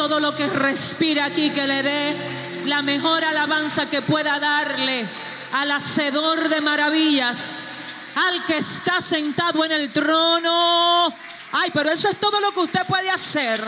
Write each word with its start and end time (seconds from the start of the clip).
Todo 0.00 0.18
lo 0.18 0.34
que 0.34 0.46
respira 0.46 1.26
aquí, 1.26 1.50
que 1.50 1.66
le 1.66 1.82
dé 1.82 2.16
la 2.64 2.80
mejor 2.80 3.22
alabanza 3.22 3.90
que 3.90 4.00
pueda 4.00 4.40
darle 4.40 5.06
al 5.52 5.70
hacedor 5.72 6.48
de 6.48 6.62
maravillas, 6.62 7.68
al 8.14 8.46
que 8.46 8.56
está 8.56 9.02
sentado 9.02 9.62
en 9.62 9.72
el 9.72 9.92
trono. 9.92 11.14
Ay, 11.52 11.70
pero 11.74 11.90
eso 11.90 12.08
es 12.08 12.18
todo 12.18 12.40
lo 12.40 12.50
que 12.52 12.60
usted 12.60 12.86
puede 12.86 13.10
hacer. 13.10 13.62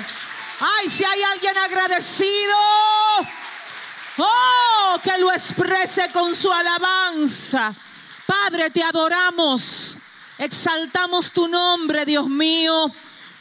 Ay, 0.58 0.88
si 0.88 1.04
hay 1.04 1.22
alguien 1.22 1.58
agradecido, 1.58 2.56
oh, 4.16 4.96
que 5.02 5.18
lo 5.18 5.30
exprese 5.32 6.10
con 6.12 6.34
su 6.34 6.50
alabanza. 6.50 7.74
Padre, 8.24 8.70
te 8.70 8.82
adoramos, 8.82 9.98
exaltamos 10.38 11.30
tu 11.30 11.46
nombre, 11.46 12.06
Dios 12.06 12.26
mío. 12.26 12.90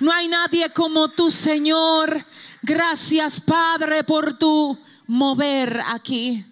No 0.02 0.12
hay 0.12 0.28
nadie 0.28 0.72
como 0.72 1.08
tú, 1.08 1.32
Señor. 1.32 2.26
Gracias, 2.64 3.40
Padre, 3.40 4.04
por 4.04 4.34
tu 4.34 4.78
mover 5.08 5.82
aquí. 5.88 6.46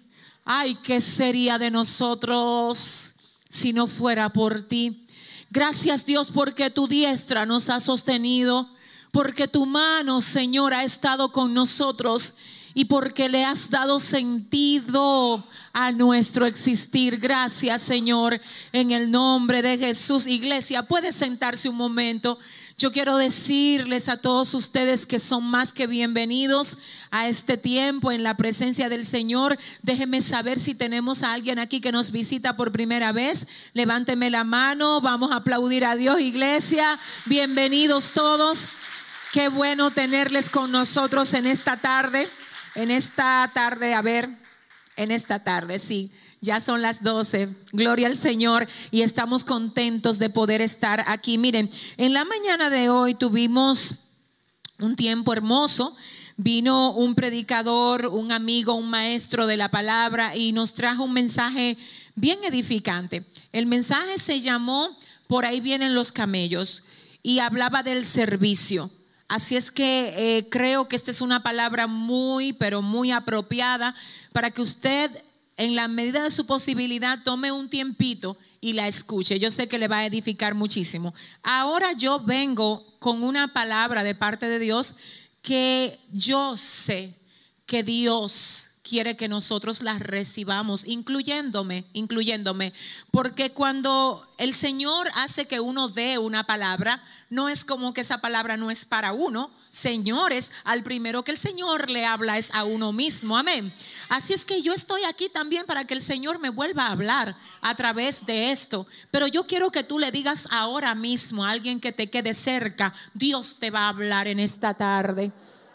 Ay, 0.44 0.76
¿qué 0.82 1.00
sería 1.00 1.58
de 1.58 1.70
nosotros 1.70 3.14
si 3.48 3.72
no 3.72 3.86
fuera 3.86 4.28
por 4.28 4.62
ti? 4.62 5.06
Gracias, 5.50 6.06
Dios, 6.06 6.30
porque 6.32 6.70
tu 6.70 6.86
diestra 6.86 7.46
nos 7.46 7.68
ha 7.68 7.80
sostenido 7.80 8.68
porque 9.12 9.48
tu 9.48 9.66
mano, 9.66 10.20
Señor, 10.20 10.72
ha 10.72 10.84
estado 10.84 11.32
con 11.32 11.52
nosotros 11.52 12.34
y 12.74 12.84
porque 12.84 13.28
le 13.28 13.44
has 13.44 13.68
dado 13.70 13.98
sentido 13.98 15.44
a 15.72 15.90
nuestro 15.90 16.46
existir. 16.46 17.18
Gracias, 17.18 17.82
Señor, 17.82 18.40
en 18.72 18.92
el 18.92 19.10
nombre 19.10 19.62
de 19.62 19.78
Jesús. 19.78 20.26
Iglesia, 20.28 20.84
puede 20.84 21.12
sentarse 21.12 21.68
un 21.68 21.76
momento. 21.76 22.38
Yo 22.80 22.92
quiero 22.92 23.18
decirles 23.18 24.08
a 24.08 24.16
todos 24.16 24.54
ustedes 24.54 25.04
que 25.04 25.18
son 25.18 25.44
más 25.44 25.74
que 25.74 25.86
bienvenidos 25.86 26.78
a 27.10 27.28
este 27.28 27.58
tiempo 27.58 28.10
en 28.10 28.22
la 28.22 28.38
presencia 28.38 28.88
del 28.88 29.04
Señor. 29.04 29.58
Déjenme 29.82 30.22
saber 30.22 30.58
si 30.58 30.74
tenemos 30.74 31.22
a 31.22 31.34
alguien 31.34 31.58
aquí 31.58 31.82
que 31.82 31.92
nos 31.92 32.10
visita 32.10 32.56
por 32.56 32.72
primera 32.72 33.12
vez. 33.12 33.46
Levánteme 33.74 34.30
la 34.30 34.44
mano. 34.44 35.02
Vamos 35.02 35.30
a 35.30 35.36
aplaudir 35.36 35.84
a 35.84 35.94
Dios, 35.94 36.22
iglesia. 36.22 36.98
Bienvenidos 37.26 38.12
todos. 38.12 38.70
Qué 39.30 39.48
bueno 39.48 39.90
tenerles 39.90 40.48
con 40.48 40.72
nosotros 40.72 41.34
en 41.34 41.46
esta 41.46 41.76
tarde. 41.76 42.30
En 42.74 42.90
esta 42.90 43.50
tarde, 43.52 43.92
a 43.92 44.00
ver, 44.00 44.30
en 44.96 45.10
esta 45.10 45.40
tarde, 45.44 45.78
sí. 45.78 46.10
Ya 46.40 46.58
son 46.60 46.80
las 46.80 47.02
12. 47.02 47.54
Gloria 47.72 48.06
al 48.06 48.16
Señor. 48.16 48.66
Y 48.90 49.02
estamos 49.02 49.44
contentos 49.44 50.18
de 50.18 50.30
poder 50.30 50.62
estar 50.62 51.04
aquí. 51.06 51.36
Miren, 51.36 51.70
en 51.98 52.14
la 52.14 52.24
mañana 52.24 52.70
de 52.70 52.88
hoy 52.88 53.14
tuvimos 53.14 53.96
un 54.78 54.96
tiempo 54.96 55.32
hermoso. 55.32 55.94
Vino 56.36 56.92
un 56.92 57.14
predicador, 57.14 58.06
un 58.06 58.32
amigo, 58.32 58.74
un 58.74 58.88
maestro 58.88 59.46
de 59.46 59.58
la 59.58 59.70
palabra 59.70 60.34
y 60.34 60.52
nos 60.52 60.72
trajo 60.72 61.04
un 61.04 61.12
mensaje 61.12 61.76
bien 62.14 62.38
edificante. 62.44 63.24
El 63.52 63.66
mensaje 63.66 64.18
se 64.18 64.40
llamó 64.40 64.96
Por 65.28 65.44
ahí 65.44 65.60
vienen 65.60 65.94
los 65.94 66.12
camellos 66.12 66.84
y 67.22 67.40
hablaba 67.40 67.82
del 67.82 68.06
servicio. 68.06 68.90
Así 69.28 69.56
es 69.56 69.70
que 69.70 70.14
eh, 70.16 70.48
creo 70.50 70.88
que 70.88 70.96
esta 70.96 71.10
es 71.10 71.20
una 71.20 71.42
palabra 71.42 71.86
muy, 71.86 72.52
pero 72.52 72.82
muy 72.82 73.12
apropiada 73.12 73.94
para 74.32 74.50
que 74.50 74.62
usted, 74.62 75.10
en 75.56 75.74
la 75.74 75.88
medida 75.88 76.22
de 76.22 76.30
su 76.30 76.46
posibilidad, 76.46 77.22
tome 77.22 77.52
un 77.52 77.68
tiempito 77.68 78.36
y 78.60 78.72
la 78.74 78.88
escuche. 78.88 79.38
Yo 79.38 79.50
sé 79.50 79.68
que 79.68 79.78
le 79.78 79.88
va 79.88 79.98
a 79.98 80.06
edificar 80.06 80.54
muchísimo. 80.54 81.14
Ahora 81.42 81.92
yo 81.92 82.20
vengo 82.20 82.96
con 82.98 83.22
una 83.22 83.52
palabra 83.52 84.02
de 84.02 84.14
parte 84.14 84.48
de 84.48 84.58
Dios 84.58 84.96
que 85.42 85.98
yo 86.12 86.56
sé 86.56 87.14
que 87.66 87.82
Dios 87.82 88.69
quiere 88.90 89.16
que 89.16 89.28
nosotros 89.28 89.82
las 89.82 90.00
recibamos, 90.00 90.84
incluyéndome, 90.84 91.84
incluyéndome, 91.92 92.72
porque 93.12 93.52
cuando 93.52 94.28
el 94.36 94.52
Señor 94.52 95.08
hace 95.14 95.46
que 95.46 95.60
uno 95.60 95.88
dé 95.88 96.18
una 96.18 96.42
palabra, 96.42 97.00
no 97.28 97.48
es 97.48 97.64
como 97.64 97.94
que 97.94 98.00
esa 98.00 98.20
palabra 98.20 98.56
no 98.56 98.68
es 98.68 98.84
para 98.84 99.12
uno. 99.12 99.52
Señores, 99.70 100.50
al 100.64 100.82
primero 100.82 101.22
que 101.22 101.30
el 101.30 101.38
Señor 101.38 101.88
le 101.88 102.04
habla 102.04 102.36
es 102.36 102.52
a 102.52 102.64
uno 102.64 102.92
mismo. 102.92 103.38
Amén. 103.38 103.72
Así 104.08 104.32
es 104.32 104.44
que 104.44 104.60
yo 104.60 104.72
estoy 104.72 105.04
aquí 105.04 105.28
también 105.28 105.66
para 105.66 105.84
que 105.84 105.94
el 105.94 106.02
Señor 106.02 106.40
me 106.40 106.48
vuelva 106.48 106.88
a 106.88 106.90
hablar 106.90 107.36
a 107.60 107.76
través 107.76 108.26
de 108.26 108.50
esto. 108.50 108.88
Pero 109.12 109.28
yo 109.28 109.46
quiero 109.46 109.70
que 109.70 109.84
tú 109.84 110.00
le 110.00 110.10
digas 110.10 110.48
ahora 110.50 110.96
mismo 110.96 111.44
a 111.44 111.52
alguien 111.52 111.78
que 111.78 111.92
te 111.92 112.10
quede 112.10 112.34
cerca, 112.34 112.92
Dios 113.14 113.58
te 113.60 113.70
va 113.70 113.82
a 113.82 113.90
hablar 113.90 114.26
en 114.26 114.40
esta 114.40 114.74
tarde. 114.74 115.30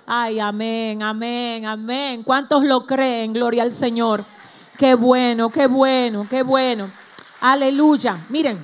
Ay, 0.08 0.40
amén, 0.40 1.02
amén, 1.02 1.66
amén. 1.66 2.22
¿Cuántos 2.22 2.64
lo 2.64 2.86
creen? 2.86 3.34
Gloria 3.34 3.64
al 3.64 3.72
Señor. 3.72 4.24
Qué 4.78 4.94
bueno, 4.94 5.50
qué 5.50 5.66
bueno, 5.66 6.28
qué 6.30 6.44
bueno. 6.44 6.88
Aleluya. 7.42 8.24
Miren, 8.30 8.64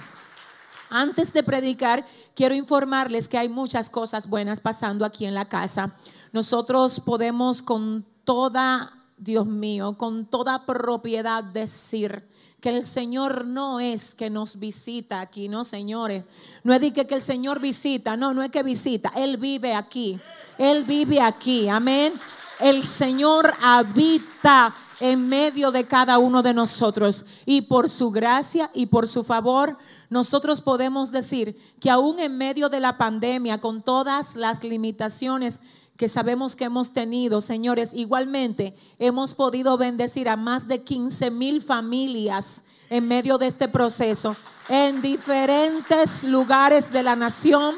antes 0.92 1.34
de 1.34 1.42
predicar, 1.42 2.06
quiero 2.36 2.54
informarles 2.54 3.28
que 3.28 3.40
hay 3.40 3.50
muchas 3.50 3.90
cosas 3.90 4.28
buenas 4.28 4.60
pasando 4.60 5.04
aquí 5.04 5.26
en 5.26 5.34
la 5.34 5.46
casa. 5.46 5.96
Nosotros 6.32 7.00
podemos 7.00 7.64
con 7.64 8.06
toda, 8.24 8.94
Dios 9.18 9.48
mío, 9.48 9.98
con 9.98 10.28
toda 10.28 10.68
propiedad 10.68 11.44
decir 11.44 12.30
que 12.60 12.70
el 12.70 12.86
Señor 12.86 13.46
no 13.46 13.80
es 13.80 14.14
que 14.14 14.30
nos 14.30 14.60
visita 14.60 15.22
aquí, 15.22 15.50
no, 15.50 15.64
señores. 15.64 16.24
No 16.64 16.72
es 16.72 16.82
de 16.82 16.94
que, 16.94 17.08
que 17.08 17.16
el 17.16 17.24
Señor 17.24 17.60
visita, 17.60 18.16
no, 18.16 18.32
no 18.36 18.44
es 18.44 18.52
que 18.52 18.62
visita, 18.62 19.12
Él 19.16 19.38
vive 19.38 19.74
aquí. 19.74 20.22
Él 20.62 20.84
vive 20.84 21.20
aquí. 21.20 21.68
Amén. 21.70 22.14
El 22.60 22.86
Señor 22.86 23.52
habita 23.64 24.72
en 25.00 25.28
medio 25.28 25.72
de 25.72 25.88
cada 25.88 26.20
uno 26.20 26.44
de 26.44 26.54
nosotros. 26.54 27.26
Y 27.48 27.62
por 27.62 27.90
su 27.90 28.12
gracia 28.12 28.70
y 28.72 28.86
por 28.86 29.08
su 29.08 29.24
favor, 29.24 29.76
nosotros 30.12 30.62
podemos 30.62 31.12
decir 31.12 31.60
que 31.80 31.90
aún 31.90 32.20
en 32.20 32.38
medio 32.38 32.70
de 32.70 32.80
la 32.80 33.00
pandemia, 33.00 33.60
con 33.60 33.82
todas 33.82 34.36
las 34.36 34.64
limitaciones 34.64 35.62
que 35.98 36.08
sabemos 36.08 36.56
que 36.56 36.66
hemos 36.66 36.94
tenido, 36.94 37.42
señores, 37.42 37.90
igualmente 37.96 38.76
hemos 39.00 39.34
podido 39.34 39.80
bendecir 39.80 40.30
a 40.30 40.36
más 40.36 40.68
de 40.68 40.84
15 40.84 41.32
mil 41.32 41.60
familias 41.64 42.66
en 42.92 43.08
medio 43.08 43.40
de 43.40 43.48
este 43.48 43.68
proceso 43.68 44.36
en 44.70 45.02
diferentes 45.02 46.24
lugares 46.24 46.92
de 46.94 47.02
la 47.02 47.16
nación 47.16 47.76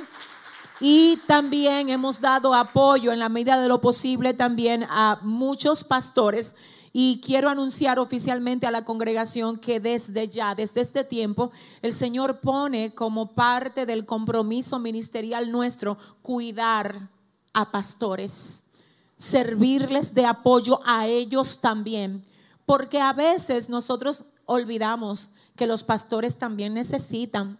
y 0.85 1.15
también 1.27 1.89
hemos 1.89 2.19
dado 2.19 2.53
apoyo 2.53 3.13
en 3.13 3.19
la 3.19 3.29
medida 3.29 3.57
de 3.61 3.69
lo 3.69 3.79
posible 3.79 4.33
también 4.33 4.85
a 4.89 5.17
muchos 5.21 5.85
pastores. 5.85 6.55
Y 6.91 7.21
quiero 7.23 7.47
anunciar 7.47 7.99
oficialmente 7.99 8.67
a 8.67 8.71
la 8.71 8.83
congregación 8.83 9.57
que 9.57 9.79
desde 9.79 10.27
ya, 10.27 10.55
desde 10.55 10.81
este 10.81 11.05
tiempo, 11.05 11.53
el 11.81 11.93
Señor 11.93 12.41
pone 12.41 12.93
como 12.93 13.33
parte 13.33 13.85
del 13.85 14.05
compromiso 14.05 14.77
ministerial 14.77 15.49
nuestro 15.49 15.97
cuidar 16.21 17.07
a 17.53 17.71
pastores, 17.71 18.65
servirles 19.15 20.13
de 20.13 20.25
apoyo 20.25 20.81
a 20.83 21.07
ellos 21.07 21.61
también. 21.61 22.25
Porque 22.65 22.99
a 22.99 23.13
veces 23.13 23.69
nosotros 23.69 24.25
olvidamos 24.45 25.29
que 25.55 25.65
los 25.65 25.85
pastores 25.85 26.37
también 26.37 26.73
necesitan, 26.73 27.57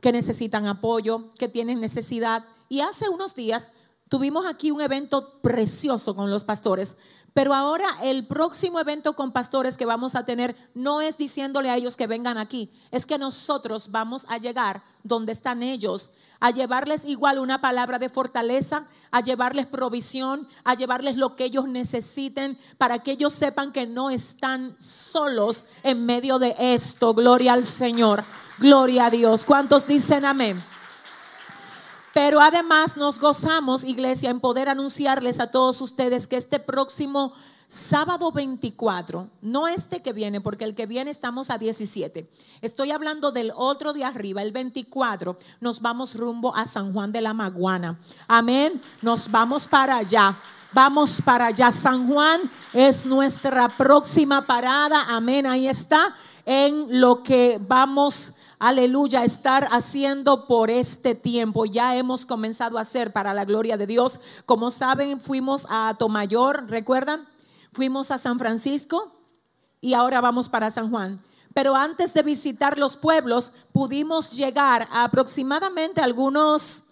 que 0.00 0.12
necesitan 0.12 0.66
apoyo, 0.66 1.28
que 1.38 1.48
tienen 1.48 1.78
necesidad. 1.78 2.42
Y 2.68 2.80
hace 2.80 3.08
unos 3.08 3.34
días 3.34 3.70
tuvimos 4.08 4.46
aquí 4.46 4.70
un 4.70 4.80
evento 4.80 5.40
precioso 5.40 6.14
con 6.14 6.30
los 6.30 6.44
pastores. 6.44 6.96
Pero 7.34 7.52
ahora 7.52 7.86
el 8.02 8.26
próximo 8.26 8.78
evento 8.78 9.16
con 9.16 9.32
pastores 9.32 9.76
que 9.76 9.86
vamos 9.86 10.14
a 10.14 10.24
tener 10.24 10.56
no 10.72 11.00
es 11.00 11.18
diciéndole 11.18 11.68
a 11.68 11.76
ellos 11.76 11.96
que 11.96 12.06
vengan 12.06 12.38
aquí, 12.38 12.70
es 12.92 13.06
que 13.06 13.18
nosotros 13.18 13.90
vamos 13.90 14.24
a 14.28 14.38
llegar 14.38 14.84
donde 15.02 15.32
están 15.32 15.64
ellos, 15.64 16.10
a 16.38 16.52
llevarles 16.52 17.04
igual 17.04 17.40
una 17.40 17.60
palabra 17.60 17.98
de 17.98 18.08
fortaleza, 18.08 18.86
a 19.10 19.20
llevarles 19.20 19.66
provisión, 19.66 20.46
a 20.62 20.74
llevarles 20.74 21.16
lo 21.16 21.34
que 21.34 21.46
ellos 21.46 21.66
necesiten 21.66 22.56
para 22.78 23.00
que 23.00 23.12
ellos 23.12 23.32
sepan 23.32 23.72
que 23.72 23.86
no 23.86 24.10
están 24.10 24.76
solos 24.78 25.66
en 25.82 26.06
medio 26.06 26.38
de 26.38 26.54
esto. 26.56 27.14
Gloria 27.14 27.54
al 27.54 27.64
Señor, 27.64 28.22
gloria 28.58 29.06
a 29.06 29.10
Dios. 29.10 29.44
¿Cuántos 29.44 29.88
dicen 29.88 30.24
amén? 30.24 30.62
Pero 32.14 32.40
además 32.40 32.96
nos 32.96 33.18
gozamos, 33.18 33.82
iglesia, 33.82 34.30
en 34.30 34.38
poder 34.38 34.68
anunciarles 34.68 35.40
a 35.40 35.50
todos 35.50 35.80
ustedes 35.80 36.28
que 36.28 36.36
este 36.36 36.60
próximo 36.60 37.32
sábado 37.66 38.30
24, 38.30 39.28
no 39.42 39.66
este 39.66 40.00
que 40.00 40.12
viene, 40.12 40.40
porque 40.40 40.64
el 40.64 40.76
que 40.76 40.86
viene 40.86 41.10
estamos 41.10 41.50
a 41.50 41.58
17. 41.58 42.30
Estoy 42.62 42.92
hablando 42.92 43.32
del 43.32 43.52
otro 43.56 43.92
de 43.92 44.04
arriba, 44.04 44.42
el 44.42 44.52
24, 44.52 45.36
nos 45.60 45.80
vamos 45.80 46.14
rumbo 46.14 46.54
a 46.54 46.66
San 46.66 46.92
Juan 46.92 47.10
de 47.10 47.20
la 47.20 47.34
Maguana. 47.34 47.98
Amén, 48.28 48.80
nos 49.02 49.28
vamos 49.28 49.66
para 49.66 49.96
allá. 49.96 50.36
Vamos 50.72 51.20
para 51.20 51.46
allá. 51.46 51.72
San 51.72 52.06
Juan 52.06 52.40
es 52.72 53.04
nuestra 53.04 53.68
próxima 53.68 54.46
parada. 54.46 55.04
Amén, 55.08 55.46
ahí 55.46 55.66
está. 55.66 56.14
en 56.46 57.00
lo 57.00 57.22
que 57.22 57.58
vamos 57.60 58.34
aleluya, 58.58 59.24
estar 59.24 59.68
haciendo 59.70 60.46
por 60.46 60.70
este 60.70 61.14
tiempo. 61.14 61.64
Ya 61.64 61.96
hemos 61.96 62.24
comenzado 62.24 62.78
a 62.78 62.82
hacer 62.82 63.12
para 63.12 63.34
la 63.34 63.44
gloria 63.44 63.76
de 63.76 63.86
Dios. 63.86 64.20
Como 64.46 64.70
saben, 64.70 65.20
fuimos 65.20 65.66
a 65.70 65.94
Tomayor, 65.98 66.66
¿recuerdan? 66.68 67.26
Fuimos 67.72 68.10
a 68.10 68.18
San 68.18 68.38
Francisco 68.38 69.12
y 69.80 69.94
ahora 69.94 70.20
vamos 70.20 70.48
para 70.48 70.70
San 70.70 70.90
Juan. 70.90 71.20
Pero 71.52 71.76
antes 71.76 72.12
de 72.14 72.22
visitar 72.22 72.78
los 72.78 72.96
pueblos, 72.96 73.52
pudimos 73.72 74.32
llegar 74.32 74.88
a 74.90 75.04
aproximadamente 75.04 76.00
algunos 76.00 76.84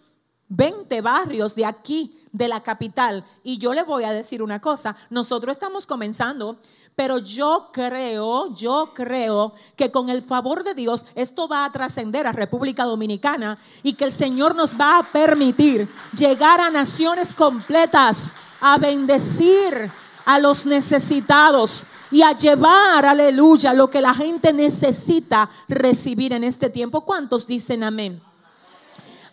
20 0.48 1.00
barrios 1.00 1.54
de 1.54 1.66
aquí, 1.66 2.20
de 2.30 2.48
la 2.48 2.62
capital. 2.62 3.24
Y 3.42 3.58
yo 3.58 3.72
le 3.72 3.82
voy 3.82 4.04
a 4.04 4.12
decir 4.12 4.42
una 4.42 4.60
cosa, 4.60 4.96
nosotros 5.10 5.52
estamos 5.52 5.86
comenzando, 5.86 6.58
pero 6.94 7.18
yo 7.18 7.70
creo, 7.72 8.52
yo 8.54 8.92
creo 8.94 9.54
que 9.76 9.90
con 9.90 10.10
el 10.10 10.22
favor 10.22 10.62
de 10.62 10.74
Dios 10.74 11.06
esto 11.14 11.48
va 11.48 11.64
a 11.64 11.72
trascender 11.72 12.26
a 12.26 12.32
República 12.32 12.84
Dominicana 12.84 13.58
y 13.82 13.94
que 13.94 14.04
el 14.04 14.12
Señor 14.12 14.54
nos 14.54 14.78
va 14.78 14.98
a 14.98 15.02
permitir 15.02 15.88
llegar 16.16 16.60
a 16.60 16.70
naciones 16.70 17.34
completas, 17.34 18.32
a 18.60 18.76
bendecir 18.78 19.90
a 20.24 20.38
los 20.38 20.66
necesitados 20.66 21.86
y 22.10 22.22
a 22.22 22.32
llevar, 22.32 23.06
aleluya, 23.06 23.72
lo 23.72 23.88
que 23.88 24.02
la 24.02 24.14
gente 24.14 24.52
necesita 24.52 25.48
recibir 25.68 26.34
en 26.34 26.44
este 26.44 26.68
tiempo. 26.68 27.00
¿Cuántos 27.00 27.46
dicen 27.46 27.82
amén? 27.82 28.20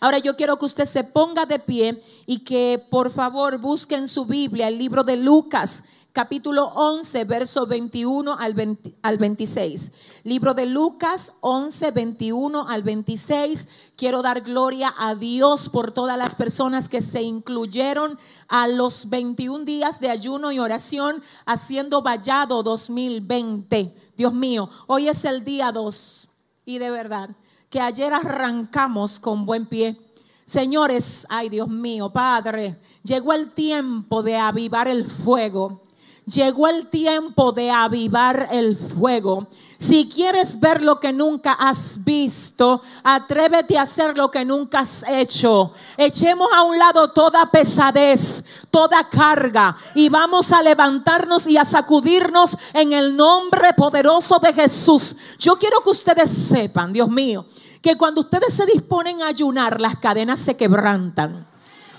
Ahora 0.00 0.16
yo 0.16 0.34
quiero 0.34 0.58
que 0.58 0.64
usted 0.64 0.86
se 0.86 1.04
ponga 1.04 1.44
de 1.44 1.58
pie 1.58 2.02
y 2.24 2.38
que 2.38 2.82
por 2.90 3.10
favor 3.10 3.58
busque 3.58 3.94
en 3.94 4.08
su 4.08 4.24
Biblia 4.24 4.66
el 4.66 4.78
libro 4.78 5.04
de 5.04 5.16
Lucas, 5.16 5.84
capítulo 6.12 6.66
11, 6.74 7.24
verso 7.24 7.66
21 7.66 8.36
al, 8.38 8.78
al 9.02 9.18
26. 9.18 9.92
Libro 10.24 10.54
de 10.54 10.66
Lucas 10.66 11.34
11, 11.40 11.90
21 11.92 12.68
al 12.68 12.82
26. 12.82 13.68
Quiero 13.96 14.22
dar 14.22 14.40
gloria 14.40 14.92
a 14.98 15.14
Dios 15.14 15.68
por 15.68 15.92
todas 15.92 16.18
las 16.18 16.34
personas 16.34 16.88
que 16.88 17.00
se 17.00 17.22
incluyeron 17.22 18.18
a 18.48 18.66
los 18.66 19.08
21 19.08 19.64
días 19.64 20.00
de 20.00 20.10
ayuno 20.10 20.52
y 20.52 20.58
oración 20.58 21.22
haciendo 21.46 22.02
vallado 22.02 22.62
2020. 22.62 23.94
Dios 24.16 24.34
mío, 24.34 24.68
hoy 24.86 25.08
es 25.08 25.24
el 25.24 25.44
día 25.44 25.72
2 25.72 26.28
y 26.64 26.78
de 26.78 26.90
verdad 26.90 27.30
que 27.68 27.80
ayer 27.80 28.12
arrancamos 28.12 29.20
con 29.20 29.44
buen 29.44 29.66
pie. 29.66 29.96
Señores, 30.44 31.26
ay 31.30 31.48
Dios 31.48 31.68
mío, 31.68 32.10
Padre, 32.12 32.76
llegó 33.04 33.32
el 33.32 33.52
tiempo 33.52 34.22
de 34.24 34.36
avivar 34.36 34.88
el 34.88 35.04
fuego. 35.04 35.82
Llegó 36.26 36.68
el 36.68 36.88
tiempo 36.88 37.52
de 37.52 37.70
avivar 37.70 38.48
el 38.52 38.76
fuego. 38.76 39.48
Si 39.78 40.08
quieres 40.08 40.60
ver 40.60 40.82
lo 40.82 41.00
que 41.00 41.10
nunca 41.10 41.52
has 41.52 42.04
visto, 42.04 42.82
atrévete 43.02 43.78
a 43.78 43.82
hacer 43.82 44.16
lo 44.18 44.30
que 44.30 44.44
nunca 44.44 44.80
has 44.80 45.04
hecho. 45.08 45.72
Echemos 45.96 46.50
a 46.54 46.62
un 46.62 46.78
lado 46.78 47.12
toda 47.12 47.50
pesadez, 47.50 48.44
toda 48.70 49.08
carga 49.08 49.74
y 49.94 50.10
vamos 50.10 50.52
a 50.52 50.62
levantarnos 50.62 51.46
y 51.46 51.56
a 51.56 51.64
sacudirnos 51.64 52.58
en 52.74 52.92
el 52.92 53.16
nombre 53.16 53.72
poderoso 53.74 54.38
de 54.38 54.52
Jesús. 54.52 55.16
Yo 55.38 55.56
quiero 55.56 55.80
que 55.82 55.90
ustedes 55.90 56.30
sepan, 56.30 56.92
Dios 56.92 57.08
mío, 57.08 57.46
que 57.80 57.96
cuando 57.96 58.20
ustedes 58.20 58.52
se 58.52 58.66
disponen 58.66 59.22
a 59.22 59.28
ayunar, 59.28 59.80
las 59.80 59.98
cadenas 59.98 60.40
se 60.40 60.58
quebrantan, 60.58 61.48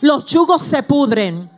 los 0.01 0.25
yugos 0.25 0.61
se 0.61 0.83
pudren 0.83 1.49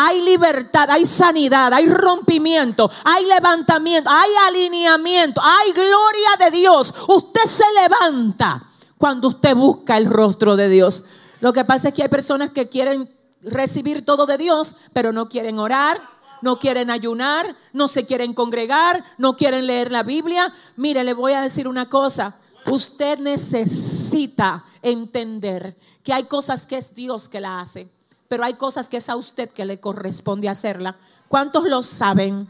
hay 0.00 0.22
libertad, 0.22 0.88
hay 0.90 1.04
sanidad, 1.04 1.74
hay 1.74 1.88
rompimiento, 1.88 2.88
hay 3.02 3.26
levantamiento, 3.26 4.08
hay 4.08 4.30
alineamiento, 4.46 5.40
hay 5.42 5.72
gloria 5.72 6.36
de 6.38 6.52
Dios. 6.52 6.94
Usted 7.08 7.42
se 7.44 7.64
levanta 7.82 8.64
cuando 8.96 9.26
usted 9.26 9.56
busca 9.56 9.96
el 9.96 10.06
rostro 10.06 10.54
de 10.54 10.68
Dios. 10.68 11.04
Lo 11.40 11.52
que 11.52 11.64
pasa 11.64 11.88
es 11.88 11.94
que 11.94 12.04
hay 12.04 12.08
personas 12.08 12.50
que 12.50 12.68
quieren 12.68 13.12
recibir 13.42 14.04
todo 14.04 14.24
de 14.26 14.38
Dios, 14.38 14.76
pero 14.92 15.12
no 15.12 15.28
quieren 15.28 15.58
orar, 15.58 16.00
no 16.42 16.60
quieren 16.60 16.92
ayunar, 16.92 17.56
no 17.72 17.88
se 17.88 18.06
quieren 18.06 18.34
congregar, 18.34 19.04
no 19.18 19.36
quieren 19.36 19.66
leer 19.66 19.90
la 19.90 20.04
Biblia. 20.04 20.54
Mire, 20.76 21.02
le 21.02 21.12
voy 21.12 21.32
a 21.32 21.40
decir 21.40 21.66
una 21.66 21.88
cosa. 21.88 22.36
Usted 22.66 23.18
necesita 23.18 24.64
entender 24.80 25.76
que 26.04 26.12
hay 26.12 26.26
cosas 26.26 26.68
que 26.68 26.76
es 26.76 26.94
Dios 26.94 27.28
que 27.28 27.40
la 27.40 27.60
hace 27.60 27.97
pero 28.28 28.44
hay 28.44 28.54
cosas 28.54 28.88
que 28.88 28.98
es 28.98 29.08
a 29.08 29.16
usted 29.16 29.50
que 29.50 29.64
le 29.64 29.80
corresponde 29.80 30.48
hacerla. 30.48 30.96
¿Cuántos 31.28 31.64
lo 31.64 31.82
saben? 31.82 32.48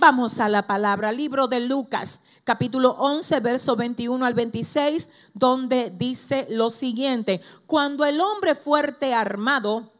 Vamos 0.00 0.40
a 0.40 0.48
la 0.48 0.66
palabra, 0.66 1.12
libro 1.12 1.46
de 1.46 1.60
Lucas, 1.60 2.22
capítulo 2.44 2.96
11, 2.98 3.40
verso 3.40 3.76
21 3.76 4.24
al 4.24 4.34
26, 4.34 5.10
donde 5.32 5.90
dice 5.96 6.46
lo 6.50 6.70
siguiente, 6.70 7.40
cuando 7.66 8.04
el 8.04 8.20
hombre 8.20 8.54
fuerte 8.54 9.14
armado 9.14 9.92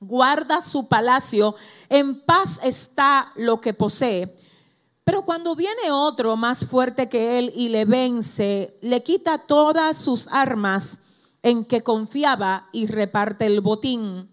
guarda 0.00 0.60
su 0.60 0.88
palacio, 0.88 1.54
en 1.88 2.20
paz 2.24 2.60
está 2.62 3.32
lo 3.36 3.60
que 3.60 3.72
posee. 3.72 4.36
Pero 5.04 5.22
cuando 5.22 5.56
viene 5.56 5.90
otro 5.90 6.36
más 6.36 6.64
fuerte 6.64 7.08
que 7.08 7.38
él 7.38 7.52
y 7.56 7.70
le 7.70 7.84
vence, 7.84 8.78
le 8.82 9.02
quita 9.02 9.38
todas 9.38 9.96
sus 9.96 10.28
armas 10.30 10.98
en 11.42 11.64
que 11.64 11.82
confiaba 11.82 12.68
y 12.72 12.86
reparte 12.86 13.46
el 13.46 13.60
botín. 13.60 14.31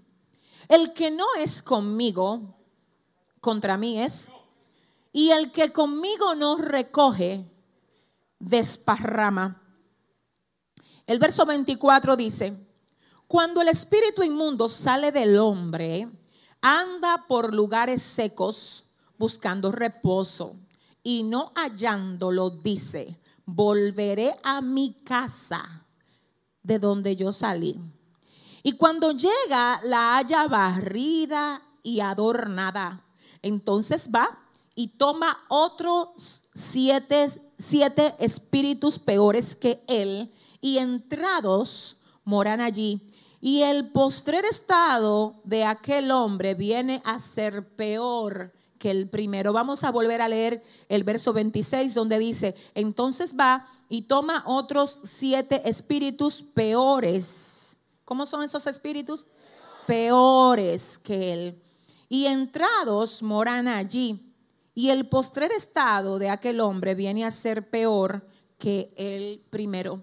El 0.69 0.93
que 0.93 1.09
no 1.09 1.25
es 1.39 1.63
conmigo, 1.63 2.55
contra 3.41 3.75
mí 3.75 3.99
es. 3.99 4.29
Y 5.11 5.31
el 5.31 5.51
que 5.51 5.73
conmigo 5.73 6.35
no 6.35 6.57
recoge, 6.57 7.43
desparrama. 8.37 9.63
El 11.07 11.17
verso 11.17 11.43
24 11.47 12.15
dice, 12.15 12.55
cuando 13.27 13.61
el 13.61 13.67
espíritu 13.69 14.21
inmundo 14.21 14.69
sale 14.69 15.11
del 15.11 15.39
hombre, 15.39 16.07
anda 16.61 17.25
por 17.27 17.51
lugares 17.51 18.03
secos 18.03 18.83
buscando 19.17 19.71
reposo 19.71 20.55
y 21.01 21.23
no 21.23 21.51
hallándolo, 21.55 22.51
dice, 22.51 23.19
volveré 23.43 24.35
a 24.43 24.61
mi 24.61 25.01
casa 25.03 25.85
de 26.61 26.77
donde 26.77 27.15
yo 27.15 27.31
salí. 27.31 27.79
Y 28.63 28.73
cuando 28.73 29.11
llega, 29.11 29.81
la 29.83 30.17
haya 30.17 30.47
barrida 30.47 31.61
y 31.83 31.99
adornada. 31.99 33.05
Entonces 33.41 34.09
va 34.13 34.39
y 34.75 34.89
toma 34.89 35.45
otros 35.47 36.43
siete, 36.53 37.29
siete 37.57 38.15
espíritus 38.19 38.99
peores 38.99 39.55
que 39.55 39.83
él 39.87 40.33
y 40.61 40.77
entrados 40.77 41.97
moran 42.23 42.61
allí. 42.61 43.01
Y 43.41 43.61
el 43.61 43.91
postrer 43.91 44.43
estado 44.43 45.41
de 45.45 45.63
aquel 45.63 46.11
hombre 46.11 46.55
viene 46.55 47.01
a 47.05 47.19
ser 47.19 47.75
peor 47.75 48.53
que 48.77 48.91
el 48.91 49.09
primero. 49.09 49.53
Vamos 49.53 49.83
a 49.83 49.91
volver 49.91 50.21
a 50.21 50.27
leer 50.27 50.63
el 50.89 51.03
verso 51.03 51.31
26 51.33 51.93
donde 51.93 52.19
dice, 52.19 52.55
entonces 52.75 53.35
va 53.37 53.65
y 53.87 54.03
toma 54.03 54.43
otros 54.45 54.99
siete 55.03 55.61
espíritus 55.69 56.43
peores 56.43 57.68
¿Cómo 58.09 58.25
son 58.25 58.41
esos 58.41 58.65
espíritus? 58.65 59.27
Peores 59.85 60.97
que 60.97 61.31
él. 61.31 61.61
Y 62.09 62.25
entrados 62.25 63.21
moran 63.21 63.67
allí. 63.67 64.33
Y 64.73 64.89
el 64.89 65.07
postrer 65.07 65.51
estado 65.51 66.17
de 66.17 66.31
aquel 66.31 66.59
hombre 66.59 66.95
viene 66.95 67.23
a 67.23 67.29
ser 67.29 67.69
peor 67.69 68.27
que 68.57 68.91
el 68.97 69.45
primero. 69.51 70.01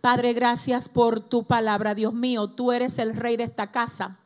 Padre, 0.00 0.32
gracias 0.32 0.88
por 0.88 1.20
tu 1.20 1.44
palabra, 1.44 1.94
Dios 1.94 2.12
mío. 2.12 2.50
Tú 2.50 2.72
eres 2.72 2.98
el 2.98 3.14
rey 3.14 3.36
de 3.36 3.44
esta 3.44 3.70
casa. 3.70 4.18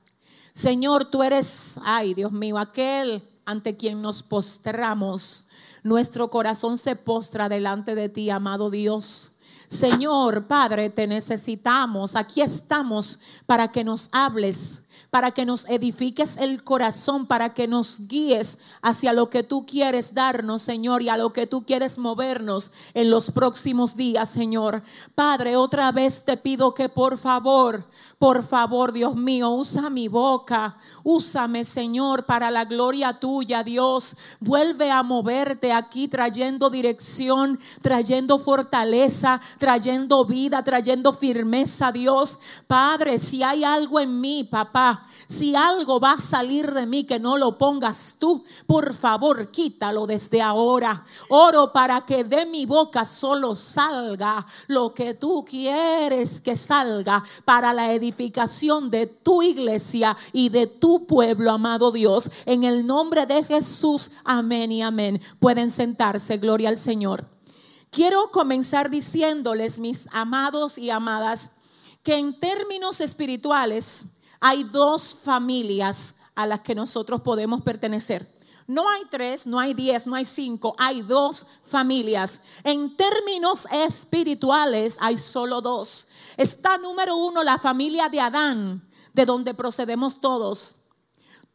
Señor, 0.54 1.04
tú 1.04 1.22
eres, 1.22 1.78
ay 1.84 2.14
Dios 2.14 2.32
mío, 2.32 2.56
aquel 2.56 3.22
ante 3.44 3.76
quien 3.76 4.00
nos 4.00 4.22
postramos. 4.22 5.48
Nuestro 5.82 6.30
corazón 6.30 6.78
se 6.78 6.96
postra 6.96 7.50
delante 7.50 7.94
de 7.94 8.08
ti, 8.08 8.30
amado 8.30 8.70
Dios. 8.70 9.32
Señor, 9.68 10.46
Padre, 10.46 10.88
te 10.90 11.06
necesitamos. 11.06 12.16
Aquí 12.16 12.40
estamos 12.40 13.20
para 13.46 13.68
que 13.68 13.84
nos 13.84 14.08
hables 14.12 14.87
para 15.10 15.30
que 15.30 15.44
nos 15.44 15.68
edifiques 15.68 16.36
el 16.36 16.62
corazón, 16.62 17.26
para 17.26 17.54
que 17.54 17.66
nos 17.66 18.06
guíes 18.08 18.58
hacia 18.82 19.12
lo 19.12 19.30
que 19.30 19.42
tú 19.42 19.64
quieres 19.66 20.14
darnos, 20.14 20.62
Señor, 20.62 21.02
y 21.02 21.08
a 21.08 21.16
lo 21.16 21.32
que 21.32 21.46
tú 21.46 21.64
quieres 21.64 21.98
movernos 21.98 22.70
en 22.94 23.10
los 23.10 23.30
próximos 23.30 23.96
días, 23.96 24.28
Señor. 24.28 24.82
Padre, 25.14 25.56
otra 25.56 25.92
vez 25.92 26.24
te 26.24 26.36
pido 26.36 26.74
que 26.74 26.88
por 26.88 27.18
favor 27.18 27.84
por 28.18 28.42
favor, 28.42 28.92
Dios 28.92 29.14
mío, 29.14 29.50
usa 29.50 29.90
mi 29.90 30.08
boca. 30.08 30.76
Úsame, 31.04 31.64
Señor, 31.64 32.26
para 32.26 32.50
la 32.50 32.64
gloria 32.64 33.20
tuya, 33.20 33.62
Dios. 33.62 34.16
Vuelve 34.40 34.90
a 34.90 35.04
moverte 35.04 35.72
aquí 35.72 36.08
trayendo 36.08 36.68
dirección, 36.68 37.60
trayendo 37.80 38.40
fortaleza, 38.40 39.40
trayendo 39.58 40.24
vida, 40.24 40.64
trayendo 40.64 41.12
firmeza, 41.12 41.92
Dios. 41.92 42.40
Padre, 42.66 43.20
si 43.20 43.44
hay 43.44 43.62
algo 43.62 44.00
en 44.00 44.20
mí, 44.20 44.42
papá, 44.42 44.97
Si 45.26 45.54
algo 45.54 46.00
va 46.00 46.12
a 46.12 46.20
salir 46.20 46.72
de 46.72 46.86
mí 46.86 47.04
que 47.04 47.18
no 47.18 47.36
lo 47.36 47.58
pongas 47.58 48.16
tú, 48.18 48.44
por 48.66 48.94
favor, 48.94 49.50
quítalo 49.50 50.06
desde 50.06 50.40
ahora. 50.40 51.04
Oro 51.28 51.72
para 51.72 52.06
que 52.06 52.24
de 52.24 52.46
mi 52.46 52.64
boca 52.64 53.04
solo 53.04 53.54
salga 53.54 54.46
lo 54.68 54.94
que 54.94 55.14
tú 55.14 55.44
quieres 55.44 56.40
que 56.40 56.56
salga 56.56 57.22
para 57.44 57.72
la 57.72 57.92
edificación 57.92 58.90
de 58.90 59.06
tu 59.06 59.42
iglesia 59.42 60.16
y 60.32 60.48
de 60.48 60.66
tu 60.66 61.06
pueblo, 61.06 61.50
amado 61.50 61.92
Dios. 61.92 62.30
En 62.46 62.64
el 62.64 62.86
nombre 62.86 63.26
de 63.26 63.44
Jesús, 63.44 64.10
amén 64.24 64.72
y 64.72 64.82
amén. 64.82 65.20
Pueden 65.40 65.70
sentarse, 65.70 66.38
gloria 66.38 66.68
al 66.68 66.76
Señor. 66.76 67.26
Quiero 67.90 68.30
comenzar 68.30 68.90
diciéndoles, 68.90 69.78
mis 69.78 70.08
amados 70.12 70.78
y 70.78 70.90
amadas, 70.90 71.52
que 72.02 72.16
en 72.16 72.38
términos 72.38 73.00
espirituales 73.00 74.17
hay 74.40 74.64
dos 74.64 75.14
familias 75.22 76.16
a 76.34 76.46
las 76.46 76.60
que 76.60 76.74
nosotros 76.74 77.20
podemos 77.22 77.62
pertenecer. 77.62 78.38
No 78.68 78.88
hay 78.88 79.02
tres, 79.10 79.46
no 79.46 79.58
hay 79.58 79.72
diez, 79.72 80.06
no 80.06 80.14
hay 80.14 80.26
cinco, 80.26 80.74
hay 80.78 81.00
dos 81.00 81.46
familias. 81.62 82.42
En 82.64 82.96
términos 82.96 83.66
espirituales 83.72 84.98
hay 85.00 85.16
solo 85.16 85.62
dos. 85.62 86.06
Está 86.36 86.76
número 86.76 87.16
uno 87.16 87.42
la 87.42 87.58
familia 87.58 88.10
de 88.10 88.20
Adán, 88.20 88.86
de 89.14 89.24
donde 89.24 89.54
procedemos 89.54 90.20
todos. 90.20 90.76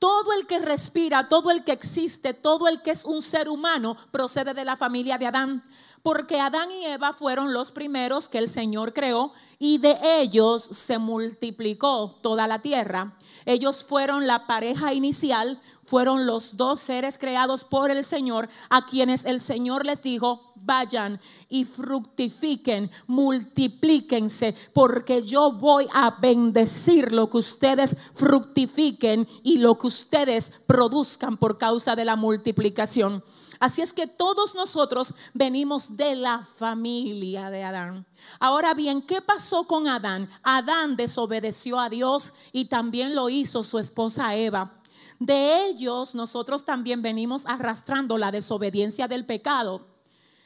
Todo 0.03 0.33
el 0.33 0.48
que 0.48 0.60
respira, 0.60 1.29
todo 1.29 1.50
el 1.50 1.63
que 1.63 1.72
existe, 1.72 2.33
todo 2.33 2.67
el 2.67 2.81
que 2.81 2.91
es 2.91 3.05
un 3.05 3.22
ser 3.22 3.48
humano 3.48 3.95
procede 4.12 4.53
de 4.53 4.65
la 4.65 4.75
familia 4.75 5.17
de 5.17 5.27
Adán 5.27 5.63
porque 6.03 6.41
Adán 6.41 6.69
y 6.69 6.86
Eva 6.86 7.13
fueron 7.13 7.53
los 7.53 7.72
primeros 7.72 8.27
que 8.27 8.38
el 8.38 8.50
Señor 8.50 8.93
creó 8.93 9.31
y 9.57 9.77
de 9.77 9.98
ellos 10.19 10.63
se 10.63 10.98
multiplicó 10.98 12.19
toda 12.22 12.45
la 12.45 12.60
tierra. 12.60 13.17
Ellos 13.45 13.86
fueron 13.86 14.27
la 14.27 14.45
pareja 14.45 14.93
inicial, 14.93 15.62
fueron 15.83 16.25
los 16.25 16.57
dos 16.57 16.81
seres 16.81 17.17
creados 17.17 17.63
por 17.63 17.89
el 17.89 18.03
Señor, 18.03 18.50
a 18.69 18.86
quienes 18.86 19.24
el 19.24 19.39
Señor 19.39 19.86
les 19.86 20.03
dijo, 20.03 20.52
vayan 20.65 21.20
y 21.50 21.65
fructifiquen, 21.65 22.89
multiplíquense, 23.08 24.55
porque 24.74 25.24
yo 25.24 25.51
voy 25.51 25.88
a 25.93 26.12
bendecir 26.20 27.12
lo 27.12 27.29
que 27.29 27.38
ustedes 27.38 27.96
fructifiquen 28.13 29.27
y 29.43 29.58
lo 29.58 29.77
que 29.77 29.88
ustedes 29.88 30.51
produzcan 30.65 31.38
por 31.38 31.58
causa 31.58 31.96
de 31.96 32.05
la 32.05 32.15
multiplicación. 32.15 33.24
Así 33.60 33.82
es 33.82 33.93
que 33.93 34.08
todos 34.08 34.55
nosotros 34.55 35.13
venimos 35.34 35.96
de 35.96 36.15
la 36.15 36.39
familia 36.41 37.50
de 37.50 37.63
Adán. 37.63 38.05
Ahora 38.39 38.74
bien, 38.74 39.01
¿qué 39.01 39.22
pasó 39.22 39.65
con 39.65 39.88
Adán? 39.88 40.29
Adán 40.43 40.98
desobedeció 40.98 41.79
a 41.79 41.89
Dios 41.89 42.34
y 42.51 42.65
también 42.65 43.15
lo 43.15 43.29
hizo 43.29 43.63
su 43.63 43.79
esposa 43.79 44.36
Eva. 44.36 44.82
De 45.20 45.67
ellos 45.67 46.13
nosotros 46.15 46.65
también 46.65 47.01
venimos 47.01 47.46
arrastrando 47.46 48.17
la 48.17 48.32
desobediencia 48.32 49.08
del 49.08 49.25
pecado. 49.25 49.92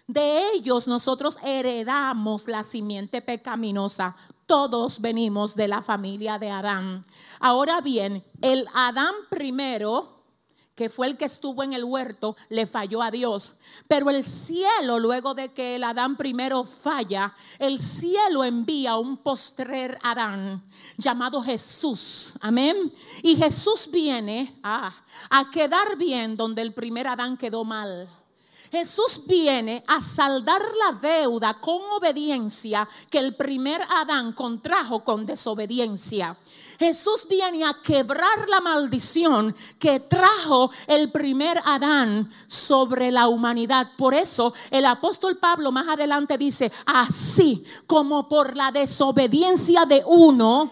De 0.08 0.52
ellos 0.54 0.88
nosotros 0.88 1.38
heredamos 1.44 2.48
la 2.48 2.64
simiente 2.64 3.22
pecaminosa. 3.22 4.16
Todos 4.46 5.02
venimos 5.02 5.56
de 5.56 5.68
la 5.68 5.82
familia 5.82 6.40
de 6.40 6.50
Adán. 6.50 7.06
Ahora 7.40 7.82
bien, 7.82 8.24
el 8.42 8.66
Adán 8.74 9.14
primero 9.30 10.18
que 10.78 10.90
fue 10.92 11.08
el 11.08 11.18
que 11.18 11.26
estuvo 11.26 11.64
en 11.64 11.74
el 11.74 11.84
huerto, 11.84 12.38
le 12.50 12.68
falló 12.68 13.02
a 13.02 13.10
Dios. 13.10 13.56
Pero 13.88 14.12
el 14.12 14.24
cielo, 14.24 15.00
luego 15.00 15.34
de 15.34 15.52
que 15.52 15.76
el 15.76 15.84
Adán 15.84 16.16
primero 16.16 16.64
falla, 16.64 17.34
el 17.58 17.80
cielo 17.80 18.44
envía 18.44 18.96
un 18.96 19.18
postrer 19.18 19.98
Adán 20.04 20.64
llamado 20.96 21.42
Jesús. 21.42 22.36
Amén. 22.42 22.94
Y 23.24 23.36
Jesús 23.36 23.90
viene 23.92 24.60
a, 24.62 24.94
a 25.32 25.50
quedar 25.50 25.98
bien 25.98 26.38
donde 26.38 26.62
el 26.62 26.76
primer 26.76 27.08
Adán 27.08 27.38
quedó 27.38 27.64
mal. 27.64 28.08
Jesús 28.72 29.22
viene 29.26 29.84
a 29.88 30.02
saldar 30.02 30.62
la 30.62 31.00
deuda 31.00 31.60
con 31.60 31.82
obediencia 31.96 32.88
que 33.10 33.20
el 33.20 33.36
primer 33.36 33.82
Adán 33.90 34.34
contrajo 34.34 35.04
con 35.04 35.26
desobediencia. 35.26 36.38
Jesús 36.80 37.26
viene 37.28 37.66
a 37.66 37.76
quebrar 37.82 38.48
la 38.48 38.62
maldición 38.62 39.56
que 39.80 40.00
trajo 40.00 40.70
el 40.86 41.12
primer 41.12 41.60
Adán 41.66 42.32
sobre 42.46 43.12
la 43.12 43.28
humanidad. 43.28 43.92
Por 43.98 44.14
eso 44.14 44.54
el 44.70 44.86
apóstol 44.86 45.38
Pablo 45.38 45.72
más 45.72 45.88
adelante 45.88 46.38
dice, 46.38 46.72
así 46.86 47.66
como 47.88 48.30
por 48.30 48.56
la 48.56 48.72
desobediencia 48.72 49.86
de 49.86 50.04
uno, 50.06 50.72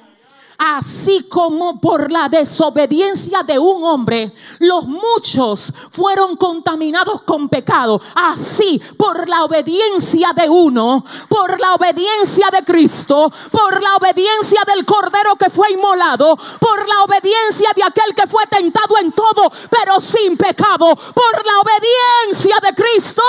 así 0.58 1.24
como 1.30 1.80
por 1.80 2.12
la 2.12 2.30
desobediencia 2.30 3.44
de 3.44 3.60
un 3.60 3.84
hombre, 3.84 4.34
los 4.60 4.86
muchos 4.86 5.74
fueron 5.92 6.36
contaminados 6.36 7.22
con 7.24 7.50
pecado. 7.50 8.02
Así, 8.16 8.82
por 8.98 9.28
la 9.28 9.44
obediencia 9.44 10.32
de 10.34 10.50
uno, 10.50 11.04
por 11.30 11.60
la 11.60 11.76
obediencia 11.76 12.50
de 12.52 12.64
Cristo, 12.64 13.32
por 13.52 13.82
la 13.82 13.96
obediencia 13.96 14.62
del 14.66 14.86
Cordero 14.86 15.36
que 15.36 15.50
fue 15.50 15.72
inmolado, 15.72 16.38
por 16.60 16.88
la 16.88 17.04
obediencia 17.04 17.70
de 17.76 17.84
aquel 17.84 18.16
que 18.16 18.28
fue 18.28 18.46
tentado 18.48 18.98
en 18.98 19.12
todo, 19.12 19.52
pero 19.70 20.00
sin 20.00 20.38
pecado, 20.38 20.96
por 20.96 21.46
la 21.46 21.60
obediencia 21.62 22.58
de 22.62 22.74
Cristo, 22.76 23.24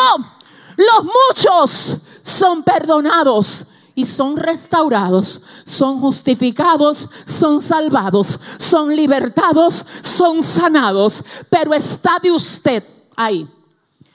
los 0.76 1.04
muchos 1.04 1.96
son 2.22 2.62
perdonados 2.62 3.66
y 3.96 4.04
son 4.04 4.36
restaurados, 4.36 5.40
son 5.64 6.00
justificados, 6.00 7.08
son 7.24 7.62
salvados, 7.62 8.38
son 8.58 8.94
libertados, 8.94 9.84
son 10.02 10.42
sanados. 10.42 11.24
Pero 11.48 11.72
está 11.72 12.18
de 12.22 12.30
usted 12.30 12.84
ahí. 13.16 13.48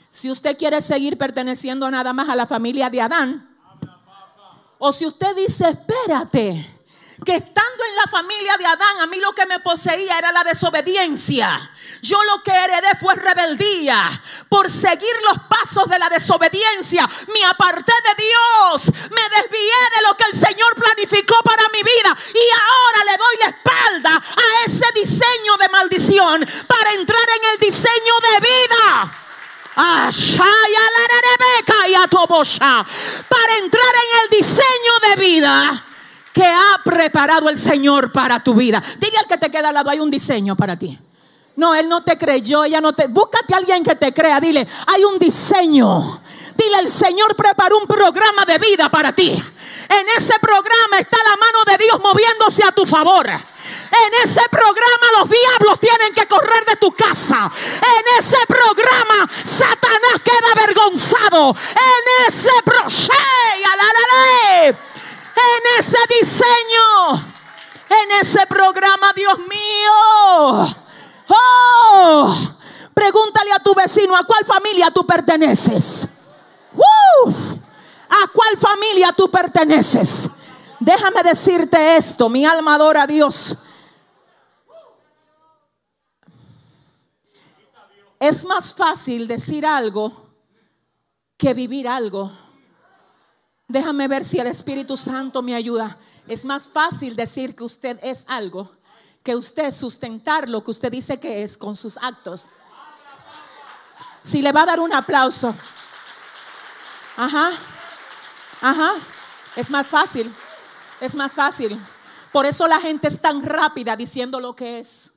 Si 0.07 0.29
usted 0.29 0.55
quiere 0.55 0.81
seguir 0.81 1.17
perteneciendo 1.17 1.89
nada 1.89 2.13
más 2.13 2.29
a 2.29 2.35
la 2.35 2.45
familia 2.45 2.91
de 2.91 3.01
Adán, 3.01 3.49
o 4.77 4.91
si 4.91 5.07
usted 5.07 5.35
dice, 5.35 5.69
espérate, 5.69 6.80
que 7.25 7.35
estando 7.35 7.83
en 7.87 7.95
la 7.95 8.07
familia 8.09 8.57
de 8.57 8.65
Adán, 8.65 8.99
a 9.01 9.07
mí 9.07 9.19
lo 9.19 9.33
que 9.33 9.45
me 9.45 9.59
poseía 9.59 10.17
era 10.17 10.31
la 10.31 10.43
desobediencia. 10.43 11.71
Yo 12.01 12.23
lo 12.23 12.41
que 12.41 12.51
heredé 12.51 12.95
fue 12.99 13.13
rebeldía. 13.13 14.03
Por 14.49 14.71
seguir 14.71 15.13
los 15.29 15.43
pasos 15.47 15.87
de 15.87 15.99
la 15.99 16.09
desobediencia, 16.09 17.07
me 17.31 17.45
aparté 17.45 17.91
de 17.91 18.23
Dios. 18.23 18.85
Me 19.11 19.21
desvié 19.37 19.79
de 19.95 20.07
lo 20.07 20.17
que 20.17 20.23
el 20.31 20.39
Señor 20.39 20.73
planificó 20.75 21.35
para 21.43 21.63
mi 21.69 21.83
vida. 21.83 22.17
Y 22.33 22.45
ahora 22.53 23.11
le 23.11 23.17
doy 23.17 23.35
la 23.39 23.47
espalda 23.49 24.15
a 24.15 24.65
ese 24.65 24.85
diseño 24.95 25.57
de 25.59 25.69
maldición 25.69 26.49
para 26.67 26.93
entrar 26.93 27.27
en 27.37 27.49
el 27.51 27.59
diseño 27.59 28.13
de 28.31 28.39
vida. 28.39 29.17
Para 33.29 33.57
entrar 33.57 33.93
en 33.95 34.19
el 34.23 34.39
diseño 34.39 34.99
de 35.03 35.15
vida 35.17 35.85
que 36.33 36.45
ha 36.45 36.81
preparado 36.83 37.49
el 37.49 37.57
Señor 37.57 38.11
para 38.11 38.43
tu 38.43 38.53
vida. 38.53 38.81
Dile 38.99 39.17
al 39.17 39.27
que 39.27 39.37
te 39.37 39.49
queda 39.49 39.69
al 39.69 39.73
lado, 39.73 39.89
hay 39.89 39.99
un 39.99 40.11
diseño 40.11 40.55
para 40.55 40.77
ti. 40.77 40.97
No, 41.55 41.75
él 41.75 41.89
no 41.89 42.03
te 42.03 42.17
creyó, 42.17 42.63
ella 42.63 42.81
no 42.81 42.93
te. 42.93 43.07
Búscate 43.07 43.53
a 43.53 43.57
alguien 43.57 43.83
que 43.83 43.95
te 43.95 44.13
crea. 44.13 44.39
Dile, 44.39 44.67
hay 44.87 45.03
un 45.03 45.19
diseño. 45.19 46.21
Dile, 46.55 46.79
el 46.79 46.87
Señor 46.87 47.35
preparó 47.35 47.77
un 47.77 47.87
programa 47.87 48.45
de 48.45 48.57
vida 48.57 48.89
para 48.89 49.13
ti. 49.13 49.31
En 49.89 50.07
ese 50.17 50.39
programa 50.39 50.99
está 50.99 51.17
la 51.17 51.35
mano 51.35 51.59
de 51.67 51.77
Dios 51.83 51.99
moviéndose 51.99 52.63
a 52.63 52.71
tu 52.71 52.85
favor. 52.85 53.27
En 53.27 54.13
ese 54.23 54.41
programa 54.49 55.19
los 55.19 55.29
diablos 55.29 55.79
tienen 55.79 56.13
que 56.13 56.25
correr 56.25 56.65
de 56.65 56.77
tu 56.77 56.93
casa. 56.93 57.51
En 57.75 58.23
ese 58.23 58.37
programa 58.47 59.29
Satanás 59.43 60.21
queda 60.23 60.51
avergonzado. 60.53 61.55
En 61.73 62.27
ese 62.27 62.51
proceso 62.63 63.11
en 65.57 65.79
ese 65.79 65.97
diseño, 66.19 67.33
en 67.89 68.11
ese 68.21 68.45
programa, 68.47 69.13
Dios 69.13 69.37
mío. 69.39 70.75
Oh, 71.27 72.35
pregúntale 72.93 73.51
a 73.53 73.59
tu 73.59 73.73
vecino, 73.73 74.15
¿a 74.15 74.23
cuál 74.23 74.45
familia 74.45 74.91
tú 74.91 75.05
perteneces? 75.05 76.07
¿A 78.09 78.27
cuál 78.27 78.57
familia 78.57 79.13
tú 79.13 79.29
perteneces? 79.31 80.29
Déjame 80.79 81.23
decirte 81.23 81.95
esto, 81.95 82.27
mi 82.27 82.45
alma 82.45 82.75
adora 82.75 83.03
a 83.03 83.07
Dios. 83.07 83.57
Es 88.19 88.45
más 88.45 88.73
fácil 88.73 89.27
decir 89.27 89.65
algo 89.65 90.29
que 91.37 91.53
vivir 91.53 91.87
algo. 91.87 92.31
Déjame 93.71 94.09
ver 94.09 94.25
si 94.25 94.37
el 94.37 94.47
Espíritu 94.47 94.97
Santo 94.97 95.41
me 95.41 95.55
ayuda. 95.55 95.97
Es 96.27 96.43
más 96.43 96.67
fácil 96.67 97.15
decir 97.15 97.55
que 97.55 97.63
usted 97.63 97.97
es 98.03 98.25
algo 98.27 98.69
que 99.23 99.33
usted 99.33 99.71
sustentar 99.71 100.49
lo 100.49 100.61
que 100.61 100.71
usted 100.71 100.91
dice 100.91 101.21
que 101.21 101.41
es 101.41 101.57
con 101.57 101.77
sus 101.77 101.95
actos. 101.97 102.51
Si 104.21 104.41
le 104.41 104.51
va 104.51 104.63
a 104.63 104.65
dar 104.65 104.79
un 104.81 104.93
aplauso. 104.93 105.55
Ajá. 107.15 107.51
Ajá. 108.59 108.91
Es 109.55 109.69
más 109.69 109.87
fácil. 109.87 110.33
Es 110.99 111.15
más 111.15 111.33
fácil. 111.33 111.79
Por 112.33 112.45
eso 112.45 112.67
la 112.67 112.81
gente 112.81 113.07
es 113.07 113.21
tan 113.21 113.41
rápida 113.41 113.95
diciendo 113.95 114.41
lo 114.41 114.53
que 114.53 114.79
es. 114.79 115.13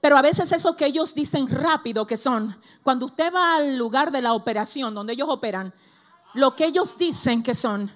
Pero 0.00 0.16
a 0.16 0.22
veces 0.22 0.52
eso 0.52 0.76
que 0.76 0.86
ellos 0.86 1.16
dicen 1.16 1.48
rápido 1.48 2.06
que 2.06 2.16
son, 2.16 2.56
cuando 2.84 3.06
usted 3.06 3.32
va 3.34 3.56
al 3.56 3.76
lugar 3.76 4.12
de 4.12 4.22
la 4.22 4.34
operación 4.34 4.94
donde 4.94 5.14
ellos 5.14 5.28
operan, 5.28 5.74
lo 6.34 6.56
que 6.56 6.66
ellos 6.66 6.96
dicen 6.96 7.42
que 7.42 7.54
son 7.54 7.90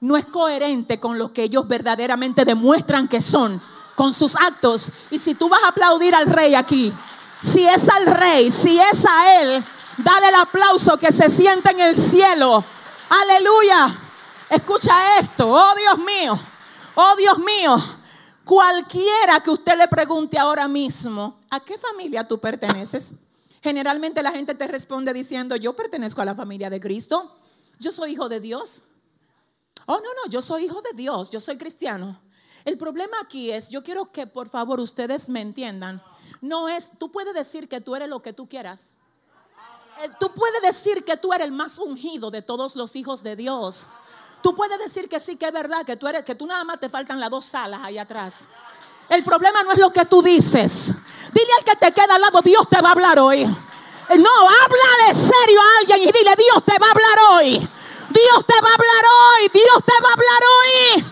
no 0.00 0.18
es 0.18 0.26
coherente 0.26 1.00
con 1.00 1.18
lo 1.18 1.32
que 1.32 1.44
ellos 1.44 1.66
verdaderamente 1.66 2.44
demuestran 2.44 3.08
que 3.08 3.22
son, 3.22 3.58
con 3.94 4.12
sus 4.12 4.36
actos. 4.36 4.92
Y 5.10 5.18
si 5.18 5.34
tú 5.34 5.48
vas 5.48 5.62
a 5.62 5.68
aplaudir 5.68 6.14
al 6.14 6.26
rey 6.26 6.54
aquí, 6.54 6.92
si 7.40 7.66
es 7.66 7.88
al 7.88 8.06
rey, 8.06 8.50
si 8.50 8.78
es 8.78 9.06
a 9.06 9.40
él, 9.40 9.64
dale 9.96 10.28
el 10.28 10.34
aplauso 10.34 10.98
que 10.98 11.10
se 11.10 11.30
siente 11.30 11.70
en 11.70 11.80
el 11.80 11.96
cielo. 11.96 12.62
Aleluya. 13.08 13.98
Escucha 14.50 14.92
esto, 15.20 15.48
oh 15.48 15.74
Dios 15.74 15.98
mío, 16.04 16.38
oh 16.96 17.16
Dios 17.16 17.38
mío. 17.38 17.82
Cualquiera 18.44 19.40
que 19.42 19.50
usted 19.50 19.76
le 19.78 19.88
pregunte 19.88 20.38
ahora 20.38 20.68
mismo, 20.68 21.40
¿a 21.48 21.60
qué 21.60 21.78
familia 21.78 22.28
tú 22.28 22.38
perteneces? 22.38 23.14
Generalmente 23.62 24.22
la 24.22 24.32
gente 24.32 24.54
te 24.54 24.68
responde 24.68 25.14
diciendo, 25.14 25.56
yo 25.56 25.74
pertenezco 25.74 26.20
a 26.20 26.26
la 26.26 26.34
familia 26.34 26.68
de 26.68 26.78
Cristo, 26.78 27.34
yo 27.78 27.92
soy 27.92 28.12
hijo 28.12 28.28
de 28.28 28.40
Dios. 28.40 28.82
Oh, 29.86 29.96
no, 29.96 30.14
no, 30.24 30.30
yo 30.30 30.40
soy 30.40 30.64
hijo 30.64 30.80
de 30.82 30.92
Dios, 30.94 31.30
yo 31.30 31.40
soy 31.40 31.58
cristiano. 31.58 32.20
El 32.64 32.78
problema 32.78 33.16
aquí 33.22 33.50
es, 33.50 33.68
yo 33.68 33.82
quiero 33.82 34.08
que 34.08 34.26
por 34.26 34.48
favor 34.48 34.80
ustedes 34.80 35.28
me 35.28 35.42
entiendan, 35.42 36.02
no 36.40 36.68
es, 36.68 36.90
tú 36.98 37.12
puedes 37.12 37.34
decir 37.34 37.68
que 37.68 37.80
tú 37.80 37.94
eres 37.94 38.08
lo 38.08 38.22
que 38.22 38.32
tú 38.32 38.48
quieras. 38.48 38.94
Eh, 40.02 40.10
tú 40.18 40.32
puedes 40.32 40.60
decir 40.62 41.04
que 41.04 41.16
tú 41.16 41.32
eres 41.32 41.46
el 41.46 41.52
más 41.52 41.78
ungido 41.78 42.30
de 42.30 42.42
todos 42.42 42.74
los 42.74 42.96
hijos 42.96 43.22
de 43.22 43.36
Dios. 43.36 43.86
Tú 44.42 44.54
puedes 44.54 44.78
decir 44.78 45.08
que 45.08 45.20
sí, 45.20 45.36
que 45.36 45.46
es 45.46 45.52
verdad, 45.52 45.84
que 45.84 45.96
tú 45.96 46.08
eres, 46.08 46.24
que 46.24 46.34
tú 46.34 46.46
nada 46.46 46.64
más 46.64 46.80
te 46.80 46.88
faltan 46.88 47.20
las 47.20 47.30
dos 47.30 47.44
salas 47.44 47.80
ahí 47.82 47.98
atrás. 47.98 48.46
El 49.08 49.22
problema 49.22 49.62
no 49.62 49.72
es 49.72 49.78
lo 49.78 49.92
que 49.92 50.04
tú 50.06 50.22
dices. 50.22 50.92
Dile 51.32 51.48
al 51.58 51.64
que 51.64 51.76
te 51.76 51.92
queda 51.92 52.14
al 52.14 52.20
lado, 52.20 52.40
Dios 52.42 52.68
te 52.68 52.80
va 52.80 52.88
a 52.88 52.92
hablar 52.92 53.18
hoy. 53.18 53.46
No, 54.10 54.48
háblale 54.48 55.14
serio 55.14 55.60
a 55.60 55.78
alguien 55.80 56.02
y 56.02 56.12
dile, 56.12 56.34
Dios 56.36 56.64
te 56.64 56.78
va 56.78 56.86
a 56.86 56.90
hablar 56.90 57.18
hoy. 57.30 57.50
Dios 58.10 58.46
te 58.46 58.60
va 58.60 58.68
a 58.68 58.74
hablar 58.74 59.04
hoy. 59.18 59.50
Dios 59.52 59.84
te 59.84 60.02
va 60.02 60.08
a 60.08 60.12
hablar 60.12 60.40
hoy. 60.52 61.04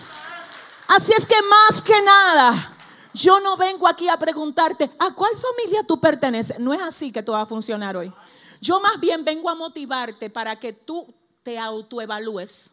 Así 0.87 1.11
es 1.11 1.25
que 1.25 1.41
más 1.41 1.81
que 1.81 1.99
nada, 2.01 2.75
yo 3.13 3.39
no 3.39 3.57
vengo 3.57 3.87
aquí 3.87 4.09
a 4.09 4.17
preguntarte, 4.17 4.91
¿a 4.99 5.13
cuál 5.13 5.31
familia 5.37 5.83
tú 5.83 5.99
perteneces? 5.99 6.59
No 6.59 6.73
es 6.73 6.81
así 6.81 7.11
que 7.11 7.23
tú 7.23 7.31
vas 7.31 7.43
a 7.43 7.47
funcionar 7.47 7.97
hoy. 7.97 8.13
Yo 8.61 8.79
más 8.79 8.99
bien 8.99 9.25
vengo 9.25 9.49
a 9.49 9.55
motivarte 9.55 10.29
para 10.29 10.59
que 10.59 10.71
tú 10.71 11.13
te 11.41 11.57
autoevalúes 11.59 12.71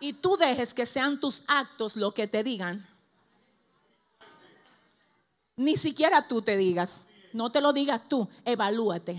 y 0.00 0.12
tú 0.12 0.36
dejes 0.36 0.72
que 0.72 0.86
sean 0.86 1.20
tus 1.20 1.42
actos 1.46 1.96
lo 1.96 2.12
que 2.12 2.26
te 2.26 2.42
digan. 2.42 2.88
Ni 5.56 5.76
siquiera 5.76 6.26
tú 6.26 6.42
te 6.42 6.56
digas, 6.56 7.04
no 7.32 7.50
te 7.50 7.60
lo 7.60 7.72
digas 7.72 8.00
tú, 8.08 8.28
evalúate. 8.44 9.18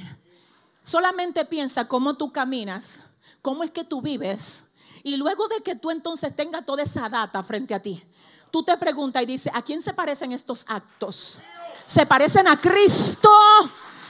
Solamente 0.81 1.45
piensa 1.45 1.87
cómo 1.87 2.15
tú 2.15 2.31
caminas, 2.31 3.03
cómo 3.41 3.63
es 3.63 3.71
que 3.71 3.83
tú 3.83 4.01
vives. 4.01 4.65
Y 5.03 5.17
luego 5.17 5.47
de 5.47 5.61
que 5.61 5.75
tú 5.75 5.91
entonces 5.91 6.35
tengas 6.35 6.65
toda 6.65 6.83
esa 6.83 7.09
data 7.09 7.43
frente 7.43 7.73
a 7.73 7.81
ti, 7.81 8.03
tú 8.51 8.63
te 8.63 8.77
preguntas 8.77 9.23
y 9.23 9.25
dices, 9.25 9.51
¿a 9.55 9.61
quién 9.61 9.81
se 9.81 9.93
parecen 9.93 10.31
estos 10.31 10.65
actos? 10.67 11.39
¿Se 11.85 12.05
parecen 12.05 12.47
a 12.47 12.59
Cristo? 12.59 13.29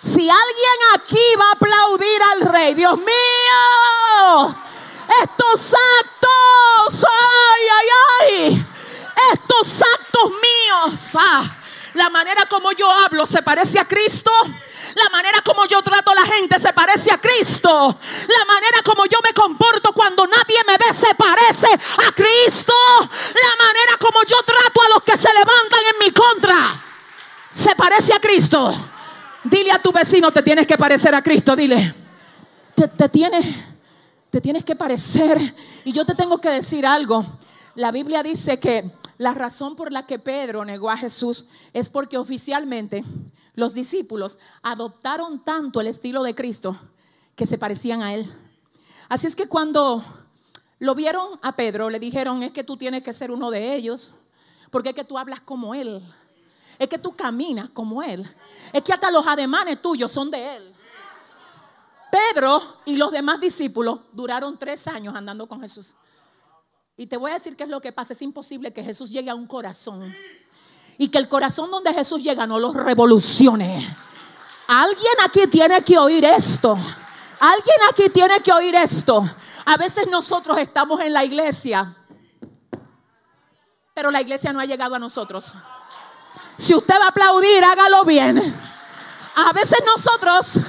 Si 0.02 0.30
alguien 0.30 0.80
aquí 0.96 1.18
va 1.40 1.50
a 1.50 1.54
aplaudir 1.54 2.22
al 2.34 2.42
rey, 2.42 2.74
Dios 2.74 2.98
mío, 2.98 4.56
estos 5.24 5.74
actos, 6.02 7.06
ay, 7.08 7.68
ay, 7.72 7.88
ay, 8.20 8.66
estos 9.34 9.82
actos 9.82 10.30
míos, 10.30 11.12
ah, 11.16 11.63
la 11.94 12.10
manera 12.10 12.46
como 12.50 12.72
yo 12.72 12.92
hablo 12.92 13.26
se 13.26 13.42
parece 13.42 13.80
a 13.80 13.88
Cristo. 13.88 14.32
La 14.96 15.10
manera 15.12 15.42
como 15.42 15.66
yo 15.66 15.82
trato 15.82 16.12
a 16.12 16.16
la 16.16 16.26
gente 16.26 16.60
se 16.60 16.74
parece 16.74 17.12
a 17.12 17.20
Cristo. 17.20 17.70
La 18.28 18.46
manera 18.46 18.82
como 18.84 19.06
yo 19.06 19.20
me 19.24 19.34
comporto 19.34 19.94
cuando 19.94 20.28
nadie 20.28 20.60
me 20.68 20.78
ve 20.78 20.94
se 20.94 21.14
parece 21.16 21.68
a 21.68 22.12
Cristo. 22.12 22.74
La 23.00 23.66
manera 23.66 23.98
como 24.00 24.24
yo 24.24 24.38
trato 24.44 24.82
a 24.82 24.90
los 24.90 25.04
que 25.04 25.18
se 25.18 25.30
levantan 25.34 25.80
en 25.94 26.06
mi 26.06 26.12
contra 26.12 26.84
se 27.52 27.76
parece 27.76 28.14
a 28.14 28.20
Cristo. 28.20 28.74
Dile 29.44 29.72
a 29.72 29.82
tu 29.82 29.92
vecino, 29.92 30.32
te 30.32 30.42
tienes 30.42 30.66
que 30.66 30.78
parecer 30.78 31.14
a 31.14 31.22
Cristo. 31.22 31.56
Dile, 31.56 31.94
te, 32.76 32.88
te 32.88 33.10
tienes 33.10 33.46
te 34.34 34.42
tienes 34.42 34.66
que 34.66 34.76
parecer. 34.76 35.38
Y 35.86 35.92
yo 35.92 36.08
te 36.08 36.16
tengo 36.16 36.42
que 36.42 36.50
decir 36.50 36.88
algo. 36.88 37.24
La 37.76 37.92
Biblia 37.92 38.24
dice 38.24 38.60
que 38.60 38.92
la 39.24 39.34
razón 39.34 39.78
por 39.78 39.94
la 39.94 40.06
que 40.06 40.20
Pedro 40.20 40.66
negó 40.66 40.90
a 40.90 40.98
Jesús 40.98 41.46
es 41.72 41.88
porque 41.88 42.18
oficialmente 42.18 43.06
los 43.56 43.74
discípulos 43.74 44.38
adoptaron 44.62 45.44
tanto 45.46 45.80
el 45.80 45.88
estilo 45.88 46.24
de 46.24 46.36
Cristo 46.36 46.76
que 47.38 47.46
se 47.46 47.58
parecían 47.58 48.02
a 48.02 48.14
él. 48.14 48.30
Así 49.08 49.26
es 49.26 49.36
que 49.36 49.48
cuando 49.48 50.04
lo 50.80 50.94
vieron 50.94 51.40
a 51.42 51.56
Pedro, 51.56 51.90
le 51.90 52.00
dijeron, 52.00 52.44
es 52.44 52.52
que 52.52 52.66
tú 52.66 52.76
tienes 52.76 53.02
que 53.02 53.14
ser 53.14 53.32
uno 53.32 53.50
de 53.50 53.74
ellos, 53.74 54.14
porque 54.70 54.90
es 54.90 54.96
que 54.96 55.06
tú 55.06 55.18
hablas 55.18 55.40
como 55.40 55.74
él, 55.74 56.04
es 56.78 56.90
que 56.90 56.98
tú 56.98 57.16
caminas 57.16 57.70
como 57.70 58.04
él, 58.04 58.28
es 58.74 58.84
que 58.84 58.92
hasta 58.92 59.10
los 59.10 59.26
ademanes 59.26 59.82
tuyos 59.82 60.12
son 60.12 60.30
de 60.32 60.58
él. 60.58 60.76
Pedro 62.12 62.62
y 62.84 62.98
los 62.98 63.10
demás 63.12 63.40
discípulos 63.40 64.02
duraron 64.12 64.60
tres 64.60 64.86
años 64.86 65.16
andando 65.16 65.48
con 65.48 65.62
Jesús. 65.62 65.96
Y 66.96 67.08
te 67.08 67.18
voy 67.18 67.32
a 67.32 67.36
decir 67.36 67.56
qué 67.56 67.64
es 67.64 67.70
lo 67.70 67.82
que 67.82 67.92
pasa. 67.92 68.14
Es 68.14 68.22
imposible 68.22 68.72
que 68.72 68.84
Jesús 68.84 69.10
llegue 69.10 69.30
a 69.30 69.36
un 69.36 69.48
corazón. 69.48 70.14
Y 70.98 71.10
que 71.10 71.18
el 71.18 71.28
corazón 71.28 71.72
donde 71.72 71.94
Jesús 71.94 72.22
llega 72.22 72.46
no 72.46 72.60
los 72.60 72.76
revolucione. 72.76 73.98
Alguien 74.68 75.14
aquí 75.26 75.48
tiene 75.48 75.82
que 75.84 75.98
oír 75.98 76.24
esto. 76.26 76.78
Alguien 77.40 77.78
aquí 77.90 78.10
tiene 78.10 78.40
que 78.42 78.52
oír 78.52 78.76
esto. 78.76 79.24
A 79.66 79.78
veces 79.78 80.08
nosotros 80.08 80.58
estamos 80.58 81.02
en 81.02 81.14
la 81.14 81.24
iglesia, 81.24 81.96
pero 83.94 84.12
la 84.12 84.22
iglesia 84.22 84.52
no 84.54 84.60
ha 84.60 84.66
llegado 84.66 84.96
a 84.96 85.00
nosotros. 85.00 85.54
Si 86.58 86.76
usted 86.76 86.96
va 87.00 87.06
a 87.06 87.10
aplaudir, 87.10 87.64
hágalo 87.64 88.04
bien. 88.04 88.38
A 89.36 89.54
veces 89.54 89.80
nosotros 89.86 90.60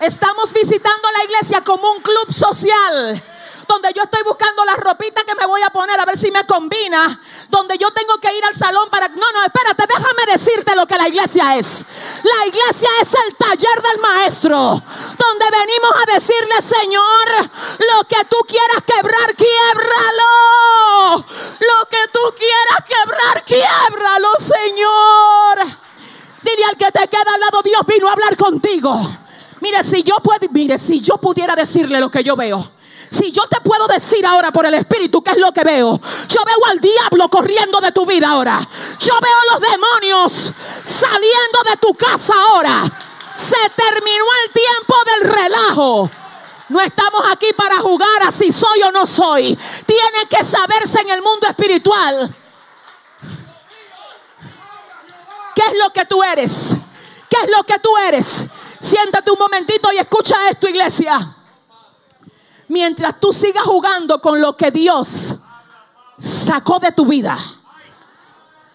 Estamos 0.00 0.52
visitando 0.52 1.08
la 1.16 1.24
iglesia 1.24 1.62
como 1.62 1.90
un 1.90 2.02
club 2.02 2.32
social 2.32 3.22
donde 3.66 3.92
yo 3.94 4.02
estoy 4.02 4.22
buscando 4.24 4.64
la 4.64 4.74
ropita 4.76 5.22
que 5.24 5.34
me 5.34 5.46
voy 5.46 5.62
a 5.62 5.70
poner 5.70 5.98
a 5.98 6.04
ver 6.04 6.18
si 6.18 6.30
me 6.30 6.44
combina, 6.46 7.18
donde 7.48 7.78
yo 7.78 7.90
tengo 7.90 8.18
que 8.18 8.36
ir 8.36 8.44
al 8.44 8.54
salón 8.54 8.88
para... 8.90 9.08
No, 9.08 9.32
no, 9.32 9.44
espérate, 9.44 9.84
déjame 9.86 10.32
decirte 10.32 10.74
lo 10.74 10.86
que 10.86 10.96
la 10.96 11.08
iglesia 11.08 11.56
es. 11.56 11.84
La 12.22 12.46
iglesia 12.46 12.88
es 13.00 13.08
el 13.26 13.36
taller 13.36 13.82
del 13.82 14.00
maestro, 14.00 14.56
donde 14.56 15.44
venimos 15.50 15.92
a 16.02 16.12
decirle, 16.14 16.54
Señor, 16.62 17.50
lo 17.78 18.04
que 18.08 18.24
tú 18.24 18.36
quieras 18.46 18.82
quebrar, 18.86 19.34
quiebralo. 19.34 21.24
Lo 21.60 21.88
que 21.88 22.08
tú 22.12 22.20
quieras 22.36 22.84
quebrar, 22.86 23.44
quiebralo, 23.44 24.28
Señor. 24.38 25.84
Dile 26.42 26.64
al 26.66 26.76
que 26.76 26.90
te 26.92 27.08
queda 27.08 27.34
al 27.34 27.40
lado, 27.40 27.62
Dios 27.62 27.82
vino 27.86 28.08
a 28.08 28.12
hablar 28.12 28.36
contigo. 28.36 29.00
Mire, 29.60 29.82
si 29.82 30.02
yo 30.02 30.16
puedo, 30.16 30.46
mire, 30.50 30.76
si 30.76 31.00
yo 31.00 31.16
pudiera 31.16 31.56
decirle 31.56 31.98
lo 31.98 32.10
que 32.10 32.22
yo 32.22 32.36
veo. 32.36 32.70
Si 33.14 33.30
yo 33.30 33.42
te 33.46 33.60
puedo 33.60 33.86
decir 33.86 34.26
ahora 34.26 34.50
por 34.50 34.66
el 34.66 34.74
Espíritu 34.74 35.22
qué 35.22 35.30
es 35.30 35.36
lo 35.38 35.52
que 35.52 35.62
veo, 35.62 36.00
yo 36.28 36.40
veo 36.44 36.66
al 36.68 36.80
diablo 36.80 37.28
corriendo 37.30 37.80
de 37.80 37.92
tu 37.92 38.04
vida 38.04 38.30
ahora. 38.30 38.58
Yo 38.98 39.14
veo 39.20 39.36
a 39.36 39.52
los 39.52 39.70
demonios 39.70 40.52
saliendo 40.82 41.62
de 41.70 41.76
tu 41.76 41.94
casa 41.94 42.34
ahora. 42.34 42.82
Se 43.32 43.70
terminó 43.76 44.24
el 44.44 44.52
tiempo 44.52 44.96
del 45.06 45.30
relajo. 45.32 46.10
No 46.70 46.80
estamos 46.80 47.22
aquí 47.30 47.46
para 47.56 47.76
jugar 47.76 48.22
a 48.26 48.32
si 48.32 48.50
soy 48.50 48.82
o 48.82 48.90
no 48.90 49.06
soy. 49.06 49.56
Tiene 49.86 50.26
que 50.28 50.42
saberse 50.42 51.00
en 51.00 51.10
el 51.10 51.22
mundo 51.22 51.46
espiritual. 51.46 52.34
¿Qué 55.54 55.62
es 55.62 55.78
lo 55.78 55.92
que 55.92 56.04
tú 56.04 56.20
eres? 56.24 56.74
¿Qué 57.30 57.36
es 57.44 57.50
lo 57.56 57.62
que 57.62 57.78
tú 57.78 57.96
eres? 57.96 58.42
Siéntate 58.80 59.30
un 59.30 59.38
momentito 59.38 59.92
y 59.92 59.98
escucha 59.98 60.48
esto, 60.50 60.68
iglesia. 60.68 61.36
Mientras 62.68 63.20
tú 63.20 63.32
sigas 63.32 63.64
jugando 63.64 64.20
con 64.20 64.40
lo 64.40 64.56
que 64.56 64.70
Dios 64.70 65.34
sacó 66.16 66.78
de 66.78 66.92
tu 66.92 67.04
vida. 67.04 67.36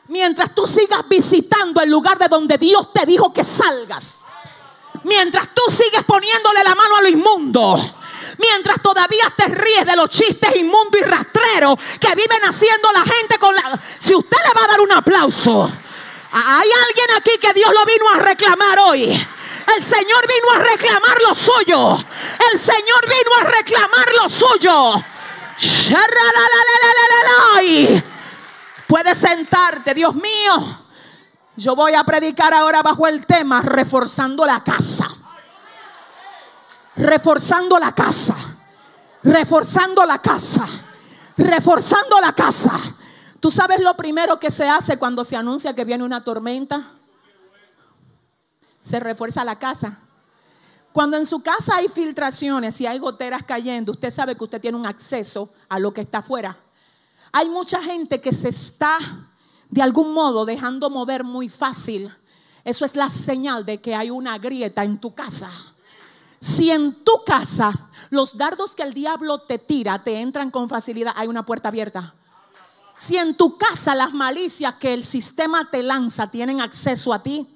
Mientras 0.07 0.53
tú 0.55 0.65
sigas 0.65 1.07
visitando 1.07 1.81
el 1.81 1.89
lugar 1.89 2.17
de 2.17 2.27
donde 2.27 2.57
Dios 2.57 2.91
te 2.93 3.05
dijo 3.05 3.31
que 3.31 3.43
salgas. 3.43 4.25
Mientras 5.03 5.49
tú 5.53 5.61
sigues 5.71 6.03
poniéndole 6.03 6.63
la 6.63 6.75
mano 6.75 6.97
a 6.97 7.01
lo 7.01 7.09
inmundo. 7.09 7.75
Mientras 8.37 8.81
todavía 8.81 9.33
te 9.35 9.47
ríes 9.47 9.85
de 9.85 9.95
los 9.95 10.09
chistes 10.09 10.55
inmundos 10.55 10.99
y 10.99 11.03
rastreros 11.03 11.77
que 11.99 12.15
viven 12.15 12.43
haciendo 12.43 12.91
la 12.91 13.01
gente 13.01 13.37
con 13.37 13.53
la... 13.53 13.79
Si 13.99 14.15
usted 14.15 14.37
le 14.37 14.59
va 14.59 14.65
a 14.65 14.67
dar 14.67 14.81
un 14.81 14.91
aplauso, 14.91 15.71
hay 16.31 16.69
alguien 16.87 17.17
aquí 17.17 17.31
que 17.39 17.53
Dios 17.53 17.71
lo 17.73 17.85
vino 17.85 18.09
a 18.09 18.17
reclamar 18.17 18.79
hoy. 18.79 19.27
El 19.75 19.83
Señor 19.83 20.27
vino 20.27 20.51
a 20.55 20.59
reclamar 20.59 21.17
lo 21.27 21.35
suyo. 21.35 21.97
El 22.51 22.59
Señor 22.59 23.01
vino 23.03 23.35
a 23.39 23.43
reclamar 23.43 24.07
lo 24.21 24.29
suyo. 24.29 25.03
Puedes 28.87 29.17
sentarte, 29.17 29.93
Dios 29.93 30.15
mío. 30.15 30.79
Yo 31.55 31.75
voy 31.75 31.93
a 31.93 32.03
predicar 32.03 32.53
ahora 32.53 32.81
bajo 32.81 33.05
el 33.07 33.25
tema 33.25 33.61
reforzando 33.61 34.45
la 34.45 34.63
casa. 34.63 35.09
Reforzando 36.95 37.77
la 37.77 37.93
casa. 37.93 38.35
Reforzando 39.23 40.05
la 40.05 40.19
casa. 40.19 40.65
Reforzando 41.37 42.19
la 42.21 42.33
casa. 42.33 42.71
¿Tú 43.39 43.51
sabes 43.51 43.81
lo 43.81 43.95
primero 43.95 44.39
que 44.39 44.51
se 44.51 44.67
hace 44.67 44.97
cuando 44.97 45.23
se 45.23 45.35
anuncia 45.35 45.73
que 45.73 45.85
viene 45.85 46.03
una 46.03 46.23
tormenta? 46.23 46.81
Se 48.79 48.99
refuerza 48.99 49.43
la 49.43 49.57
casa. 49.57 49.99
Cuando 50.91 51.17
en 51.17 51.25
su 51.25 51.41
casa 51.41 51.75
hay 51.75 51.87
filtraciones 51.87 52.81
y 52.81 52.87
hay 52.87 52.97
goteras 52.97 53.43
cayendo, 53.43 53.91
usted 53.91 54.09
sabe 54.09 54.35
que 54.35 54.43
usted 54.43 54.59
tiene 54.59 54.77
un 54.77 54.85
acceso 54.85 55.53
a 55.67 55.79
lo 55.79 55.93
que 55.93 56.01
está 56.01 56.19
afuera. 56.19 56.57
Hay 57.31 57.47
mucha 57.49 57.81
gente 57.81 58.19
que 58.19 58.31
se 58.31 58.49
está 58.49 58.97
de 59.69 59.81
algún 59.81 60.13
modo 60.13 60.45
dejando 60.45 60.89
mover 60.89 61.23
muy 61.23 61.47
fácil. 61.47 62.11
Eso 62.63 62.85
es 62.85 62.95
la 62.95 63.09
señal 63.09 63.65
de 63.65 63.79
que 63.79 63.95
hay 63.95 64.09
una 64.09 64.37
grieta 64.39 64.83
en 64.83 64.99
tu 64.99 65.13
casa. 65.13 65.49
Si 66.39 66.71
en 66.71 67.03
tu 67.03 67.23
casa 67.25 67.89
los 68.09 68.37
dardos 68.37 68.73
que 68.73 68.83
el 68.83 68.93
diablo 68.93 69.41
te 69.41 69.59
tira 69.59 70.03
te 70.03 70.19
entran 70.19 70.49
con 70.49 70.69
facilidad, 70.69 71.13
hay 71.15 71.27
una 71.27 71.45
puerta 71.45 71.67
abierta. 71.67 72.15
Si 72.95 73.17
en 73.17 73.37
tu 73.37 73.57
casa 73.57 73.93
las 73.93 74.13
malicias 74.13 74.75
que 74.75 74.93
el 74.93 75.03
sistema 75.03 75.69
te 75.69 75.83
lanza 75.83 76.31
tienen 76.31 76.61
acceso 76.61 77.13
a 77.13 77.21
ti, 77.21 77.47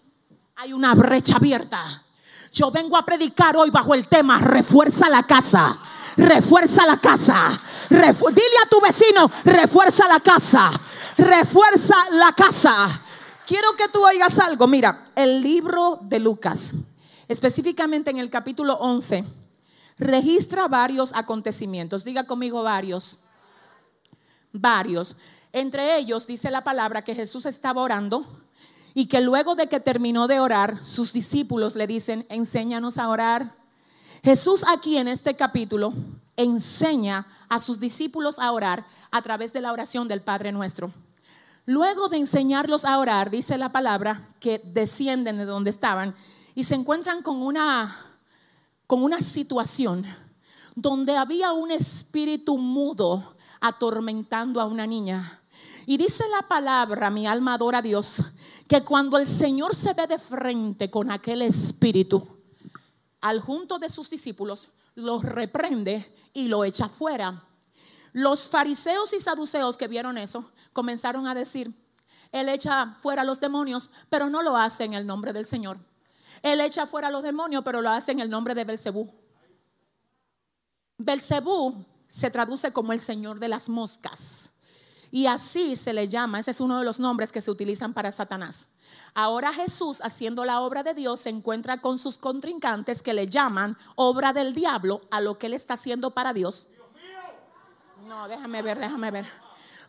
hay 0.55 0.73
una 0.73 0.93
brecha 0.93 1.37
abierta. 1.37 2.03
Yo 2.51 2.69
vengo 2.69 2.95
a 2.97 3.05
predicar 3.05 3.57
hoy 3.57 3.71
bajo 3.71 3.93
el 3.93 4.07
tema, 4.07 4.37
refuerza 4.37 5.09
la 5.09 5.23
casa, 5.23 5.79
refuerza 6.15 6.85
la 6.85 6.97
casa. 6.97 7.57
dile 7.89 8.57
a 8.63 8.69
tu 8.69 8.79
vecino, 8.79 9.29
refuerza 9.43 10.07
la 10.07 10.19
casa, 10.19 10.71
refuerza 11.17 11.95
la 12.11 12.31
casa. 12.33 13.01
Quiero 13.47 13.75
que 13.75 13.87
tú 13.87 14.05
oigas 14.05 14.37
algo. 14.39 14.67
Mira, 14.67 15.11
el 15.15 15.41
libro 15.41 15.99
de 16.01 16.19
Lucas, 16.19 16.75
específicamente 17.27 18.11
en 18.11 18.19
el 18.19 18.29
capítulo 18.29 18.75
11, 18.75 19.25
registra 19.97 20.67
varios 20.67 21.13
acontecimientos. 21.13 22.03
Diga 22.03 22.25
conmigo 22.25 22.61
varios. 22.61 23.19
Varios. 24.51 25.15
Entre 25.51 25.97
ellos 25.97 26.27
dice 26.27 26.51
la 26.51 26.63
palabra 26.63 27.03
que 27.03 27.15
Jesús 27.15 27.47
estaba 27.47 27.81
orando 27.81 28.42
y 28.93 29.07
que 29.07 29.21
luego 29.21 29.55
de 29.55 29.67
que 29.67 29.79
terminó 29.79 30.27
de 30.27 30.39
orar, 30.39 30.83
sus 30.83 31.13
discípulos 31.13 31.75
le 31.75 31.87
dicen, 31.87 32.25
enséñanos 32.29 32.97
a 32.97 33.09
orar. 33.09 33.55
Jesús 34.23 34.63
aquí 34.67 34.97
en 34.97 35.07
este 35.07 35.35
capítulo 35.35 35.93
enseña 36.37 37.25
a 37.49 37.59
sus 37.59 37.79
discípulos 37.79 38.39
a 38.39 38.51
orar 38.51 38.85
a 39.11 39.21
través 39.21 39.53
de 39.53 39.61
la 39.61 39.71
oración 39.71 40.07
del 40.07 40.21
Padre 40.21 40.51
nuestro. 40.51 40.91
Luego 41.65 42.09
de 42.09 42.17
enseñarlos 42.17 42.85
a 42.85 42.99
orar, 42.99 43.29
dice 43.29 43.57
la 43.57 43.71
palabra 43.71 44.27
que 44.39 44.61
descienden 44.63 45.37
de 45.37 45.45
donde 45.45 45.69
estaban 45.69 46.15
y 46.55 46.63
se 46.63 46.75
encuentran 46.75 47.21
con 47.21 47.41
una, 47.41 47.95
con 48.85 49.01
una 49.01 49.21
situación 49.21 50.05
donde 50.75 51.15
había 51.15 51.51
un 51.53 51.71
espíritu 51.71 52.57
mudo 52.57 53.35
atormentando 53.61 54.59
a 54.59 54.65
una 54.65 54.85
niña. 54.85 55.39
Y 55.85 55.97
dice 55.97 56.25
la 56.29 56.47
palabra, 56.47 57.09
mi 57.09 57.27
alma 57.27 57.53
adora 57.53 57.79
a 57.79 57.81
Dios, 57.81 58.23
que 58.67 58.83
cuando 58.83 59.17
el 59.17 59.27
Señor 59.27 59.75
se 59.75 59.93
ve 59.93 60.07
de 60.07 60.17
frente 60.17 60.89
con 60.89 61.11
aquel 61.11 61.41
espíritu, 61.41 62.27
al 63.21 63.39
junto 63.39 63.79
de 63.79 63.89
sus 63.89 64.09
discípulos, 64.09 64.69
los 64.95 65.23
reprende 65.23 66.13
y 66.33 66.47
lo 66.47 66.63
echa 66.63 66.89
fuera. 66.89 67.43
Los 68.11 68.47
fariseos 68.47 69.13
y 69.13 69.19
saduceos 69.19 69.77
que 69.77 69.87
vieron 69.87 70.17
eso 70.17 70.51
comenzaron 70.71 71.27
a 71.27 71.33
decir, 71.33 71.73
Él 72.31 72.49
echa 72.49 72.97
fuera 73.01 73.23
los 73.23 73.39
demonios, 73.39 73.89
pero 74.09 74.29
no 74.29 74.41
lo 74.41 74.55
hace 74.55 74.83
en 74.83 74.93
el 74.93 75.05
nombre 75.05 75.33
del 75.33 75.45
Señor. 75.45 75.77
Él 76.41 76.59
echa 76.59 76.85
fuera 76.85 77.09
los 77.09 77.23
demonios, 77.23 77.63
pero 77.63 77.81
lo 77.81 77.89
hace 77.89 78.11
en 78.11 78.19
el 78.19 78.29
nombre 78.29 78.53
de 78.53 78.65
Belcebú. 78.65 79.09
Belcebú 80.97 81.85
se 82.07 82.29
traduce 82.29 82.71
como 82.71 82.93
el 82.93 82.99
Señor 82.99 83.39
de 83.39 83.47
las 83.47 83.69
moscas. 83.69 84.49
Y 85.13 85.27
así 85.27 85.75
se 85.75 85.93
le 85.93 86.07
llama, 86.07 86.39
ese 86.39 86.49
es 86.49 86.59
uno 86.59 86.79
de 86.79 86.85
los 86.85 86.99
nombres 86.99 87.31
que 87.31 87.39
se 87.39 87.51
utilizan 87.51 87.93
para 87.93 88.11
Satanás. 88.11 88.67
Ahora 89.13 89.53
Jesús, 89.53 90.01
haciendo 90.01 90.43
la 90.43 90.61
obra 90.61 90.81
de 90.81 90.95
Dios, 90.95 91.21
se 91.21 91.29
encuentra 91.29 91.81
con 91.81 91.99
sus 91.99 92.17
contrincantes 92.17 93.03
que 93.03 93.13
le 93.13 93.27
llaman 93.27 93.77
obra 93.93 94.33
del 94.33 94.55
diablo 94.55 95.01
a 95.11 95.21
lo 95.21 95.37
que 95.37 95.45
él 95.45 95.53
está 95.53 95.75
haciendo 95.75 96.15
para 96.15 96.33
Dios. 96.33 96.67
No, 98.07 98.27
déjame 98.27 98.63
ver, 98.63 98.79
déjame 98.79 99.11
ver. 99.11 99.27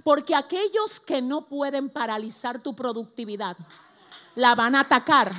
Porque 0.02 0.34
aquellos 0.34 1.00
que 1.00 1.22
no 1.22 1.46
pueden 1.46 1.88
paralizar 1.88 2.60
tu 2.60 2.76
productividad, 2.76 3.56
la 4.34 4.54
van 4.54 4.74
a 4.74 4.80
atacar. 4.80 5.32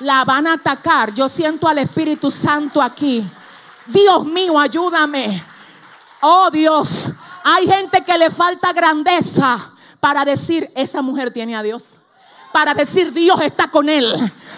La 0.00 0.24
van 0.24 0.48
a 0.48 0.54
atacar. 0.54 1.14
Yo 1.14 1.28
siento 1.28 1.68
al 1.68 1.78
Espíritu 1.78 2.32
Santo 2.32 2.82
aquí. 2.82 3.24
Dios 3.86 4.24
mío, 4.24 4.58
ayúdame. 4.58 5.44
Oh 6.22 6.50
Dios, 6.50 7.12
hay 7.48 7.64
gente 7.64 8.04
que 8.04 8.18
le 8.18 8.28
falta 8.32 8.72
grandeza 8.72 9.70
para 10.00 10.24
decir, 10.24 10.68
esa 10.74 11.00
mujer 11.00 11.32
tiene 11.32 11.54
a 11.54 11.62
Dios. 11.62 11.92
Para 12.52 12.74
decir, 12.74 13.12
Dios 13.12 13.40
está 13.40 13.70
con 13.70 13.88
él. 13.88 14.12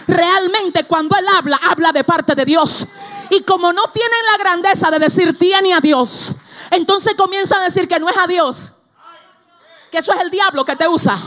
Realmente 0.07 0.85
cuando 0.85 1.15
él 1.15 1.27
habla, 1.37 1.61
habla 1.69 1.93
de 1.93 2.03
parte 2.03 2.35
de 2.35 2.47
Dios. 2.47 2.87
Y 3.29 3.43
como 3.43 3.75
no 3.75 3.83
tienen 3.93 4.19
la 4.33 4.39
grandeza 4.39 4.91
de 4.91 5.01
decir, 5.01 5.37
tiene 5.39 5.75
a 5.75 5.81
Dios, 5.81 6.35
entonces 6.71 7.13
comienza 7.15 7.59
a 7.59 7.61
decir 7.61 7.87
que 7.87 8.01
no 8.01 8.09
es 8.09 8.17
a 8.17 8.27
Dios. 8.27 8.73
Que 9.91 9.99
eso 9.99 10.15
es 10.15 10.21
el 10.23 10.31
diablo 10.31 10.65
que 10.65 10.75
te 10.75 10.89
usa. 10.89 11.19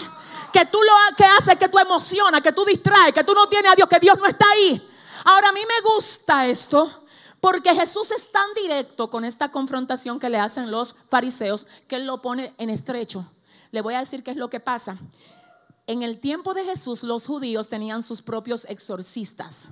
Que 0.52 0.65
tú 0.65 0.80
lo 0.82 1.15
que 1.15 1.26
hace 1.26 1.58
que 1.58 1.69
tú 1.69 1.78
emocionas, 1.78 2.41
que 2.41 2.54
tú 2.54 2.65
distraes, 2.65 3.13
que 3.13 3.24
tú 3.24 3.36
no 3.36 3.45
tienes 3.47 3.71
a 3.71 3.76
Dios, 3.76 3.88
que 3.88 4.00
Dios 4.00 4.17
no 4.17 4.26
está 4.26 4.47
ahí. 4.50 4.89
Ahora 5.26 5.50
a 5.50 5.52
mí 5.52 5.62
me 5.62 5.93
gusta 5.93 6.47
esto 6.47 7.01
porque 7.41 7.73
Jesús 7.73 8.12
es 8.12 8.32
tan 8.32 8.45
directo 8.56 9.10
con 9.10 9.25
esta 9.25 9.51
confrontación 9.51 10.19
que 10.19 10.30
le 10.30 10.38
hacen 10.38 10.71
los 10.71 10.95
fariseos 11.10 11.67
que 11.88 11.97
él 11.97 12.06
lo 12.06 12.21
pone 12.21 12.54
en 12.60 12.69
estrecho. 12.69 13.25
Le 13.71 13.82
voy 13.82 13.95
a 13.95 13.99
decir 13.99 14.23
qué 14.23 14.32
es 14.32 14.38
lo 14.38 14.49
que 14.49 14.60
pasa. 14.60 14.97
En 15.88 16.04
el 16.04 16.19
tiempo 16.19 16.54
de 16.54 16.63
Jesús 16.63 17.01
los 17.01 17.25
judíos 17.25 17.67
tenían 17.67 18.04
sus 18.04 18.21
propios 18.21 18.65
exorcistas. 18.69 19.69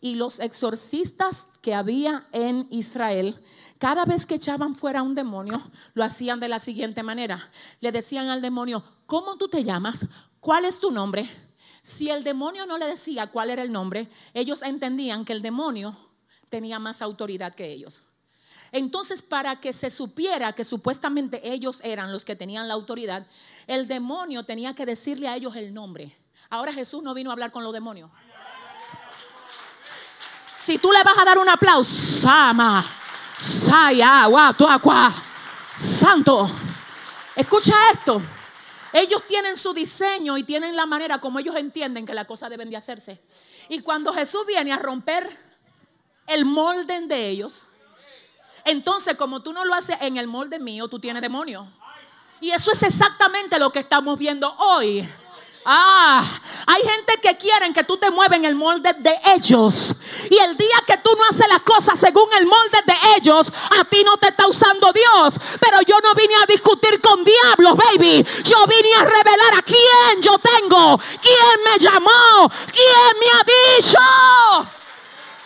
Y 0.00 0.14
los 0.14 0.38
exorcistas 0.38 1.46
que 1.62 1.74
había 1.74 2.28
en 2.30 2.68
Israel, 2.70 3.42
cada 3.78 4.04
vez 4.04 4.26
que 4.26 4.34
echaban 4.34 4.74
fuera 4.74 5.02
un 5.02 5.14
demonio, 5.14 5.60
lo 5.94 6.04
hacían 6.04 6.40
de 6.40 6.48
la 6.48 6.58
siguiente 6.58 7.02
manera. 7.02 7.50
Le 7.80 7.90
decían 7.90 8.28
al 8.28 8.42
demonio, 8.42 8.84
¿cómo 9.06 9.36
tú 9.36 9.48
te 9.48 9.64
llamas? 9.64 10.06
¿Cuál 10.40 10.66
es 10.66 10.78
tu 10.78 10.90
nombre? 10.90 11.28
Si 11.82 12.10
el 12.10 12.22
demonio 12.22 12.66
no 12.66 12.76
le 12.76 12.86
decía 12.86 13.28
cuál 13.28 13.50
era 13.50 13.62
el 13.62 13.72
nombre, 13.72 14.10
ellos 14.34 14.62
entendían 14.62 15.24
que 15.24 15.32
el 15.32 15.42
demonio 15.42 15.96
tenía 16.48 16.78
más 16.78 17.02
autoridad 17.02 17.54
que 17.54 17.70
ellos. 17.70 18.02
Entonces, 18.70 19.22
para 19.22 19.60
que 19.60 19.72
se 19.72 19.90
supiera 19.90 20.52
que 20.52 20.64
supuestamente 20.64 21.40
ellos 21.52 21.80
eran 21.82 22.12
los 22.12 22.24
que 22.24 22.36
tenían 22.36 22.68
la 22.68 22.74
autoridad, 22.74 23.26
el 23.66 23.88
demonio 23.88 24.44
tenía 24.44 24.74
que 24.74 24.84
decirle 24.84 25.28
a 25.28 25.36
ellos 25.36 25.56
el 25.56 25.72
nombre. 25.72 26.16
Ahora 26.50 26.72
Jesús 26.72 27.02
no 27.02 27.14
vino 27.14 27.30
a 27.30 27.32
hablar 27.32 27.50
con 27.50 27.64
los 27.64 27.72
demonios. 27.72 28.10
Si 30.56 30.78
tú 30.78 30.92
le 30.92 31.02
vas 31.02 31.16
a 31.18 31.24
dar 31.24 31.38
un 31.38 31.48
aplauso, 31.48 32.20
Sama, 32.20 32.84
Santo, 35.72 36.50
escucha 37.36 37.72
esto. 37.92 38.20
Ellos 38.92 39.22
tienen 39.26 39.56
su 39.56 39.72
diseño 39.72 40.36
y 40.36 40.44
tienen 40.44 40.74
la 40.74 40.86
manera 40.86 41.20
como 41.20 41.38
ellos 41.38 41.56
entienden 41.56 42.04
que 42.04 42.14
la 42.14 42.26
cosa 42.26 42.48
deben 42.48 42.68
de 42.70 42.76
hacerse. 42.76 43.20
Y 43.68 43.80
cuando 43.80 44.12
Jesús 44.12 44.46
viene 44.46 44.72
a 44.72 44.78
romper 44.78 45.47
el 46.28 46.44
molde 46.44 47.00
de 47.06 47.28
ellos. 47.28 47.66
Entonces, 48.64 49.16
como 49.16 49.40
tú 49.40 49.52
no 49.52 49.64
lo 49.64 49.74
haces 49.74 49.96
en 50.00 50.16
el 50.18 50.26
molde 50.26 50.58
mío, 50.58 50.88
tú 50.88 50.98
tienes 50.98 51.22
demonio. 51.22 51.66
Y 52.40 52.50
eso 52.50 52.70
es 52.70 52.82
exactamente 52.82 53.58
lo 53.58 53.72
que 53.72 53.80
estamos 53.80 54.18
viendo 54.18 54.54
hoy. 54.58 55.08
Ah, 55.64 56.24
hay 56.66 56.82
gente 56.82 57.14
que 57.20 57.36
quieren 57.36 57.74
que 57.74 57.84
tú 57.84 57.96
te 57.96 58.10
muevas 58.10 58.38
en 58.38 58.44
el 58.44 58.54
molde 58.54 58.92
de 58.98 59.20
ellos. 59.34 59.94
Y 60.30 60.36
el 60.38 60.56
día 60.56 60.76
que 60.86 60.96
tú 60.98 61.10
no 61.16 61.24
haces 61.28 61.48
las 61.48 61.60
cosas 61.60 61.98
según 61.98 62.28
el 62.38 62.46
molde 62.46 62.78
de 62.86 62.94
ellos, 63.16 63.52
a 63.78 63.84
ti 63.84 64.02
no 64.04 64.16
te 64.16 64.28
está 64.28 64.46
usando 64.46 64.92
Dios. 64.92 65.34
Pero 65.60 65.82
yo 65.82 65.98
no 66.02 66.14
vine 66.14 66.34
a 66.42 66.46
discutir 66.46 67.00
con 67.00 67.24
diablos, 67.24 67.76
baby. 67.76 68.24
Yo 68.44 68.66
vine 68.66 68.94
a 68.94 69.04
revelar 69.04 69.58
a 69.58 69.62
quién 69.62 70.22
yo 70.22 70.38
tengo, 70.38 70.98
quién 71.20 71.64
me 71.64 71.78
llamó, 71.78 72.50
quién 72.72 73.18
me 73.18 73.26
ha 73.30 73.76
dicho 73.76 74.77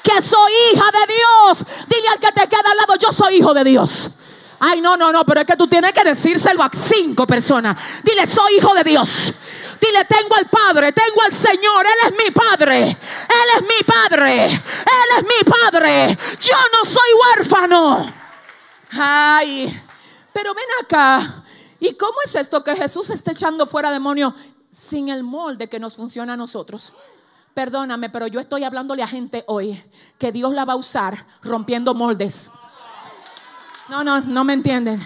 que 0.02 0.22
soy 0.22 0.52
hija 0.72 0.84
de 0.90 1.14
Dios. 1.14 1.64
Dile 1.88 2.08
al 2.08 2.18
que 2.18 2.32
te 2.32 2.48
queda 2.48 2.70
al 2.70 2.76
lado, 2.76 2.96
yo 2.96 3.12
soy 3.12 3.36
hijo 3.36 3.54
de 3.54 3.64
Dios. 3.64 4.10
Ay, 4.58 4.80
no, 4.80 4.96
no, 4.96 5.10
no, 5.10 5.26
pero 5.26 5.40
es 5.40 5.46
que 5.46 5.56
tú 5.56 5.66
tienes 5.66 5.92
que 5.92 6.04
decírselo 6.04 6.62
a 6.62 6.70
cinco 6.72 7.26
personas. 7.26 7.76
Dile, 8.04 8.26
soy 8.26 8.58
hijo 8.58 8.74
de 8.74 8.84
Dios. 8.84 9.32
Dile, 9.80 10.04
tengo 10.04 10.36
al 10.36 10.48
Padre, 10.48 10.92
tengo 10.92 11.20
al 11.22 11.32
Señor, 11.32 11.84
Él 11.84 12.12
es 12.12 12.24
mi 12.24 12.30
Padre, 12.30 12.82
Él 12.82 13.48
es 13.56 13.62
mi 13.62 13.84
Padre, 13.84 14.44
Él 14.44 15.08
es 15.18 15.22
mi 15.24 15.50
Padre. 15.50 16.18
Yo 16.38 16.54
no 16.72 16.88
soy 16.88 17.08
huérfano. 17.36 18.14
Ay, 18.92 19.82
pero 20.32 20.54
ven 20.54 20.64
acá. 20.80 21.42
¿Y 21.80 21.96
cómo 21.96 22.14
es 22.24 22.36
esto 22.36 22.62
que 22.62 22.76
Jesús 22.76 23.10
está 23.10 23.32
echando 23.32 23.66
fuera 23.66 23.90
demonios 23.90 24.34
sin 24.70 25.08
el 25.08 25.24
molde 25.24 25.68
que 25.68 25.80
nos 25.80 25.96
funciona 25.96 26.34
a 26.34 26.36
nosotros? 26.36 26.92
Perdóname, 27.54 28.08
pero 28.08 28.26
yo 28.26 28.40
estoy 28.40 28.64
hablándole 28.64 29.02
a 29.02 29.08
gente 29.08 29.44
hoy 29.46 29.80
que 30.18 30.32
Dios 30.32 30.54
la 30.54 30.64
va 30.64 30.72
a 30.72 30.76
usar 30.76 31.26
rompiendo 31.42 31.94
moldes. 31.94 32.50
No, 33.88 34.02
no, 34.02 34.20
no 34.20 34.44
me 34.44 34.54
entienden. 34.54 35.00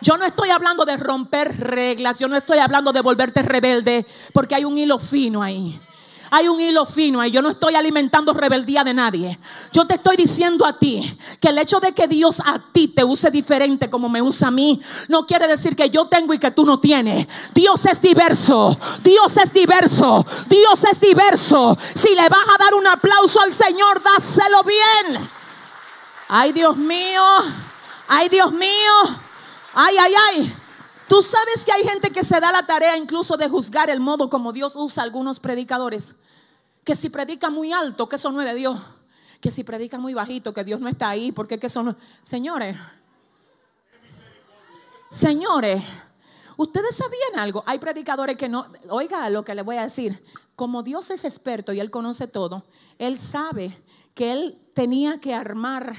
Yo 0.00 0.16
no 0.16 0.24
estoy 0.24 0.50
hablando 0.50 0.84
de 0.84 0.96
romper 0.96 1.58
reglas, 1.58 2.18
yo 2.18 2.28
no 2.28 2.36
estoy 2.36 2.58
hablando 2.58 2.92
de 2.92 3.02
volverte 3.02 3.42
rebelde, 3.42 4.06
porque 4.32 4.54
hay 4.54 4.64
un 4.64 4.78
hilo 4.78 4.98
fino 4.98 5.42
ahí. 5.42 5.80
Hay 6.30 6.48
un 6.48 6.60
hilo 6.60 6.86
fino 6.86 7.20
ahí. 7.20 7.30
Yo 7.30 7.42
no 7.42 7.50
estoy 7.50 7.74
alimentando 7.74 8.32
rebeldía 8.32 8.84
de 8.84 8.94
nadie. 8.94 9.38
Yo 9.72 9.86
te 9.86 9.94
estoy 9.94 10.16
diciendo 10.16 10.64
a 10.64 10.78
ti 10.78 11.18
que 11.40 11.48
el 11.48 11.58
hecho 11.58 11.80
de 11.80 11.92
que 11.92 12.06
Dios 12.06 12.40
a 12.44 12.58
ti 12.58 12.88
te 12.88 13.02
use 13.02 13.30
diferente 13.30 13.90
como 13.90 14.08
me 14.08 14.22
usa 14.22 14.48
a 14.48 14.50
mí, 14.50 14.80
no 15.08 15.26
quiere 15.26 15.48
decir 15.48 15.74
que 15.74 15.90
yo 15.90 16.06
tengo 16.06 16.32
y 16.32 16.38
que 16.38 16.50
tú 16.50 16.64
no 16.64 16.78
tienes. 16.78 17.26
Dios 17.52 17.84
es 17.86 18.00
diverso. 18.00 18.78
Dios 19.02 19.36
es 19.36 19.52
diverso. 19.52 20.24
Dios 20.48 20.84
es 20.84 21.00
diverso. 21.00 21.76
Si 21.94 22.14
le 22.14 22.28
vas 22.28 22.48
a 22.54 22.62
dar 22.62 22.74
un 22.74 22.86
aplauso 22.86 23.40
al 23.40 23.52
Señor, 23.52 24.00
dáselo 24.02 24.62
bien. 24.62 25.28
Ay, 26.28 26.52
Dios 26.52 26.76
mío. 26.76 27.22
Ay, 28.06 28.28
Dios 28.28 28.52
mío. 28.52 29.20
Ay, 29.74 29.96
ay, 29.98 30.14
ay. 30.28 30.54
Tú 31.10 31.22
sabes 31.22 31.64
que 31.64 31.72
hay 31.72 31.82
gente 31.82 32.10
que 32.10 32.22
se 32.22 32.38
da 32.38 32.52
la 32.52 32.64
tarea 32.64 32.96
incluso 32.96 33.36
de 33.36 33.48
juzgar 33.48 33.90
el 33.90 33.98
modo 33.98 34.30
como 34.30 34.52
Dios 34.52 34.74
usa 34.76 35.02
a 35.02 35.06
algunos 35.06 35.40
predicadores. 35.40 36.19
Que 36.90 36.96
si 36.96 37.08
predica 37.08 37.50
muy 37.50 37.72
alto, 37.72 38.08
que 38.08 38.16
eso 38.16 38.32
no 38.32 38.40
es 38.42 38.48
de 38.48 38.54
Dios. 38.56 38.76
Que 39.40 39.52
si 39.52 39.62
predica 39.62 39.96
muy 39.96 40.12
bajito, 40.12 40.52
que 40.52 40.64
Dios 40.64 40.80
no 40.80 40.88
está 40.88 41.08
ahí, 41.08 41.30
porque 41.30 41.56
que 41.56 41.68
eso 41.68 41.84
no... 41.84 41.94
Señores, 42.24 42.76
señores, 45.08 45.84
ustedes 46.56 46.96
sabían 46.96 47.38
algo. 47.38 47.62
Hay 47.64 47.78
predicadores 47.78 48.36
que 48.36 48.48
no... 48.48 48.66
Oiga 48.88 49.30
lo 49.30 49.44
que 49.44 49.54
le 49.54 49.62
voy 49.62 49.76
a 49.76 49.84
decir. 49.84 50.20
Como 50.56 50.82
Dios 50.82 51.10
es 51.10 51.22
experto 51.22 51.72
y 51.72 51.78
Él 51.78 51.92
conoce 51.92 52.26
todo, 52.26 52.64
Él 52.98 53.16
sabe 53.16 53.80
que 54.12 54.32
Él 54.32 54.58
tenía 54.74 55.20
que 55.20 55.32
armar 55.32 55.94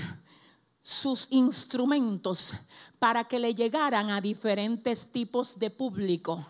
sus 0.82 1.27
instrumentos 1.30 2.54
para 2.99 3.30
que 3.30 3.39
le 3.39 3.56
llegaran 3.56 4.10
a 4.10 4.19
diferentes 4.19 5.08
tipos 5.10 5.58
de 5.58 5.69
público. 5.69 6.45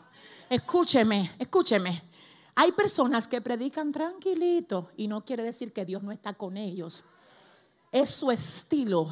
Escúcheme, 0.50 1.32
escúcheme. 1.38 2.11
Hay 2.56 2.72
personas 2.74 3.28
que 3.28 3.42
predican 3.42 3.92
tranquilito 3.92 4.90
y 4.98 5.08
no 5.08 5.24
quiere 5.24 5.44
decir 5.44 5.72
que 5.72 5.86
Dios 5.86 6.04
no 6.04 6.12
está 6.12 6.34
con 6.34 6.58
ellos. 6.58 7.06
Es 7.92 8.10
su 8.10 8.32
estilo 8.32 9.10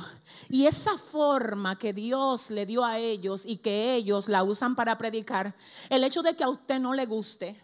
y 0.49 0.65
esa 0.65 0.97
forma 0.97 1.77
que 1.77 1.91
Dios 1.91 2.49
le 2.49 2.65
dio 2.65 2.85
a 2.85 2.97
ellos 2.97 3.45
y 3.45 3.57
que 3.57 3.95
ellos 3.95 4.29
la 4.29 4.43
usan 4.43 4.75
para 4.75 4.97
predicar. 4.97 5.53
El 5.89 6.03
hecho 6.03 6.21
de 6.21 6.35
que 6.35 6.43
a 6.43 6.49
usted 6.49 6.79
no 6.79 6.93
le 6.93 7.05
guste 7.05 7.61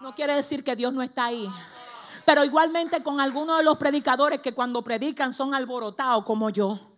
no 0.00 0.14
quiere 0.14 0.34
decir 0.34 0.64
que 0.64 0.74
Dios 0.74 0.92
no 0.92 1.02
está 1.02 1.26
ahí. 1.26 1.48
Pero 2.24 2.44
igualmente 2.44 3.02
con 3.02 3.20
algunos 3.20 3.58
de 3.58 3.64
los 3.64 3.78
predicadores 3.78 4.40
que 4.40 4.52
cuando 4.52 4.82
predican 4.82 5.32
son 5.32 5.54
alborotados 5.54 6.24
como 6.24 6.50
yo 6.50 6.91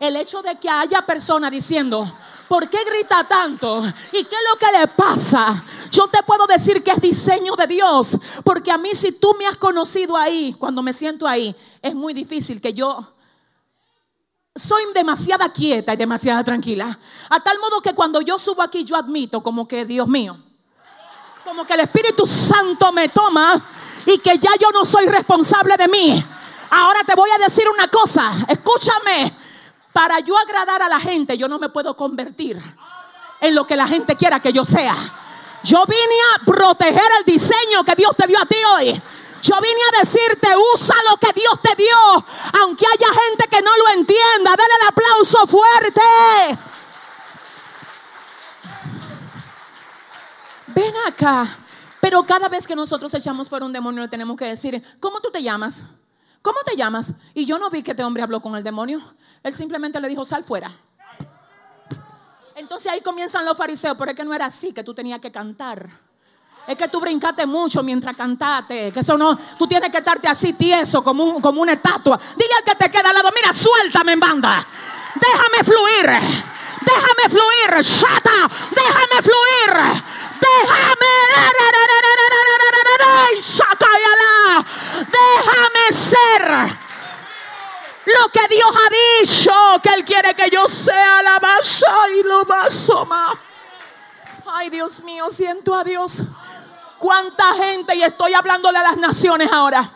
el 0.00 0.16
hecho 0.16 0.40
de 0.40 0.58
que 0.58 0.68
haya 0.68 1.02
personas 1.02 1.50
diciendo, 1.50 2.10
¿por 2.48 2.70
qué 2.70 2.78
grita 2.84 3.22
tanto? 3.24 3.82
¿Y 4.12 4.24
qué 4.24 4.34
es 4.34 4.42
lo 4.50 4.58
que 4.58 4.78
le 4.78 4.86
pasa? 4.88 5.62
Yo 5.90 6.08
te 6.08 6.22
puedo 6.22 6.46
decir 6.46 6.82
que 6.82 6.90
es 6.90 7.00
diseño 7.02 7.54
de 7.54 7.66
Dios, 7.66 8.18
porque 8.42 8.72
a 8.72 8.78
mí 8.78 8.94
si 8.94 9.12
tú 9.12 9.34
me 9.38 9.46
has 9.46 9.58
conocido 9.58 10.16
ahí, 10.16 10.56
cuando 10.58 10.82
me 10.82 10.94
siento 10.94 11.28
ahí, 11.28 11.54
es 11.82 11.94
muy 11.94 12.14
difícil 12.14 12.62
que 12.62 12.72
yo 12.72 13.14
soy 14.56 14.84
demasiada 14.94 15.52
quieta 15.52 15.92
y 15.92 15.98
demasiada 15.98 16.42
tranquila. 16.42 16.98
A 17.28 17.40
tal 17.40 17.58
modo 17.58 17.82
que 17.82 17.94
cuando 17.94 18.22
yo 18.22 18.38
subo 18.38 18.62
aquí 18.62 18.84
yo 18.84 18.96
admito 18.96 19.42
como 19.42 19.68
que 19.68 19.84
Dios 19.84 20.08
mío, 20.08 20.42
como 21.44 21.66
que 21.66 21.74
el 21.74 21.80
Espíritu 21.80 22.24
Santo 22.24 22.90
me 22.90 23.10
toma 23.10 23.60
y 24.06 24.16
que 24.16 24.38
ya 24.38 24.50
yo 24.58 24.70
no 24.72 24.86
soy 24.86 25.04
responsable 25.06 25.76
de 25.76 25.88
mí. 25.88 26.24
Ahora 26.70 27.00
te 27.04 27.14
voy 27.14 27.28
a 27.34 27.38
decir 27.38 27.68
una 27.68 27.88
cosa, 27.88 28.32
escúchame, 28.48 29.39
para 29.92 30.20
yo 30.20 30.36
agradar 30.38 30.82
a 30.82 30.88
la 30.88 31.00
gente, 31.00 31.36
yo 31.36 31.48
no 31.48 31.58
me 31.58 31.68
puedo 31.68 31.96
convertir 31.96 32.60
en 33.40 33.54
lo 33.54 33.66
que 33.66 33.76
la 33.76 33.86
gente 33.86 34.16
quiera 34.16 34.40
que 34.40 34.52
yo 34.52 34.64
sea. 34.64 34.96
Yo 35.62 35.84
vine 35.86 36.14
a 36.34 36.44
proteger 36.44 37.10
el 37.18 37.24
diseño 37.24 37.84
que 37.84 37.94
Dios 37.94 38.14
te 38.16 38.26
dio 38.26 38.38
a 38.40 38.46
ti 38.46 38.56
hoy. 38.76 39.02
Yo 39.42 39.54
vine 39.60 39.80
a 39.92 40.00
decirte, 40.00 40.48
usa 40.74 40.94
lo 41.10 41.16
que 41.16 41.32
Dios 41.32 41.60
te 41.62 41.74
dio, 41.74 42.26
aunque 42.60 42.86
haya 42.86 43.08
gente 43.08 43.48
que 43.48 43.62
no 43.62 43.70
lo 43.76 43.88
entienda. 44.00 44.54
Dale 44.56 44.74
el 44.80 44.88
aplauso 44.88 45.46
fuerte. 45.46 46.00
Ven 50.68 50.94
acá. 51.06 51.58
Pero 52.00 52.22
cada 52.24 52.48
vez 52.48 52.66
que 52.66 52.76
nosotros 52.76 53.12
echamos 53.14 53.48
fuera 53.48 53.66
un 53.66 53.72
demonio, 53.72 54.02
le 54.02 54.08
tenemos 54.08 54.36
que 54.36 54.46
decir, 54.46 54.82
¿cómo 55.00 55.20
tú 55.20 55.30
te 55.30 55.42
llamas? 55.42 55.84
¿Cómo 56.42 56.58
te 56.64 56.76
llamas? 56.76 57.12
Y 57.34 57.44
yo 57.44 57.58
no 57.58 57.70
vi 57.70 57.82
que 57.82 57.90
este 57.90 58.02
hombre 58.02 58.22
habló 58.22 58.40
con 58.40 58.56
el 58.56 58.64
demonio. 58.64 59.00
Él 59.42 59.52
simplemente 59.52 60.00
le 60.00 60.08
dijo, 60.08 60.24
sal 60.24 60.44
fuera. 60.44 60.70
Entonces 62.54 62.90
ahí 62.92 63.00
comienzan 63.00 63.44
los 63.44 63.56
fariseos, 63.56 63.96
pero 63.98 64.10
es 64.10 64.16
que 64.16 64.24
no 64.24 64.34
era 64.34 64.46
así, 64.46 64.72
que 64.72 64.84
tú 64.84 64.94
tenías 64.94 65.20
que 65.20 65.30
cantar. 65.30 65.88
Es 66.66 66.76
que 66.76 66.88
tú 66.88 67.00
brincaste 67.00 67.46
mucho 67.46 67.82
mientras 67.82 68.16
cantaste. 68.16 68.92
Que 68.92 69.00
eso 69.00 69.16
no, 69.18 69.36
tú 69.58 69.66
tienes 69.66 69.90
que 69.90 69.98
estarte 69.98 70.28
así 70.28 70.52
tieso, 70.52 71.02
como, 71.02 71.40
como 71.40 71.62
una 71.62 71.72
estatua. 71.72 72.18
Dile 72.36 72.54
al 72.58 72.64
que 72.64 72.74
te 72.74 72.90
queda 72.90 73.10
al 73.10 73.16
lado, 73.16 73.30
mira, 73.34 73.52
suéltame 73.52 74.12
en 74.12 74.20
banda. 74.20 74.66
Déjame 75.14 75.64
fluir. 75.64 76.06
Déjame 76.80 77.28
fluir. 77.28 77.84
Shata, 77.84 78.50
déjame 78.70 79.22
fluir. 79.22 80.02
Déjame. 80.40 81.10
Déjame 85.00 85.92
ser 85.92 86.78
lo 88.06 88.28
que 88.30 88.54
Dios 88.54 88.70
ha 88.74 89.22
dicho, 89.22 89.52
que 89.82 89.88
Él 89.90 90.04
quiere 90.04 90.34
que 90.34 90.50
yo 90.50 90.66
sea 90.68 91.22
la 91.22 91.38
más 91.38 91.84
y 92.18 92.22
lo 92.22 92.44
más. 92.44 92.88
Ay, 94.46 94.70
Dios 94.70 95.02
mío, 95.02 95.30
siento 95.30 95.74
a 95.74 95.84
Dios. 95.84 96.24
Cuánta 96.98 97.54
gente, 97.54 97.94
y 97.94 98.02
estoy 98.02 98.34
hablándole 98.34 98.78
a 98.78 98.82
las 98.82 98.96
naciones 98.96 99.50
ahora. 99.52 99.90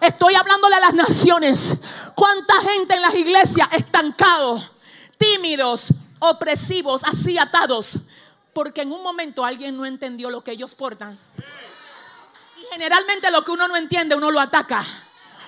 Estoy 0.00 0.34
hablándole 0.34 0.76
a 0.76 0.80
las 0.80 0.94
naciones. 0.94 1.76
Cuánta 2.14 2.54
gente 2.62 2.94
en 2.94 3.02
las 3.02 3.14
iglesias 3.14 3.68
estancados, 3.72 4.70
tímidos, 5.16 5.94
opresivos, 6.18 7.04
así 7.04 7.38
atados. 7.38 7.98
Porque 8.52 8.82
en 8.82 8.92
un 8.92 9.02
momento 9.02 9.44
alguien 9.44 9.76
no 9.76 9.86
entendió 9.86 10.30
lo 10.30 10.42
que 10.42 10.52
ellos 10.52 10.74
portan. 10.74 11.18
Generalmente 12.72 13.30
lo 13.30 13.44
que 13.44 13.50
uno 13.50 13.68
no 13.68 13.76
entiende, 13.76 14.14
uno 14.14 14.30
lo 14.30 14.40
ataca 14.40 14.84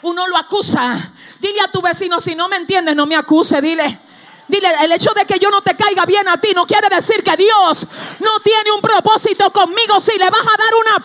uno 0.04 0.26
lo 0.26 0.36
acusa. 0.36 1.12
Dile 1.40 1.60
a 1.60 1.68
tu 1.68 1.80
vecino, 1.82 2.20
si 2.20 2.34
no 2.34 2.48
me 2.48 2.56
entiendes, 2.56 2.94
no 2.94 3.06
me 3.06 3.16
acuse, 3.16 3.60
dile. 3.60 3.98
Dile, 4.46 4.68
el 4.82 4.92
hecho 4.92 5.12
de 5.14 5.24
que 5.24 5.38
yo 5.38 5.50
no 5.50 5.62
te 5.62 5.74
caiga 5.74 6.04
bien 6.04 6.28
a 6.28 6.38
ti 6.38 6.52
no 6.54 6.66
quiere 6.66 6.94
decir 6.94 7.24
que 7.24 7.34
Dios 7.36 7.86
no 8.20 8.40
tiene 8.40 8.70
un 8.72 8.82
propósito 8.82 9.50
conmigo 9.50 9.98
si 10.00 10.18
le 10.18 10.28
vas 10.28 10.42
a 10.42 10.56
dar 10.56 10.74
una. 10.74 11.02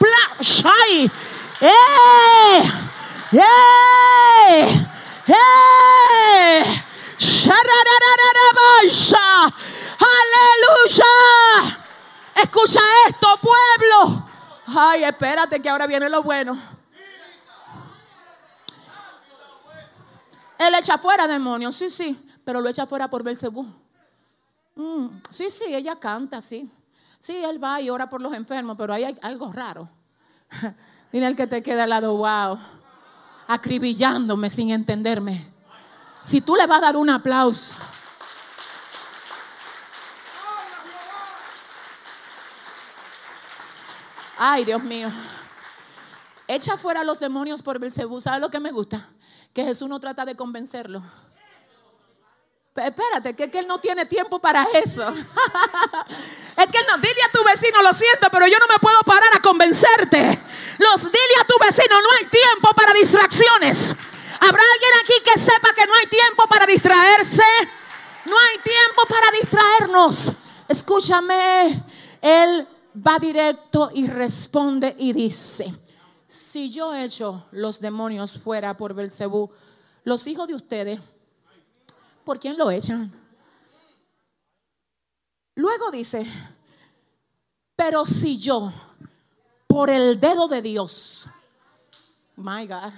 ¡Ay! 0.84 1.10
¡Eh! 1.62 2.64
¡Eh! 3.32 4.88
¡Eh! 5.28 6.84
¡Aleluya! 10.90 11.06
Escucha 12.36 12.82
esto, 13.08 13.40
pueblo. 13.42 14.29
Ay, 14.76 15.04
espérate 15.04 15.62
que 15.62 15.70
ahora 15.70 15.88
viene 15.88 16.10
lo 16.10 16.22
bueno. 16.22 16.58
Él 20.58 20.76
echa 20.76 20.98
fuera 20.98 21.28
demonios, 21.28 21.76
sí, 21.76 21.90
sí, 21.90 22.30
pero 22.44 22.60
lo 22.60 22.70
echa 22.70 22.86
fuera 22.86 23.10
por 23.10 23.24
Belcebú. 23.24 23.66
Mm, 24.76 25.08
sí, 25.30 25.50
sí, 25.50 25.74
ella 25.74 25.96
canta, 25.98 26.42
sí. 26.42 26.70
Sí, 27.20 27.36
él 27.36 27.64
va 27.64 27.82
y 27.82 27.90
ora 27.90 28.10
por 28.10 28.22
los 28.22 28.34
enfermos, 28.34 28.76
pero 28.78 28.94
ahí 28.94 29.04
hay 29.06 29.16
algo 29.22 29.52
raro. 29.52 29.90
Dile 31.12 31.26
al 31.26 31.36
que 31.36 31.48
te 31.48 31.64
queda 31.64 31.84
al 31.84 31.90
lado, 31.90 32.16
wow, 32.18 32.58
acribillándome 33.48 34.50
sin 34.50 34.70
entenderme. 34.70 35.50
Si 36.22 36.42
tú 36.42 36.56
le 36.56 36.68
vas 36.68 36.80
a 36.80 36.82
dar 36.82 36.98
un 36.98 37.10
aplauso. 37.10 37.74
Ay, 44.39 44.65
Dios 44.65 44.82
mío. 44.82 45.12
Echa 46.47 46.78
fuera 46.78 47.04
los 47.04 47.19
demonios 47.19 47.62
por 47.62 47.78
Belcebú. 47.78 48.19
¿Sabes 48.19 48.41
lo 48.41 48.49
que 48.49 48.60
me 48.60 48.71
gusta? 48.71 49.08
que 49.54 49.63
Jesús 49.63 49.89
no 49.89 49.99
trata 49.99 50.25
de 50.25 50.36
convencerlo. 50.36 51.02
Espérate, 52.75 53.36
que, 53.36 53.52
que, 53.52 53.60
él 53.60 53.67
no 53.67 53.80
tiene 53.80 54.06
tiempo 54.06 54.39
para 54.39 54.63
eso. 54.73 55.06
es 55.10 56.67
que 56.67 56.84
no, 56.88 56.97
dile 56.97 57.23
a 57.28 57.32
tu 57.32 57.43
vecino, 57.43 57.82
lo 57.82 57.93
siento, 57.93 58.30
pero 58.32 58.47
yo 58.47 58.58
no 58.58 58.67
me 58.67 58.80
puedo 58.80 59.02
parar 59.02 59.30
a 59.36 59.41
convencerte. 59.41 60.41
Los 60.78 61.04
dile 61.04 61.36
a 61.41 61.45
tu 61.45 61.56
vecino, 61.60 62.02
no 62.02 62.10
hay 62.17 62.25
tiempo 62.28 62.73
para 62.73 62.93
distracciones. 62.93 63.95
¿Habrá 64.39 64.62
alguien 64.73 64.91
aquí 65.02 65.13
que 65.25 65.39
sepa 65.39 65.73
que 65.73 65.86
no 65.88 65.93
hay 65.95 66.08
tiempo 66.08 66.47
para 66.47 66.65
distraerse? 66.65 67.43
No 68.25 68.38
hay 68.38 68.60
tiempo 68.60 69.02
para 69.10 69.32
distraernos. 69.32 70.32
Escúchame, 70.69 71.84
él 72.21 72.67
va 72.95 73.19
directo 73.19 73.91
y 73.93 74.08
responde 74.08 74.95
y 74.97 75.13
dice, 75.13 75.73
si 76.28 76.69
yo 76.69 76.93
echo 76.93 77.45
los 77.52 77.80
demonios 77.80 78.39
fuera 78.39 78.75
por 78.75 78.93
Belcebú, 78.93 79.49
los 80.04 80.25
hijos 80.28 80.47
de 80.47 80.56
ustedes, 80.56 80.99
¿por 82.23 82.39
quién 82.39 82.58
lo 82.58 82.71
echan? 82.71 83.12
Luego 85.56 85.91
dice, 85.91 86.25
pero 87.75 88.06
si 88.06 88.38
yo, 88.38 88.71
por 89.67 89.89
el 89.89 90.19
dedo 90.19 90.47
de 90.47 90.62
Dios, 90.62 91.28
my 92.36 92.65
God, 92.65 92.93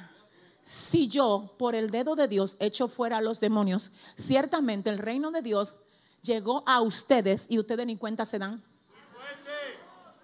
si 0.61 1.07
yo, 1.07 1.55
por 1.57 1.75
el 1.75 1.89
dedo 1.89 2.15
de 2.15 2.27
Dios, 2.27 2.55
echo 2.59 2.87
fuera 2.87 3.17
a 3.17 3.21
los 3.21 3.39
demonios, 3.39 3.91
ciertamente 4.15 4.89
el 4.89 4.99
reino 4.99 5.31
de 5.31 5.41
Dios 5.41 5.75
llegó 6.21 6.63
a 6.67 6.81
ustedes 6.81 7.47
y 7.49 7.57
ustedes 7.57 7.85
ni 7.85 7.97
cuenta 7.97 8.25
se 8.25 8.39
dan. 8.39 8.63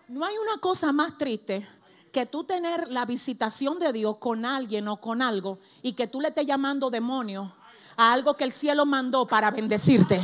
No 0.10 0.26
hay 0.26 0.38
una 0.38 0.58
cosa 0.62 0.93
más 0.93 1.17
triste 1.17 1.67
que 2.13 2.26
tú 2.26 2.46
tener 2.46 2.88
la 2.88 3.06
visitación 3.06 3.78
de 3.78 3.91
Dios 3.91 4.15
con 4.20 4.46
alguien 4.46 4.88
o 4.88 5.02
con 5.02 5.22
algo 5.22 5.60
y 5.82 5.93
que 5.93 6.08
tú 6.08 6.22
le 6.22 6.30
estés 6.30 6.46
llamando 6.46 6.89
demonio 6.89 7.54
a 7.98 8.13
algo 8.13 8.38
que 8.38 8.46
el 8.46 8.54
cielo 8.54 8.86
mandó 8.86 9.28
para 9.28 9.52
bendecirte. 9.52 10.22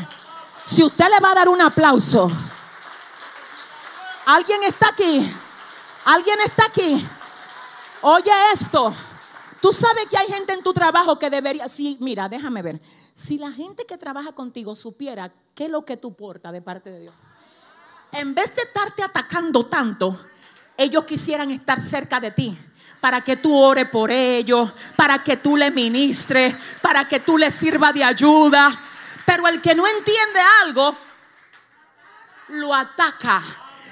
Si 0.64 0.84
usted 0.84 1.06
le 1.10 1.20
va 1.20 1.32
a 1.32 1.36
dar 1.36 1.50
un 1.50 1.60
aplauso, 1.60 2.32
alguien 4.26 4.64
está 4.64 4.88
aquí, 4.88 5.30
alguien 6.06 6.38
está 6.46 6.66
aquí. 6.68 7.06
Oye 8.04 8.32
esto, 8.54 8.94
tú 9.62 9.74
sabes 9.74 10.06
que 10.10 10.16
hay 10.16 10.28
gente 10.28 10.54
en 10.54 10.64
tu 10.64 10.72
trabajo 10.72 11.20
que 11.20 11.30
debería, 11.30 11.68
sí, 11.68 11.98
mira, 12.00 12.30
déjame 12.30 12.62
ver. 12.62 12.82
Si 13.14 13.38
la 13.38 13.52
gente 13.52 13.86
que 13.86 13.98
trabaja 13.98 14.32
contigo 14.32 14.76
supiera 14.76 15.34
qué 15.54 15.66
es 15.66 15.70
lo 15.70 15.84
que 15.84 15.98
tú 15.98 16.16
portas 16.16 16.54
de 16.54 16.62
parte 16.62 16.90
de 16.90 17.00
Dios 17.02 17.14
en 18.14 18.34
vez 18.34 18.56
de 18.56 18.62
estarte 18.62 19.04
atacando 19.04 19.66
tanto, 19.66 20.28
ellos 20.78 21.04
quisieran 21.04 21.52
estar 21.52 21.80
cerca 21.82 22.20
de 22.20 22.32
ti 22.32 22.58
para 23.02 23.22
que 23.22 23.36
tú 23.36 23.54
ores 23.54 23.90
por 23.90 24.12
ellos, 24.12 24.72
para 24.96 25.22
que 25.22 25.38
tú 25.38 25.58
le 25.58 25.72
ministres, 25.72 26.56
para 26.82 27.06
que 27.06 27.20
tú 27.20 27.38
le 27.38 27.52
sirva 27.52 27.92
de 27.92 28.04
ayuda. 28.04 28.80
Pero 29.26 29.48
el 29.48 29.62
que 29.62 29.76
no 29.76 29.86
entiende 29.86 30.40
algo, 30.64 30.98
lo 32.48 32.74
ataca. 32.74 33.42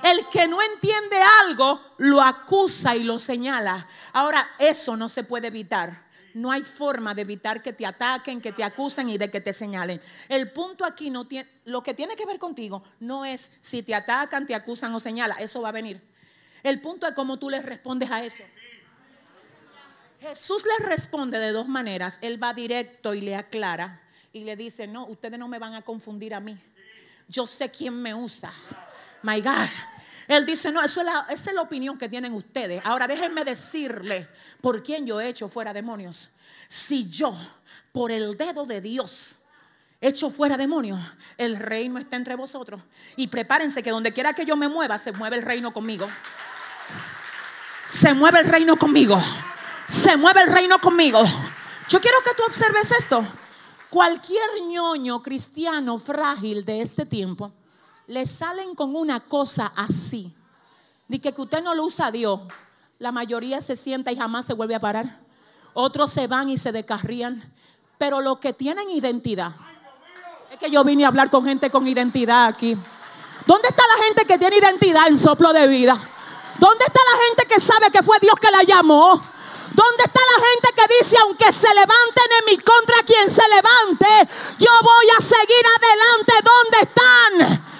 El 0.01 0.25
que 0.29 0.47
no 0.47 0.61
entiende 0.61 1.17
algo, 1.41 1.93
lo 1.97 2.21
acusa 2.21 2.95
y 2.95 3.03
lo 3.03 3.19
señala. 3.19 3.85
Ahora, 4.13 4.51
eso 4.57 4.95
no 4.95 5.09
se 5.09 5.23
puede 5.23 5.47
evitar. 5.47 6.10
No 6.33 6.51
hay 6.51 6.61
forma 6.61 7.13
de 7.13 7.21
evitar 7.21 7.61
que 7.61 7.73
te 7.73 7.85
ataquen, 7.85 8.41
que 8.41 8.51
te 8.51 8.63
acusen 8.63 9.09
y 9.09 9.17
de 9.17 9.29
que 9.29 9.41
te 9.41 9.53
señalen. 9.53 10.01
El 10.29 10.51
punto 10.51 10.85
aquí 10.85 11.09
no 11.09 11.27
tiene, 11.27 11.49
lo 11.65 11.83
que 11.83 11.93
tiene 11.93 12.15
que 12.15 12.25
ver 12.25 12.39
contigo 12.39 12.83
no 12.99 13.25
es 13.25 13.51
si 13.59 13.83
te 13.83 13.95
atacan, 13.95 14.45
te 14.47 14.55
acusan 14.55 14.93
o 14.93 14.99
señalan, 14.99 15.39
eso 15.39 15.61
va 15.61 15.69
a 15.69 15.73
venir. 15.73 16.01
El 16.63 16.79
punto 16.79 17.07
es 17.07 17.13
cómo 17.13 17.37
tú 17.37 17.49
les 17.49 17.63
respondes 17.63 18.11
a 18.11 18.23
eso. 18.23 18.43
Jesús 20.21 20.63
les 20.65 20.87
responde 20.87 21.39
de 21.39 21.51
dos 21.51 21.67
maneras. 21.67 22.19
Él 22.21 22.41
va 22.41 22.53
directo 22.53 23.13
y 23.15 23.21
le 23.21 23.35
aclara 23.35 24.01
y 24.31 24.43
le 24.43 24.55
dice, 24.55 24.87
no, 24.87 25.07
ustedes 25.07 25.39
no 25.39 25.47
me 25.47 25.57
van 25.57 25.73
a 25.73 25.81
confundir 25.81 26.33
a 26.35 26.39
mí. 26.39 26.57
Yo 27.27 27.47
sé 27.47 27.69
quién 27.71 27.99
me 27.99 28.13
usa. 28.13 28.51
My 29.23 29.41
God. 29.41 29.67
Él 30.27 30.45
dice, 30.45 30.71
no, 30.71 30.81
eso 30.81 31.01
es 31.01 31.05
la, 31.05 31.25
esa 31.29 31.49
es 31.49 31.55
la 31.55 31.61
opinión 31.61 31.97
que 31.97 32.09
tienen 32.09 32.33
ustedes. 32.33 32.81
Ahora 32.85 33.07
déjenme 33.07 33.43
decirle 33.43 34.27
por 34.61 34.83
quién 34.83 35.05
yo 35.05 35.19
he 35.19 35.27
hecho 35.27 35.49
fuera 35.49 35.73
demonios. 35.73 36.29
Si 36.67 37.09
yo, 37.09 37.35
por 37.91 38.11
el 38.11 38.37
dedo 38.37 38.65
de 38.65 38.81
Dios, 38.81 39.37
hecho 39.99 40.29
fuera 40.29 40.57
demonios, 40.57 40.99
el 41.37 41.57
reino 41.57 41.99
está 41.99 42.15
entre 42.15 42.35
vosotros. 42.35 42.81
Y 43.15 43.27
prepárense 43.27 43.83
que 43.83 43.91
donde 43.91 44.13
quiera 44.13 44.33
que 44.33 44.45
yo 44.45 44.55
me 44.55 44.67
mueva, 44.67 44.97
se 44.97 45.11
mueve 45.11 45.37
el 45.37 45.43
reino 45.43 45.73
conmigo. 45.73 46.07
Se 47.85 48.13
mueve 48.13 48.39
el 48.39 48.45
reino 48.45 48.77
conmigo. 48.77 49.21
Se 49.87 50.15
mueve 50.15 50.43
el 50.43 50.51
reino 50.51 50.79
conmigo. 50.79 51.23
Yo 51.89 51.99
quiero 51.99 52.17
que 52.23 52.33
tú 52.35 52.43
observes 52.47 52.91
esto. 52.91 53.25
Cualquier 53.89 54.49
ñoño 54.69 55.21
cristiano 55.21 55.97
frágil 55.97 56.63
de 56.63 56.81
este 56.81 57.05
tiempo 57.05 57.51
le 58.11 58.25
salen 58.25 58.75
con 58.75 58.93
una 58.93 59.21
cosa 59.21 59.71
así, 59.73 60.35
que, 61.09 61.33
que 61.33 61.41
usted 61.41 61.63
no 61.63 61.73
lo 61.73 61.85
usa 61.85 62.07
a 62.07 62.11
Dios, 62.11 62.41
la 62.99 63.13
mayoría 63.13 63.61
se 63.61 63.77
sienta 63.77 64.11
y 64.11 64.17
jamás 64.17 64.45
se 64.45 64.53
vuelve 64.53 64.75
a 64.75 64.81
parar. 64.81 65.19
Otros 65.73 66.11
se 66.11 66.27
van 66.27 66.49
y 66.49 66.57
se 66.57 66.73
descarrían. 66.73 67.41
Pero 67.97 68.19
los 68.19 68.39
que 68.39 68.51
tienen 68.51 68.89
identidad, 68.89 69.53
es 70.51 70.57
que 70.57 70.69
yo 70.69 70.83
vine 70.83 71.05
a 71.05 71.07
hablar 71.07 71.29
con 71.29 71.45
gente 71.45 71.71
con 71.71 71.87
identidad 71.87 72.47
aquí. 72.47 72.77
¿Dónde 73.45 73.69
está 73.69 73.83
la 73.87 74.03
gente 74.03 74.25
que 74.25 74.37
tiene 74.37 74.57
identidad 74.57 75.07
en 75.07 75.17
soplo 75.17 75.53
de 75.53 75.67
vida? 75.67 75.97
¿Dónde 76.59 76.85
está 76.85 76.99
la 77.13 77.23
gente 77.27 77.45
que 77.47 77.61
sabe 77.61 77.91
que 77.91 78.03
fue 78.03 78.17
Dios 78.19 78.35
que 78.35 78.51
la 78.51 78.63
llamó? 78.63 79.13
¿Dónde 79.73 80.03
está 80.03 80.19
la 80.19 80.45
gente 80.47 80.69
que 80.75 80.95
dice, 80.99 81.15
aunque 81.21 81.49
se 81.53 81.73
levanten 81.73 82.25
en 82.39 82.45
mi 82.45 82.57
contra 82.61 83.03
quien 83.05 83.31
se 83.31 83.43
levante, 83.47 84.33
yo 84.59 84.69
voy 84.81 85.05
a 85.17 85.21
seguir 85.21 85.65
adelante? 85.77 86.33
¿Dónde 86.43 86.77
están? 86.81 87.70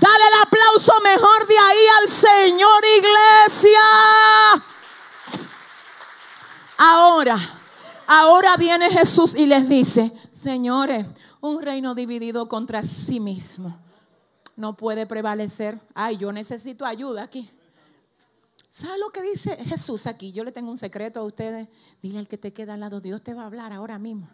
Dale 0.00 0.24
el 0.28 0.42
aplauso 0.42 0.92
mejor 1.02 1.46
de 1.46 1.58
ahí 1.58 1.86
al 2.02 2.08
Señor, 2.08 2.84
iglesia. 2.96 3.80
Ahora, 6.76 7.38
ahora 8.06 8.56
viene 8.56 8.90
Jesús 8.90 9.34
y 9.34 9.46
les 9.46 9.68
dice, 9.68 10.12
señores, 10.30 11.06
un 11.40 11.62
reino 11.62 11.94
dividido 11.94 12.48
contra 12.48 12.82
sí 12.82 13.18
mismo 13.18 13.76
no 14.58 14.76
puede 14.76 15.06
prevalecer. 15.06 15.78
Ay, 15.94 16.16
yo 16.16 16.32
necesito 16.32 16.84
ayuda 16.84 17.22
aquí. 17.22 17.48
¿Sabe 18.70 18.98
lo 18.98 19.10
que 19.10 19.22
dice 19.22 19.56
Jesús 19.64 20.08
aquí? 20.08 20.32
Yo 20.32 20.42
le 20.42 20.50
tengo 20.50 20.68
un 20.68 20.76
secreto 20.76 21.20
a 21.20 21.22
ustedes. 21.22 21.68
Dile 22.02 22.18
al 22.18 22.26
que 22.26 22.38
te 22.38 22.52
queda 22.52 22.74
al 22.74 22.80
lado, 22.80 23.00
Dios 23.00 23.22
te 23.22 23.34
va 23.34 23.42
a 23.42 23.46
hablar 23.46 23.72
ahora 23.72 24.00
mismo. 24.00 24.28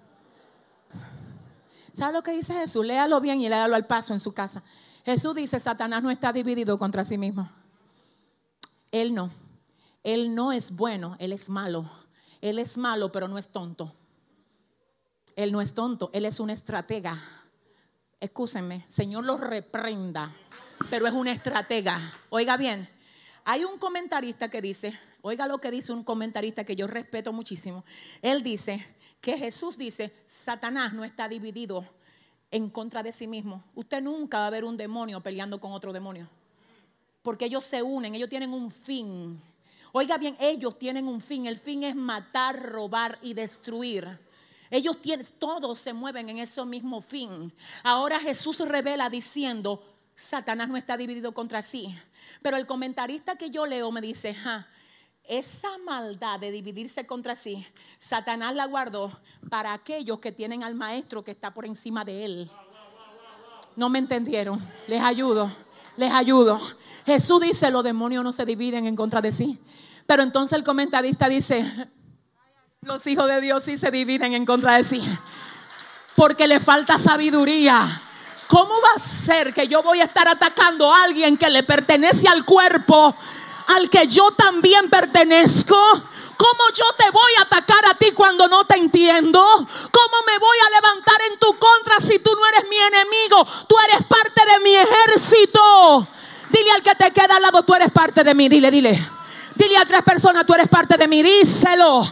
¿Sabe 1.93 2.15
lo 2.15 2.23
que 2.23 2.33
dice 2.33 2.55
Jesús? 2.55 2.87
Léalo 2.87 3.21
bien 3.21 3.41
y 3.43 3.51
léalo 3.51 3.77
al 3.77 3.87
paso 3.87 4.15
en 4.15 4.21
su 4.21 4.33
casa. 4.33 4.63
Jesús 5.05 5.35
dice, 5.35 5.61
Satanás 5.61 6.03
no 6.03 6.11
está 6.11 6.33
dividido 6.33 6.79
contra 6.79 7.05
sí 7.05 7.19
mismo. 7.19 7.51
Él 8.91 9.15
no. 9.15 9.31
Él 10.03 10.35
no 10.35 10.53
es 10.53 10.75
bueno, 10.75 11.17
él 11.19 11.33
es 11.33 11.49
malo. 11.51 11.91
Él 12.41 12.59
es 12.59 12.77
malo, 12.77 13.11
pero 13.11 13.29
no 13.29 13.39
es 13.39 13.49
tonto. 13.49 13.95
Él 15.37 15.53
no 15.53 15.61
es 15.61 15.75
tonto, 15.75 16.11
él 16.13 16.25
es 16.25 16.41
un 16.41 16.51
estratega. 16.51 17.19
Escúsenme, 18.21 18.85
Señor 18.89 19.25
lo 19.25 19.37
reprenda, 19.37 20.35
pero 20.91 21.07
es 21.07 21.13
un 21.13 21.29
estratega. 21.29 22.13
Oiga 22.31 22.57
bien, 22.57 22.89
hay 23.45 23.65
un 23.65 23.79
comentarista 23.79 24.49
que 24.49 24.63
dice, 24.63 24.99
oiga 25.23 25.47
lo 25.47 25.59
que 25.59 25.71
dice 25.71 25.93
un 25.93 26.05
comentarista 26.05 26.65
que 26.65 26.77
yo 26.77 26.87
respeto 26.87 27.33
muchísimo. 27.33 27.85
Él 28.23 28.43
dice 28.43 28.87
que 29.21 29.37
Jesús 29.37 29.77
dice, 29.77 30.15
Satanás 30.27 30.93
no 30.93 31.05
está 31.05 31.29
dividido 31.29 31.85
en 32.55 32.71
contra 32.71 33.03
de 33.03 33.11
sí 33.11 33.27
mismo. 33.27 33.65
Usted 33.75 34.01
nunca 34.01 34.39
va 34.39 34.47
a 34.47 34.51
ver 34.51 34.65
un 34.65 34.77
demonio 34.77 35.21
peleando 35.21 35.59
con 35.59 35.73
otro 35.73 35.93
demonio. 35.93 36.29
Porque 37.21 37.47
ellos 37.47 37.65
se 37.65 37.83
unen, 37.83 38.15
ellos 38.15 38.29
tienen 38.29 38.53
un 38.53 38.71
fin. 38.71 39.43
Oiga 39.91 40.19
bien, 40.19 40.37
ellos 40.39 40.79
tienen 40.79 41.09
un 41.09 41.21
fin. 41.21 41.47
El 41.47 41.59
fin 41.59 41.83
es 41.83 41.97
matar, 41.97 42.63
robar 42.63 43.19
y 43.23 43.35
destruir. 43.35 44.21
Ellos 44.71 45.01
tienen, 45.01 45.27
todos 45.37 45.81
se 45.81 45.93
mueven 45.93 46.31
en 46.31 46.39
ese 46.39 46.65
mismo 46.65 47.01
fin. 47.01 47.53
Ahora 47.83 48.21
Jesús 48.21 48.61
revela 48.61 49.11
diciendo, 49.11 49.83
Satanás 50.15 50.69
no 50.69 50.77
está 50.77 50.97
dividido 50.97 51.35
contra 51.35 51.61
sí. 51.61 51.93
Pero 52.41 52.57
el 52.57 52.67
comentarista 52.67 53.35
que 53.35 53.51
yo 53.51 53.67
leo 53.67 53.91
me 53.91 54.01
dice, 54.01 54.33
ja, 54.33 54.69
esa 55.27 55.79
maldad 55.79 56.39
de 56.39 56.51
dividirse 56.51 57.07
contra 57.07 57.35
sí, 57.35 57.67
Satanás 57.99 58.55
la 58.55 58.67
guardó 58.67 59.11
para 59.49 59.73
aquellos 59.73 60.21
que 60.21 60.33
tienen 60.33 60.63
al 60.63 60.75
maestro 60.75 61.25
que 61.25 61.31
está 61.31 61.53
por 61.55 61.65
encima 61.65 62.05
de 62.05 62.25
él. 62.25 62.51
No 63.77 63.89
me 63.89 63.99
entendieron. 63.99 64.65
Les 64.87 65.03
ayudo, 65.03 65.51
les 65.97 66.13
ayudo. 66.13 66.61
Jesús 67.07 67.41
dice, 67.41 67.71
los 67.71 67.83
demonios 67.83 68.23
no 68.23 68.33
se 68.33 68.45
dividen 68.45 68.87
en 68.87 68.97
contra 68.97 69.21
de 69.21 69.33
sí. 69.33 69.59
Pero 70.07 70.23
entonces 70.23 70.57
el 70.59 70.65
comentarista 70.65 71.29
dice, 71.29 71.65
los 72.83 73.07
hijos 73.07 73.27
de 73.29 73.41
Dios 73.41 73.65
sí 73.65 73.79
se 73.79 73.91
dividen 73.91 74.35
en 74.35 74.45
contra 74.45 74.77
de 74.77 74.83
sí. 74.83 75.03
Porque 76.15 76.47
le 76.47 76.61
falta 76.61 76.99
sabiduría. 76.99 78.03
¿Cómo 78.47 78.75
va 78.75 78.91
a 78.97 78.99
ser 78.99 79.55
que 79.55 79.67
yo 79.67 79.83
voy 79.83 80.01
a 80.01 80.05
estar 80.05 80.29
atacando 80.29 80.93
a 80.93 81.05
alguien 81.05 81.37
que 81.37 81.49
le 81.49 81.63
pertenece 81.63 82.29
al 82.29 82.45
cuerpo? 82.45 83.17
Al 83.69 83.91
que 83.91 84.07
yo 84.07 84.31
también 84.33 84.89
pertenezco? 84.91 85.77
¿Cómo 86.37 86.65
yo 86.75 86.85
te 86.99 87.11
voy 87.11 87.33
a 87.39 87.43
atacar 87.43 87.87
a 87.87 87.95
ti 87.95 88.13
cuando 88.13 88.49
no 88.49 88.67
te 88.67 88.77
entiendo? 88.77 89.41
¿Cómo 89.41 90.17
me 90.27 90.39
voy 90.39 90.57
a 90.67 90.71
levantar 90.77 91.21
en 91.31 91.39
tu 91.39 91.57
contra 91.59 92.01
si 92.01 92.19
tú 92.19 92.31
no 92.35 92.47
eres 92.47 92.69
mi 92.69 92.77
enemigo? 92.77 93.47
Tú 93.69 93.77
eres 93.89 94.05
parte 94.07 94.43
de 94.53 94.61
mi 94.61 94.75
ejército. 94.75 96.09
Dile 96.51 96.71
al 96.73 96.83
que 96.83 96.95
te 96.95 97.13
queda 97.13 97.37
al 97.37 97.43
lado, 97.43 97.63
tú 97.63 97.75
eres 97.75 97.91
parte 97.91 98.25
de 98.25 98.35
mí. 98.35 98.49
Dile, 98.49 98.71
dile. 98.71 99.09
Dile 99.55 99.79
a 99.79 99.85
tres 99.85 100.03
personas, 100.03 100.45
tú 100.45 100.55
eres 100.55 100.69
parte 100.69 100.97
de 100.97 101.09
mí. 101.09 101.23
Díselo. 101.23 102.03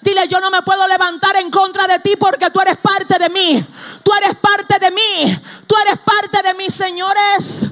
Dile, 0.00 0.26
yo 0.28 0.40
no 0.40 0.50
me 0.50 0.62
puedo 0.62 0.86
levantar 0.86 1.36
en 1.36 1.50
contra 1.50 1.86
de 1.86 1.98
ti 2.00 2.16
porque 2.16 2.50
tú 2.50 2.60
eres 2.60 2.76
parte 2.78 3.18
de 3.18 3.28
mí. 3.30 3.64
Tú 4.02 4.12
eres 4.14 4.36
parte 4.36 4.78
de 4.78 4.90
mí. 4.90 5.40
Tú 5.66 5.74
eres 5.86 5.98
parte 5.98 6.42
de 6.42 6.54
mis 6.54 6.74
señores. 6.74 7.66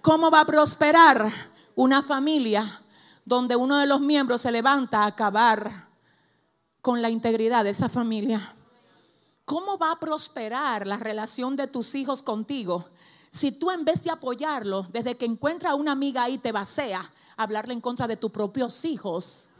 ¿Cómo 0.00 0.30
va 0.30 0.40
a 0.40 0.44
prosperar 0.44 1.30
una 1.74 2.02
familia 2.02 2.81
donde 3.24 3.56
uno 3.56 3.78
de 3.78 3.86
los 3.86 4.00
miembros 4.00 4.40
se 4.40 4.52
levanta 4.52 5.04
a 5.04 5.06
acabar 5.06 5.88
con 6.80 7.00
la 7.00 7.10
integridad 7.10 7.64
de 7.64 7.70
esa 7.70 7.88
familia? 7.88 8.54
¿Cómo 9.44 9.78
va 9.78 9.92
a 9.92 10.00
prosperar 10.00 10.86
la 10.86 10.96
relación 10.96 11.56
de 11.56 11.66
tus 11.66 11.94
hijos 11.94 12.22
contigo 12.22 12.86
si 13.30 13.52
tú 13.52 13.70
en 13.70 13.84
vez 13.84 14.02
de 14.02 14.10
apoyarlo, 14.10 14.86
desde 14.90 15.16
que 15.16 15.24
encuentra 15.24 15.74
una 15.74 15.92
amiga 15.92 16.24
ahí 16.24 16.38
te 16.38 16.52
vacea, 16.52 17.10
hablarle 17.36 17.72
en 17.72 17.80
contra 17.80 18.06
de 18.06 18.16
tus 18.16 18.30
propios 18.30 18.84
hijos? 18.84 19.50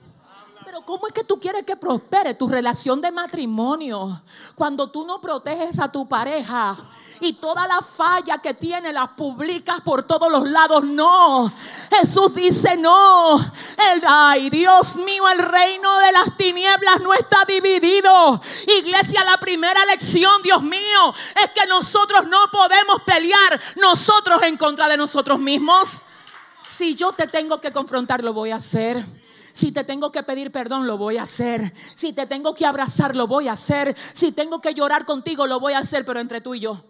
Pero 0.72 0.86
¿cómo 0.86 1.06
es 1.06 1.12
que 1.12 1.22
tú 1.22 1.38
quieres 1.38 1.66
que 1.66 1.76
prospere 1.76 2.32
tu 2.32 2.48
relación 2.48 2.98
de 2.98 3.12
matrimonio 3.12 4.22
cuando 4.54 4.90
tú 4.90 5.04
no 5.04 5.20
proteges 5.20 5.78
a 5.78 5.92
tu 5.92 6.08
pareja 6.08 6.74
y 7.20 7.34
toda 7.34 7.68
la 7.68 7.82
falla 7.82 8.38
que 8.38 8.54
tiene 8.54 8.90
la 8.90 9.14
publicas 9.14 9.82
por 9.82 10.02
todos 10.04 10.32
los 10.32 10.48
lados? 10.48 10.82
No, 10.82 11.52
Jesús 11.90 12.34
dice 12.34 12.78
no. 12.78 13.36
El, 13.36 14.02
ay, 14.08 14.48
Dios 14.48 14.96
mío, 14.96 15.28
el 15.28 15.40
reino 15.40 15.98
de 15.98 16.12
las 16.12 16.38
tinieblas 16.38 17.02
no 17.02 17.12
está 17.12 17.44
dividido. 17.44 18.40
Iglesia, 18.66 19.26
la 19.26 19.36
primera 19.36 19.84
lección, 19.84 20.40
Dios 20.42 20.62
mío, 20.62 21.14
es 21.44 21.50
que 21.50 21.66
nosotros 21.68 22.26
no 22.28 22.46
podemos 22.50 23.02
pelear 23.02 23.60
nosotros 23.76 24.40
en 24.40 24.56
contra 24.56 24.88
de 24.88 24.96
nosotros 24.96 25.38
mismos. 25.38 26.00
Si 26.62 26.94
yo 26.94 27.12
te 27.12 27.26
tengo 27.26 27.60
que 27.60 27.72
confrontar, 27.72 28.24
lo 28.24 28.32
voy 28.32 28.52
a 28.52 28.56
hacer. 28.56 29.04
Si 29.52 29.72
te 29.72 29.84
tengo 29.84 30.10
que 30.12 30.22
pedir 30.22 30.50
perdón, 30.50 30.86
lo 30.86 30.98
voy 30.98 31.16
a 31.16 31.22
hacer. 31.22 31.72
Si 31.94 32.12
te 32.12 32.26
tengo 32.26 32.54
que 32.54 32.66
abrazar, 32.66 33.14
lo 33.14 33.26
voy 33.26 33.48
a 33.48 33.52
hacer. 33.52 33.96
Si 34.12 34.32
tengo 34.32 34.60
que 34.60 34.74
llorar 34.74 35.04
contigo, 35.04 35.46
lo 35.46 35.60
voy 35.60 35.74
a 35.74 35.78
hacer, 35.78 36.04
pero 36.04 36.20
entre 36.20 36.40
tú 36.40 36.54
y 36.54 36.60
yo. 36.60 36.84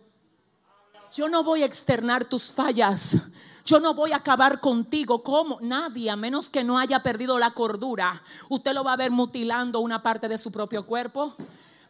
Yo 1.13 1.29
no 1.29 1.45
voy 1.45 1.63
a 1.63 1.67
externar 1.67 2.25
tus 2.25 2.53
fallas. 2.53 3.17
Yo 3.65 3.79
no 3.79 3.95
voy 3.95 4.13
a 4.13 4.17
acabar 4.17 4.61
contigo 4.61 5.23
como 5.23 5.59
nadie, 5.61 6.11
a 6.11 6.17
menos 6.17 6.51
que 6.51 6.65
no 6.65 6.79
haya 6.79 7.03
perdido 7.03 7.39
la 7.39 7.53
cordura. 7.53 8.23
Usted 8.49 8.73
lo 8.73 8.83
va 8.83 8.95
a 8.95 8.97
ver 8.97 9.11
mutilando 9.11 9.81
una 9.81 10.03
parte 10.03 10.29
de 10.29 10.39
su 10.39 10.51
propio 10.51 10.85
cuerpo. 10.85 11.37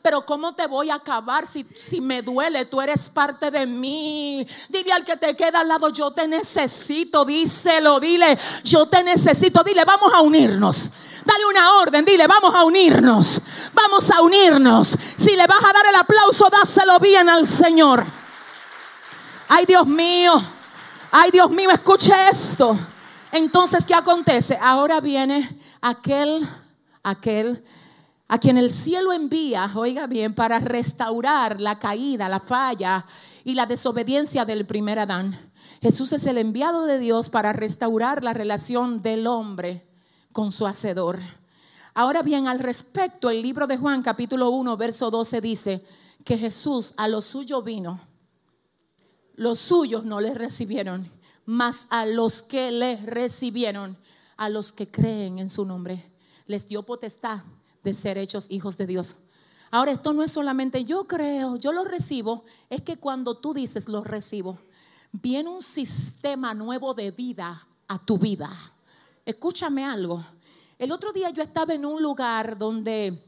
Pero 0.03 0.27
¿cómo 0.27 0.55
te 0.55 0.67
voy 0.67 0.91
a 0.91 0.97
acabar 0.97 1.47
si, 1.47 1.65
si 1.77 2.01
me 2.01 2.23
duele? 2.23 2.65
Tú 2.65 2.81
eres 2.81 3.09
parte 3.09 3.51
de 3.53 3.67
mí. 3.67 4.47
Dile 4.69 4.93
al 4.93 5.05
que 5.05 5.17
te 5.17 5.37
queda 5.37 5.61
al 5.61 5.69
lado, 5.69 5.91
yo 5.91 6.11
te 6.11 6.27
necesito. 6.27 7.25
Díselo, 7.25 8.01
dile, 8.01 8.37
yo 8.65 8.89
te 8.89 9.05
necesito. 9.05 9.63
Dile, 9.63 9.85
vamos 9.85 10.13
a 10.13 10.21
unirnos. 10.21 10.91
Dale 11.25 11.45
una 11.47 11.75
orden, 11.75 12.05
dile, 12.05 12.27
vamos 12.27 12.53
a 12.53 12.65
unirnos. 12.65 13.41
Vamos 13.73 14.11
a 14.11 14.23
unirnos. 14.23 14.89
Si 15.17 15.37
le 15.37 15.47
vas 15.47 15.63
a 15.63 15.73
dar 15.73 15.87
el 15.87 15.95
aplauso, 15.95 16.49
dáselo 16.51 16.99
bien 16.99 17.29
al 17.29 17.47
Señor. 17.47 18.05
Ay, 19.49 19.67
Dios 19.67 19.87
mío. 19.87 20.43
Ay, 21.13 21.31
Dios 21.31 21.51
mío, 21.51 21.71
escuche 21.71 22.13
esto. 22.29 22.77
Entonces, 23.31 23.85
¿qué 23.85 23.95
acontece? 23.95 24.59
Ahora 24.61 25.01
viene 25.01 25.59
aquel, 25.81 26.49
aquel 27.05 27.65
a 28.33 28.39
quien 28.39 28.57
el 28.57 28.71
cielo 28.71 29.13
envía, 29.13 29.71
oiga 29.75 30.07
bien, 30.07 30.35
para 30.35 30.59
restaurar 30.59 31.61
la 31.61 31.79
caída, 31.79 32.31
la 32.31 32.41
falla 32.41 33.05
y 33.45 33.53
la 33.53 33.67
desobediencia 33.67 34.47
del 34.47 34.65
primer 34.65 34.99
Adán. 34.99 35.53
Jesús 35.83 36.15
es 36.15 36.25
el 36.25 36.39
enviado 36.39 36.87
de 36.87 36.99
Dios 36.99 37.29
para 37.29 37.53
restaurar 37.53 38.25
la 38.25 38.33
relación 38.33 39.03
del 39.03 39.27
hombre 39.27 39.87
con 40.33 40.51
su 40.51 40.67
hacedor. 40.67 41.21
Ahora 41.93 42.23
bien, 42.23 42.49
al 42.49 42.59
respecto, 42.59 43.29
el 43.29 43.43
libro 43.43 43.67
de 43.67 43.77
Juan 43.77 44.01
capítulo 44.01 44.49
1, 44.49 44.79
verso 44.79 45.11
12 45.11 45.41
dice 45.43 45.85
que 46.25 46.39
Jesús 46.39 46.95
a 46.97 47.09
lo 47.09 47.21
suyo 47.21 47.61
vino. 47.61 48.01
Los 49.35 49.59
suyos 49.59 50.07
no 50.07 50.23
le 50.23 50.33
recibieron, 50.33 51.13
mas 51.45 51.87
a 51.91 52.07
los 52.07 52.41
que 52.41 52.71
le 52.71 52.97
recibieron, 52.97 53.99
a 54.39 54.49
los 54.49 54.73
que 54.73 54.91
creen 54.91 55.39
en 55.39 55.51
su 55.51 55.67
nombre, 55.67 56.11
les 56.47 56.67
dio 56.67 56.83
potestad 56.83 57.43
de 57.83 57.95
ser 57.95 58.19
hechos 58.19 58.47
hijos 58.51 58.77
de 58.77 58.87
Dios. 58.87 59.17
Ahora, 59.71 59.93
esto 59.93 60.13
no 60.13 60.23
es 60.23 60.31
solamente 60.31 60.85
yo 60.85 61.07
creo, 61.07 61.57
yo 61.57 61.73
lo 61.73 61.85
recibo, 61.85 62.45
es 62.69 62.83
que 62.83 62.99
cuando 62.99 63.39
tú 63.39 63.55
dices 63.55 63.89
lo 63.89 64.05
recibo, 64.05 64.59
viene 65.13 65.49
un 65.49 65.63
sistema 65.63 66.53
nuevo 66.55 66.95
de 66.95 67.11
vida 67.11 67.67
a 67.89 67.99
tu 67.99 68.19
vida. 68.19 68.51
Escúchame 69.25 69.85
algo. 69.85 70.23
El 70.79 70.93
otro 70.93 71.13
día 71.13 71.31
yo 71.31 71.43
estaba 71.43 71.75
en 71.75 71.87
un 71.87 72.03
lugar 72.03 72.59
donde 72.59 73.23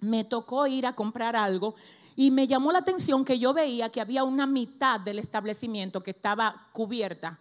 me 0.00 0.24
tocó 0.24 0.66
ir 0.66 0.86
a 0.86 0.94
comprar 0.94 1.36
algo 1.36 1.74
y 2.14 2.30
me 2.30 2.46
llamó 2.46 2.72
la 2.72 2.78
atención 2.78 3.24
que 3.24 3.38
yo 3.38 3.52
veía 3.52 3.90
que 3.90 4.00
había 4.00 4.24
una 4.24 4.46
mitad 4.46 5.00
del 5.00 5.18
establecimiento 5.18 6.02
que 6.02 6.12
estaba 6.12 6.68
cubierta 6.72 7.38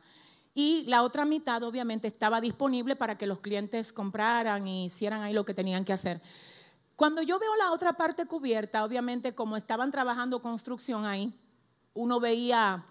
y 0.58 0.86
la 0.88 1.03
otra 1.03 1.26
mitad 1.26 1.62
obviamente 1.64 2.08
estaba 2.08 2.39
disponible 2.39 2.95
para 2.95 3.18
que 3.18 3.28
los 3.28 3.41
clientes 3.41 3.91
compraran 3.91 4.66
y 4.66 4.86
hicieran 4.86 5.22
ahí 5.22 5.34
lo 5.34 5.43
que 5.43 5.53
tenían 5.53 5.84
que 5.84 5.91
hacer. 5.91 6.22
Cuando 6.95 7.22
yo 7.22 7.38
veo 7.38 7.53
la 7.58 7.74
otra 7.74 7.91
parte 7.91 8.26
cubierta, 8.26 8.86
obviamente 8.86 9.36
como 9.36 9.58
estaban 9.58 9.91
trabajando 9.91 10.41
construcción 10.41 11.06
ahí, 11.06 11.38
uno 11.93 12.22
veía 12.22 12.86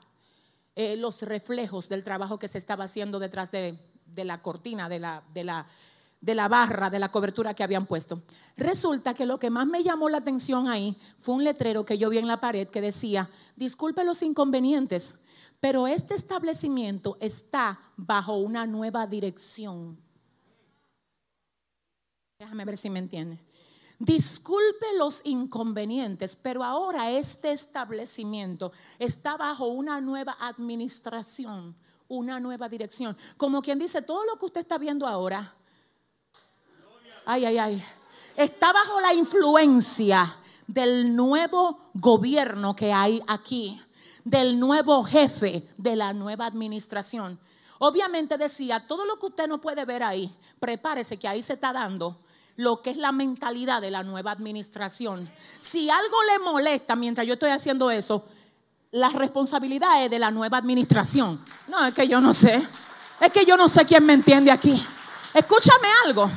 eh, 0.76 0.96
los 0.96 1.22
reflejos 1.22 1.88
del 1.88 2.04
trabajo 2.04 2.38
que 2.38 2.48
se 2.48 2.58
estaba 2.58 2.84
haciendo 2.84 3.18
detrás 3.18 3.50
de, 3.50 3.78
la 4.14 4.42
cortina, 4.42 4.90
de 4.90 4.98
la 4.98 6.48
barra, 6.48 6.90
de 6.90 6.98
la 6.98 7.10
cobertura 7.10 7.54
que 7.54 7.62
habían 7.62 7.86
puesto. 7.86 8.22
Resulta 8.58 9.14
que 9.14 9.24
lo 9.24 9.38
que 9.38 9.48
más 9.48 9.66
me 9.66 9.82
llamó 9.82 10.10
la 10.10 10.18
atención 10.18 10.68
ahí 10.68 10.98
fue 11.18 11.36
un 11.36 11.44
letrero 11.44 11.86
que 11.86 11.96
yo 11.96 12.10
vi 12.10 12.18
en 12.18 12.28
la 12.28 12.40
pared 12.40 12.68
que 12.68 12.82
decía, 12.82 13.30
disculpe 13.56 14.04
los 14.04 14.22
inconvenientes, 14.22 15.14
pero 15.64 15.86
este 15.86 16.12
establecimiento 16.12 17.16
está 17.20 17.80
bajo 17.96 18.36
una 18.36 18.66
nueva 18.66 19.06
dirección. 19.06 19.98
Déjame 22.38 22.66
ver 22.66 22.76
si 22.76 22.90
me 22.90 22.98
entiende. 22.98 23.40
Disculpe 23.98 24.84
los 24.98 25.22
inconvenientes, 25.24 26.36
pero 26.36 26.62
ahora 26.62 27.10
este 27.12 27.52
establecimiento 27.52 28.72
está 28.98 29.38
bajo 29.38 29.68
una 29.68 30.02
nueva 30.02 30.36
administración, 30.38 31.74
una 32.08 32.38
nueva 32.40 32.68
dirección. 32.68 33.16
Como 33.38 33.62
quien 33.62 33.78
dice, 33.78 34.02
todo 34.02 34.22
lo 34.26 34.38
que 34.38 34.44
usted 34.44 34.60
está 34.60 34.76
viendo 34.76 35.06
ahora, 35.06 35.54
ay, 37.24 37.46
ay, 37.46 37.56
ay, 37.56 37.84
está 38.36 38.70
bajo 38.70 39.00
la 39.00 39.14
influencia 39.14 40.36
del 40.66 41.16
nuevo 41.16 41.90
gobierno 41.94 42.76
que 42.76 42.92
hay 42.92 43.22
aquí 43.26 43.80
del 44.24 44.58
nuevo 44.58 45.04
jefe 45.04 45.68
de 45.76 45.96
la 45.96 46.12
nueva 46.12 46.46
administración. 46.46 47.38
Obviamente 47.78 48.38
decía, 48.38 48.86
todo 48.86 49.04
lo 49.04 49.18
que 49.18 49.26
usted 49.26 49.46
no 49.46 49.60
puede 49.60 49.84
ver 49.84 50.02
ahí, 50.02 50.34
prepárese 50.58 51.18
que 51.18 51.28
ahí 51.28 51.42
se 51.42 51.54
está 51.54 51.72
dando 51.72 52.20
lo 52.56 52.82
que 52.82 52.90
es 52.90 52.96
la 52.96 53.12
mentalidad 53.12 53.80
de 53.80 53.90
la 53.90 54.02
nueva 54.02 54.30
administración. 54.30 55.30
Si 55.60 55.90
algo 55.90 56.22
le 56.22 56.38
molesta 56.38 56.96
mientras 56.96 57.26
yo 57.26 57.34
estoy 57.34 57.50
haciendo 57.50 57.90
eso, 57.90 58.24
la 58.92 59.08
responsabilidad 59.08 60.04
es 60.04 60.10
de 60.10 60.20
la 60.20 60.30
nueva 60.30 60.58
administración. 60.58 61.44
No, 61.66 61.84
es 61.84 61.94
que 61.94 62.06
yo 62.06 62.20
no 62.20 62.32
sé. 62.32 62.64
Es 63.20 63.32
que 63.32 63.44
yo 63.44 63.56
no 63.56 63.66
sé 63.66 63.84
quién 63.84 64.06
me 64.06 64.12
entiende 64.12 64.52
aquí. 64.52 64.80
Escúchame 65.32 65.88
algo. 66.06 66.30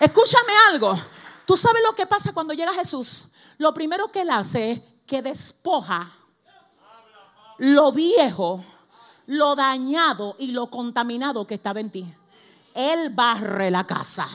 Escúchame 0.00 0.52
algo. 0.70 0.98
Tú 1.44 1.56
sabes 1.56 1.82
lo 1.86 1.94
que 1.94 2.06
pasa 2.06 2.32
cuando 2.32 2.54
llega 2.54 2.72
Jesús. 2.72 3.26
Lo 3.58 3.74
primero 3.74 4.10
que 4.10 4.22
él 4.22 4.30
hace 4.30 4.72
es 4.72 4.80
que 5.06 5.20
despoja 5.20 6.10
lo 7.58 7.92
viejo, 7.92 8.64
lo 9.26 9.54
dañado 9.54 10.36
y 10.38 10.52
lo 10.52 10.70
contaminado 10.70 11.46
que 11.46 11.54
estaba 11.54 11.80
en 11.80 11.90
ti. 11.90 12.06
Él 12.74 13.10
barre 13.10 13.70
la 13.70 13.86
casa. 13.86 14.26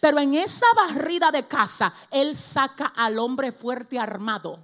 Pero 0.00 0.18
en 0.18 0.34
esa 0.34 0.66
barrida 0.74 1.30
de 1.30 1.46
casa, 1.46 1.92
Él 2.10 2.34
saca 2.34 2.86
al 2.96 3.18
hombre 3.18 3.52
fuerte 3.52 3.98
armado 3.98 4.58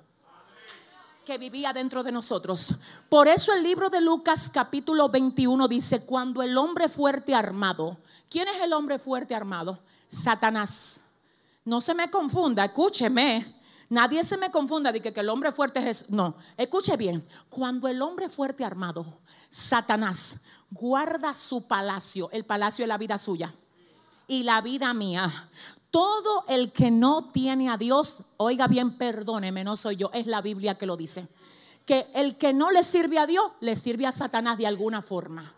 que 1.25 1.37
vivía 1.37 1.75
dentro 1.75 2.03
de 2.03 2.11
nosotros. 2.11 2.75
Por 3.11 3.29
eso 3.29 3.53
el 3.53 3.63
libro 3.63 3.91
de 3.91 4.01
Lucas 4.01 4.51
capítulo 4.51 5.11
21 5.11 5.69
dice, 5.69 6.01
cuando 6.07 6.43
el 6.43 6.57
hombre 6.57 6.89
fuerte 6.89 7.35
armado, 7.35 7.99
¿quién 8.31 8.49
es 8.49 8.59
el 8.63 8.73
hombre 8.73 8.99
fuerte 8.99 9.35
armado? 9.35 9.79
Satanás. 10.09 11.03
No 11.67 11.83
se 11.83 11.93
me 11.93 12.11
confunda, 12.11 12.65
escúcheme. 12.65 13.58
Nadie 13.91 14.23
se 14.23 14.37
me 14.37 14.51
confunda 14.51 14.93
de 14.93 15.01
que, 15.01 15.19
el 15.19 15.29
hombre 15.29 15.51
fuerte 15.51 15.89
es... 15.89 16.11
No, 16.11 16.37
escuche 16.57 16.97
bien. 16.97 17.27
Cuando 17.49 17.89
el 17.89 18.03
hombre 18.03 18.29
fuerte 18.29 18.65
armado, 18.65 19.21
Satanás, 19.49 20.41
guarda 20.71 21.33
su 21.33 21.67
palacio, 21.67 22.29
el 22.33 22.45
palacio 22.45 22.83
de 22.83 22.89
la 22.89 22.99
vida 22.99 23.17
suya 23.17 23.55
y 24.27 24.43
la 24.43 24.61
vida 24.61 24.93
mía. 24.93 25.49
Todo 25.91 26.45
el 26.49 26.71
que 26.71 26.91
no 26.91 27.31
tiene 27.31 27.71
a 27.71 27.79
Dios, 27.79 28.25
oiga 28.37 28.67
bien, 28.67 28.99
perdóneme, 28.99 29.65
no 29.65 29.75
soy 29.75 29.97
yo, 29.97 30.11
es 30.13 30.27
la 30.27 30.43
Biblia 30.43 30.77
que 30.77 30.85
lo 30.85 30.97
dice. 30.97 31.27
Que 31.87 32.11
el 32.15 32.37
que 32.37 32.53
no 32.53 32.71
le 32.71 32.83
sirve 32.83 33.19
a 33.19 33.27
Dios, 33.27 33.53
le 33.61 33.75
sirve 33.75 34.07
a 34.07 34.13
Satanás 34.13 34.59
de 34.59 34.67
alguna 34.67 35.01
forma. 35.01 35.55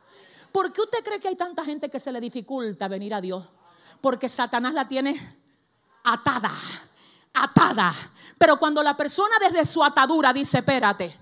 ¿Por 0.52 0.72
qué 0.72 0.82
usted 0.82 1.02
cree 1.02 1.18
que 1.18 1.26
hay 1.26 1.36
tanta 1.36 1.64
gente 1.64 1.90
que 1.90 1.98
se 1.98 2.12
le 2.12 2.20
dificulta 2.20 2.86
venir 2.86 3.12
a 3.12 3.20
Dios? 3.20 3.44
Porque 4.00 4.28
Satanás 4.28 4.72
la 4.72 4.86
tiene 4.86 5.36
atada 6.04 6.52
atada. 7.34 7.94
Pero 8.38 8.58
cuando 8.58 8.82
la 8.82 8.96
persona 8.96 9.36
desde 9.40 9.64
su 9.64 9.82
atadura 9.84 10.32
dice, 10.32 10.58
espérate, 10.58 11.16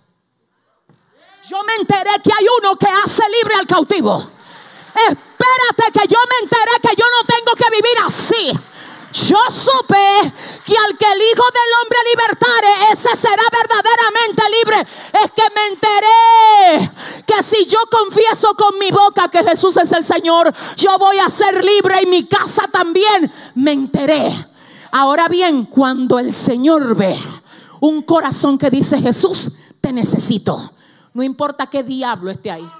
Yo 1.48 1.62
me 1.64 1.74
enteré 1.76 2.10
que 2.22 2.32
hay 2.32 2.46
uno 2.60 2.76
que 2.76 2.86
hace 2.86 3.22
libre 3.30 3.54
al 3.54 3.66
cautivo. 3.66 4.30
Espérate 4.94 6.00
que 6.00 6.08
yo 6.08 6.18
me 6.30 6.44
enteré 6.44 6.80
que 6.82 6.96
yo 6.96 7.04
no 7.06 7.24
tengo 7.26 7.52
que 7.54 7.70
vivir 7.70 7.98
así. 8.04 8.52
Yo 9.12 9.38
supe 9.50 9.96
que 10.64 10.76
al 10.76 10.98
que 10.98 11.06
el 11.06 11.22
Hijo 11.22 11.44
del 11.50 11.72
Hombre 11.80 11.98
libertare, 12.10 12.92
ese 12.92 13.16
será 13.16 13.42
verdaderamente 13.50 14.42
libre. 14.50 14.86
Es 15.24 15.32
que 15.32 15.42
me 15.54 15.66
enteré 15.68 16.92
que 17.24 17.42
si 17.42 17.64
yo 17.66 17.78
confieso 17.90 18.54
con 18.54 18.78
mi 18.78 18.90
boca 18.90 19.30
que 19.30 19.42
Jesús 19.42 19.76
es 19.78 19.90
el 19.92 20.04
Señor, 20.04 20.52
yo 20.76 20.98
voy 20.98 21.18
a 21.18 21.30
ser 21.30 21.64
libre 21.64 22.02
y 22.02 22.06
mi 22.06 22.26
casa 22.26 22.68
también. 22.70 23.32
Me 23.54 23.72
enteré. 23.72 24.30
Ahora 24.90 25.28
bien, 25.28 25.64
cuando 25.64 26.18
el 26.18 26.32
Señor 26.32 26.96
ve 26.96 27.16
un 27.80 28.02
corazón 28.02 28.58
que 28.58 28.70
dice 28.70 29.00
Jesús, 29.00 29.52
te 29.80 29.92
necesito. 29.92 30.72
No 31.14 31.22
importa 31.22 31.66
qué 31.66 31.82
diablo 31.82 32.30
esté 32.30 32.50
ahí. 32.50 32.70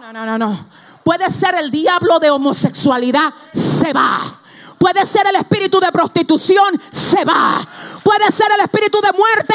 No, 0.00 0.12
no, 0.12 0.26
no, 0.26 0.38
no. 0.38 0.66
Puede 1.04 1.28
ser 1.30 1.54
el 1.56 1.70
diablo 1.70 2.18
de 2.18 2.30
homosexualidad, 2.30 3.32
se 3.52 3.92
va. 3.92 4.40
Puede 4.78 5.04
ser 5.04 5.26
el 5.26 5.36
espíritu 5.36 5.78
de 5.78 5.92
prostitución, 5.92 6.80
se 6.90 7.24
va. 7.24 7.66
Puede 8.02 8.30
ser 8.32 8.46
el 8.52 8.60
espíritu 8.60 8.98
de 9.00 9.12
muerte. 9.12 9.54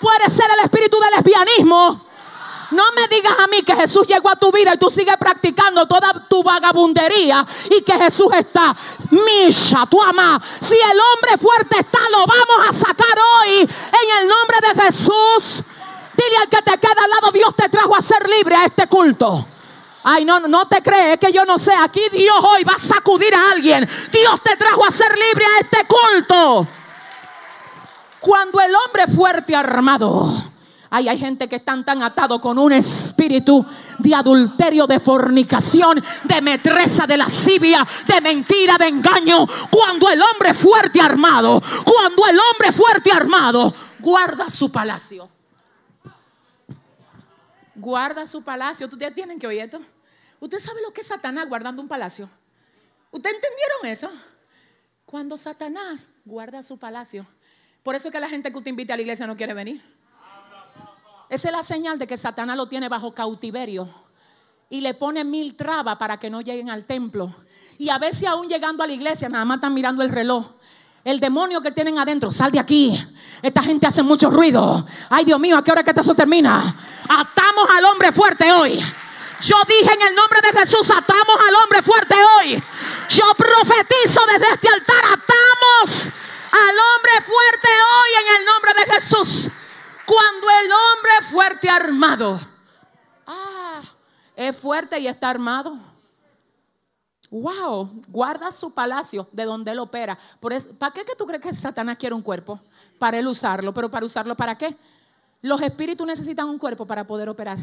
Puede 0.00 0.28
ser 0.28 0.46
el 0.58 0.64
espíritu 0.64 0.98
de 0.98 1.16
lesbianismo. 1.16 2.06
No 2.70 2.82
me 2.96 3.06
digas 3.08 3.34
a 3.38 3.46
mí 3.46 3.62
que 3.62 3.76
Jesús 3.76 4.06
llegó 4.06 4.28
a 4.28 4.36
tu 4.36 4.50
vida 4.50 4.74
y 4.74 4.78
tú 4.78 4.90
sigues 4.90 5.16
practicando 5.16 5.86
toda 5.86 6.12
tu 6.28 6.42
vagabundería 6.42 7.46
y 7.70 7.82
que 7.82 7.92
Jesús 7.92 8.32
está. 8.32 8.74
Misha, 9.10 9.86
tu 9.86 10.02
ama. 10.02 10.40
Si 10.60 10.74
el 10.74 10.98
hombre 11.00 11.38
fuerte 11.38 11.78
está, 11.78 11.98
lo 12.10 12.18
vamos 12.18 12.68
a 12.68 12.72
sacar 12.72 13.18
hoy 13.40 13.60
en 13.60 14.20
el 14.20 14.28
nombre 14.28 14.56
de 14.62 14.82
Jesús. 14.82 15.62
Dile 16.16 16.36
al 16.38 16.48
que 16.48 16.62
te 16.62 16.78
queda 16.78 17.04
al 17.04 17.10
lado, 17.10 17.30
Dios 17.32 17.54
te 17.54 17.68
trajo 17.68 17.94
a 17.94 18.02
ser 18.02 18.28
libre 18.28 18.56
a 18.56 18.64
este 18.64 18.86
culto. 18.88 19.46
Ay, 20.02 20.24
no, 20.24 20.40
no 20.40 20.66
te 20.66 20.82
crees 20.82 21.18
que 21.18 21.32
yo 21.32 21.44
no 21.44 21.58
sé. 21.58 21.72
Aquí 21.74 22.00
Dios 22.12 22.36
hoy 22.40 22.64
va 22.64 22.74
a 22.74 22.78
sacudir 22.78 23.34
a 23.34 23.50
alguien. 23.50 23.88
Dios 24.12 24.42
te 24.42 24.56
trajo 24.56 24.84
a 24.84 24.90
ser 24.90 25.12
libre 25.16 25.44
a 25.44 25.60
este 25.60 25.86
culto. 25.86 26.66
Cuando 28.20 28.60
el 28.60 28.74
hombre 28.74 29.06
fuerte 29.08 29.54
armado. 29.54 30.55
Ay, 30.96 31.10
hay 31.10 31.18
gente 31.18 31.46
que 31.46 31.56
están 31.56 31.84
tan 31.84 32.02
atados 32.02 32.40
con 32.40 32.58
un 32.58 32.72
espíritu 32.72 33.62
de 33.98 34.14
adulterio, 34.14 34.86
de 34.86 34.98
fornicación, 34.98 36.02
de 36.24 36.40
metresa, 36.40 37.06
de 37.06 37.18
lascivia, 37.18 37.86
de 38.06 38.18
mentira, 38.22 38.78
de 38.78 38.88
engaño. 38.88 39.46
Cuando 39.70 40.08
el 40.08 40.22
hombre 40.22 40.54
fuerte 40.54 40.98
armado, 40.98 41.62
cuando 41.84 42.26
el 42.26 42.38
hombre 42.40 42.72
fuerte 42.72 43.12
armado 43.12 43.74
guarda 43.98 44.48
su 44.48 44.72
palacio. 44.72 45.28
Guarda 47.74 48.26
su 48.26 48.42
palacio. 48.42 48.86
Ustedes 48.86 49.14
tienen 49.14 49.38
que 49.38 49.46
oír 49.46 49.60
esto. 49.60 49.80
¿Usted 50.40 50.58
sabe 50.58 50.80
lo 50.80 50.94
que 50.94 51.02
es 51.02 51.08
Satanás 51.08 51.46
guardando 51.46 51.82
un 51.82 51.88
palacio? 51.88 52.30
¿Usted 53.10 53.32
entendieron 53.34 53.84
eso? 53.84 54.10
Cuando 55.04 55.36
Satanás 55.36 56.08
guarda 56.24 56.62
su 56.62 56.78
palacio. 56.78 57.26
Por 57.82 57.94
eso 57.94 58.08
es 58.08 58.12
que 58.12 58.20
la 58.20 58.30
gente 58.30 58.50
que 58.50 58.56
usted 58.56 58.70
invita 58.70 58.94
a 58.94 58.96
la 58.96 59.02
iglesia 59.02 59.26
no 59.26 59.36
quiere 59.36 59.52
venir. 59.52 59.95
Esa 61.28 61.48
es 61.48 61.52
la 61.52 61.62
señal 61.62 61.98
de 61.98 62.06
que 62.06 62.16
Satanás 62.16 62.56
lo 62.56 62.68
tiene 62.68 62.88
bajo 62.88 63.12
cautiverio 63.12 63.88
y 64.68 64.80
le 64.80 64.94
pone 64.94 65.24
mil 65.24 65.56
trabas 65.56 65.96
para 65.96 66.18
que 66.18 66.30
no 66.30 66.40
lleguen 66.40 66.70
al 66.70 66.84
templo. 66.84 67.34
Y 67.78 67.88
a 67.88 67.98
veces 67.98 68.28
aún 68.28 68.48
llegando 68.48 68.82
a 68.82 68.86
la 68.86 68.92
iglesia, 68.92 69.28
nada 69.28 69.44
más 69.44 69.56
están 69.56 69.74
mirando 69.74 70.02
el 70.02 70.08
reloj. 70.08 70.46
El 71.04 71.20
demonio 71.20 71.60
que 71.60 71.70
tienen 71.70 71.98
adentro, 71.98 72.32
sal 72.32 72.50
de 72.50 72.58
aquí. 72.58 73.00
Esta 73.42 73.62
gente 73.62 73.86
hace 73.86 74.02
mucho 74.02 74.28
ruido. 74.28 74.84
Ay, 75.08 75.24
Dios 75.24 75.38
mío, 75.38 75.56
¿a 75.56 75.62
qué 75.62 75.70
hora 75.70 75.84
que 75.84 75.90
esto 75.90 76.14
termina? 76.14 76.74
Atamos 77.08 77.68
al 77.76 77.84
hombre 77.84 78.10
fuerte 78.10 78.50
hoy. 78.50 78.80
Yo 79.40 79.56
dije 79.68 79.92
en 79.92 80.02
el 80.02 80.14
nombre 80.14 80.40
de 80.42 80.58
Jesús, 80.58 80.90
atamos 80.90 81.36
al 81.46 81.54
hombre 81.62 81.82
fuerte 81.82 82.14
hoy. 82.38 82.62
Yo 83.08 83.24
profetizo 83.36 84.20
desde 84.32 84.54
este 84.54 84.68
altar, 84.68 85.04
atamos 85.04 86.10
al 86.50 86.74
hombre 86.76 87.22
fuerte 87.22 87.68
hoy 87.68 88.10
en 88.22 88.40
el 88.40 88.46
nombre 88.46 88.72
de 88.74 88.92
Jesús. 88.94 89.50
Cuando 90.06 90.46
el 90.62 90.70
hombre 90.72 91.30
fuerte 91.30 91.68
armado, 91.68 92.40
ah, 93.26 93.82
es 94.36 94.56
fuerte 94.56 94.98
y 95.00 95.08
está 95.08 95.30
armado. 95.30 95.76
Wow, 97.30 98.02
guarda 98.08 98.52
su 98.52 98.72
palacio 98.72 99.28
de 99.32 99.44
donde 99.44 99.72
él 99.72 99.80
opera. 99.80 100.16
¿Para 100.78 100.94
qué 100.94 101.04
que 101.04 101.16
tú 101.16 101.26
crees 101.26 101.42
que 101.42 101.52
Satanás 101.52 101.98
quiere 101.98 102.14
un 102.14 102.22
cuerpo? 102.22 102.60
Para 102.98 103.18
él 103.18 103.26
usarlo, 103.26 103.74
pero 103.74 103.90
para 103.90 104.06
usarlo 104.06 104.36
para 104.36 104.56
qué? 104.56 104.76
Los 105.42 105.60
espíritus 105.60 106.06
necesitan 106.06 106.48
un 106.48 106.58
cuerpo 106.58 106.86
para 106.86 107.06
poder 107.06 107.28
operar. 107.28 107.58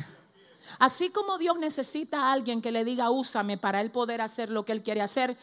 Así 0.80 1.10
como 1.10 1.38
Dios 1.38 1.58
necesita 1.58 2.28
a 2.28 2.32
alguien 2.34 2.62
que 2.62 2.72
le 2.72 2.84
diga, 2.84 3.10
úsame 3.10 3.58
para 3.58 3.82
él 3.82 3.90
poder 3.90 4.22
hacer 4.22 4.50
lo 4.50 4.66
que 4.66 4.74
él 4.74 4.84
quiere 4.84 5.02
hacer, 5.02 5.38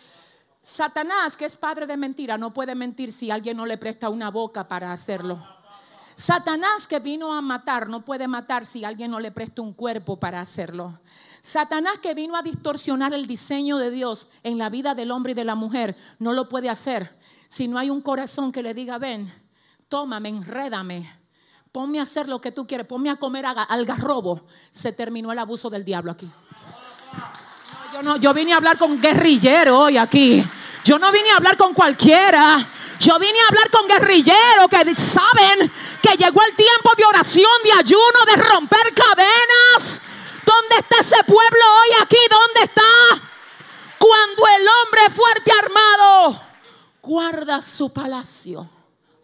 Satanás, 0.63 1.39
que 1.39 1.47
es 1.47 1.57
padre 1.57 1.87
de 1.87 1.97
mentira, 1.97 2.37
no 2.37 2.53
puede 2.53 2.75
mentir 2.75 3.13
si 3.13 3.31
alguien 3.31 3.57
no 3.57 3.65
le 3.65 3.79
presta 3.79 4.11
una 4.11 4.31
boca 4.31 4.69
para 4.69 4.93
hacerlo. 4.93 5.39
Satanás 6.15 6.87
que 6.87 6.99
vino 6.99 7.33
a 7.33 7.41
matar 7.41 7.89
no 7.89 8.05
puede 8.05 8.29
matar 8.29 8.65
si 8.65 8.85
alguien 8.85 9.11
no 9.11 9.21
le 9.21 9.31
presta 9.31 9.63
un 9.63 9.73
cuerpo 9.73 10.19
para 10.19 10.41
hacerlo. 10.41 11.01
Satanás 11.41 11.99
que 12.03 12.15
vino 12.15 12.37
a 12.37 12.43
distorsionar 12.43 13.15
el 13.15 13.27
diseño 13.27 13.79
de 13.79 13.91
Dios 13.91 14.29
en 14.43 14.59
la 14.59 14.69
vida 14.69 14.95
del 14.95 15.11
hombre 15.11 15.33
y 15.33 15.35
de 15.35 15.45
la 15.45 15.55
mujer 15.55 15.97
no 16.19 16.33
lo 16.33 16.49
puede 16.49 16.69
hacer 16.69 17.19
si 17.51 17.67
no 17.67 17.79
hay 17.79 17.91
un 17.91 18.01
corazón 18.01 18.53
que 18.53 18.63
le 18.63 18.75
diga, 18.75 18.97
ven, 18.99 19.33
tómame, 19.89 20.29
enrédame, 20.29 21.13
ponme 21.73 21.99
a 21.99 22.03
hacer 22.03 22.29
lo 22.29 22.41
que 22.41 22.53
tú 22.53 22.65
quieres, 22.65 22.87
ponme 22.87 23.11
a 23.11 23.17
comer 23.17 23.45
algarrobo. 23.45 24.47
Se 24.71 24.93
terminó 24.93 25.33
el 25.33 25.39
abuso 25.41 25.69
del 25.69 25.85
diablo 25.85 26.13
aquí. 26.13 26.31
yo, 27.93 28.03
no, 28.05 28.17
yo 28.19 28.33
vine 28.33 28.53
a 28.53 28.59
hablar 28.59 28.79
con 28.79 29.01
guerrillero 29.01 29.81
hoy 29.81 29.97
aquí. 29.97 30.45
Yo 30.85 30.97
no 31.01 31.11
vine 31.11 31.31
a 31.33 31.39
hablar 31.39 31.57
con 31.57 31.75
cualquiera. 31.75 32.69
Yo 33.01 33.19
vine 33.19 33.41
a 33.41 33.49
hablar 33.49 33.71
con 33.71 33.89
guerrilleros 33.89 34.69
que 34.69 34.95
saben 34.95 35.73
que 36.03 36.17
llegó 36.19 36.43
el 36.43 36.55
tiempo 36.55 36.91
de 36.99 37.05
oración, 37.07 37.51
de 37.65 37.73
ayuno, 37.73 38.25
de 38.27 38.37
romper 38.37 38.95
cadenas. 38.95 40.03
¿Dónde 40.45 40.77
está 40.77 40.99
ese 41.01 41.25
pueblo 41.25 41.65
hoy 41.81 42.03
aquí? 42.03 42.19
¿Dónde 42.31 42.63
está? 42.65 42.83
Cuando 43.99 44.47
el 44.47 44.69
hombre 44.69 45.11
fuerte 45.17 45.51
armado 45.51 46.43
guarda 47.01 47.63
su 47.63 47.91
palacio. 47.91 48.69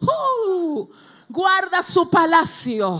Uh, 0.01 0.87
guarda 1.29 1.83
su 1.83 2.09
palacio. 2.09 2.99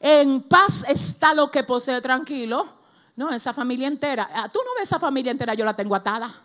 En 0.00 0.42
paz 0.42 0.84
está 0.86 1.32
lo 1.32 1.50
que 1.50 1.64
posee 1.64 2.02
tranquilo. 2.02 2.68
No, 3.16 3.30
esa 3.30 3.54
familia 3.54 3.88
entera. 3.88 4.28
Ah, 4.34 4.50
tú 4.50 4.60
no 4.66 4.74
ves 4.74 4.82
esa 4.82 4.98
familia 4.98 5.32
entera, 5.32 5.54
yo 5.54 5.64
la 5.64 5.74
tengo 5.74 5.94
atada. 5.94 6.42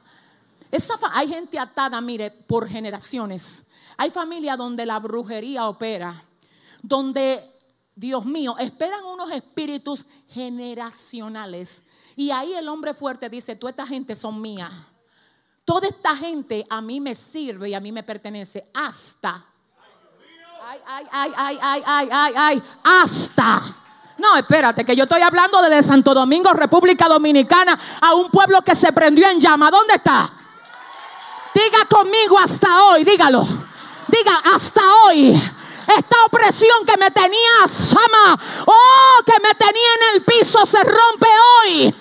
Hay 1.13 1.30
gente 1.30 1.57
atada, 1.57 1.99
mire, 2.01 2.32
por 2.32 2.67
generaciones. 2.67 3.64
Hay 3.98 4.10
familia 4.10 4.56
donde 4.56 4.86
la 4.86 5.00
brujería 5.00 5.68
opera, 5.68 6.24
donde, 6.82 7.54
Dios 7.96 8.26
mío, 8.26 8.56
esperan 8.60 9.04
unos 9.06 9.32
espíritus 9.32 10.06
generacionales. 10.30 11.84
Y 12.16 12.32
ahí 12.32 12.54
el 12.54 12.68
hombre 12.68 12.93
fuerte 12.93 13.30
dice, 13.30 13.56
toda 13.56 13.72
esta 13.72 13.88
gente 13.88 14.16
son 14.16 14.41
mía. 14.41 14.72
Toda 15.64 15.88
esta 15.88 16.16
gente 16.16 16.66
a 16.70 16.82
mí 16.82 17.00
me 17.00 17.16
sirve 17.16 17.70
y 17.70 17.74
a 17.74 17.80
mí 17.80 17.91
me 17.91 18.04
pertenece 18.04 18.70
hasta 18.74 19.46
ay, 20.66 20.80
ay, 21.12 21.34
ay, 21.38 21.60
ay, 21.62 21.84
ay, 21.86 22.10
ay, 22.12 22.34
ay, 22.36 22.64
hasta. 22.84 23.62
No, 24.18 24.38
espérate, 24.38 24.86
que 24.86 24.96
yo 24.96 25.04
estoy 25.04 25.22
hablando 25.22 25.62
desde 25.62 25.84
Santo 25.84 26.14
Domingo, 26.14 26.52
República 26.54 27.08
Dominicana, 27.08 27.78
a 28.02 28.14
un 28.14 28.30
pueblo 28.32 28.62
que 28.62 28.74
se 28.74 28.91
prendió 28.93 29.30
en 29.30 29.39
llama. 29.39 29.70
¿Dónde 29.70 29.96
está? 29.96 30.30
Diga 31.54 31.86
conmigo 31.89 32.39
hasta 32.39 32.86
hoy, 32.86 33.04
dígalo. 33.04 33.46
Diga 34.08 34.36
hasta 34.53 34.82
hoy. 35.03 35.32
Esta 35.97 36.26
opresión 36.26 36.86
que 36.86 36.97
me 36.97 37.12
tenía, 37.12 37.68
Sama, 37.68 38.39
oh, 38.66 39.24
que 39.24 39.39
me 39.39 39.53
tenía 39.53 39.89
en 39.99 40.16
el 40.16 40.24
piso, 40.24 40.66
se 40.66 40.84
rompe 40.84 41.28
hoy 41.28 41.95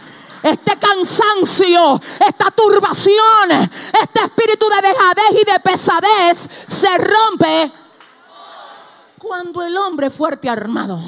este 0.44 0.78
cansancio, 0.78 2.00
esta 2.26 2.50
turbación, 2.50 3.50
este 3.50 4.20
espíritu 4.20 4.66
de 4.68 4.88
dejadez 4.88 5.42
y 5.42 5.50
de 5.50 5.60
pesadez 5.60 6.48
se 6.66 6.98
rompe 6.98 7.72
cuando 9.18 9.62
el 9.62 9.74
hombre 9.78 10.10
fuerte 10.10 10.50
armado 10.50 11.00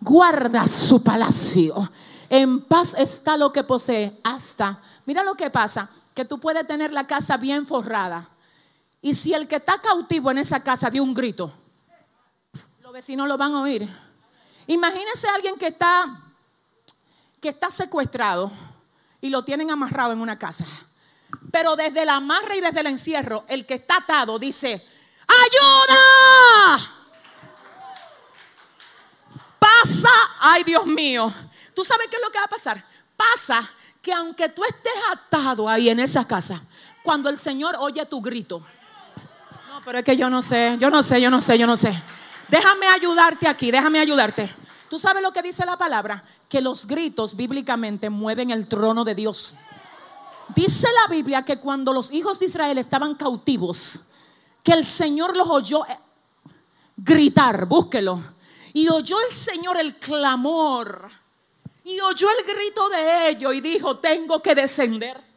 guarda 0.00 0.68
su 0.68 1.02
palacio, 1.02 1.90
en 2.30 2.62
paz 2.62 2.94
está 2.96 3.36
lo 3.36 3.52
que 3.52 3.64
posee 3.64 4.20
hasta, 4.22 4.78
mira 5.04 5.24
lo 5.24 5.34
que 5.34 5.50
pasa, 5.50 5.88
que 6.14 6.24
tú 6.24 6.38
puedes 6.38 6.64
tener 6.66 6.92
la 6.92 7.08
casa 7.08 7.36
bien 7.36 7.66
forrada. 7.66 8.28
Y 9.04 9.12
si 9.12 9.34
el 9.34 9.46
que 9.46 9.56
está 9.56 9.82
cautivo 9.82 10.30
en 10.30 10.38
esa 10.38 10.64
casa 10.64 10.88
dio 10.88 11.02
un 11.02 11.12
grito, 11.12 11.52
los 12.80 12.90
vecinos 12.90 13.28
lo 13.28 13.36
van 13.36 13.52
a 13.52 13.60
oír. 13.60 13.86
Imagínese 14.66 15.28
a 15.28 15.34
alguien 15.34 15.58
que 15.58 15.66
está 15.66 16.22
que 17.38 17.50
está 17.50 17.70
secuestrado 17.70 18.50
y 19.20 19.28
lo 19.28 19.44
tienen 19.44 19.70
amarrado 19.70 20.14
en 20.14 20.22
una 20.22 20.38
casa. 20.38 20.64
Pero 21.52 21.76
desde 21.76 22.04
el 22.04 22.08
amarre 22.08 22.56
y 22.56 22.60
desde 22.62 22.80
el 22.80 22.86
encierro, 22.86 23.44
el 23.46 23.66
que 23.66 23.74
está 23.74 23.98
atado 23.98 24.38
dice, 24.38 24.82
¡ayuda! 25.28 26.90
pasa, 29.58 30.08
ay 30.40 30.64
Dios 30.64 30.86
mío, 30.86 31.30
¿tú 31.74 31.84
sabes 31.84 32.06
qué 32.08 32.16
es 32.16 32.22
lo 32.22 32.30
que 32.30 32.38
va 32.38 32.44
a 32.44 32.48
pasar? 32.48 32.82
Pasa 33.14 33.70
que 34.00 34.14
aunque 34.14 34.48
tú 34.48 34.64
estés 34.64 34.94
atado 35.12 35.68
ahí 35.68 35.90
en 35.90 36.00
esa 36.00 36.26
casa, 36.26 36.62
cuando 37.02 37.28
el 37.28 37.36
Señor 37.36 37.76
oye 37.78 38.06
tu 38.06 38.22
grito, 38.22 38.64
pero 39.84 39.98
es 39.98 40.04
que 40.04 40.16
yo 40.16 40.30
no 40.30 40.40
sé, 40.40 40.76
yo 40.78 40.88
no 40.90 41.02
sé, 41.02 41.20
yo 41.20 41.30
no 41.30 41.40
sé, 41.40 41.58
yo 41.58 41.66
no 41.66 41.76
sé. 41.76 41.92
Déjame 42.48 42.86
ayudarte 42.86 43.46
aquí, 43.46 43.70
déjame 43.70 43.98
ayudarte. 43.98 44.50
¿Tú 44.88 44.98
sabes 44.98 45.22
lo 45.22 45.32
que 45.32 45.42
dice 45.42 45.66
la 45.66 45.76
palabra? 45.76 46.24
Que 46.48 46.60
los 46.60 46.86
gritos 46.86 47.36
bíblicamente 47.36 48.08
mueven 48.08 48.50
el 48.50 48.66
trono 48.66 49.04
de 49.04 49.14
Dios. 49.14 49.54
Dice 50.54 50.88
la 51.02 51.14
Biblia 51.14 51.44
que 51.44 51.58
cuando 51.58 51.92
los 51.92 52.12
hijos 52.12 52.38
de 52.38 52.46
Israel 52.46 52.78
estaban 52.78 53.14
cautivos, 53.14 54.00
que 54.62 54.72
el 54.72 54.84
Señor 54.84 55.36
los 55.36 55.48
oyó 55.48 55.84
eh, 55.86 55.98
gritar, 56.96 57.66
búsquelo. 57.66 58.22
Y 58.72 58.88
oyó 58.88 59.16
el 59.28 59.34
Señor 59.34 59.78
el 59.78 59.96
clamor. 59.96 61.10
Y 61.84 62.00
oyó 62.00 62.28
el 62.30 62.46
grito 62.46 62.88
de 62.88 63.28
ellos 63.28 63.54
y 63.54 63.60
dijo, 63.60 63.98
tengo 63.98 64.40
que 64.40 64.54
descender. 64.54 65.33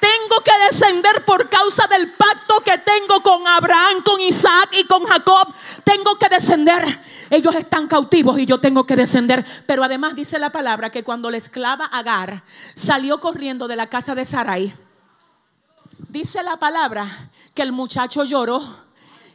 Tengo 0.00 0.42
que 0.42 0.52
descender 0.70 1.24
por 1.26 1.48
causa 1.50 1.86
del 1.86 2.10
pacto 2.12 2.60
que 2.64 2.78
tengo 2.78 3.22
con 3.22 3.46
Abraham, 3.46 4.02
con 4.02 4.20
Isaac 4.20 4.70
y 4.72 4.84
con 4.84 5.04
Jacob. 5.04 5.48
Tengo 5.84 6.18
que 6.18 6.28
descender. 6.28 7.00
Ellos 7.28 7.54
están 7.54 7.86
cautivos 7.86 8.38
y 8.38 8.46
yo 8.46 8.60
tengo 8.60 8.86
que 8.86 8.96
descender. 8.96 9.44
Pero 9.66 9.84
además 9.84 10.16
dice 10.16 10.38
la 10.38 10.50
palabra 10.50 10.90
que 10.90 11.04
cuando 11.04 11.30
la 11.30 11.36
esclava 11.36 11.84
Agar 11.84 12.42
salió 12.74 13.20
corriendo 13.20 13.68
de 13.68 13.76
la 13.76 13.88
casa 13.88 14.14
de 14.14 14.24
Sarai, 14.24 14.74
dice 16.08 16.42
la 16.42 16.56
palabra 16.56 17.06
que 17.54 17.62
el 17.62 17.72
muchacho 17.72 18.24
lloró 18.24 18.62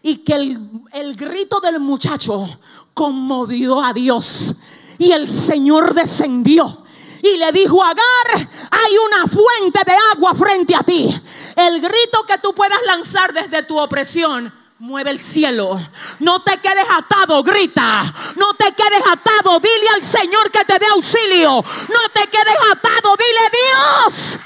y 0.02 0.18
que 0.18 0.34
el, 0.34 0.60
el 0.94 1.16
grito 1.16 1.60
del 1.60 1.80
muchacho 1.80 2.48
conmovió 2.94 3.84
a 3.84 3.94
Dios. 3.94 4.56
Y 4.98 5.12
el 5.12 5.28
Señor 5.28 5.94
descendió 5.94 6.85
y 7.26 7.38
le 7.38 7.52
dijo, 7.52 7.84
Agar, 7.84 8.48
hay 8.72 8.98
una 8.98 9.28
fuente 9.28 9.80
de 9.84 9.98
agua 10.14 10.36
frente 10.36 10.76
a 10.76 10.84
ti. 10.84 11.10
El 11.56 11.82
grito 11.82 12.24
que 12.28 12.38
tú 12.38 12.54
puedas 12.54 12.80
lanzar 12.86 13.34
desde 13.34 13.64
tu 13.64 13.80
opresión. 13.80 14.54
Mueve 14.78 15.10
el 15.10 15.20
cielo. 15.20 15.80
No 16.20 16.44
te 16.44 16.60
quedes 16.60 16.86
atado, 16.88 17.42
grita. 17.42 18.04
No 18.36 18.54
te 18.54 18.74
quedes 18.74 19.02
atado. 19.10 19.60
Dile 19.60 19.88
al 19.96 20.04
Señor 20.04 20.52
que 20.52 20.66
te 20.66 20.78
dé 20.78 20.86
auxilio. 20.88 21.64
No 21.90 22.10
te 22.14 22.28
quedes 22.28 22.58
atado. 22.72 23.16
Dile, 23.18 23.50
Dios, 23.52 24.40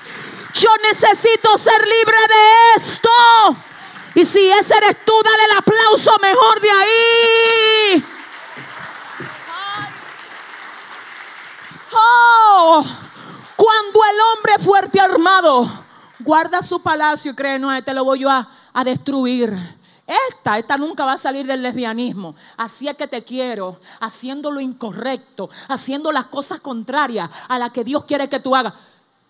yo 0.54 0.70
necesito 0.84 1.58
ser 1.58 1.82
libre 1.86 2.18
de 2.30 2.82
esto. 2.82 3.10
Y 4.16 4.24
si 4.24 4.50
ese 4.52 4.78
eres 4.78 5.04
tú, 5.04 5.14
dale 5.24 5.44
el 5.46 5.58
aplauso 5.58 6.18
mejor 6.22 6.62
de 6.62 6.72
ahí. 6.72 8.19
Oh, 11.94 12.84
cuando 13.56 14.00
el 14.04 14.20
hombre 14.34 14.54
fuerte 14.64 15.00
armado 15.00 15.68
guarda 16.20 16.62
su 16.62 16.82
palacio 16.82 17.32
y 17.32 17.36
cree, 17.36 17.60
no, 17.60 17.74
este 17.74 17.94
lo 17.94 18.04
voy 18.04 18.20
yo 18.20 18.30
a, 18.30 18.50
a 18.74 18.84
destruir. 18.84 19.80
Esta, 20.30 20.58
esta 20.58 20.76
nunca 20.76 21.06
va 21.06 21.14
a 21.14 21.18
salir 21.18 21.46
del 21.46 21.62
lesbianismo. 21.62 22.36
Así 22.58 22.88
es 22.88 22.96
que 22.96 23.08
te 23.08 23.24
quiero, 23.24 23.80
haciendo 24.00 24.50
lo 24.50 24.60
incorrecto, 24.60 25.52
haciendo 25.68 26.12
las 26.12 26.26
cosas 26.26 26.62
contrarias 26.62 27.30
a 27.48 27.60
las 27.60 27.70
que 27.70 27.84
Dios 27.84 28.06
quiere 28.06 28.28
que 28.28 28.40
tú 28.40 28.56
hagas. 28.56 28.74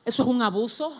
Eso 0.05 0.23
es 0.23 0.29
un 0.29 0.41
abuso. 0.41 0.93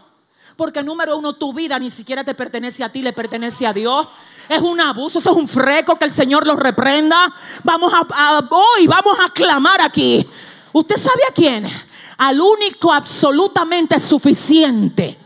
Porque 0.58 0.84
número 0.84 1.18
uno, 1.18 1.34
tu 1.36 1.54
vida 1.54 1.80
ni 1.80 1.90
siquiera 1.90 2.26
te 2.26 2.36
pertenece 2.36 2.84
a 2.84 2.92
ti, 2.92 3.02
le 3.02 3.14
pertenece 3.14 3.66
a 3.66 3.72
Dios. 3.72 4.06
Es 4.50 4.62
un 4.62 4.82
abuso, 4.82 5.20
eso 5.20 5.32
es 5.32 5.38
un 5.38 5.48
freco 5.48 5.96
que 5.98 6.04
el 6.04 6.12
Señor 6.12 6.46
los 6.46 6.58
reprenda. 6.58 7.34
Vamos 7.64 7.94
a, 7.94 8.06
a 8.10 8.40
hoy, 8.52 8.86
vamos 8.86 9.18
a 9.26 9.32
clamar 9.32 9.80
aquí. 9.82 10.30
¿Usted 10.72 10.98
sabe 10.98 11.24
a 11.30 11.34
quién? 11.34 11.68
Al 12.18 12.40
único 12.40 12.92
absolutamente 12.94 14.00
suficiente 14.00 15.18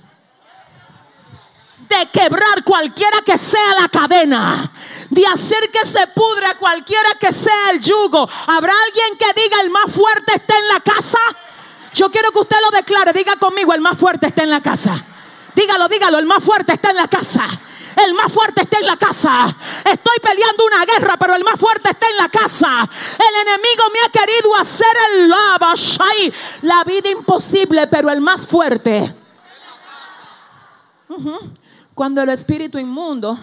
de 1.90 2.06
quebrar 2.08 2.64
cualquiera 2.64 3.22
que 3.22 3.38
sea 3.38 3.82
la 3.82 3.88
cadena, 3.88 4.72
de 5.10 5.26
hacer 5.28 5.70
que 5.72 5.86
se 5.86 6.08
pudra 6.08 6.56
cualquiera 6.58 7.16
que 7.20 7.32
sea 7.32 7.72
el 7.72 7.82
yugo. 7.82 8.28
¿Habrá 8.48 8.74
alguien 8.86 9.18
que 9.18 9.42
diga 9.42 9.62
el 9.62 9.70
más 9.70 9.92
fuerte 9.92 10.36
está 10.36 10.58
en 10.58 10.68
la 10.68 10.80
casa? 10.80 11.20
Yo 11.94 12.10
quiero 12.10 12.32
que 12.32 12.40
usted 12.40 12.58
lo 12.64 12.76
declare, 12.76 13.14
diga 13.14 13.36
conmigo, 13.36 13.74
el 13.74 13.82
más 13.82 13.98
fuerte 13.98 14.28
está 14.28 14.44
en 14.44 14.50
la 14.50 14.62
casa. 14.62 15.04
Dígalo, 15.56 15.88
dígalo, 15.88 16.18
el 16.18 16.26
más 16.26 16.44
fuerte 16.44 16.74
está 16.74 16.90
en 16.90 16.96
la 16.98 17.08
casa. 17.08 17.46
El 17.96 18.14
más 18.14 18.32
fuerte 18.32 18.62
está 18.62 18.80
en 18.80 18.86
la 18.86 18.98
casa. 18.98 19.56
Estoy 19.80 20.18
peleando 20.22 20.66
una 20.66 20.86
guerra, 20.86 21.18
pero 21.18 21.36
el 21.36 21.44
más 21.44 21.60
fuerte 21.60 21.90
está 21.92 22.10
en 22.10 22.18
la 22.18 22.30
casa. 22.30 22.90
El 23.18 23.48
enemigo 23.48 23.84
me 23.92 24.00
ha 24.06 24.10
querido 24.10 24.56
hacer 24.56 24.96
el 25.12 25.30
lava, 25.30 25.74
la 26.62 26.84
vida 26.84 27.10
imposible, 27.10 27.88
pero 27.88 28.10
el 28.10 28.22
más 28.22 28.48
fuerte. 28.48 29.14
Cuando 31.94 32.22
el 32.22 32.30
espíritu 32.30 32.80
inmundo, 32.80 33.38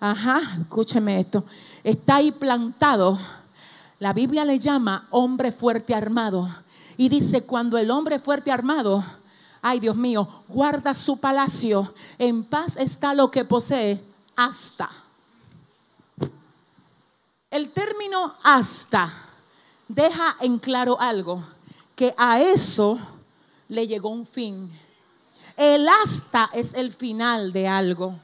ajá, 0.00 0.40
escúcheme 0.60 1.20
esto, 1.20 1.44
está 1.84 2.16
ahí 2.16 2.32
plantado, 2.32 3.18
la 4.00 4.12
Biblia 4.12 4.44
le 4.44 4.58
llama 4.58 5.06
hombre 5.10 5.52
fuerte 5.52 5.94
armado. 5.94 6.48
Y 6.96 7.08
dice, 7.08 7.44
cuando 7.44 7.78
el 7.78 7.90
hombre 7.90 8.18
fuerte 8.18 8.52
armado 8.52 9.04
ay 9.66 9.80
Dios 9.80 9.96
mío, 9.96 10.28
guarda 10.46 10.92
su 10.92 11.16
palacio, 11.16 11.94
en 12.18 12.44
paz 12.44 12.76
está 12.76 13.14
lo 13.14 13.30
que 13.30 13.46
posee 13.46 13.98
hasta. 14.36 14.90
El 17.50 17.70
término 17.70 18.34
hasta 18.42 19.10
deja 19.88 20.36
en 20.40 20.58
claro 20.58 21.00
algo, 21.00 21.42
que 21.96 22.14
a 22.18 22.42
eso 22.42 22.98
le 23.68 23.86
llegó 23.86 24.10
un 24.10 24.26
fin. 24.26 24.70
El 25.56 25.88
hasta 25.88 26.50
es 26.52 26.74
el 26.74 26.92
final 26.92 27.50
de 27.50 27.66
algo. 27.66 28.18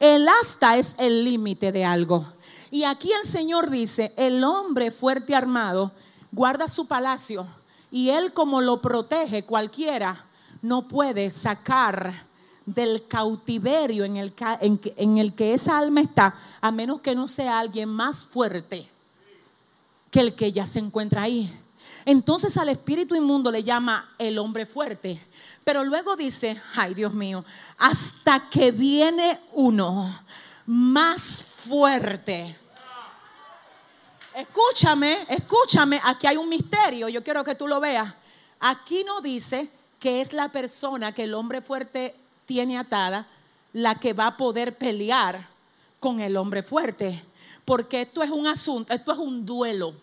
El 0.00 0.28
hasta 0.28 0.78
es 0.78 0.96
el 0.98 1.22
límite 1.22 1.70
de 1.70 1.84
algo. 1.84 2.26
Y 2.72 2.82
aquí 2.82 3.12
el 3.12 3.24
Señor 3.24 3.70
dice, 3.70 4.12
el 4.16 4.42
hombre 4.42 4.90
fuerte 4.90 5.36
armado 5.36 5.92
guarda 6.32 6.66
su 6.66 6.86
palacio 6.86 7.46
y 7.92 8.08
él 8.08 8.32
como 8.32 8.60
lo 8.60 8.82
protege 8.82 9.44
cualquiera 9.44 10.26
no 10.62 10.86
puede 10.86 11.30
sacar 11.30 12.24
del 12.64 13.06
cautiverio 13.08 14.04
en 14.04 14.16
el, 14.16 15.34
que 15.34 15.52
esa 15.52 15.78
alma 15.78 16.00
está, 16.00 16.34
a 16.60 16.70
menos 16.70 17.00
que 17.00 17.14
no 17.14 17.26
sea 17.26 17.58
alguien 17.58 17.88
más 17.88 18.24
fuerte 18.24 18.88
que 20.10 20.20
el 20.20 20.34
que 20.34 20.52
ya 20.52 20.66
se 20.66 20.78
encuentra 20.78 21.22
ahí. 21.22 21.52
Entonces 22.04 22.56
al 22.56 22.68
espíritu 22.68 23.14
inmundo 23.14 23.50
le 23.50 23.62
llama 23.62 24.14
el 24.18 24.38
hombre 24.38 24.66
fuerte. 24.66 25.20
Pero 25.64 25.84
luego 25.84 26.16
dice, 26.16 26.60
ay 26.74 26.94
Dios 26.94 27.12
mío, 27.12 27.44
hasta 27.78 28.48
que 28.48 28.70
viene 28.70 29.40
uno 29.52 30.20
más 30.66 31.42
fuerte. 31.42 32.56
Escúchame, 34.34 35.26
escúchame, 35.28 36.00
aquí 36.02 36.26
hay 36.26 36.36
un 36.36 36.48
misterio, 36.48 37.08
yo 37.08 37.22
quiero 37.22 37.44
que 37.44 37.54
tú 37.54 37.66
lo 37.66 37.80
veas. 37.80 38.12
Aquí 38.60 39.02
no 39.04 39.20
dice 39.20 39.68
que 40.02 40.20
es 40.20 40.32
la 40.32 40.50
persona 40.50 41.12
que 41.12 41.22
el 41.22 41.32
hombre 41.32 41.62
fuerte 41.62 42.16
tiene 42.44 42.76
atada, 42.76 43.28
la 43.72 44.00
que 44.00 44.12
va 44.12 44.26
a 44.26 44.36
poder 44.36 44.76
pelear 44.76 45.48
con 46.00 46.20
el 46.20 46.36
hombre 46.36 46.64
fuerte. 46.64 47.24
Porque 47.64 48.02
esto 48.02 48.20
es 48.24 48.30
un 48.30 48.48
asunto, 48.48 48.92
esto 48.92 49.12
es 49.12 49.18
un 49.18 49.46
duelo 49.46 49.94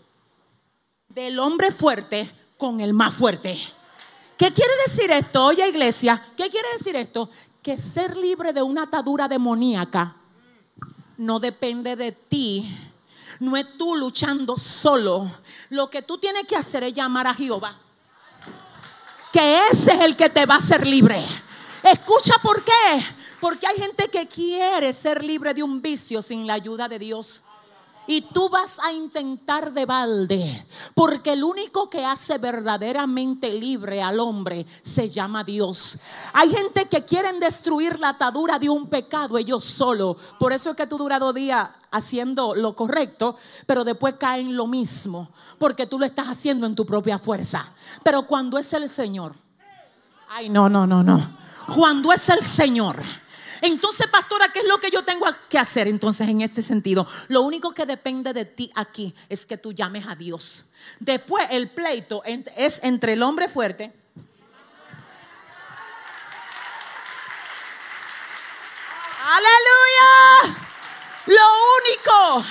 del 1.09 1.37
hombre 1.37 1.73
fuerte 1.73 2.31
con 2.57 2.79
el 2.79 2.93
más 2.93 3.13
fuerte. 3.13 3.59
¿Qué 4.37 4.53
quiere 4.53 4.71
decir 4.87 5.11
esto? 5.11 5.43
Oye, 5.43 5.67
iglesia, 5.67 6.31
¿qué 6.37 6.49
quiere 6.49 6.69
decir 6.77 6.95
esto? 6.95 7.29
Que 7.61 7.77
ser 7.77 8.15
libre 8.15 8.53
de 8.53 8.61
una 8.61 8.83
atadura 8.83 9.27
demoníaca 9.27 10.15
no 11.17 11.41
depende 11.41 11.97
de 11.97 12.13
ti. 12.13 12.73
No 13.41 13.57
es 13.57 13.77
tú 13.77 13.97
luchando 13.97 14.57
solo. 14.57 15.29
Lo 15.69 15.89
que 15.89 16.01
tú 16.01 16.17
tienes 16.17 16.45
que 16.45 16.55
hacer 16.55 16.83
es 16.85 16.93
llamar 16.93 17.27
a 17.27 17.33
Jehová 17.33 17.77
que 19.31 19.59
ese 19.71 19.93
es 19.93 19.99
el 20.01 20.15
que 20.15 20.29
te 20.29 20.45
va 20.45 20.55
a 20.55 20.59
hacer 20.59 20.85
libre. 20.85 21.23
Escucha 21.83 22.35
por 22.41 22.63
qué. 22.63 22.71
Porque 23.39 23.67
hay 23.67 23.77
gente 23.77 24.09
que 24.09 24.27
quiere 24.27 24.91
ser 24.91 25.23
libre 25.23 25.53
de 25.53 25.63
un 25.63 25.81
vicio 25.81 26.21
sin 26.21 26.45
la 26.45 26.55
ayuda 26.55 26.87
de 26.87 26.99
Dios. 26.99 27.43
Y 28.09 28.21
tú 28.21 28.49
vas 28.49 28.79
a 28.79 28.91
intentar 28.91 29.71
de 29.71 29.85
balde, 29.85 30.65
porque 30.95 31.33
el 31.33 31.43
único 31.43 31.91
que 31.91 32.03
hace 32.03 32.39
verdaderamente 32.39 33.53
libre 33.53 34.01
al 34.01 34.19
hombre 34.19 34.65
se 34.81 35.07
llama 35.07 35.43
Dios. 35.43 35.99
Hay 36.33 36.49
gente 36.49 36.87
que 36.89 37.05
quieren 37.05 37.39
destruir 37.39 37.99
la 37.99 38.09
atadura 38.09 38.57
de 38.57 38.67
un 38.67 38.87
pecado 38.87 39.37
ellos 39.37 39.63
solo. 39.63 40.17
Por 40.39 40.53
eso 40.53 40.71
es 40.71 40.75
que 40.75 40.87
tú 40.87 40.97
duras 40.97 41.19
dos 41.19 41.35
días 41.35 41.69
haciendo 41.91 42.55
lo 42.55 42.75
correcto, 42.75 43.35
pero 43.67 43.83
después 43.83 44.15
caen 44.19 44.57
lo 44.57 44.65
mismo, 44.65 45.29
porque 45.59 45.85
tú 45.85 45.99
lo 45.99 46.05
estás 46.07 46.29
haciendo 46.29 46.65
en 46.65 46.73
tu 46.73 46.87
propia 46.87 47.19
fuerza. 47.19 47.71
Pero 48.01 48.25
cuando 48.25 48.57
es 48.57 48.73
el 48.73 48.89
Señor, 48.89 49.35
ay, 50.29 50.49
no, 50.49 50.67
no, 50.67 50.87
no, 50.87 51.03
no. 51.03 51.37
Cuando 51.75 52.11
es 52.11 52.27
el 52.29 52.41
Señor 52.41 53.03
Entonces, 53.61 54.07
pastora, 54.07 54.51
¿qué 54.51 54.59
es 54.59 54.67
lo 54.67 54.77
que 54.77 54.89
yo 54.89 55.03
tengo 55.03 55.25
que 55.49 55.57
hacer 55.57 55.87
entonces 55.87 56.27
en 56.27 56.41
este 56.41 56.61
sentido? 56.61 57.07
Lo 57.27 57.41
único 57.41 57.73
que 57.73 57.85
depende 57.85 58.33
de 58.33 58.45
ti 58.45 58.71
aquí 58.75 59.13
es 59.27 59.45
que 59.45 59.57
tú 59.57 59.73
llames 59.73 60.07
a 60.07 60.15
Dios. 60.15 60.65
Después, 60.99 61.45
el 61.51 61.69
pleito 61.69 62.23
es 62.23 62.79
entre 62.83 63.13
el 63.13 63.23
hombre 63.23 63.49
fuerte. 63.49 63.93
Aleluya. 69.29 70.59
Lo 71.27 71.45
único. 71.79 72.45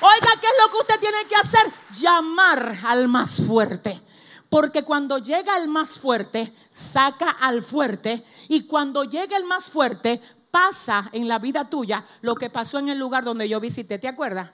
Oiga, 0.00 0.30
¿qué 0.40 0.46
es 0.46 0.52
lo 0.64 0.70
que 0.70 0.78
usted 0.78 1.00
tiene 1.00 1.26
que 1.28 1.36
hacer? 1.36 1.72
Llamar 2.00 2.78
al 2.84 3.08
más 3.08 3.44
fuerte. 3.46 4.00
Porque 4.48 4.82
cuando 4.82 5.18
llega 5.18 5.56
el 5.56 5.68
más 5.68 5.98
fuerte, 5.98 6.54
saca 6.70 7.30
al 7.30 7.62
fuerte. 7.62 8.24
Y 8.48 8.66
cuando 8.66 9.04
llega 9.04 9.36
el 9.36 9.44
más 9.44 9.68
fuerte, 9.68 10.20
pasa 10.50 11.08
en 11.12 11.28
la 11.28 11.38
vida 11.38 11.68
tuya 11.68 12.04
lo 12.22 12.34
que 12.34 12.50
pasó 12.50 12.78
en 12.78 12.88
el 12.88 12.98
lugar 12.98 13.24
donde 13.24 13.48
yo 13.48 13.60
visité. 13.60 13.98
¿Te 13.98 14.08
acuerdas? 14.08 14.50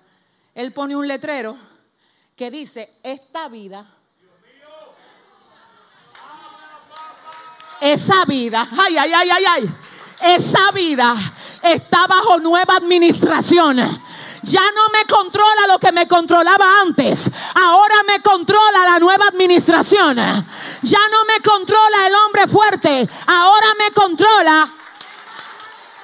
Él 0.55 0.73
pone 0.73 0.97
un 0.97 1.07
letrero 1.07 1.57
que 2.35 2.51
dice, 2.51 2.99
esta 3.03 3.49
vida, 3.49 3.87
esa 7.81 8.25
vida, 8.25 8.69
ay, 8.79 8.97
ay, 8.97 9.13
ay, 9.13 9.31
ay, 9.31 9.45
ay, 9.49 9.75
esa 10.21 10.71
vida 10.73 11.15
está 11.63 12.07
bajo 12.07 12.39
nueva 12.39 12.77
administración. 12.77 13.77
Ya 14.43 14.63
no 14.75 14.89
me 14.93 15.05
controla 15.07 15.67
lo 15.67 15.79
que 15.79 15.91
me 15.91 16.07
controlaba 16.07 16.81
antes. 16.81 17.31
Ahora 17.55 17.97
me 18.07 18.23
controla 18.23 18.85
la 18.85 18.99
nueva 19.01 19.27
administración. 19.27 20.17
Ya 20.17 21.01
no 21.11 21.25
me 21.27 21.43
controla 21.43 22.07
el 22.07 22.15
hombre 22.15 22.47
fuerte. 22.47 23.09
Ahora 23.27 23.67
me 23.79 23.91
controla. 23.93 24.73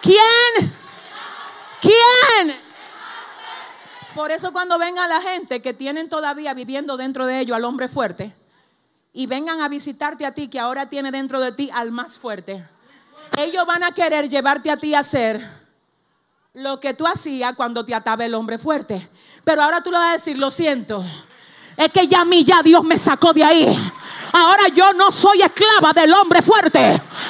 ¿Quién? 0.03 0.73
¿Quién? 1.81 2.57
Por 4.15 4.31
eso 4.31 4.53
cuando 4.53 4.79
venga 4.79 5.07
la 5.09 5.21
gente 5.21 5.63
que 5.63 5.73
tienen 5.73 6.09
todavía 6.09 6.53
viviendo 6.53 6.97
dentro 6.97 7.25
de 7.25 7.41
ellos 7.41 7.57
al 7.57 7.65
hombre 7.65 7.89
fuerte 7.89 8.35
y 9.13 9.27
vengan 9.27 9.61
a 9.61 9.69
visitarte 9.69 10.27
a 10.27 10.33
ti 10.33 10.49
que 10.49 10.59
ahora 10.59 10.89
tiene 10.89 11.11
dentro 11.11 11.41
de 11.41 11.53
ti 11.53 11.71
al 11.73 11.93
más 11.93 12.19
fuerte, 12.19 12.67
ellos 13.39 13.65
van 13.65 13.83
a 13.85 13.93
querer 13.93 14.29
llevarte 14.29 14.71
a 14.71 14.77
ti 14.77 14.95
a 14.95 14.99
hacer 14.99 15.43
lo 16.55 16.81
que 16.81 16.95
tú 16.95 17.07
hacías 17.07 17.55
cuando 17.55 17.85
te 17.85 17.95
ataba 17.95 18.25
el 18.25 18.35
hombre 18.35 18.59
fuerte. 18.59 19.09
Pero 19.45 19.63
ahora 19.63 19.83
tú 19.83 19.91
le 19.91 19.99
vas 19.99 20.11
a 20.11 20.13
decir, 20.13 20.37
lo 20.37 20.51
siento. 20.51 21.03
Es 21.77 21.89
que 21.91 22.07
ya 22.07 22.21
a 22.21 22.25
mí 22.25 22.45
ya 22.45 22.63
Dios 22.63 22.85
me 22.85 22.99
sacó 22.99 23.33
de 23.33 23.45
ahí. 23.45 23.93
Ahora 24.33 24.69
yo 24.69 24.95
no 24.95 25.11
soy 25.11 25.43
esclava 25.43 25.93
del 25.93 26.13
hombre 26.15 26.41
fuerte. 26.41 26.79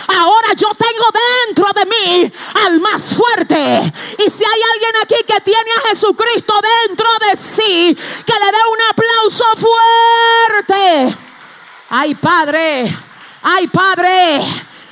Ahora 0.07 0.53
yo 0.57 0.69
tengo 0.69 1.05
dentro 1.47 1.67
de 1.75 1.87
mí 1.87 2.33
al 2.65 2.81
más 2.81 3.15
fuerte. 3.15 3.93
Y 4.25 4.31
si 4.31 4.45
hay 4.45 4.61
alguien 4.73 4.93
aquí 5.03 5.17
que 5.27 5.41
tiene 5.41 5.71
a 5.79 5.89
Jesucristo 5.89 6.55
dentro 6.87 7.09
de 7.29 7.37
sí, 7.37 7.99
que 8.25 8.33
le 8.33 8.47
dé 8.47 8.59
un 8.73 8.79
aplauso 8.91 9.45
fuerte. 9.57 11.17
Ay, 11.91 12.15
Padre. 12.15 12.97
Ay, 13.43 13.67
Padre. 13.67 14.41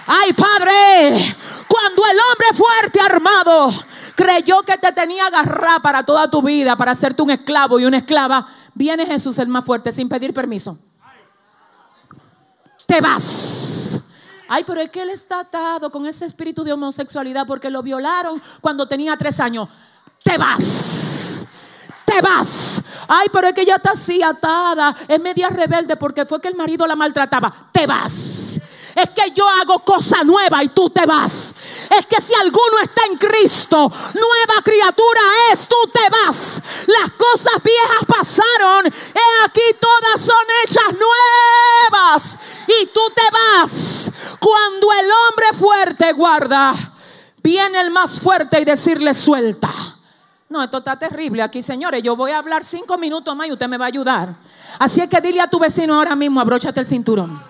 Ay, 0.06 0.32
Padre. 0.32 1.36
Cuando 1.68 2.02
el 2.06 2.18
hombre 2.18 2.48
fuerte 2.54 3.00
armado 3.00 3.72
creyó 4.16 4.62
que 4.62 4.76
te 4.78 4.90
tenía 4.92 5.26
agarrada 5.26 5.78
para 5.78 6.02
toda 6.04 6.28
tu 6.28 6.42
vida, 6.42 6.74
para 6.76 6.90
hacerte 6.90 7.22
un 7.22 7.30
esclavo 7.30 7.78
y 7.78 7.84
una 7.84 7.98
esclava, 7.98 8.48
viene 8.74 9.06
Jesús 9.06 9.38
el 9.38 9.46
más 9.46 9.64
fuerte 9.64 9.92
sin 9.92 10.08
pedir 10.08 10.34
permiso. 10.34 10.76
Te 12.90 13.00
vas. 13.00 14.00
Ay, 14.48 14.64
pero 14.66 14.80
es 14.80 14.90
que 14.90 15.02
él 15.02 15.10
está 15.10 15.38
atado 15.38 15.92
con 15.92 16.06
ese 16.06 16.26
espíritu 16.26 16.64
de 16.64 16.72
homosexualidad 16.72 17.46
porque 17.46 17.70
lo 17.70 17.84
violaron 17.84 18.42
cuando 18.60 18.88
tenía 18.88 19.16
tres 19.16 19.38
años. 19.38 19.68
Te 20.24 20.36
vas. 20.36 21.46
Te 22.04 22.20
vas. 22.20 22.82
Ay, 23.06 23.28
pero 23.32 23.46
es 23.46 23.54
que 23.54 23.60
ella 23.60 23.76
está 23.76 23.92
así 23.92 24.20
atada. 24.24 24.96
Es 25.06 25.20
media 25.20 25.50
rebelde 25.50 25.96
porque 25.96 26.26
fue 26.26 26.40
que 26.40 26.48
el 26.48 26.56
marido 26.56 26.84
la 26.84 26.96
maltrataba. 26.96 27.68
Te 27.70 27.86
vas 27.86 28.60
es 29.02 29.10
que 29.10 29.30
yo 29.32 29.48
hago 29.48 29.84
cosa 29.84 30.22
nueva 30.24 30.62
y 30.62 30.68
tú 30.68 30.90
te 30.90 31.06
vas. 31.06 31.54
Es 31.90 32.06
que 32.06 32.20
si 32.20 32.34
alguno 32.34 32.78
está 32.82 33.02
en 33.10 33.16
Cristo, 33.16 33.90
nueva 34.14 34.62
criatura 34.62 35.20
es, 35.52 35.66
tú 35.66 35.76
te 35.92 36.08
vas. 36.10 36.60
Las 36.86 37.12
cosas 37.12 37.62
viejas 37.62 38.06
pasaron, 38.06 38.86
he 38.86 39.44
aquí 39.44 39.62
todas 39.80 40.20
son 40.20 40.44
hechas 40.64 40.94
nuevas 40.98 42.38
y 42.66 42.86
tú 42.86 43.00
te 43.14 43.22
vas. 43.32 44.10
Cuando 44.38 44.92
el 44.92 45.06
hombre 45.10 45.58
fuerte 45.58 46.12
guarda, 46.12 46.74
viene 47.42 47.80
el 47.80 47.90
más 47.90 48.20
fuerte 48.20 48.60
y 48.60 48.64
decirle 48.64 49.14
suelta. 49.14 49.70
No, 50.48 50.62
esto 50.62 50.78
está 50.78 50.98
terrible 50.98 51.42
aquí, 51.42 51.62
señores. 51.62 52.02
Yo 52.02 52.16
voy 52.16 52.32
a 52.32 52.38
hablar 52.38 52.64
cinco 52.64 52.98
minutos 52.98 53.36
más 53.36 53.46
y 53.46 53.52
usted 53.52 53.68
me 53.68 53.78
va 53.78 53.84
a 53.84 53.88
ayudar. 53.88 54.34
Así 54.78 55.00
es 55.00 55.08
que 55.08 55.20
dile 55.20 55.40
a 55.40 55.48
tu 55.48 55.60
vecino 55.60 55.94
ahora 55.94 56.16
mismo, 56.16 56.40
abróchate 56.40 56.80
el 56.80 56.86
cinturón. 56.86 57.49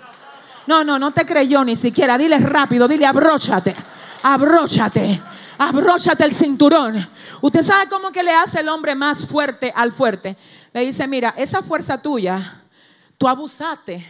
No, 0.66 0.84
no, 0.84 0.98
no 0.98 1.10
te 1.12 1.24
creyó 1.24 1.64
ni 1.64 1.76
siquiera. 1.76 2.18
Dile 2.18 2.38
rápido, 2.38 2.86
dile 2.86 3.06
abróchate, 3.06 3.74
abróchate, 4.22 5.20
abróchate 5.58 6.24
el 6.24 6.34
cinturón. 6.34 7.08
Usted 7.40 7.62
sabe 7.62 7.88
cómo 7.88 8.10
que 8.12 8.22
le 8.22 8.32
hace 8.32 8.60
el 8.60 8.68
hombre 8.68 8.94
más 8.94 9.26
fuerte 9.26 9.72
al 9.74 9.92
fuerte. 9.92 10.36
Le 10.72 10.84
dice, 10.84 11.06
mira, 11.06 11.34
esa 11.36 11.62
fuerza 11.62 12.00
tuya, 12.00 12.62
tú 13.18 13.28
abusaste. 13.28 14.06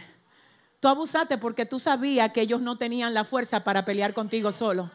Tú 0.79 0.87
abusaste 0.87 1.37
porque 1.37 1.65
tú 1.65 1.79
sabías 1.79 2.31
que 2.31 2.41
ellos 2.41 2.59
no 2.59 2.75
tenían 2.75 3.13
la 3.13 3.23
fuerza 3.23 3.63
para 3.63 3.85
pelear 3.85 4.13
contigo 4.13 4.51
solo. 4.51 4.89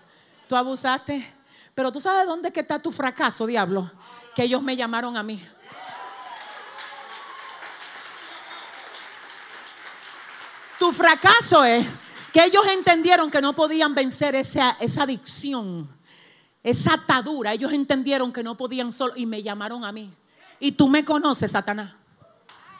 Tú 0.48 0.56
abusaste. 0.56 1.24
Pero 1.76 1.92
tú 1.92 2.00
sabes 2.00 2.26
dónde 2.26 2.52
que 2.52 2.60
está 2.60 2.80
tu 2.80 2.90
fracaso, 2.90 3.46
diablo. 3.46 3.90
Que 4.34 4.42
ellos 4.42 4.62
me 4.62 4.76
llamaron 4.76 5.16
a 5.16 5.22
mí. 5.22 5.40
Tu 10.86 10.92
fracaso 10.92 11.64
es 11.64 11.84
que 12.32 12.44
ellos 12.44 12.64
entendieron 12.68 13.28
que 13.28 13.40
no 13.40 13.56
podían 13.56 13.92
vencer 13.92 14.36
esa, 14.36 14.76
adicción, 15.00 15.88
esa 16.62 16.94
atadura. 16.94 17.52
Ellos 17.52 17.72
entendieron 17.72 18.32
que 18.32 18.44
no 18.44 18.56
podían 18.56 18.92
solo 18.92 19.12
y 19.16 19.26
me 19.26 19.42
llamaron 19.42 19.84
a 19.84 19.90
mí. 19.90 20.14
Y 20.60 20.70
tú 20.70 20.88
me 20.88 21.04
conoces, 21.04 21.50
Satanás. 21.50 21.90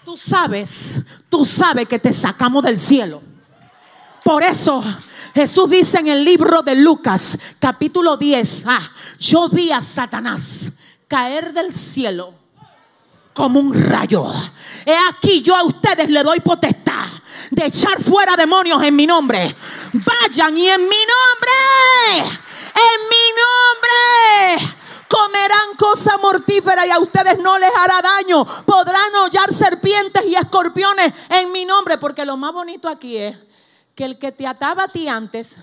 Tú 0.04 0.16
sabes, 0.16 1.02
tú 1.28 1.44
sabes 1.44 1.88
que 1.88 1.98
te 1.98 2.12
sacamos 2.12 2.62
del 2.62 2.78
cielo. 2.78 3.22
Por 4.22 4.44
eso 4.44 4.84
Jesús 5.34 5.68
dice 5.68 5.98
en 5.98 6.07
el 6.07 6.24
libro 6.24 6.62
de 6.62 6.76
Lucas, 6.76 7.36
capítulo 7.59 8.16
10, 8.16 8.66
ah, 8.68 8.88
yo 9.18 9.48
vi 9.48 9.72
a 9.72 9.82
Satanás 9.82 10.70
caer 11.09 11.52
del 11.52 11.72
cielo 11.74 12.45
como 13.37 13.61
un 13.61 13.72
rayo. 13.74 14.26
He 14.84 14.97
aquí 15.11 15.43
yo 15.43 15.55
a 15.55 15.62
ustedes 15.62 16.09
le 16.09 16.22
doy 16.22 16.41
potestad 16.41 17.07
de 17.51 17.66
echar 17.66 18.03
fuera 18.03 18.34
demonios 18.34 18.82
en 18.82 18.97
mi 18.97 19.07
nombre. 19.07 19.55
Vayan 19.93 20.57
y 20.57 20.68
en 20.68 20.80
mi 20.80 20.89
nombre, 20.89 22.32
en 22.74 23.01
mi 23.11 23.26
nombre 23.37 24.76
comerán 25.09 25.76
cosa 25.78 26.18
mortífera 26.18 26.87
y 26.87 26.91
a 26.91 26.99
ustedes 26.99 27.39
no 27.39 27.59
les 27.59 27.70
hará 27.78 28.01
daño. 28.03 28.45
Podrán 28.64 29.14
hollar 29.22 29.53
serpientes 29.55 30.24
y 30.26 30.34
escorpiones 30.34 31.12
en 31.28 31.53
mi 31.53 31.64
nombre. 31.64 31.99
Porque 31.99 32.24
lo 32.24 32.37
más 32.37 32.53
bonito 32.53 32.89
aquí 32.89 33.18
es 33.18 33.37
que 33.95 34.05
el 34.05 34.18
que 34.18 34.32
te 34.32 34.47
ataba 34.47 34.84
a 34.84 34.89
ti 34.89 35.09
antes, 35.09 35.59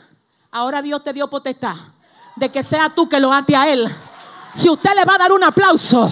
ahora 0.52 0.82
Dios 0.82 1.04
te 1.04 1.12
dio 1.12 1.30
potestad 1.30 1.76
de 2.36 2.52
que 2.52 2.64
sea 2.64 2.90
tú 2.90 3.10
que 3.10 3.20
lo 3.20 3.34
ate 3.34 3.56
a 3.56 3.72
él. 3.72 3.90
Si 4.54 4.70
usted 4.70 4.92
le 4.96 5.06
va 5.06 5.16
a 5.16 5.18
dar 5.18 5.32
un 5.32 5.44
aplauso, 5.44 6.10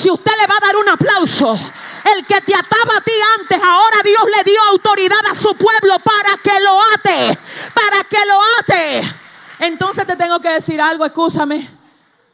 si 0.00 0.10
usted 0.10 0.32
le 0.40 0.46
va 0.46 0.56
a 0.56 0.66
dar 0.66 0.76
un 0.76 0.88
aplauso, 0.88 1.52
el 1.52 2.24
que 2.24 2.40
te 2.40 2.54
ataba 2.54 2.96
a 2.96 3.00
ti 3.02 3.12
antes, 3.38 3.60
ahora 3.62 3.98
Dios 4.02 4.24
le 4.34 4.50
dio 4.50 4.58
autoridad 4.70 5.26
a 5.30 5.34
su 5.34 5.54
pueblo 5.54 5.98
para 5.98 6.38
que 6.42 6.58
lo 6.58 6.80
ate, 6.94 7.38
para 7.74 8.04
que 8.04 8.16
lo 8.26 8.38
ate. 8.58 9.14
Entonces 9.58 10.06
te 10.06 10.16
tengo 10.16 10.40
que 10.40 10.48
decir 10.48 10.80
algo, 10.80 11.04
escúchame. 11.04 11.68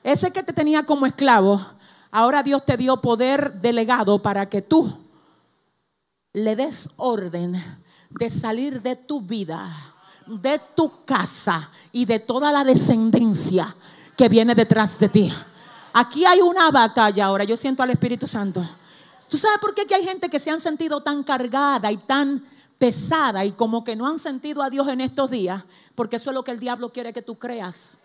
Ese 0.05 0.33
que 0.33 0.45
te 0.45 0.53
tenía 0.53 0.85
como 0.85 1.07
esclavo, 1.07 1.61
ahora 2.13 2.45
Dios 2.45 2.65
te 2.65 2.77
dio 2.77 3.01
poder 3.01 3.55
delegado 3.55 4.23
para 4.23 4.49
que 4.49 4.63
tú 4.63 5.05
le 6.35 6.55
des 6.55 6.91
orden 6.99 7.61
de 8.11 8.31
salir 8.31 8.81
de 8.81 8.95
tu 8.95 9.23
vida, 9.23 9.93
de 10.25 10.61
tu 10.77 11.05
casa 11.05 11.73
y 11.91 12.05
de 12.05 12.21
toda 12.21 12.53
la 12.53 12.63
descendencia 12.63 13.75
que 14.17 14.29
viene 14.29 14.55
detrás 14.55 15.01
de 15.01 15.09
ti. 15.09 15.33
Aquí 15.99 16.27
hay 16.27 16.43
una 16.43 16.71
batalla 16.71 17.25
ahora. 17.25 17.45
Yo 17.45 17.57
siento 17.57 17.83
al 17.83 17.89
Espíritu 17.89 18.27
Santo. 18.27 18.63
¿Tú 19.31 19.39
sabes 19.39 19.59
por 19.59 19.75
qué 19.75 19.87
hay 19.95 20.05
gente 20.05 20.29
que 20.29 20.39
se 20.39 20.51
han 20.51 20.61
sentido 20.61 21.03
tan 21.03 21.25
cargada 21.25 21.91
y 21.91 21.97
tan 21.97 22.45
pesada 22.77 23.47
y 23.47 23.53
como 23.53 23.83
que 23.83 23.97
no 23.97 24.07
han 24.07 24.19
sentido 24.19 24.63
a 24.63 24.69
Dios 24.69 24.87
en 24.89 25.01
estos 25.01 25.31
días? 25.31 25.65
Porque 25.95 26.17
eso 26.17 26.29
es 26.29 26.35
lo 26.35 26.45
que 26.45 26.51
el 26.51 26.61
diablo 26.61 26.93
quiere 26.93 27.15
que 27.15 27.23
tú 27.23 27.39
creas. 27.39 27.99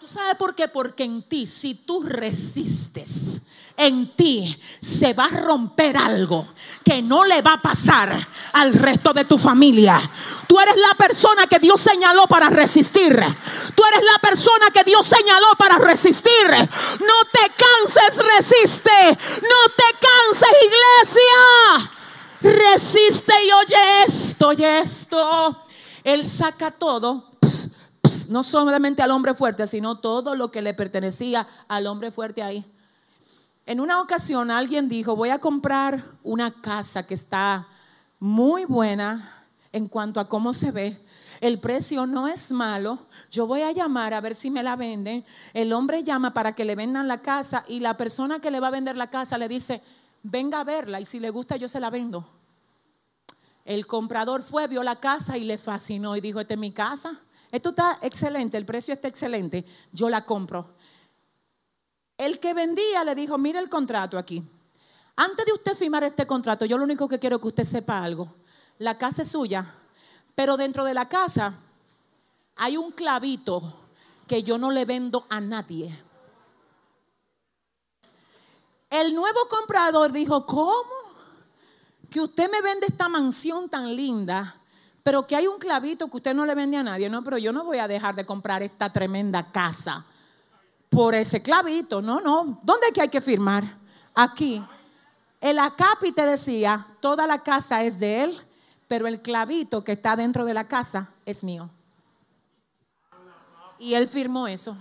¿Tú 0.00 0.06
sabes 0.06 0.36
por 0.36 0.54
qué? 0.54 0.68
Porque 0.68 1.04
en 1.04 1.22
ti, 1.22 1.44
si 1.44 1.74
tú 1.74 2.02
resistes 2.02 3.42
en 3.86 4.14
ti 4.14 4.60
se 4.80 5.12
va 5.12 5.24
a 5.24 5.28
romper 5.28 5.96
algo 5.96 6.46
que 6.84 7.02
no 7.02 7.24
le 7.24 7.42
va 7.42 7.54
a 7.54 7.62
pasar 7.62 8.26
al 8.52 8.72
resto 8.74 9.12
de 9.12 9.24
tu 9.24 9.38
familia. 9.38 10.00
Tú 10.46 10.58
eres 10.58 10.76
la 10.76 10.94
persona 10.94 11.46
que 11.46 11.58
Dios 11.58 11.80
señaló 11.80 12.26
para 12.26 12.48
resistir. 12.48 13.18
Tú 13.74 13.82
eres 13.84 14.02
la 14.12 14.18
persona 14.20 14.70
que 14.72 14.84
Dios 14.84 15.06
señaló 15.06 15.48
para 15.58 15.78
resistir. 15.78 16.48
No 16.48 17.24
te 17.32 17.52
canses, 17.56 18.24
resiste. 18.36 19.18
No 19.42 19.72
te 19.76 19.84
canses, 20.00 20.50
iglesia. 20.62 21.90
Resiste 22.42 23.32
y 23.46 23.52
oye 23.52 24.04
esto, 24.06 24.48
oye 24.48 24.78
esto. 24.80 25.64
Él 26.04 26.26
saca 26.26 26.70
todo 26.70 27.30
no 28.28 28.42
solamente 28.42 29.02
al 29.02 29.10
hombre 29.10 29.34
fuerte, 29.34 29.66
sino 29.66 29.98
todo 29.98 30.34
lo 30.34 30.50
que 30.50 30.62
le 30.62 30.74
pertenecía 30.74 31.46
al 31.68 31.86
hombre 31.86 32.10
fuerte 32.10 32.42
ahí. 32.42 32.64
En 33.64 33.80
una 33.80 34.00
ocasión 34.00 34.50
alguien 34.50 34.88
dijo, 34.88 35.14
voy 35.14 35.30
a 35.30 35.38
comprar 35.38 36.02
una 36.22 36.50
casa 36.50 37.06
que 37.06 37.14
está 37.14 37.68
muy 38.18 38.64
buena 38.64 39.46
en 39.70 39.88
cuanto 39.88 40.20
a 40.20 40.28
cómo 40.28 40.52
se 40.52 40.72
ve. 40.72 41.00
El 41.40 41.60
precio 41.60 42.06
no 42.06 42.28
es 42.28 42.50
malo. 42.52 43.06
Yo 43.30 43.46
voy 43.46 43.62
a 43.62 43.72
llamar 43.72 44.14
a 44.14 44.20
ver 44.20 44.34
si 44.34 44.50
me 44.50 44.62
la 44.62 44.76
venden. 44.76 45.24
El 45.54 45.72
hombre 45.72 46.02
llama 46.02 46.34
para 46.34 46.54
que 46.54 46.64
le 46.64 46.74
vendan 46.74 47.08
la 47.08 47.22
casa 47.22 47.64
y 47.68 47.80
la 47.80 47.96
persona 47.96 48.40
que 48.40 48.50
le 48.50 48.60
va 48.60 48.68
a 48.68 48.72
vender 48.72 48.96
la 48.96 49.10
casa 49.10 49.38
le 49.38 49.48
dice, 49.48 49.80
venga 50.22 50.60
a 50.60 50.64
verla 50.64 51.00
y 51.00 51.04
si 51.04 51.20
le 51.20 51.30
gusta 51.30 51.56
yo 51.56 51.68
se 51.68 51.80
la 51.80 51.90
vendo. 51.90 52.28
El 53.64 53.86
comprador 53.86 54.42
fue, 54.42 54.66
vio 54.66 54.82
la 54.82 54.96
casa 54.96 55.38
y 55.38 55.44
le 55.44 55.56
fascinó 55.56 56.16
y 56.16 56.20
dijo, 56.20 56.40
esta 56.40 56.54
es 56.54 56.60
mi 56.60 56.72
casa. 56.72 57.20
Esto 57.52 57.70
está 57.70 57.98
excelente, 58.02 58.56
el 58.56 58.64
precio 58.64 58.94
está 58.94 59.08
excelente, 59.08 59.64
yo 59.92 60.08
la 60.08 60.24
compro. 60.24 60.74
El 62.22 62.38
que 62.38 62.54
vendía 62.54 63.02
le 63.02 63.16
dijo, 63.16 63.36
mire 63.36 63.58
el 63.58 63.68
contrato 63.68 64.16
aquí. 64.16 64.48
Antes 65.16 65.44
de 65.44 65.52
usted 65.52 65.74
firmar 65.74 66.04
este 66.04 66.24
contrato, 66.24 66.64
yo 66.64 66.78
lo 66.78 66.84
único 66.84 67.08
que 67.08 67.18
quiero 67.18 67.34
es 67.34 67.42
que 67.42 67.48
usted 67.48 67.64
sepa 67.64 68.00
algo. 68.00 68.32
La 68.78 68.96
casa 68.96 69.22
es 69.22 69.32
suya, 69.32 69.66
pero 70.36 70.56
dentro 70.56 70.84
de 70.84 70.94
la 70.94 71.08
casa 71.08 71.54
hay 72.54 72.76
un 72.76 72.92
clavito 72.92 73.60
que 74.28 74.44
yo 74.44 74.56
no 74.56 74.70
le 74.70 74.84
vendo 74.84 75.26
a 75.30 75.40
nadie. 75.40 75.92
El 78.88 79.16
nuevo 79.16 79.40
comprador 79.48 80.12
dijo, 80.12 80.46
¿cómo? 80.46 80.94
Que 82.08 82.20
usted 82.20 82.48
me 82.52 82.62
vende 82.62 82.86
esta 82.88 83.08
mansión 83.08 83.68
tan 83.68 83.96
linda 83.96 84.58
pero 85.02 85.26
que 85.26 85.34
hay 85.34 85.48
un 85.48 85.58
clavito 85.58 86.08
que 86.08 86.18
usted 86.18 86.32
no 86.32 86.46
le 86.46 86.54
vende 86.54 86.76
a 86.76 86.84
nadie. 86.84 87.10
No, 87.10 87.24
pero 87.24 87.36
yo 87.36 87.52
no 87.52 87.64
voy 87.64 87.78
a 87.78 87.88
dejar 87.88 88.14
de 88.14 88.24
comprar 88.24 88.62
esta 88.62 88.92
tremenda 88.92 89.50
casa 89.50 90.06
por 90.92 91.14
ese 91.14 91.40
clavito. 91.40 92.02
No, 92.02 92.20
no. 92.20 92.58
¿Dónde 92.62 92.88
es 92.88 92.92
que 92.92 93.00
hay 93.00 93.08
que 93.08 93.22
firmar? 93.22 93.78
Aquí. 94.14 94.62
El 95.40 95.58
acápite 95.58 96.24
decía, 96.24 96.86
toda 97.00 97.26
la 97.26 97.42
casa 97.42 97.82
es 97.82 97.98
de 97.98 98.24
él, 98.24 98.38
pero 98.86 99.08
el 99.08 99.20
clavito 99.20 99.82
que 99.82 99.92
está 99.92 100.14
dentro 100.14 100.44
de 100.44 100.54
la 100.54 100.68
casa 100.68 101.08
es 101.26 101.42
mío. 101.42 101.68
Y 103.78 103.94
él 103.94 104.06
firmó 104.06 104.46
eso. 104.46 104.76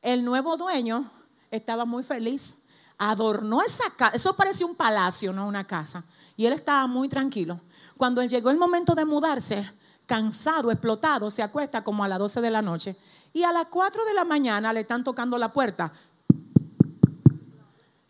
El 0.00 0.24
nuevo 0.24 0.56
dueño 0.56 1.04
estaba 1.50 1.84
muy 1.84 2.04
feliz. 2.04 2.58
Adornó 2.96 3.60
esa 3.60 3.90
casa. 3.90 4.16
Eso 4.16 4.34
parecía 4.34 4.64
un 4.64 4.76
palacio, 4.76 5.32
no 5.32 5.46
una 5.46 5.66
casa. 5.66 6.04
Y 6.36 6.46
él 6.46 6.52
estaba 6.52 6.86
muy 6.86 7.08
tranquilo. 7.08 7.60
Cuando 7.98 8.22
llegó 8.22 8.50
el 8.50 8.56
momento 8.56 8.94
de 8.94 9.04
mudarse, 9.04 9.70
cansado, 10.06 10.70
explotado, 10.70 11.28
se 11.28 11.42
acuesta 11.42 11.82
como 11.82 12.04
a 12.04 12.08
las 12.08 12.18
12 12.18 12.40
de 12.40 12.50
la 12.50 12.62
noche. 12.62 12.96
Y 13.36 13.44
a 13.44 13.52
las 13.52 13.66
4 13.66 14.06
de 14.06 14.14
la 14.14 14.24
mañana 14.24 14.72
le 14.72 14.80
están 14.80 15.04
tocando 15.04 15.36
la 15.36 15.52
puerta. 15.52 15.92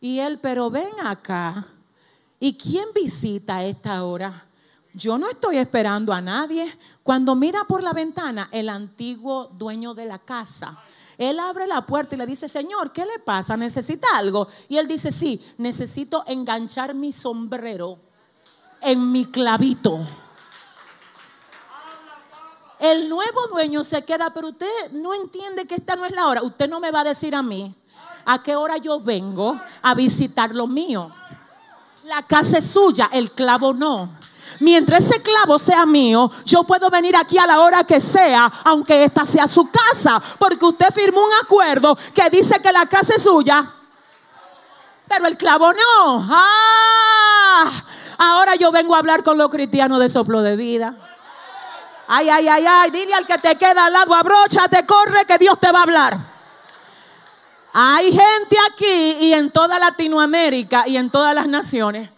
Y 0.01 0.21
él, 0.21 0.39
pero 0.39 0.71
ven 0.71 0.93
acá. 1.03 1.67
¿Y 2.39 2.57
quién 2.57 2.91
visita 2.95 3.57
a 3.57 3.65
esta 3.65 4.05
hora? 4.05 4.47
Yo 4.95 5.19
no 5.19 5.29
estoy 5.29 5.57
esperando 5.57 6.13
a 6.13 6.21
nadie. 6.21 6.73
Cuando 7.03 7.35
mira 7.35 7.65
por 7.65 7.83
la 7.83 7.93
ventana, 7.93 8.49
el 8.53 8.69
antiguo 8.69 9.49
dueño 9.49 9.95
de 9.95 10.07
la 10.07 10.21
casa. 10.21 10.79
Él 11.19 11.41
abre 11.41 11.67
la 11.67 11.85
puerta 11.85 12.15
y 12.15 12.19
le 12.19 12.27
dice, 12.27 12.47
Señor, 12.47 12.93
¿qué 12.93 13.05
le 13.05 13.19
pasa? 13.19 13.57
¿Necesita 13.57 14.07
algo? 14.15 14.47
Y 14.69 14.77
él 14.77 14.87
dice, 14.87 15.11
sí, 15.11 15.45
necesito 15.59 16.23
enganchar 16.29 16.95
mi 16.95 17.11
sombrero 17.11 17.99
en 18.81 19.11
mi 19.11 19.25
clavito. 19.25 20.07
El 22.79 23.09
nuevo 23.09 23.47
dueño 23.49 23.83
se 23.85 24.05
queda, 24.05 24.31
pero 24.35 24.49
usted 24.49 24.93
no 24.93 25.15
entiende 25.15 25.67
que 25.67 25.77
esta 25.77 25.97
no 25.97 26.05
es 26.05 26.13
la 26.13 26.27
hora. 26.27 26.43
Usted 26.43 26.69
no 26.69 26.81
me 26.81 26.91
va 26.91 27.01
a 27.01 27.05
decir 27.05 27.35
a 27.35 27.43
mí 27.43 27.75
a 28.25 28.43
qué 28.43 28.57
hora 28.57 28.77
yo 28.77 29.01
vengo 29.01 29.59
a 29.83 29.95
visitar 29.95 30.55
lo 30.55 30.67
mío. 30.67 31.11
La 32.05 32.23
casa 32.23 32.59
es 32.59 32.71
suya, 32.71 33.09
el 33.13 33.31
clavo 33.33 33.73
no. 33.73 34.11
Mientras 34.61 35.05
ese 35.05 35.23
clavo 35.23 35.59
sea 35.59 35.85
mío, 35.87 36.31
yo 36.45 36.65
puedo 36.65 36.89
venir 36.91 37.17
aquí 37.17 37.37
a 37.39 37.47
la 37.47 37.61
hora 37.61 37.85
que 37.85 38.01
sea, 38.01 38.51
aunque 38.65 39.05
esta 39.05 39.27
sea 39.27 39.49
su 39.49 39.71
casa, 39.71 40.23
porque 40.39 40.65
usted 40.65 40.93
firmó 40.95 41.21
un 41.21 41.33
acuerdo 41.43 41.97
que 42.15 42.31
dice 42.31 42.61
que 42.61 42.73
la 42.73 42.87
casa 42.87 43.15
es 43.17 43.23
suya, 43.23 43.71
pero 45.09 45.27
el 45.27 45.37
clavo 45.37 45.73
no. 45.73 46.27
Ah, 46.31 47.71
Ahora 48.19 48.55
yo 48.55 48.73
vengo 48.73 48.95
a 48.95 48.99
hablar 48.99 49.23
con 49.23 49.37
los 49.37 49.51
cristianos 49.51 50.01
de 50.01 50.09
soplo 50.09 50.43
de 50.43 50.57
vida. 50.57 50.97
Ay, 52.09 52.29
ay, 52.29 52.49
ay, 52.49 52.65
ay, 52.69 52.91
dile 52.91 53.15
al 53.15 53.27
que 53.27 53.39
te 53.39 53.57
queda 53.57 53.87
al 53.87 53.93
lado, 53.93 54.15
abróchate, 54.15 54.87
corre, 54.87 55.25
que 55.27 55.39
Dios 55.39 55.59
te 55.59 55.73
va 55.73 55.81
a 55.81 55.83
hablar. 55.83 56.19
Hay 57.73 58.07
gente 58.07 58.57
aquí 58.71 59.17
y 59.21 59.33
en 59.35 59.51
toda 59.51 59.79
Latinoamérica 59.79 60.87
y 60.87 60.97
en 60.97 61.11
todas 61.11 61.35
las 61.35 61.47
naciones 61.47 62.09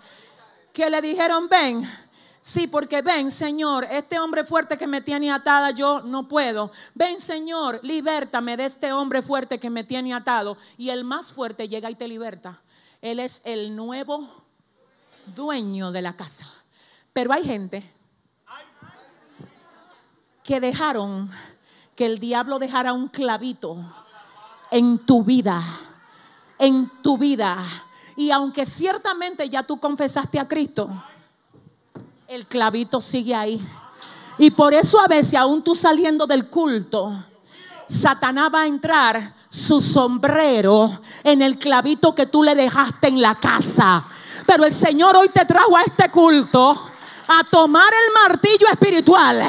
que 0.73 0.89
le 0.89 1.03
dijeron, 1.03 1.49
ven, 1.49 1.83
sí, 2.41 2.69
porque 2.69 3.03
ven, 3.03 3.33
Señor, 3.33 3.85
este 3.91 4.21
hombre 4.21 4.45
fuerte 4.45 4.79
que 4.79 4.87
me 4.87 5.01
tiene 5.01 5.33
atada, 5.33 5.73
yo 5.73 6.03
no 6.03 6.29
puedo. 6.29 6.71
Ven, 6.95 7.21
Señor, 7.21 7.81
libértame 7.83 8.57
de 8.57 8.67
este 8.67 8.93
hombre 8.93 9.23
fuerte 9.23 9.59
que 9.59 9.71
me 9.71 9.83
tiene 9.83 10.15
atado. 10.15 10.57
Y 10.77 10.91
el 10.91 11.03
más 11.03 11.33
fuerte 11.33 11.67
llega 11.67 11.91
y 11.91 11.97
te 11.97 12.07
liberta. 12.07 12.63
Él 13.03 13.19
es 13.19 13.43
el 13.45 13.75
nuevo 13.75 14.29
dueño 15.35 15.91
de 15.91 16.03
la 16.03 16.15
casa. 16.15 16.47
Pero 17.13 17.33
hay 17.33 17.43
gente 17.43 17.98
que 20.49 20.61
dejaron 20.61 21.31
que 21.95 22.07
el 22.07 22.19
diablo 22.19 22.59
dejara 22.59 22.95
un 22.95 23.09
clavito 23.09 23.77
en 24.71 24.99
tu 24.99 25.23
vida, 25.23 25.63
en 26.59 26.91
tu 27.03 27.19
vida. 27.19 27.59
Y 28.17 28.31
aunque 28.31 28.65
ciertamente 28.65 29.47
ya 29.51 29.63
tú 29.63 29.79
confesaste 29.79 30.41
a 30.41 30.49
Cristo, 30.49 30.89
el 32.27 32.47
clavito 32.47 32.99
sigue 33.03 33.35
ahí. 33.35 33.61
Y 34.39 34.51
por 34.51 34.73
eso 34.73 34.99
a 34.99 35.07
veces, 35.07 35.35
aún 35.35 35.63
tú 35.63 35.75
saliendo 35.75 36.27
del 36.27 36.49
culto, 36.49 37.13
Satanás 37.87 38.49
va 38.55 38.63
a 38.63 38.67
entrar 38.67 39.35
su 39.51 39.83
sombrero 39.83 40.99
en 41.25 41.43
el 41.43 41.59
clavito 41.59 42.15
que 42.15 42.25
tú 42.25 42.43
le 42.43 42.55
dejaste 42.55 43.09
en 43.09 43.21
la 43.21 43.35
casa. 43.35 44.03
Pero 44.47 44.65
el 44.65 44.73
Señor 44.73 45.15
hoy 45.15 45.29
te 45.29 45.45
trajo 45.45 45.77
a 45.77 45.83
este 45.83 46.09
culto 46.09 46.71
a 46.71 47.45
tomar 47.51 47.85
el 47.85 48.31
martillo 48.31 48.67
espiritual 48.73 49.47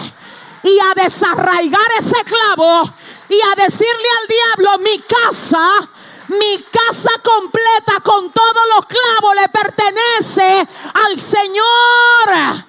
y 0.64 0.80
a 0.80 1.04
desarraigar 1.04 1.90
ese 1.98 2.24
clavo 2.24 2.84
y 3.30 3.40
a 3.42 3.64
decirle 3.64 4.08
al 4.22 4.28
diablo, 4.28 4.80
mi 4.80 5.00
casa, 5.00 5.90
mi 6.28 6.64
casa 6.64 7.12
completa 7.24 8.02
con 8.04 8.32
todos 8.32 8.64
los 8.76 8.86
clavos 8.86 9.36
le 9.36 9.50
pertenece 9.50 10.68
al 10.94 11.20
Señor 11.20 12.66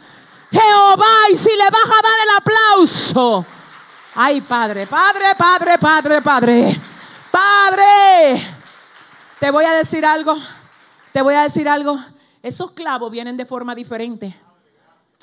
Jehová. 0.51 1.31
Y 1.33 1.37
si 1.37 1.51
le 1.51 1.65
vas 1.65 1.85
a 1.85 2.03
dar 2.03 2.21
el 2.23 2.37
aplauso, 2.37 3.45
ay 4.15 4.41
Padre, 4.43 4.87
Padre, 4.87 5.35
Padre, 5.37 5.79
Padre, 5.79 6.23
Padre, 6.23 6.81
Padre, 7.31 8.57
te 9.39 9.51
voy 9.51 9.65
a 9.65 9.73
decir 9.73 10.05
algo, 10.05 10.37
te 11.13 11.23
voy 11.23 11.35
a 11.35 11.43
decir 11.43 11.69
algo. 11.69 11.99
Esos 12.43 12.73
clavos 12.73 13.11
vienen 13.11 13.37
de 13.37 13.45
forma 13.45 13.75
diferente. 13.75 14.39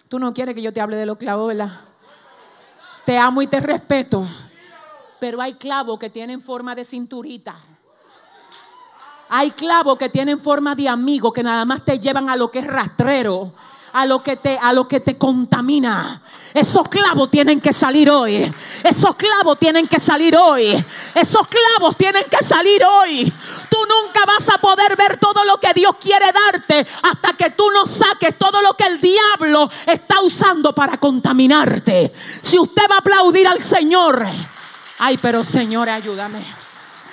Tú 0.07 0.19
no 0.19 0.33
quieres 0.33 0.55
que 0.55 0.61
yo 0.61 0.71
te 0.71 0.81
hable 0.81 0.95
de 0.95 1.05
los 1.05 1.17
clavos, 1.17 1.47
¿verdad? 1.47 1.87
Te 3.07 3.17
amo 3.17 3.41
y 3.41 3.47
te 3.47 3.61
respeto. 3.61 4.27
Pero 5.17 5.41
hay 5.41 5.53
clavos 5.53 5.97
que 5.97 6.09
tienen 6.09 6.41
forma 6.41 6.75
de 6.75 6.83
cinturita. 6.83 7.57
Hay 9.29 9.51
clavos 9.51 9.97
que 9.97 10.09
tienen 10.09 10.41
forma 10.41 10.75
de 10.75 10.89
amigo 10.89 11.31
que 11.31 11.41
nada 11.41 11.63
más 11.63 11.85
te 11.85 11.97
llevan 11.99 12.29
a 12.29 12.35
lo 12.35 12.51
que 12.51 12.59
es 12.59 12.67
rastrero 12.67 13.53
a 13.93 14.05
lo 14.05 14.21
que 14.21 14.35
te, 14.35 14.57
a 14.61 14.73
lo 14.73 14.87
que 14.87 14.99
te 14.99 15.17
contamina. 15.17 16.21
Esos 16.53 16.87
clavos 16.87 17.29
tienen 17.29 17.59
que 17.59 17.73
salir 17.73 18.09
hoy. 18.09 18.51
Esos 18.83 19.15
clavos 19.15 19.59
tienen 19.59 19.87
que 19.87 19.99
salir 19.99 20.35
hoy. 20.35 20.83
Esos 21.13 21.47
clavos 21.47 21.95
tienen 21.97 22.23
que 22.29 22.43
salir 22.43 22.81
hoy. 22.83 23.31
Tú 23.69 23.77
nunca 23.77 24.21
vas 24.25 24.49
a 24.49 24.57
poder 24.57 24.95
ver 24.95 25.17
todo 25.17 25.43
lo 25.43 25.59
que 25.59 25.73
Dios 25.73 25.95
quiere 25.99 26.25
darte 26.31 26.85
hasta 27.03 27.33
que 27.33 27.51
tú 27.51 27.69
no 27.71 27.85
saques 27.85 28.37
todo 28.37 28.61
lo 28.61 28.75
que 28.75 28.85
el 28.85 29.01
diablo 29.01 29.69
está 29.85 30.21
usando 30.21 30.73
para 30.73 30.97
contaminarte. 30.97 32.13
Si 32.41 32.57
usted 32.57 32.83
va 32.89 32.95
a 32.95 32.99
aplaudir 32.99 33.47
al 33.47 33.61
Señor, 33.61 34.25
ay, 34.99 35.17
pero 35.17 35.43
Señor, 35.43 35.89
ayúdame. 35.89 36.43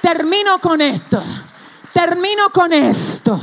Termino 0.00 0.58
con 0.60 0.80
esto. 0.80 1.22
Termino 1.92 2.50
con 2.50 2.72
esto. 2.72 3.40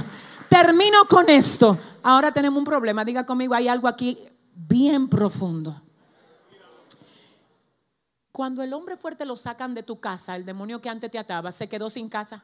Termino 0.48 1.06
con 1.06 1.30
esto. 1.30 1.78
Ahora 2.04 2.32
tenemos 2.32 2.58
un 2.58 2.66
problema. 2.66 3.06
Diga 3.06 3.26
conmigo, 3.26 3.54
hay 3.54 3.68
algo 3.68 3.88
aquí 3.88 4.18
bien 4.68 5.08
profundo. 5.08 5.82
Cuando 8.32 8.64
el 8.64 8.74
hombre 8.74 8.98
fuerte 8.98 9.26
lo 9.26 9.36
sacan 9.36 9.74
de 9.74 9.84
tu 9.84 10.00
casa, 10.00 10.36
el 10.36 10.46
demonio 10.46 10.82
que 10.82 10.90
antes 10.90 11.12
te 11.12 11.20
ataba, 11.20 11.52
se 11.52 11.68
quedó 11.68 11.90
sin 11.90 12.10
casa. 12.10 12.44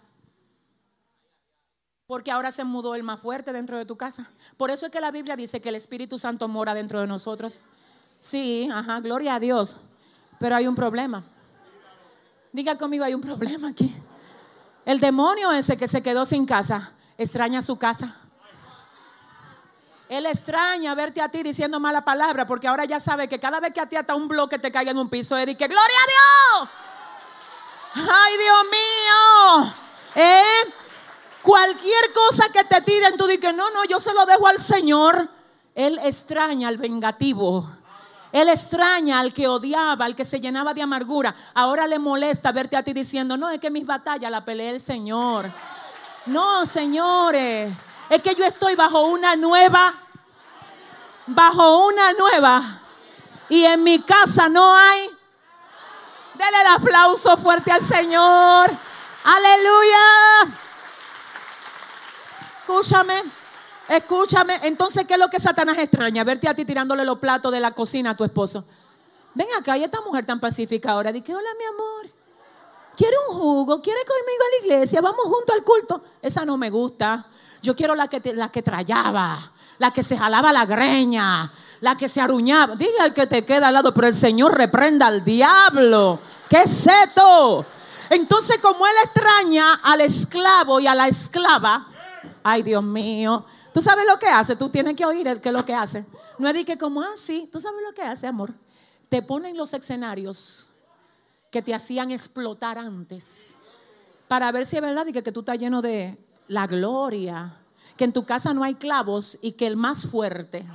Porque 2.05 2.31
ahora 2.31 2.51
se 2.51 2.63
mudó 2.63 2.95
el 2.95 3.03
más 3.03 3.19
fuerte 3.19 3.51
dentro 3.53 3.77
de 3.77 3.85
tu 3.85 3.97
casa. 3.97 4.29
Por 4.57 4.71
eso 4.71 4.85
es 4.85 4.91
que 4.91 5.01
la 5.01 5.11
Biblia 5.11 5.35
dice 5.35 5.61
que 5.61 5.69
el 5.69 5.75
Espíritu 5.75 6.17
Santo 6.17 6.47
mora 6.47 6.73
dentro 6.73 6.99
de 7.01 7.07
nosotros. 7.07 7.59
Sí, 8.19 8.69
ajá, 8.71 8.99
gloria 8.99 9.35
a 9.35 9.39
Dios. 9.39 9.77
Pero 10.39 10.55
hay 10.55 10.67
un 10.67 10.75
problema. 10.75 11.23
Diga 12.51 12.77
conmigo, 12.77 13.03
hay 13.03 13.13
un 13.13 13.21
problema 13.21 13.69
aquí. 13.69 13.93
El 14.85 14.99
demonio 14.99 15.51
ese 15.51 15.77
que 15.77 15.87
se 15.87 16.01
quedó 16.01 16.25
sin 16.25 16.45
casa, 16.45 16.93
extraña 17.17 17.61
su 17.61 17.77
casa. 17.77 18.15
Él 20.09 20.25
extraña 20.25 20.95
verte 20.95 21.21
a 21.21 21.29
ti 21.29 21.43
diciendo 21.43 21.79
mala 21.79 22.05
palabra 22.05 22.45
porque 22.45 22.67
ahora 22.67 22.85
ya 22.85 22.99
sabe 22.99 23.27
que 23.27 23.39
cada 23.39 23.59
vez 23.59 23.73
que 23.73 23.81
a 23.81 23.89
ti 23.89 23.95
hasta 23.95 24.15
un 24.15 24.27
bloque 24.27 24.57
te 24.57 24.71
caiga 24.71 24.91
en 24.91 24.97
un 24.97 25.09
piso, 25.09 25.35
él 25.37 25.47
dice, 25.47 25.67
gloria 25.67 25.97
a 25.97 26.61
Dios. 26.61 26.69
Ay, 27.95 28.37
Dios 28.37 28.57
mío. 28.71 29.73
¿Eh? 30.15 30.73
Cualquier 31.41 32.13
cosa 32.13 32.49
que 32.53 32.63
te 32.63 32.81
tiren, 32.81 33.17
tú 33.17 33.27
dices, 33.27 33.53
no, 33.53 33.69
no, 33.71 33.83
yo 33.85 33.99
se 33.99 34.13
lo 34.13 34.25
dejo 34.25 34.47
al 34.47 34.59
Señor. 34.59 35.29
Él 35.75 35.99
extraña 36.03 36.69
al 36.69 36.77
vengativo. 36.77 37.69
Él 38.31 38.49
extraña 38.49 39.19
al 39.19 39.33
que 39.33 39.47
odiaba, 39.47 40.05
al 40.05 40.15
que 40.15 40.25
se 40.25 40.39
llenaba 40.39 40.73
de 40.73 40.81
amargura. 40.81 41.35
Ahora 41.53 41.87
le 41.87 41.99
molesta 41.99 42.51
verte 42.51 42.75
a 42.75 42.83
ti 42.83 42.93
diciendo, 42.93 43.37
no, 43.37 43.49
es 43.49 43.59
que 43.59 43.69
mis 43.69 43.85
batallas 43.85 44.31
la 44.31 44.43
peleé 44.43 44.69
el 44.71 44.81
Señor. 44.81 45.51
No, 46.25 46.65
señores, 46.65 47.73
es 48.09 48.21
que 48.21 48.35
yo 48.35 48.45
estoy 48.45 48.75
bajo 48.75 49.05
una 49.05 49.35
nueva, 49.35 49.93
bajo 51.25 51.87
una 51.87 52.13
nueva. 52.13 52.79
Y 53.49 53.63
en 53.63 53.83
mi 53.83 54.01
casa 54.01 54.49
no 54.49 54.75
hay. 54.75 55.09
Dele 56.33 56.61
el 56.61 56.67
aplauso 56.67 57.37
fuerte 57.37 57.71
al 57.71 57.81
Señor. 57.81 58.69
Aleluya. 59.23 60.55
Escúchame, 62.59 63.23
escúchame. 63.87 64.59
Entonces, 64.63 65.05
¿qué 65.05 65.13
es 65.13 65.19
lo 65.19 65.29
que 65.29 65.39
Satanás 65.39 65.77
extraña? 65.77 66.23
Verte 66.23 66.47
a 66.47 66.53
ti 66.53 66.65
tirándole 66.65 67.05
los 67.05 67.19
platos 67.19 67.51
de 67.51 67.59
la 67.59 67.71
cocina 67.71 68.11
a 68.11 68.15
tu 68.15 68.23
esposo. 68.23 68.65
Ven 69.33 69.47
acá, 69.57 69.77
y 69.77 69.83
esta 69.83 70.01
mujer 70.01 70.25
tan 70.25 70.39
pacífica 70.39 70.91
ahora. 70.91 71.11
Dice, 71.11 71.33
hola 71.33 71.49
mi 71.57 71.65
amor. 71.65 72.16
¿Quiere 72.97 73.15
un 73.29 73.37
jugo? 73.37 73.79
¿Quiere 73.79 73.99
conmigo 74.05 74.43
a 74.43 74.49
la 74.49 74.65
iglesia? 74.65 75.01
Vamos 75.01 75.25
junto 75.25 75.53
al 75.53 75.63
culto. 75.63 76.03
Esa 76.19 76.43
no 76.43 76.57
me 76.57 76.71
gusta. 76.71 77.27
Yo 77.61 77.75
quiero 77.75 77.93
la 77.93 78.07
que, 78.07 78.33
la 78.33 78.51
que 78.51 78.63
trallaba, 78.63 79.37
la 79.77 79.91
que 79.91 80.01
se 80.01 80.17
jalaba 80.17 80.51
la 80.51 80.65
greña, 80.65 81.51
la 81.79 81.95
que 81.95 82.07
se 82.07 82.19
aruñaba. 82.19 82.75
Diga 82.75 83.03
al 83.03 83.13
que 83.13 83.27
te 83.27 83.45
queda 83.45 83.67
al 83.67 83.75
lado, 83.75 83.93
pero 83.93 84.07
el 84.07 84.15
Señor 84.15 84.57
reprenda 84.57 85.05
al 85.05 85.23
diablo. 85.23 86.19
¿Qué 86.49 86.63
es 86.63 86.87
esto? 86.87 87.65
Entonces, 88.09 88.57
como 88.57 88.87
él 88.87 88.93
extraña 89.03 89.75
al 89.75 90.01
esclavo 90.01 90.79
y 90.79 90.87
a 90.87 90.95
la 90.95 91.07
esclava, 91.07 91.87
Ay, 92.43 92.63
Dios 92.63 92.81
mío. 92.81 93.45
¿Tú 93.73 93.81
sabes 93.81 94.05
lo 94.07 94.17
que 94.17 94.27
hace? 94.27 94.55
Tú 94.55 94.69
tienes 94.69 94.95
que 94.95 95.05
oír 95.05 95.27
el 95.27 95.41
que 95.41 95.51
lo 95.51 95.65
que 95.65 95.75
hace. 95.75 96.05
No 96.39 96.47
es 96.47 96.53
de 96.53 96.65
que 96.65 96.77
como 96.77 97.01
así. 97.01 97.43
Ah, 97.45 97.49
¿Tú 97.51 97.59
sabes 97.59 97.81
lo 97.85 97.93
que 97.93 98.01
hace, 98.01 98.25
amor? 98.25 98.53
Te 99.09 99.21
ponen 99.21 99.55
los 99.55 99.73
escenarios 99.73 100.69
que 101.51 101.61
te 101.61 101.73
hacían 101.73 102.11
explotar 102.11 102.77
antes. 102.77 103.55
Para 104.27 104.51
ver 104.51 104.65
si 104.65 104.75
es 104.75 104.81
verdad 104.81 105.05
y 105.07 105.13
que, 105.13 105.23
que 105.23 105.31
tú 105.31 105.41
estás 105.41 105.57
lleno 105.57 105.81
de 105.81 106.17
la 106.47 106.67
gloria. 106.67 107.57
Que 107.95 108.03
en 108.03 108.13
tu 108.13 108.25
casa 108.25 108.53
no 108.53 108.63
hay 108.63 108.75
clavos 108.75 109.37
y 109.41 109.53
que 109.53 109.67
el 109.67 109.75
más 109.77 110.05
fuerte 110.05 110.65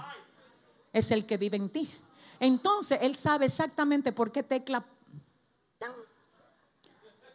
es 0.92 1.10
el 1.10 1.26
que 1.26 1.36
vive 1.36 1.56
en 1.56 1.68
ti. 1.68 1.90
Entonces 2.40 2.98
Él 3.02 3.14
sabe 3.14 3.46
exactamente 3.46 4.12
por 4.12 4.32
qué 4.32 4.42
tecla. 4.42 4.84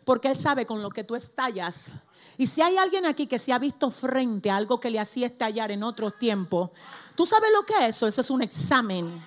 Porque 0.04 0.28
Él 0.30 0.38
sabe 0.38 0.66
con 0.66 0.82
lo 0.82 0.90
que 0.90 1.04
tú 1.04 1.16
estallas 1.16 1.92
y 2.38 2.46
si 2.46 2.62
hay 2.62 2.78
alguien 2.78 3.06
aquí 3.06 3.26
que 3.26 3.40
se 3.40 3.52
ha 3.52 3.58
visto 3.58 3.90
frente 3.90 4.52
a 4.52 4.58
algo 4.58 4.80
que 4.80 4.92
le 4.92 5.00
hacía 5.00 5.26
estallar 5.26 5.72
en 5.72 5.82
otros 5.82 6.18
tiempos, 6.20 6.70
¿tú 7.16 7.26
sabes 7.26 7.50
lo 7.52 7.66
que 7.66 7.74
es 7.74 7.96
eso? 7.96 8.08
Eso 8.08 8.22
es 8.22 8.30
un 8.30 8.44
examen 8.44 9.24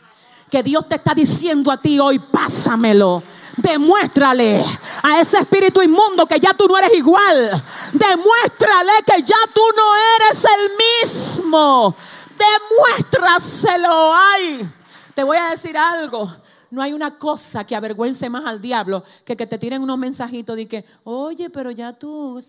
que 0.48 0.62
Dios 0.62 0.88
te 0.88 0.94
está 0.94 1.12
diciendo 1.12 1.72
a 1.72 1.80
ti 1.80 1.98
hoy, 1.98 2.20
pásamelo. 2.20 3.22
Demuéstrale 3.56 4.64
a 5.02 5.20
ese 5.20 5.38
espíritu 5.38 5.82
inmundo 5.82 6.26
que 6.26 6.38
ya 6.38 6.54
tú 6.54 6.66
no 6.66 6.76
eres 6.78 6.92
igual. 6.94 7.62
Demuéstrale 7.92 8.92
que 9.06 9.22
ya 9.22 9.36
tú 9.52 9.62
no 9.76 9.96
eres 10.16 10.44
el 10.44 10.70
mismo. 11.02 11.94
Demuéstraselo. 12.38 14.14
Ay, 14.14 14.68
te 15.14 15.22
voy 15.22 15.36
a 15.36 15.50
decir 15.50 15.76
algo. 15.76 16.30
No 16.70 16.80
hay 16.82 16.92
una 16.92 17.18
cosa 17.18 17.64
que 17.64 17.74
avergüence 17.74 18.30
más 18.30 18.46
al 18.46 18.60
diablo 18.60 19.02
que 19.24 19.36
que 19.36 19.46
te 19.46 19.58
tiren 19.58 19.82
unos 19.82 19.98
mensajitos 19.98 20.56
de 20.56 20.68
que, 20.68 20.84
oye, 21.02 21.50
pero 21.50 21.72
ya 21.72 21.92
tú 21.92 22.40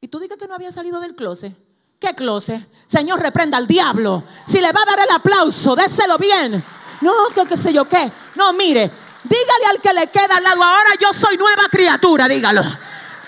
y 0.00 0.08
tú 0.08 0.18
dices 0.18 0.36
que 0.38 0.46
no 0.46 0.54
había 0.54 0.70
salido 0.70 1.00
del 1.00 1.16
closet. 1.16 1.52
¿Qué 1.98 2.14
closet? 2.14 2.60
Señor, 2.86 3.20
reprenda 3.20 3.56
al 3.56 3.66
diablo. 3.66 4.22
Si 4.46 4.60
le 4.60 4.70
va 4.70 4.82
a 4.82 4.84
dar 4.84 5.00
el 5.00 5.14
aplauso, 5.14 5.74
déselo 5.74 6.18
bien. 6.18 6.62
No, 7.00 7.12
que 7.34 7.44
qué 7.44 7.56
sé 7.56 7.72
yo 7.72 7.88
qué. 7.88 8.10
No, 8.36 8.52
mire, 8.52 8.90
dígale 9.28 9.66
al 9.70 9.80
que 9.80 9.92
le 9.92 10.06
queda 10.08 10.36
al 10.36 10.44
lado, 10.44 10.62
ahora 10.62 10.90
yo 11.00 11.12
soy 11.12 11.36
nueva 11.36 11.68
criatura, 11.70 12.28
dígalo. 12.28 12.62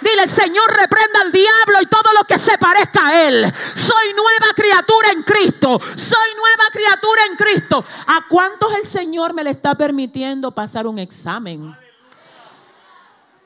Dile, 0.00 0.28
Señor, 0.28 0.70
reprenda 0.70 1.22
al 1.22 1.32
diablo 1.32 1.82
y 1.82 1.86
todo 1.86 2.12
lo 2.16 2.24
que 2.24 2.38
se 2.38 2.56
parezca 2.56 3.08
a 3.08 3.28
él. 3.28 3.52
Soy 3.74 4.14
nueva 4.14 4.54
criatura 4.54 5.10
en 5.10 5.22
Cristo. 5.24 5.80
Soy 5.96 6.34
nueva 6.36 6.64
criatura 6.72 7.22
en 7.28 7.36
Cristo. 7.36 7.84
¿A 8.06 8.26
cuántos 8.28 8.76
el 8.76 8.84
Señor 8.84 9.34
me 9.34 9.42
le 9.42 9.50
está 9.50 9.74
permitiendo 9.74 10.52
pasar 10.52 10.86
un 10.86 10.98
examen? 11.00 11.76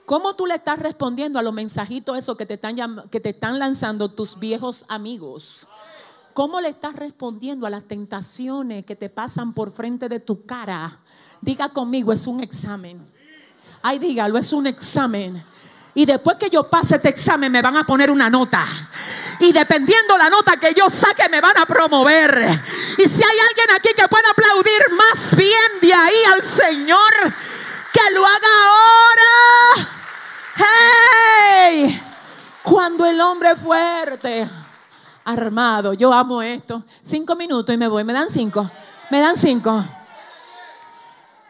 ¿Cómo 0.05 0.35
tú 0.35 0.47
le 0.47 0.57
estás 0.57 0.79
respondiendo 0.79 1.39
a 1.39 1.43
los 1.43 1.55
mensajitos 1.55 2.19
esos 2.19 2.37
que 2.37 2.45
te 2.45 2.55
están, 2.55 3.09
que 3.11 3.21
te 3.21 3.31
están 3.31 3.59
lanzando 3.59 4.11
tus 4.11 4.39
viejos 4.39 4.85
amigos? 4.89 5.67
¿Cómo 6.35 6.61
le 6.61 6.69
estás 6.69 6.95
respondiendo 6.97 7.67
a 7.67 7.71
las 7.71 7.85
tentaciones 7.85 8.85
que 8.85 8.97
te 8.97 9.09
pasan 9.09 9.55
por 9.55 9.71
frente 9.71 10.09
de 10.09 10.21
tu 10.21 10.45
cara? 10.45 11.02
Diga 11.43 11.69
conmigo, 11.71 12.13
es 12.13 12.27
un 12.29 12.41
examen. 12.41 13.05
Ay, 13.83 13.99
dígalo, 13.99 14.39
es 14.39 14.53
un 14.53 14.69
examen. 14.69 15.45
Y 15.93 16.07
después 16.07 16.37
que 16.39 16.49
yo 16.49 16.71
pase 16.71 16.95
este 16.95 17.09
examen 17.09 17.51
me 17.51 17.61
van 17.61 17.77
a 17.77 17.85
poner 17.85 18.13
una 18.13 18.31
nota. 18.31 18.65
Y 19.41 19.53
dependiendo 19.53 20.17
la 20.17 20.31
nota 20.31 20.57
que 20.57 20.73
yo 20.73 20.89
saque 20.89 21.29
me 21.29 21.41
van 21.41 21.59
a 21.59 21.67
promover. 21.67 22.63
Y 22.97 23.09
si 23.09 23.25
hay 23.25 23.39
alguien 23.49 23.77
aquí 23.77 23.89
que 23.95 24.07
pueda 24.07 24.31
aplaudir 24.31 24.83
más 24.97 25.35
bien 25.37 25.81
de 25.81 25.93
ahí 25.93 26.25
al 26.33 26.45
Señor, 26.45 27.35
que 27.93 28.15
lo 28.15 28.25
haga 28.25 28.49
ahora. 28.65 29.89
¡Hey! 30.57 32.03
Cuando 32.63 33.05
el 33.05 33.21
hombre 33.21 33.57
fuerte, 33.57 34.49
armado, 35.25 35.93
yo 35.93 36.13
amo 36.13 36.41
esto. 36.41 36.85
Cinco 37.03 37.35
minutos 37.35 37.75
y 37.75 37.79
me 37.79 37.89
voy. 37.89 38.05
¿Me 38.05 38.13
dan 38.13 38.31
cinco? 38.31 38.71
¿Me 39.11 39.19
dan 39.19 39.37
cinco? 39.37 39.85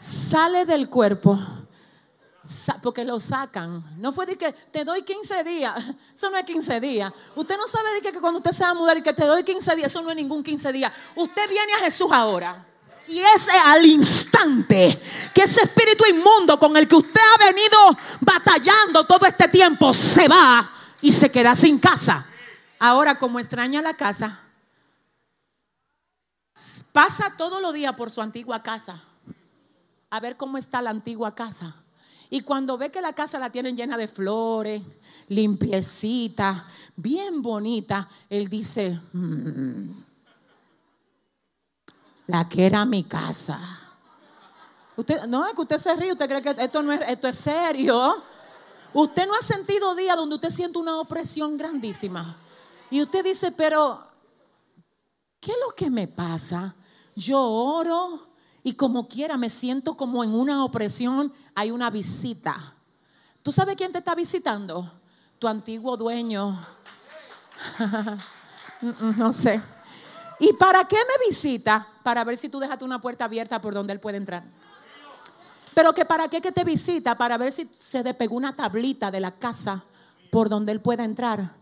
Sale 0.03 0.67
del 0.67 0.89
cuerpo 0.89 1.39
porque 2.83 3.05
lo 3.05 3.21
sacan. 3.21 3.85
No 4.01 4.11
fue 4.11 4.27
de 4.27 4.37
que 4.37 4.51
te 4.51 4.85
doy 4.85 5.03
15 5.03 5.45
días. 5.45 5.81
Eso 6.13 6.29
no 6.29 6.37
es 6.37 6.43
15 6.43 6.81
días. 6.81 7.13
Usted 7.37 7.57
no 7.57 7.69
sabe 7.69 7.93
de 7.93 8.01
que 8.03 8.21
cuando 8.21 8.39
usted 8.39 8.51
se 8.51 8.65
va 8.65 8.71
a 8.71 8.75
mudar 8.75 8.99
y 8.99 9.03
que 9.03 9.13
te 9.13 9.25
doy 9.25 9.45
15 9.45 9.77
días, 9.77 9.87
eso 9.87 10.03
no 10.03 10.11
es 10.11 10.17
ningún 10.17 10.43
15 10.43 10.73
días. 10.73 10.93
Usted 11.15 11.49
viene 11.49 11.75
a 11.75 11.79
Jesús 11.79 12.11
ahora. 12.11 12.67
Y 13.07 13.21
es 13.21 13.49
al 13.49 13.87
instante 13.87 15.01
que 15.33 15.43
ese 15.43 15.63
espíritu 15.63 16.05
inmundo 16.05 16.59
con 16.59 16.77
el 16.77 16.89
que 16.89 16.97
usted 16.97 17.21
ha 17.21 17.45
venido 17.45 17.79
batallando 18.21 19.07
todo 19.07 19.25
este 19.25 19.47
tiempo 19.47 19.95
se 19.95 20.27
va 20.27 20.69
y 21.01 21.13
se 21.13 21.31
queda 21.31 21.55
sin 21.55 21.79
casa. 21.79 22.27
Ahora, 22.81 23.19
como 23.19 23.39
extraña 23.39 23.81
la 23.81 23.95
casa, 23.95 24.41
pasa 26.91 27.35
todos 27.37 27.63
los 27.63 27.73
días 27.73 27.95
por 27.95 28.11
su 28.11 28.21
antigua 28.21 28.65
casa 28.65 29.01
a 30.13 30.21
ver 30.21 30.37
cómo 30.37 30.59
está 30.59 30.83
la 30.83 30.91
antigua 30.91 31.35
casa. 31.35 31.75
Y 32.29 32.43
cuando 32.43 32.77
ve 32.77 32.91
que 32.91 33.01
la 33.01 33.15
casa 33.15 33.39
la 33.39 33.51
tienen 33.51 33.75
llena 33.75 33.97
de 33.97 34.09
flores, 34.09 34.83
limpiecita, 35.29 36.67
bien 36.95 37.41
bonita, 37.41 38.11
él 38.29 38.49
dice, 38.49 39.01
mm, 39.15 39.91
la 42.27 42.47
que 42.47 42.67
era 42.67 42.85
mi 42.85 43.05
casa. 43.05 43.59
Usted, 44.97 45.25
no, 45.25 45.47
es 45.47 45.55
que 45.55 45.63
usted 45.63 45.79
se 45.79 45.97
ríe, 45.97 46.13
usted 46.13 46.29
cree 46.29 46.43
que 46.43 46.63
esto 46.63 46.83
no 46.83 46.93
es, 46.93 47.01
esto 47.09 47.29
es 47.29 47.37
serio. 47.39 48.23
Usted 48.93 49.27
no 49.27 49.35
ha 49.35 49.43
sentido 49.43 49.95
días 49.95 50.15
donde 50.15 50.35
usted 50.35 50.51
siente 50.51 50.79
una 50.79 51.01
opresión 51.01 51.57
grandísima. 51.57 52.37
Y 52.91 53.01
usted 53.01 53.25
dice, 53.25 53.51
pero, 53.51 54.07
¿qué 55.41 55.53
es 55.53 55.59
lo 55.67 55.75
que 55.75 55.89
me 55.89 56.07
pasa? 56.07 56.75
Yo 57.17 57.41
oro 57.41 58.32
y 58.63 58.75
como 58.75 59.09
quiera 59.09 59.37
me 59.37 59.51
siento 59.51 59.97
como 59.97 60.23
en 60.23 60.31
una 60.35 60.65
opresión, 60.65 61.33
hay 61.55 61.71
una 61.71 61.91
visita. 61.91 62.75
¿Tú 63.43 63.53
sabes 63.53 63.77
quién 63.77 63.93
te 63.93 63.99
está 63.99 64.15
visitando? 64.15 64.91
tu 65.43 65.49
antiguo 65.49 65.97
dueño. 65.97 66.57
no 69.17 69.33
sé. 69.33 69.61
¿Y 70.39 70.53
para 70.53 70.85
qué 70.85 70.95
me 70.99 71.27
visita? 71.27 71.85
Para 72.05 72.23
ver 72.23 72.37
si 72.37 72.49
tú 72.49 72.61
dejaste 72.61 72.85
una 72.85 73.01
puerta 73.01 73.25
abierta 73.25 73.61
por 73.61 73.75
donde 73.75 73.93
él 73.93 73.99
puede 73.99 74.19
entrar. 74.19 74.45
Pero 75.75 75.93
que 75.93 76.05
para 76.05 76.29
qué 76.29 76.41
que 76.41 76.53
te 76.53 76.63
visita? 76.63 77.19
Para 77.19 77.37
ver 77.39 77.51
si 77.51 77.69
se 77.77 78.05
despegó 78.05 78.37
una 78.37 78.55
tablita 78.55 79.11
de 79.11 79.19
la 79.19 79.33
casa 79.33 79.83
por 80.31 80.49
donde 80.49 80.71
él 80.71 80.81
pueda 80.81 81.03
entrar. 81.03 81.57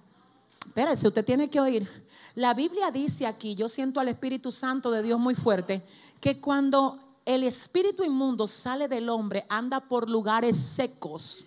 Espérese, 0.67 1.09
usted 1.09 1.25
tiene 1.25 1.49
que 1.49 1.59
oír. 1.59 1.89
La 2.35 2.53
Biblia 2.53 2.91
dice 2.91 3.27
aquí, 3.27 3.55
yo 3.55 3.67
siento 3.67 3.99
al 3.99 4.09
Espíritu 4.09 4.53
Santo 4.53 4.91
de 4.91 5.03
Dios 5.03 5.19
muy 5.19 5.35
fuerte, 5.35 5.83
que 6.21 6.41
cuando 6.41 6.99
el 7.25 7.45
espíritu 7.45 8.05
inmundo 8.05 8.47
sale 8.47 8.89
del 8.89 9.09
hombre, 9.09 9.47
anda 9.49 9.81
por 9.81 10.09
lugares 10.09 10.57
secos, 10.57 11.45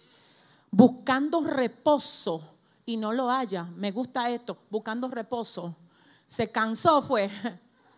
buscando 0.71 1.41
reposo 1.41 2.41
y 2.86 2.97
no 2.97 3.11
lo 3.11 3.30
haya. 3.30 3.63
Me 3.76 3.91
gusta 3.91 4.30
esto, 4.30 4.57
buscando 4.69 5.07
reposo. 5.07 5.76
Se 6.28 6.51
cansó, 6.51 7.01
fue. 7.01 7.30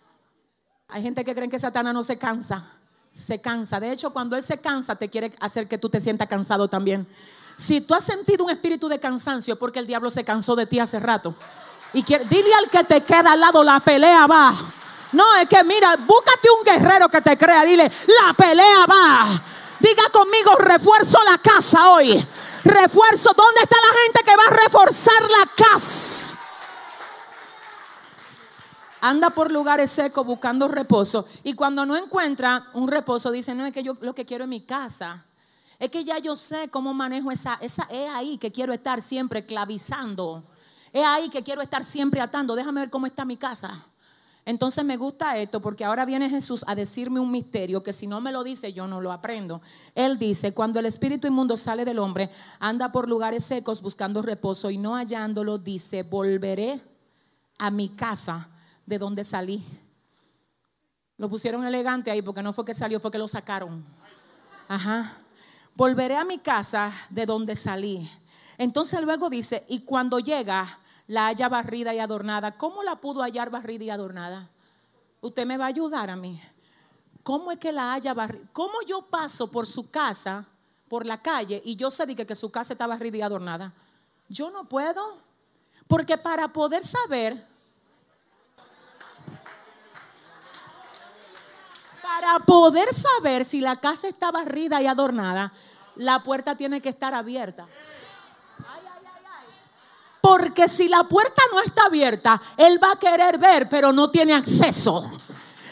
Hay 0.87 1.01
gente 1.01 1.23
que 1.23 1.33
cree 1.33 1.49
que 1.49 1.59
Satanás 1.59 1.93
no 1.93 2.03
se 2.03 2.17
cansa. 2.17 2.65
Se 3.09 3.39
cansa. 3.39 3.79
De 3.79 3.91
hecho, 3.91 4.11
cuando 4.11 4.35
él 4.35 4.43
se 4.43 4.59
cansa, 4.59 4.95
te 4.95 5.09
quiere 5.09 5.31
hacer 5.39 5.67
que 5.67 5.77
tú 5.77 5.89
te 5.89 5.99
sientas 5.99 6.27
cansado 6.27 6.67
también. 6.67 7.07
Si 7.55 7.79
tú 7.79 7.93
has 7.93 8.03
sentido 8.03 8.43
un 8.43 8.51
espíritu 8.51 8.89
de 8.89 8.99
cansancio, 8.99 9.57
porque 9.57 9.79
el 9.79 9.87
diablo 9.87 10.09
se 10.09 10.25
cansó 10.25 10.55
de 10.55 10.65
ti 10.65 10.79
hace 10.79 10.99
rato. 10.99 11.35
Y 11.93 12.03
dile 12.03 12.53
al 12.61 12.69
que 12.69 12.83
te 12.83 13.01
queda 13.01 13.31
al 13.31 13.39
lado, 13.39 13.63
la 13.63 13.79
pelea 13.79 14.27
va. 14.27 14.53
No, 15.11 15.35
es 15.37 15.47
que 15.47 15.63
mira, 15.63 15.95
búscate 15.97 16.49
un 16.49 16.63
guerrero 16.65 17.09
que 17.09 17.21
te 17.21 17.37
crea. 17.37 17.63
Dile, 17.63 17.91
la 18.07 18.33
pelea 18.33 18.85
va. 18.85 19.41
Diga 19.79 20.09
conmigo, 20.11 20.55
refuerzo 20.55 21.19
la 21.23 21.37
casa 21.37 21.89
hoy. 21.91 22.25
Refuerzo. 22.63 23.31
¿Dónde 23.35 23.61
está 23.61 23.77
la 23.77 23.97
gente 24.03 24.23
que 24.23 24.35
va 24.35 24.43
a 24.47 24.63
reforzar 24.63 25.21
la 25.21 25.51
casa? 25.55 26.39
Anda 29.01 29.29
por 29.29 29.51
lugares 29.51 29.91
secos 29.91 30.25
buscando 30.25 30.67
reposo. 30.67 31.27
Y 31.43 31.53
cuando 31.53 31.85
no 31.85 31.95
encuentra 31.95 32.69
un 32.73 32.87
reposo, 32.87 33.29
dice, 33.29 33.53
no, 33.53 33.65
es 33.65 33.71
que 33.71 33.83
yo 33.83 33.95
lo 34.01 34.15
que 34.15 34.25
quiero 34.25 34.45
es 34.45 34.49
mi 34.49 34.61
casa. 34.61 35.23
Es 35.77 35.91
que 35.91 36.03
ya 36.03 36.17
yo 36.17 36.35
sé 36.35 36.69
cómo 36.69 36.93
manejo 36.93 37.31
esa, 37.31 37.57
esa, 37.61 37.83
es 37.91 38.09
ahí 38.09 38.37
que 38.37 38.51
quiero 38.51 38.73
estar 38.73 39.01
siempre 39.01 39.45
clavizando. 39.45 40.43
Es 40.91 41.05
ahí 41.05 41.29
que 41.29 41.43
quiero 41.43 41.61
estar 41.61 41.83
siempre 41.83 42.19
atando. 42.19 42.55
Déjame 42.55 42.81
ver 42.81 42.89
cómo 42.89 43.05
está 43.05 43.25
mi 43.25 43.37
casa. 43.37 43.85
Entonces 44.45 44.85
me 44.85 44.95
gusta 44.95 45.37
esto 45.37 45.59
porque 45.59 45.83
ahora 45.83 46.05
viene 46.05 46.29
Jesús 46.29 46.63
a 46.67 46.75
decirme 46.75 47.19
un 47.19 47.31
misterio 47.31 47.81
que 47.81 47.91
si 47.91 48.05
no 48.05 48.21
me 48.21 48.31
lo 48.31 48.43
dice 48.43 48.71
yo 48.71 48.85
no 48.85 49.01
lo 49.01 49.11
aprendo. 49.11 49.61
Él 49.95 50.19
dice, 50.19 50.53
cuando 50.53 50.79
el 50.79 50.85
espíritu 50.85 51.27
inmundo 51.27 51.57
sale 51.57 51.83
del 51.83 51.97
hombre, 51.97 52.29
anda 52.59 52.91
por 52.91 53.09
lugares 53.09 53.43
secos 53.43 53.81
buscando 53.81 54.21
reposo 54.21 54.69
y 54.69 54.77
no 54.77 54.95
hallándolo, 54.95 55.57
dice, 55.57 56.03
volveré 56.03 56.79
a 57.57 57.71
mi 57.71 57.89
casa 57.89 58.49
de 58.85 58.99
donde 58.99 59.23
salí. 59.23 59.63
Lo 61.17 61.27
pusieron 61.27 61.65
elegante 61.65 62.11
ahí 62.11 62.21
porque 62.21 62.43
no 62.43 62.53
fue 62.53 62.65
que 62.65 62.75
salió, 62.75 62.99
fue 62.99 63.09
que 63.09 63.17
lo 63.17 63.27
sacaron. 63.27 63.83
Ajá. 64.67 65.17
Volveré 65.73 66.17
a 66.17 66.23
mi 66.23 66.37
casa 66.37 66.93
de 67.09 67.25
donde 67.25 67.55
salí. 67.55 68.09
Entonces 68.59 69.01
luego 69.01 69.29
dice, 69.29 69.65
y 69.67 69.81
cuando 69.81 70.19
llega, 70.19 70.79
la 71.07 71.27
haya 71.27 71.49
barrida 71.49 71.93
y 71.93 71.99
adornada. 71.99 72.57
¿Cómo 72.57 72.83
la 72.83 72.95
pudo 72.95 73.21
hallar 73.21 73.49
barrida 73.49 73.83
y 73.83 73.89
adornada? 73.89 74.49
Usted 75.21 75.45
me 75.45 75.57
va 75.57 75.65
a 75.65 75.69
ayudar 75.69 76.09
a 76.09 76.15
mí. 76.15 76.41
¿Cómo 77.23 77.51
es 77.51 77.59
que 77.59 77.71
la 77.71 77.93
haya 77.93 78.13
barrida? 78.13 78.43
¿Cómo 78.53 78.81
yo 78.87 79.01
paso 79.03 79.49
por 79.49 79.65
su 79.65 79.89
casa, 79.89 80.45
por 80.87 81.05
la 81.05 81.21
calle, 81.21 81.61
y 81.65 81.75
yo 81.75 81.89
sé 81.89 82.05
que, 82.15 82.25
que 82.25 82.35
su 82.35 82.51
casa 82.51 82.73
está 82.73 82.87
barrida 82.87 83.17
y 83.17 83.21
adornada? 83.21 83.73
Yo 84.29 84.49
no 84.49 84.65
puedo. 84.65 85.17
Porque 85.87 86.17
para 86.17 86.47
poder 86.47 86.83
saber, 86.83 87.45
para 92.01 92.39
poder 92.39 92.91
saber 92.91 93.45
si 93.45 93.61
la 93.61 93.75
casa 93.75 94.07
está 94.07 94.31
barrida 94.31 94.81
y 94.81 94.87
adornada, 94.87 95.53
la 95.95 96.23
puerta 96.23 96.55
tiene 96.57 96.81
que 96.81 96.89
estar 96.89 97.13
abierta. 97.13 97.67
Porque 100.25 100.67
si 100.67 100.89
la 100.89 101.03
puerta 101.03 101.43
no 101.51 101.61
está 101.61 101.83
abierta, 101.85 102.41
Él 102.57 102.83
va 102.83 102.93
a 102.93 102.95
querer 102.95 103.37
ver, 103.37 103.69
pero 103.69 103.93
no 103.93 104.09
tiene 104.09 104.33
acceso. 104.33 105.07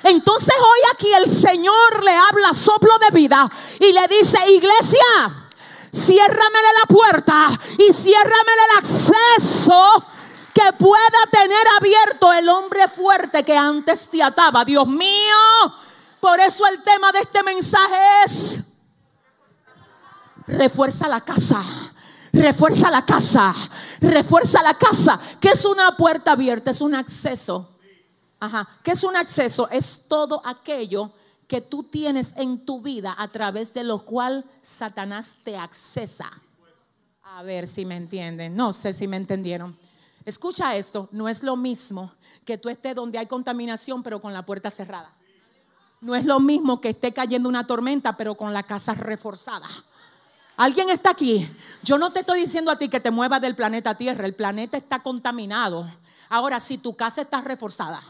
Entonces 0.03 0.53
hoy 0.59 0.79
aquí 0.93 1.11
el 1.11 1.27
Señor 1.27 2.03
le 2.03 2.11
habla 2.15 2.53
soplo 2.53 2.91
de 2.99 3.19
vida 3.19 3.51
y 3.79 3.91
le 3.91 4.07
dice, 4.07 4.37
iglesia, 4.51 5.47
ciérramele 5.91 6.67
la 6.79 6.87
puerta 6.87 7.49
y 7.79 7.91
ciérramele 7.91 8.61
el 8.69 8.77
acceso 8.77 10.05
que 10.53 10.71
pueda 10.73 11.19
tener 11.31 11.67
abierto 11.79 12.31
el 12.31 12.47
hombre 12.47 12.87
fuerte 12.89 13.43
que 13.43 13.57
antes 13.57 14.07
te 14.07 14.21
ataba. 14.21 14.63
Dios 14.63 14.85
mío, 14.85 15.73
por 16.19 16.39
eso 16.39 16.67
el 16.67 16.83
tema 16.83 17.11
de 17.11 17.21
este 17.21 17.41
mensaje 17.41 17.97
es, 18.23 18.61
refuerza 20.45 21.07
la 21.07 21.21
casa 21.21 21.59
refuerza 22.33 22.89
la 22.89 23.05
casa, 23.05 23.53
refuerza 24.01 24.61
la 24.63 24.73
casa. 24.73 25.19
¿Qué 25.39 25.49
es 25.49 25.63
una 25.63 25.95
puerta 25.95 26.33
abierta? 26.33 26.71
Es 26.71 26.81
un 26.81 26.95
acceso. 26.95 27.69
Ajá. 28.39 28.67
¿Qué 28.83 28.91
es 28.91 29.03
un 29.03 29.15
acceso? 29.15 29.69
Es 29.69 30.07
todo 30.09 30.41
aquello 30.43 31.11
que 31.47 31.61
tú 31.61 31.83
tienes 31.83 32.33
en 32.35 32.65
tu 32.65 32.81
vida 32.81 33.15
a 33.17 33.27
través 33.29 33.73
de 33.73 33.83
lo 33.83 34.03
cual 34.03 34.43
Satanás 34.61 35.35
te 35.43 35.55
accesa. 35.55 36.29
A 37.23 37.43
ver 37.43 37.67
si 37.67 37.85
me 37.85 37.95
entienden. 37.95 38.55
No 38.55 38.73
sé 38.73 38.91
si 38.91 39.07
me 39.07 39.17
entendieron. 39.17 39.77
Escucha 40.25 40.75
esto, 40.75 41.09
no 41.11 41.27
es 41.27 41.43
lo 41.43 41.55
mismo 41.55 42.13
que 42.45 42.57
tú 42.57 42.69
estés 42.69 42.95
donde 42.95 43.17
hay 43.17 43.27
contaminación 43.27 44.01
pero 44.03 44.21
con 44.21 44.33
la 44.33 44.45
puerta 44.45 44.71
cerrada. 44.71 45.13
No 46.01 46.15
es 46.15 46.25
lo 46.25 46.39
mismo 46.39 46.81
que 46.81 46.89
esté 46.89 47.13
cayendo 47.13 47.47
una 47.47 47.67
tormenta 47.67 48.17
pero 48.17 48.35
con 48.35 48.53
la 48.53 48.63
casa 48.63 48.93
reforzada. 48.93 49.67
¿Alguien 50.57 50.89
está 50.91 51.11
aquí? 51.11 51.49
Yo 51.81 51.97
no 51.97 52.11
te 52.11 52.19
estoy 52.19 52.41
diciendo 52.41 52.71
a 52.71 52.77
ti 52.77 52.87
que 52.87 52.99
te 52.99 53.09
muevas 53.09 53.41
del 53.41 53.55
planeta 53.55 53.95
Tierra. 53.95 54.25
El 54.25 54.35
planeta 54.35 54.77
está 54.77 55.01
contaminado. 55.01 55.89
Ahora, 56.29 56.59
si 56.59 56.77
tu 56.77 56.95
casa 56.95 57.21
está 57.21 57.41
reforzada, 57.41 58.01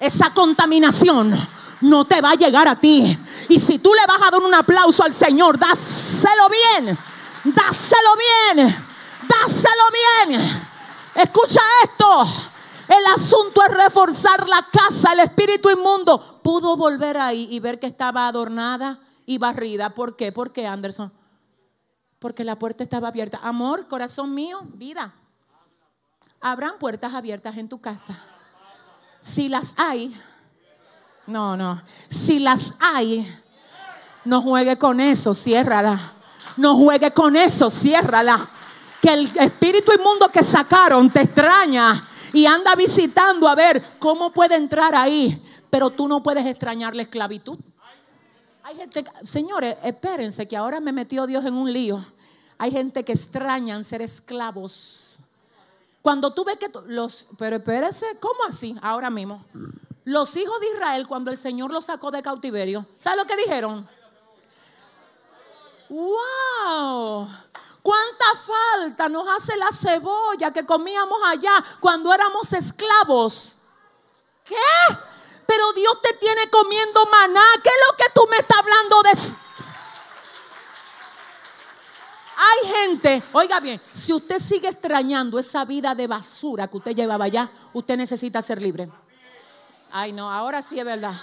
esa 0.00 0.30
contaminación 0.34 1.34
no 1.80 2.04
te 2.04 2.20
va 2.20 2.32
a 2.32 2.34
llegar 2.34 2.66
a 2.66 2.78
ti. 2.78 3.16
Y 3.48 3.58
si 3.58 3.78
tú 3.78 3.92
le 3.94 4.06
vas 4.06 4.20
a 4.20 4.30
dar 4.30 4.42
un 4.42 4.54
aplauso 4.54 5.04
al 5.04 5.14
Señor, 5.14 5.58
dáselo 5.58 6.48
bien. 6.48 6.98
Dáselo 7.44 8.10
bien. 8.56 8.66
Dáselo 9.28 9.84
bien. 10.26 10.40
Escucha 11.14 11.60
esto. 11.84 12.24
El 12.88 13.06
asunto 13.14 13.62
es 13.62 13.72
reforzar 13.72 14.48
la 14.48 14.66
casa. 14.70 15.12
El 15.12 15.20
espíritu 15.20 15.70
inmundo 15.70 16.40
pudo 16.42 16.76
volver 16.76 17.16
ahí 17.18 17.46
y 17.50 17.60
ver 17.60 17.78
que 17.78 17.86
estaba 17.86 18.26
adornada 18.26 18.98
y 19.26 19.38
barrida. 19.38 19.90
¿Por 19.90 20.16
qué? 20.16 20.32
¿Por 20.32 20.52
qué, 20.52 20.66
Anderson? 20.66 21.12
Porque 22.18 22.44
la 22.44 22.58
puerta 22.58 22.82
estaba 22.82 23.08
abierta. 23.08 23.40
Amor, 23.42 23.88
corazón 23.88 24.34
mío, 24.34 24.60
vida. 24.74 25.12
Habrán 26.40 26.78
puertas 26.78 27.12
abiertas 27.12 27.56
en 27.56 27.68
tu 27.68 27.80
casa. 27.80 28.16
Si 29.20 29.48
las 29.48 29.74
hay, 29.76 30.14
no, 31.26 31.56
no. 31.56 31.82
Si 32.08 32.38
las 32.38 32.74
hay, 32.78 33.26
no 34.24 34.40
juegue 34.42 34.78
con 34.78 35.00
eso, 35.00 35.34
ciérrala. 35.34 35.98
No 36.56 36.76
juegue 36.76 37.12
con 37.12 37.36
eso, 37.36 37.68
ciérrala. 37.68 38.48
Que 39.02 39.12
el 39.12 39.36
espíritu 39.36 39.92
inmundo 39.92 40.28
que 40.30 40.42
sacaron 40.42 41.10
te 41.10 41.22
extraña 41.22 42.08
y 42.32 42.46
anda 42.46 42.74
visitando 42.76 43.48
a 43.48 43.54
ver 43.54 43.98
cómo 43.98 44.30
puede 44.32 44.54
entrar 44.54 44.94
ahí. 44.94 45.42
Pero 45.68 45.90
tú 45.90 46.06
no 46.06 46.22
puedes 46.22 46.46
extrañar 46.46 46.94
la 46.94 47.02
esclavitud. 47.02 47.58
Hay 48.66 48.74
gente, 48.74 49.04
señores, 49.22 49.76
espérense 49.84 50.48
que 50.48 50.56
ahora 50.56 50.80
me 50.80 50.90
metió 50.90 51.24
Dios 51.24 51.44
en 51.44 51.54
un 51.54 51.72
lío. 51.72 52.04
Hay 52.58 52.72
gente 52.72 53.04
que 53.04 53.12
extrañan 53.12 53.84
ser 53.84 54.02
esclavos. 54.02 55.20
Cuando 56.02 56.34
tú 56.34 56.44
ves 56.44 56.58
que 56.58 56.68
los, 56.86 57.28
pero 57.38 57.58
espérese, 57.58 58.18
¿cómo 58.18 58.42
así? 58.48 58.76
Ahora 58.82 59.08
mismo. 59.08 59.44
Los 60.02 60.36
hijos 60.36 60.58
de 60.58 60.72
Israel, 60.72 61.06
cuando 61.06 61.30
el 61.30 61.36
Señor 61.36 61.70
los 61.70 61.84
sacó 61.84 62.10
de 62.10 62.20
cautiverio, 62.22 62.84
¿sabes 62.98 63.18
lo 63.18 63.24
que 63.24 63.36
dijeron? 63.36 63.88
¡Wow! 65.88 67.28
¿Cuánta 67.82 68.24
falta 68.34 69.08
nos 69.08 69.28
hace 69.28 69.56
la 69.56 69.70
cebolla 69.70 70.52
que 70.52 70.66
comíamos 70.66 71.20
allá 71.24 71.52
cuando 71.78 72.12
éramos 72.12 72.52
esclavos? 72.52 73.58
¿Qué? 74.42 74.56
Pero 75.46 75.72
Dios 75.72 76.00
te 76.02 76.14
tiene 76.14 76.48
comiendo 76.50 77.06
maná. 77.06 77.44
¿Qué 77.62 77.70
es 77.70 77.76
lo 77.90 77.96
que 77.96 78.04
tú 78.14 78.26
me 78.30 78.36
estás 78.36 78.58
hablando 78.58 79.02
de? 79.02 79.10
Hay 82.38 82.68
gente, 82.68 83.22
oiga 83.32 83.60
bien, 83.60 83.80
si 83.90 84.12
usted 84.12 84.38
sigue 84.38 84.68
extrañando 84.68 85.38
esa 85.38 85.64
vida 85.64 85.94
de 85.94 86.06
basura 86.06 86.68
que 86.68 86.76
usted 86.76 86.94
llevaba 86.94 87.24
allá, 87.24 87.50
usted 87.72 87.96
necesita 87.96 88.42
ser 88.42 88.60
libre. 88.60 88.90
Ay, 89.90 90.12
no, 90.12 90.30
ahora 90.30 90.60
sí 90.60 90.78
es 90.78 90.84
verdad. 90.84 91.14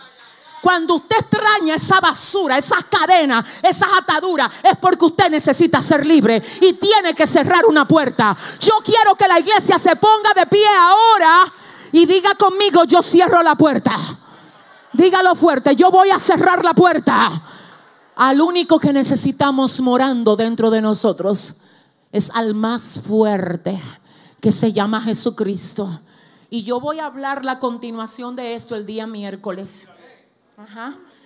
Cuando 0.63 0.95
usted 0.95 1.17
extraña 1.19 1.75
esa 1.75 1.99
basura, 1.99 2.57
esas 2.57 2.85
cadenas, 2.85 3.45
esas 3.61 3.89
ataduras, 3.99 4.49
es 4.63 4.77
porque 4.77 5.05
usted 5.05 5.29
necesita 5.29 5.81
ser 5.81 6.05
libre 6.05 6.41
y 6.61 6.73
tiene 6.73 7.13
que 7.13 7.27
cerrar 7.27 7.65
una 7.65 7.85
puerta. 7.87 8.35
Yo 8.59 8.75
quiero 8.83 9.13
que 9.15 9.27
la 9.27 9.39
iglesia 9.39 9.77
se 9.77 9.95
ponga 9.97 10.33
de 10.33 10.47
pie 10.47 10.65
ahora 10.65 11.53
y 11.93 12.07
diga 12.07 12.33
conmigo, 12.33 12.83
yo 12.85 13.03
cierro 13.03 13.43
la 13.43 13.55
puerta. 13.55 13.95
Dígalo 14.93 15.35
fuerte, 15.35 15.75
yo 15.75 15.91
voy 15.91 16.09
a 16.09 16.17
cerrar 16.17 16.65
la 16.65 16.73
puerta. 16.73 17.29
Al 18.15 18.41
único 18.41 18.79
que 18.79 18.91
necesitamos 18.91 19.79
morando 19.79 20.35
dentro 20.35 20.71
de 20.71 20.81
nosotros 20.81 21.57
es 22.11 22.31
al 22.31 22.55
más 22.55 22.99
fuerte 23.05 23.79
que 24.41 24.51
se 24.51 24.73
llama 24.73 25.01
Jesucristo. 25.01 26.01
Y 26.49 26.63
yo 26.63 26.79
voy 26.79 26.97
a 26.97 27.05
hablar 27.05 27.45
la 27.45 27.59
continuación 27.59 28.35
de 28.35 28.55
esto 28.55 28.75
el 28.75 28.87
día 28.87 29.05
miércoles. 29.05 29.87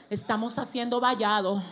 Estamos 0.10 0.60
haciendo 0.60 1.00
vallado. 1.00 1.64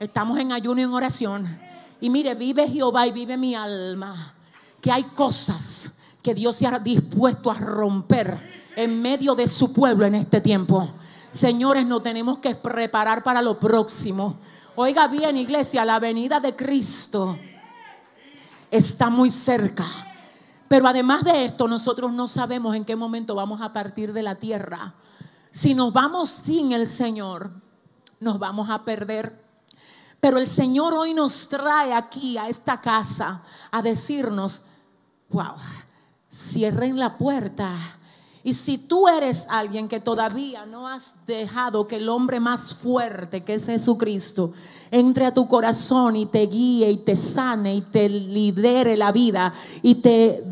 Estamos 0.00 0.36
en 0.38 0.50
ayuno 0.50 0.80
y 0.80 0.84
en 0.84 0.92
oración. 0.92 1.60
Y 2.00 2.10
mire, 2.10 2.34
vive 2.34 2.68
Jehová 2.68 3.06
y 3.06 3.12
vive 3.12 3.36
mi 3.36 3.54
alma. 3.54 4.34
Que 4.80 4.90
hay 4.90 5.04
cosas 5.04 6.01
que 6.22 6.34
Dios 6.34 6.56
se 6.56 6.66
ha 6.66 6.78
dispuesto 6.78 7.50
a 7.50 7.54
romper 7.54 8.70
en 8.76 9.02
medio 9.02 9.34
de 9.34 9.46
su 9.46 9.72
pueblo 9.72 10.06
en 10.06 10.14
este 10.14 10.40
tiempo. 10.40 10.88
Señores, 11.30 11.86
no 11.86 12.00
tenemos 12.00 12.38
que 12.38 12.54
preparar 12.54 13.22
para 13.22 13.42
lo 13.42 13.58
próximo. 13.58 14.36
Oiga 14.76 15.08
bien, 15.08 15.36
iglesia, 15.36 15.84
la 15.84 15.98
venida 15.98 16.40
de 16.40 16.54
Cristo 16.54 17.38
está 18.70 19.10
muy 19.10 19.30
cerca. 19.30 19.86
Pero 20.68 20.88
además 20.88 21.24
de 21.24 21.44
esto, 21.44 21.68
nosotros 21.68 22.12
no 22.12 22.26
sabemos 22.26 22.74
en 22.74 22.84
qué 22.84 22.96
momento 22.96 23.34
vamos 23.34 23.60
a 23.60 23.72
partir 23.72 24.12
de 24.12 24.22
la 24.22 24.36
tierra. 24.36 24.94
Si 25.50 25.74
nos 25.74 25.92
vamos 25.92 26.30
sin 26.30 26.72
el 26.72 26.86
Señor, 26.86 27.50
nos 28.20 28.38
vamos 28.38 28.70
a 28.70 28.82
perder. 28.84 29.42
Pero 30.20 30.38
el 30.38 30.48
Señor 30.48 30.94
hoy 30.94 31.12
nos 31.12 31.48
trae 31.48 31.92
aquí 31.92 32.38
a 32.38 32.48
esta 32.48 32.80
casa 32.80 33.42
a 33.70 33.82
decirnos, 33.82 34.64
wow, 35.28 35.56
cierren 36.32 36.98
la 36.98 37.18
puerta. 37.18 37.98
Y 38.44 38.54
si 38.54 38.78
tú 38.78 39.06
eres 39.06 39.46
alguien 39.50 39.86
que 39.86 40.00
todavía 40.00 40.66
no 40.66 40.88
has 40.88 41.14
dejado 41.26 41.86
que 41.86 41.96
el 41.96 42.08
hombre 42.08 42.40
más 42.40 42.74
fuerte, 42.74 43.44
que 43.44 43.54
es 43.54 43.66
Jesucristo, 43.66 44.52
entre 44.90 45.26
a 45.26 45.34
tu 45.34 45.46
corazón 45.46 46.16
y 46.16 46.26
te 46.26 46.46
guíe 46.46 46.90
y 46.90 46.96
te 46.98 47.14
sane 47.14 47.76
y 47.76 47.80
te 47.82 48.08
lidere 48.08 48.96
la 48.96 49.12
vida 49.12 49.54
y 49.82 49.96
te, 49.96 50.42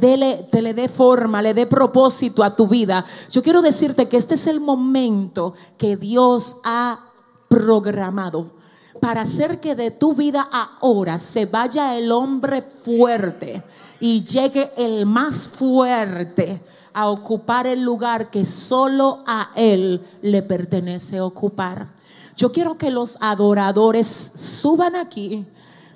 te 0.51 0.63
le 0.63 0.75
dé 0.75 0.89
forma, 0.89 1.43
le 1.43 1.53
dé 1.53 1.67
propósito 1.67 2.45
a 2.45 2.55
tu 2.55 2.69
vida, 2.69 3.05
yo 3.31 3.43
quiero 3.43 3.61
decirte 3.61 4.09
que 4.09 4.17
este 4.17 4.37
es 4.37 4.47
el 4.47 4.61
momento 4.61 5.55
que 5.77 5.97
Dios 5.97 6.59
ha 6.65 7.01
programado 7.49 8.53
para 9.01 9.23
hacer 9.23 9.61
que 9.61 9.75
de 9.75 9.91
tu 9.91 10.15
vida 10.15 10.49
ahora 10.53 11.19
se 11.19 11.47
vaya 11.47 11.97
el 11.99 12.13
hombre 12.13 12.63
fuerte 12.63 13.63
y 14.01 14.25
llegue 14.25 14.73
el 14.77 15.07
más 15.07 15.47
fuerte 15.49 16.61
a 16.93 17.09
ocupar 17.09 17.67
el 17.67 17.83
lugar 17.83 18.31
que 18.31 18.45
solo 18.45 19.23
a 19.27 19.51
Él 19.55 20.01
le 20.23 20.43
pertenece 20.43 21.21
ocupar. 21.21 21.89
Yo 22.37 22.51
quiero 22.51 22.79
que 22.79 22.91
los 22.91 23.19
adoradores 23.21 24.33
suban 24.35 24.97
aquí. 24.97 25.45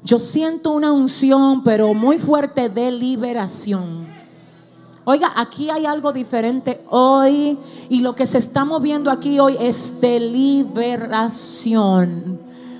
Yo 0.05 0.18
siento 0.18 0.72
una 0.72 0.93
unción, 0.93 1.64
pero 1.64 1.94
muy 1.94 2.18
fuerte 2.18 2.68
de 2.68 2.93
liberación. 2.93 4.12
Oiga, 5.06 5.32
aquí 5.36 5.70
hay 5.70 5.86
algo 5.86 6.12
diferente 6.12 6.85
hoy 6.89 7.59
y 7.89 8.01
lo 8.01 8.14
que 8.14 8.26
se 8.26 8.39
está 8.39 8.64
moviendo 8.64 9.10
aquí 9.10 9.39
hoy 9.40 9.56
es 9.59 10.01
de 10.01 10.20
liberación. 10.20 11.64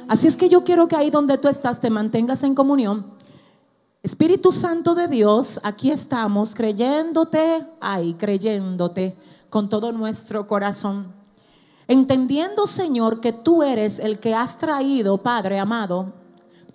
Así 0.09 0.27
es 0.27 0.37
que 0.37 0.49
yo 0.49 0.65
quiero 0.65 0.87
que 0.87 0.97
ahí 0.97 1.11
donde 1.11 1.39
tú 1.39 1.49
estás 1.49 1.81
te 1.81 1.91
mantengas 1.91 2.43
en 2.43 2.55
comunión 2.55 3.15
Espíritu 4.05 4.53
Santo 4.53 4.95
de 4.95 5.09
Dios, 5.09 5.59
aquí 5.63 5.91
estamos 5.91 6.55
creyéndote, 6.55 7.65
ay, 7.81 8.13
creyéndote 8.19 9.17
con 9.49 9.71
todo 9.71 9.93
nuestro 9.93 10.47
corazón. 10.47 11.07
Entendiendo, 11.89 12.67
Señor, 12.67 13.23
que 13.23 13.33
tú 13.33 13.63
eres 13.63 13.99
el 13.99 14.19
que 14.19 14.35
has 14.35 14.59
traído, 14.59 15.23
Padre 15.23 15.59
amado, 15.59 16.13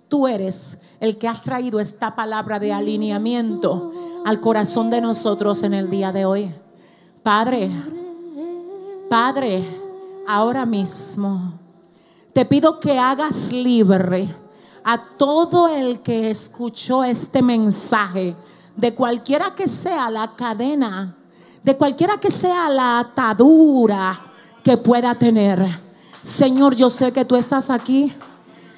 tú 0.08 0.26
eres 0.26 0.78
el 0.98 1.18
que 1.18 1.28
has 1.28 1.40
traído 1.40 1.78
esta 1.78 2.16
palabra 2.16 2.58
de 2.58 2.72
alineamiento 2.72 3.92
al 4.24 4.40
corazón 4.40 4.90
de 4.90 5.00
nosotros 5.00 5.62
en 5.62 5.74
el 5.74 5.88
día 5.88 6.10
de 6.10 6.24
hoy. 6.24 6.52
Padre, 7.22 7.70
Padre, 9.08 9.80
ahora 10.26 10.66
mismo 10.66 11.52
te 12.32 12.44
pido 12.44 12.80
que 12.80 12.98
hagas 12.98 13.52
libre 13.52 14.34
a 14.84 14.98
todo 15.16 15.68
el 15.68 16.00
que 16.00 16.30
escuchó 16.30 17.04
este 17.04 17.42
mensaje, 17.42 18.36
de 18.76 18.94
cualquiera 18.94 19.54
que 19.54 19.68
sea 19.68 20.10
la 20.10 20.34
cadena, 20.34 21.16
de 21.62 21.76
cualquiera 21.76 22.18
que 22.18 22.30
sea 22.30 22.68
la 22.68 23.00
atadura 23.00 24.18
que 24.62 24.76
pueda 24.76 25.14
tener. 25.14 25.66
Señor, 26.22 26.74
yo 26.74 26.90
sé 26.90 27.12
que 27.12 27.24
tú 27.24 27.36
estás 27.36 27.70
aquí 27.70 28.14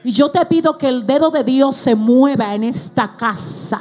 y 0.05 0.11
yo 0.11 0.31
te 0.31 0.45
pido 0.47 0.79
que 0.79 0.89
el 0.89 1.07
dedo 1.07 1.31
de 1.31 1.45
Dios 1.45 1.77
se 1.77 1.95
mueva 1.95 2.55
en 2.55 2.65
esta 2.65 3.17
casa, 3.17 3.81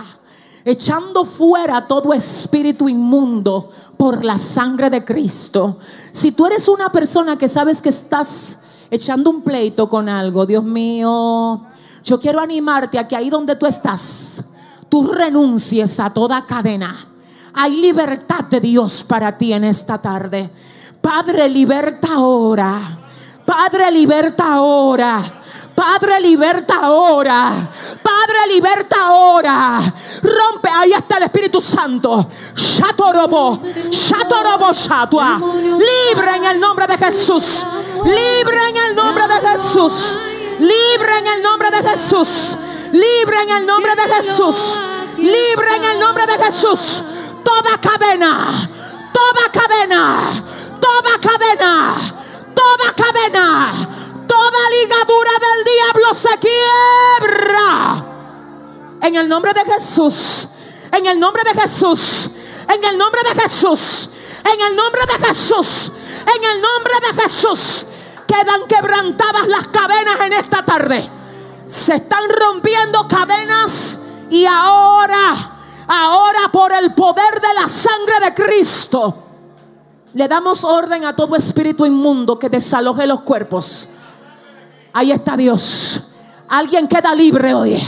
echando 0.64 1.26
fuera 1.26 1.88
todo 1.88 2.14
espíritu 2.14 2.88
inmundo 2.88 3.69
por 3.98 4.23
la 4.23 4.38
sangre 4.38 4.89
de 4.89 5.03
Cristo. 5.03 5.77
Si 6.11 6.31
tú 6.31 6.45
eres 6.45 6.68
una 6.68 6.91
persona 6.91 7.38
que 7.38 7.48
sabes 7.48 7.81
que 7.81 7.89
estás 7.89 8.60
echando 8.89 9.30
un 9.30 9.41
pleito 9.41 9.89
con 9.89 10.10
algo, 10.10 10.45
Dios 10.45 10.64
mío, 10.64 11.65
yo 12.03 12.19
quiero 12.19 12.40
animarte 12.40 12.98
a 12.98 13.07
que 13.07 13.15
ahí 13.15 13.30
donde 13.30 13.56
tú 13.56 13.65
estás, 13.65 14.44
tú 14.90 15.11
renuncies 15.11 15.99
a 15.99 16.10
toda 16.10 16.45
cadena. 16.45 17.07
Hay 17.53 17.78
libertad 17.78 18.45
de 18.45 18.60
Dios 18.60 19.03
para 19.03 19.38
ti 19.38 19.53
en 19.53 19.64
esta 19.64 19.98
tarde. 19.98 20.49
Padre, 21.02 21.49
liberta 21.49 22.14
ahora. 22.14 22.99
Padre, 23.45 23.91
liberta 23.91 24.53
ahora. 24.53 25.22
Padre, 25.76 26.19
liberta 26.22 26.76
ahora. 26.82 27.52
Padre, 28.03 28.53
liberta 28.53 28.95
ahora. 29.07 29.94
Rompe, 30.22 30.69
ahí 30.69 30.94
está 30.94 31.18
el 31.18 31.23
Espíritu 31.23 31.60
Santo. 31.60 32.28
Shatorobo, 32.56 33.60
Shatorobo, 33.90 34.72
Shatua. 34.72 35.40
Libre 35.40 36.36
en 36.36 36.45
el 36.45 36.60
nombre 36.60 36.86
de 36.88 36.98
Jesús. 36.98 37.65
Libre 38.06 38.69
en 38.69 38.78
el 38.78 38.95
nombre 38.95 39.23
de 39.28 39.49
Jesús. 39.49 40.19
Libre 40.60 41.18
en 41.18 41.28
el 41.28 41.41
nombre 41.41 41.69
de 41.72 41.90
Jesús. 41.90 42.57
Libre 42.91 43.41
en 43.44 43.49
el 43.52 43.65
nombre 43.65 43.95
de 43.95 44.14
Jesús. 44.15 44.80
Libre 45.18 45.76
en 45.76 45.84
el 45.84 45.99
nombre 45.99 46.26
de 46.26 46.38
Jesús. 46.44 47.03
Toda 47.44 47.80
cadena, 47.80 48.69
toda 49.14 49.52
cadena, 49.52 50.19
toda 50.80 51.19
cadena, 51.19 51.95
toda 52.53 52.94
cadena, 52.94 53.72
toda 54.28 54.69
ligadura 54.69 55.32
del 55.40 55.64
diablo 55.65 56.14
se 56.14 56.38
quiebra. 56.40 58.06
En 59.02 59.15
el 59.15 59.28
nombre 59.28 59.53
de 59.53 59.73
Jesús. 59.73 60.48
En 60.91 61.06
el 61.06 61.19
nombre 61.19 61.44
de 61.44 61.61
Jesús. 61.61 62.30
En 62.68 62.84
el 62.84 62.98
nombre 62.98 63.22
de 63.23 63.41
Jesús. 63.41 64.10
En 64.44 64.61
el 64.61 64.76
nombre 64.76 65.02
de 65.06 65.28
Jesús. 65.28 65.91
En 66.36 66.44
el 66.44 66.61
nombre 66.61 66.94
de 67.02 67.22
Jesús 67.22 67.86
quedan 68.32 68.66
quebrantadas 68.68 69.48
las 69.48 69.68
cadenas 69.68 70.20
en 70.22 70.34
esta 70.34 70.64
tarde. 70.64 71.03
Se 71.68 71.95
están 71.95 72.24
rompiendo 72.30 73.06
cadenas 73.08 73.99
y 74.30 74.45
ahora, 74.45 75.60
ahora 75.88 76.40
por 76.52 76.72
el 76.72 76.94
poder 76.94 77.41
de 77.41 77.53
la 77.53 77.68
sangre 77.68 78.20
de 78.24 78.34
Cristo, 78.34 79.18
le 80.14 80.28
damos 80.28 80.64
orden 80.64 81.03
a 81.06 81.16
todo 81.16 81.36
espíritu 81.36 81.86
inmundo 81.86 82.40
que 82.40 82.49
desaloje 82.49 83.06
los 83.06 83.22
cuerpos. 83.22 83.90
Ahí 84.94 85.12
está 85.12 85.36
Dios. 85.36 86.14
Alguien 86.48 86.88
queda 86.88 87.14
libre 87.14 87.53
hoy. 87.53 87.82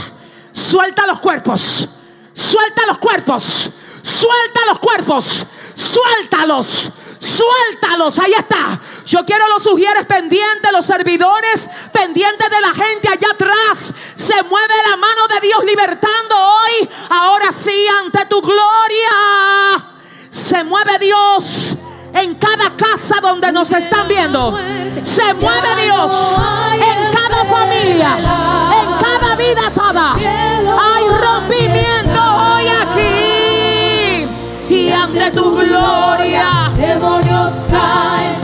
Suelta 0.52 1.06
los 1.06 1.20
cuerpos. 1.20 1.88
Suelta 2.32 2.86
los 2.86 2.98
cuerpos. 2.98 3.70
Suelta 4.02 4.60
los 4.68 4.78
cuerpos. 4.78 5.46
Suéltalos. 5.74 6.90
Suéltalos. 7.18 8.18
Ahí 8.18 8.32
está. 8.32 8.80
Yo 9.06 9.24
quiero 9.24 9.48
los 9.48 9.62
sugieres 9.62 10.06
pendientes, 10.06 10.72
los 10.72 10.84
servidores 10.84 11.68
pendientes 11.92 12.48
de 12.48 12.60
la 12.60 12.70
gente 12.70 13.08
allá 13.08 13.30
atrás. 13.32 13.92
Se 14.14 14.42
mueve 14.44 14.74
la 14.88 14.96
mano 14.96 15.28
de 15.28 15.46
Dios 15.46 15.64
libertando 15.64 16.36
hoy. 16.36 16.88
Ahora 17.10 17.52
sí, 17.52 17.86
ante 18.02 18.24
tu 18.26 18.40
gloria. 18.40 19.84
Se 20.30 20.64
mueve 20.64 20.98
Dios 20.98 21.76
en 22.14 22.34
cada 22.36 22.74
casa 22.76 23.16
donde 23.20 23.52
nos 23.52 23.70
están 23.72 24.08
viendo. 24.08 24.58
Se 25.02 25.34
mueve 25.34 25.82
Dios 25.82 26.38
en 26.74 27.12
cada 27.12 27.44
familia, 27.44 28.16
en 28.16 28.96
cada 28.98 29.36
vida 29.36 29.70
toda. 29.74 30.14
Hay 30.14 31.08
rompimiento 31.08 32.36
hoy 32.36 32.68
aquí. 32.68 34.26
Y 34.74 34.90
ante 34.92 35.30
tu 35.32 35.56
gloria, 35.56 36.70
demonios 36.74 37.66
caen. 37.70 38.43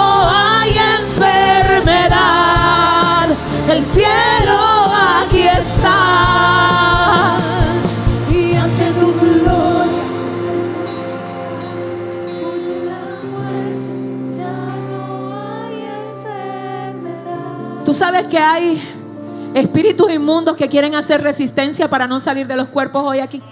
Tú 17.91 17.97
sabes 17.97 18.27
que 18.27 18.37
hay 18.37 19.51
espíritus 19.53 20.09
inmundos 20.13 20.55
que 20.55 20.69
quieren 20.69 20.95
hacer 20.95 21.21
resistencia 21.21 21.89
para 21.89 22.07
no 22.07 22.21
salir 22.21 22.47
de 22.47 22.55
los 22.55 22.69
cuerpos 22.69 23.03
hoy 23.05 23.19
aquí. 23.19 23.43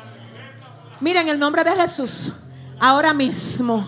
Miren 1.01 1.27
el 1.27 1.37
nombre 1.37 1.61
de 1.65 1.75
Jesús. 1.75 2.31
Ahora 2.79 3.13
mismo, 3.13 3.85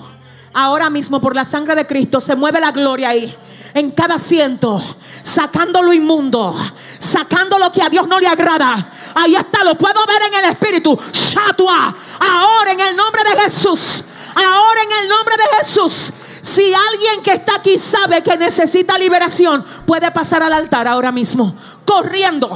ahora 0.53 0.89
mismo 0.89 1.21
por 1.21 1.33
la 1.33 1.45
sangre 1.45 1.73
de 1.73 1.87
Cristo 1.87 2.19
se 2.19 2.35
mueve 2.35 2.59
la 2.59 2.73
gloria 2.73 3.11
ahí. 3.11 3.33
En 3.73 3.91
cada 3.91 4.15
asiento, 4.15 4.83
sacando 5.23 5.81
lo 5.81 5.93
inmundo, 5.93 6.53
sacando 6.99 7.57
lo 7.57 7.71
que 7.71 7.81
a 7.81 7.87
Dios 7.87 8.05
no 8.05 8.19
le 8.19 8.27
agrada. 8.27 8.91
Ahí 9.15 9.37
está, 9.37 9.63
lo 9.63 9.77
puedo 9.77 10.05
ver 10.05 10.21
en 10.23 10.43
el 10.43 10.51
espíritu. 10.51 10.99
Shatua. 11.13 11.95
Ahora 12.19 12.73
en 12.73 12.79
el 12.81 12.93
nombre 12.97 13.23
de 13.23 13.41
Jesús. 13.43 14.03
Ahora 14.35 14.83
en 14.83 15.03
el 15.03 15.07
nombre 15.07 15.33
de 15.37 15.57
Jesús. 15.59 16.11
Si 16.41 16.73
alguien 16.73 17.21
que 17.23 17.33
está 17.33 17.55
aquí 17.55 17.77
sabe 17.77 18.23
que 18.23 18.35
necesita 18.35 18.97
liberación, 18.97 19.63
puede 19.85 20.11
pasar 20.11 20.41
al 20.43 20.53
altar 20.53 20.87
ahora 20.87 21.11
mismo, 21.11 21.55
corriendo. 21.85 22.49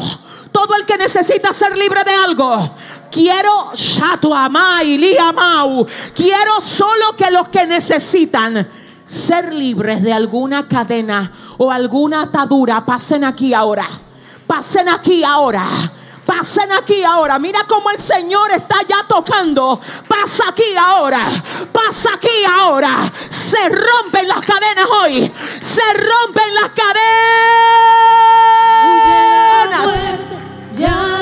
Todo 0.51 0.75
el 0.75 0.85
que 0.85 0.97
necesita 0.97 1.53
ser 1.53 1.77
libre 1.77 2.03
de 2.03 2.13
algo, 2.13 2.75
quiero. 3.11 3.71
Quiero 6.15 6.61
solo 6.61 7.15
que 7.17 7.29
los 7.29 7.49
que 7.49 7.65
necesitan 7.65 8.67
ser 9.05 9.53
libres 9.53 10.01
de 10.01 10.13
alguna 10.13 10.67
cadena 10.67 11.31
o 11.57 11.71
alguna 11.71 12.23
atadura 12.23 12.85
pasen 12.85 13.23
aquí 13.23 13.53
ahora. 13.53 13.87
Pasen 14.47 14.89
aquí 14.89 15.23
ahora. 15.23 15.63
Pasen 16.25 16.71
aquí 16.71 17.03
ahora. 17.03 17.37
Mira 17.39 17.65
cómo 17.67 17.91
el 17.91 17.99
Señor 17.99 18.51
está 18.51 18.81
ya 18.87 19.03
tocando. 19.07 19.79
Pasa 20.07 20.49
aquí 20.49 20.75
ahora. 20.77 21.27
Pasa 21.71 22.13
aquí 22.15 22.43
ahora. 22.49 23.11
Se 23.29 23.69
rompen 23.69 24.27
las 24.27 24.45
cadenas 24.45 24.87
hoy. 25.01 25.31
Se 25.61 25.93
rompen 25.93 26.55
las 26.55 26.71
cadenas. 26.71 26.95
Ya 30.71 31.14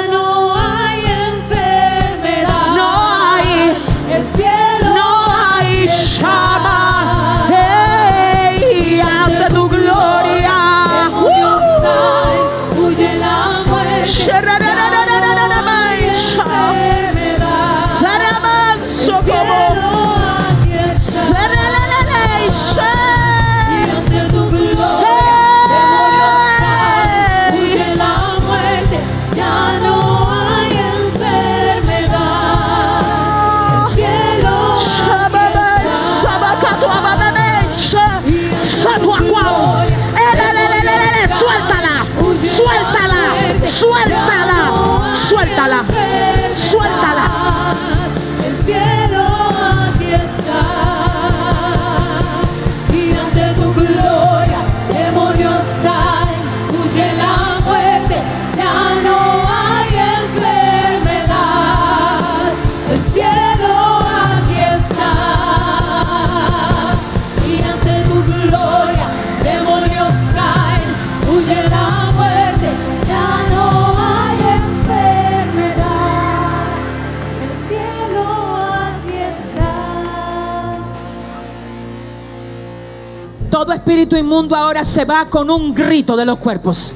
espíritu 83.93 84.17
inmundo 84.17 84.55
ahora 84.55 84.83
se 84.83 85.05
va 85.05 85.29
con 85.29 85.51
un 85.51 85.71
grito 85.71 86.15
de 86.15 86.25
los 86.25 86.39
cuerpos. 86.39 86.95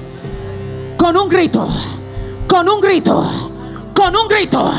Con 0.97 1.15
un 1.15 1.29
grito. 1.29 1.67
Con 2.47 2.67
un 2.67 2.81
grito. 2.81 3.23
Con 3.93 4.15
un 4.15 4.27
grito. 4.27 4.71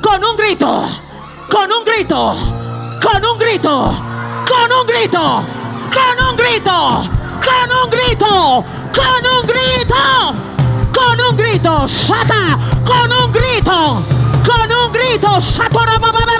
Con 0.00 0.24
un 0.24 0.36
grito. 0.36 0.88
Con 1.50 1.70
un 1.70 1.84
grito. 1.84 2.34
Con 3.02 3.22
un 3.22 3.38
grito. 3.38 3.94
Con 4.48 4.72
un 4.72 4.86
grito. 4.86 5.44
Con 5.92 6.30
un 6.30 6.36
grito. 6.36 7.10
Con 7.44 7.70
un 7.84 7.90
grito. 7.90 8.64
Con 8.96 9.22
un 9.36 9.46
grito. 9.46 9.94
Con 10.94 11.20
un 11.28 11.36
grito. 11.36 11.86
Shata. 11.86 12.58
Con 12.86 13.12
un 13.12 13.32
grito. 13.32 14.02
Con 14.46 14.72
un 14.72 14.92
grito. 14.92 15.28
Shatorabababebe. 15.38 16.39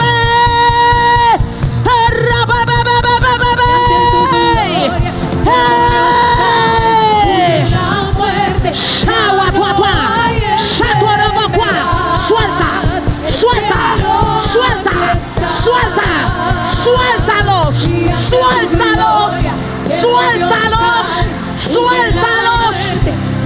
Suéltalos, 20.21 21.09
suéltalos. 21.57 22.77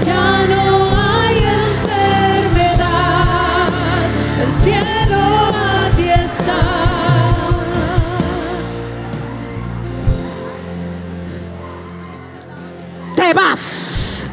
Ya 0.04 0.46
no 0.46 0.64
hay 0.96 1.38
enfermedad. 1.84 2.88
El 4.42 4.50
cielo 4.52 5.22
aquí 5.86 6.08
está. 6.10 6.60
Te 13.16 13.34
vas. 13.34 14.26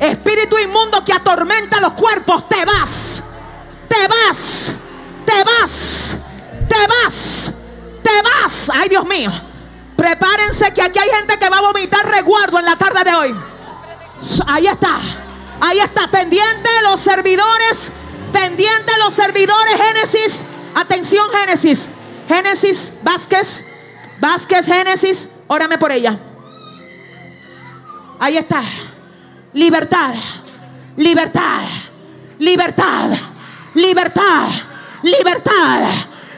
Espíritu 0.00 0.58
inmundo 0.58 1.04
que 1.04 1.12
atormenta 1.12 1.80
los 1.80 1.92
cuerpos, 1.92 2.48
te 2.48 2.64
vas. 2.64 3.22
Te 3.88 4.08
vas. 4.08 4.74
Te 5.24 5.44
vas. 5.44 6.16
Te 6.68 6.86
vas. 6.86 7.52
Te 8.02 8.22
vas. 8.22 8.70
Ay, 8.74 8.88
Dios 8.88 9.04
mío. 9.06 9.51
Prepárense 10.02 10.74
que 10.74 10.82
aquí 10.82 10.98
hay 10.98 11.10
gente 11.10 11.38
que 11.38 11.48
va 11.48 11.58
a 11.58 11.60
vomitar 11.60 12.04
resguardo 12.04 12.58
en 12.58 12.64
la 12.64 12.74
tarde 12.74 13.04
de 13.08 13.14
hoy. 13.14 13.36
Ahí 14.48 14.66
está. 14.66 14.98
Ahí 15.60 15.78
está. 15.78 16.08
Pendiente 16.10 16.68
los 16.82 16.98
servidores. 16.98 17.92
Pendiente 18.32 18.92
los 18.98 19.14
servidores. 19.14 19.76
Génesis. 19.76 20.44
Atención, 20.74 21.24
Génesis. 21.30 21.88
Génesis 22.26 22.92
Vázquez. 23.04 23.64
Vázquez, 24.18 24.66
Génesis. 24.66 25.28
Órame 25.46 25.78
por 25.78 25.92
ella. 25.92 26.18
Ahí 28.18 28.38
está. 28.38 28.60
Libertad. 29.52 30.14
Libertad. 30.96 31.62
Libertad. 32.40 33.10
Libertad. 33.74 34.48
Libertad. 35.04 35.82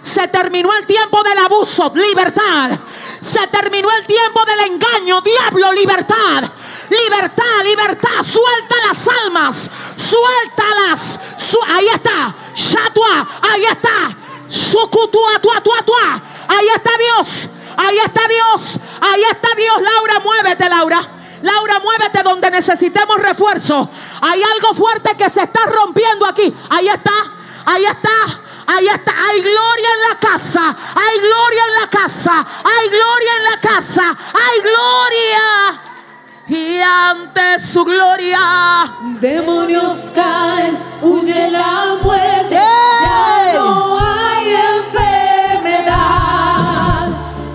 Se 0.03 0.29
terminó 0.29 0.71
el 0.79 0.85
tiempo 0.85 1.23
del 1.23 1.39
abuso. 1.39 1.91
Libertad. 1.95 2.79
Se 3.25 3.47
terminó 3.49 3.89
el 3.99 4.07
tiempo 4.07 4.45
del 4.45 4.61
engaño. 4.73 5.21
Diablo, 5.23 5.73
libertad. 5.73 6.45
Libertad, 6.91 7.65
libertad. 7.65 8.23
Suelta 8.23 8.77
las 8.87 9.09
almas. 9.25 9.71
Suéltalas. 9.97 11.19
Su- 11.37 11.59
ahí 11.73 11.89
está. 11.89 12.35
Shatua. 12.55 13.27
Ahí 13.51 13.65
está. 13.65 14.15
Sukutua, 14.49 15.39
tua, 15.41 15.61
tua, 15.63 15.83
tua. 15.83 16.23
Ahí 16.49 16.69
está 16.75 16.91
Dios. 16.99 17.49
Ahí 17.77 17.99
está 17.99 18.29
Dios. 18.29 18.79
Ahí 19.01 19.23
está 19.31 19.49
Dios. 19.57 19.81
Laura, 19.81 20.21
muévete, 20.21 20.69
Laura. 20.69 21.01
Laura, 21.43 21.79
muévete 21.81 22.23
donde 22.23 22.51
necesitemos 22.51 23.19
refuerzo. 23.19 23.89
Hay 24.21 24.43
algo 24.43 24.75
fuerte 24.75 25.17
que 25.17 25.29
se 25.31 25.43
está 25.43 25.61
rompiendo 25.67 26.27
aquí. 26.27 26.55
Ahí 26.71 26.89
está. 26.89 27.13
Ahí 27.65 27.85
está. 27.87 28.41
Ahí 28.67 28.87
está. 28.89 29.13
Hay 29.13 29.41
gloria 29.41 29.89
en 29.95 30.01
la 30.11 30.19
casa. 30.19 30.77
Hay 30.95 31.19
gloria 31.19 31.63
en 31.69 31.75
la 31.81 31.89
casa. 31.89 32.47
Hay 32.65 32.89
gloria 32.89 33.37
en 33.39 33.45
la 33.45 33.61
casa. 33.61 34.17
Hay 34.33 34.61
gloria. 34.61 35.81
y 36.47 36.81
ante 36.81 37.59
su 37.59 37.85
gloria. 37.85 38.39
Demonios 39.21 40.13
caen, 40.15 40.79
huye 41.01 41.51
la 41.51 41.97
muerte, 42.03 42.55
ya 42.55 43.53
no 43.55 43.99
hay 43.99 44.55
enfermedad. 45.63 45.95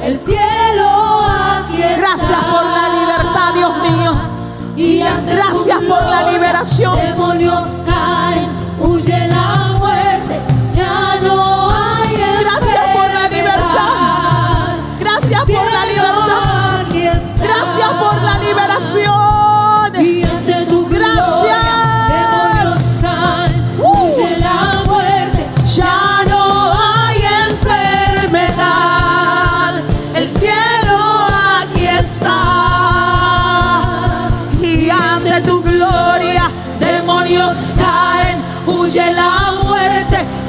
El 0.02 0.18
cielo 0.18 1.22
aquí 1.22 1.84
está. 1.84 2.00
Gracias 2.00 2.44
por 2.46 2.66
la 2.66 2.90
libertad, 2.90 3.54
Dios 3.54 3.78
mío. 3.92 4.14
Y 4.76 5.02
ante 5.02 5.36
Gracias 5.36 5.80
tu 5.80 5.88
por 5.88 6.02
la 6.04 6.32
liberación. 6.32 6.96
Demonios 6.96 7.84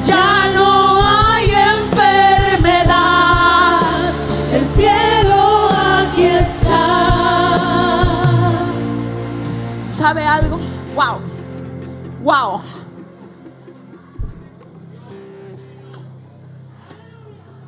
Ya 0.03 0.51
no 0.53 1.01
hay 1.03 1.45
enfermedad. 1.51 3.01
el 4.53 4.65
cielo 4.65 5.69
aquí 5.71 6.23
está. 6.23 6.71
¿Sabe 9.85 10.25
algo? 10.25 10.57
Wow. 10.95 11.19
Wow. 12.23 12.61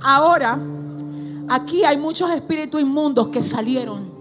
Ahora, 0.03 0.59
aquí 1.47 1.85
hay 1.85 1.97
muchos 1.97 2.29
espíritus 2.31 2.81
inmundos 2.81 3.29
que 3.29 3.41
salieron, 3.41 4.11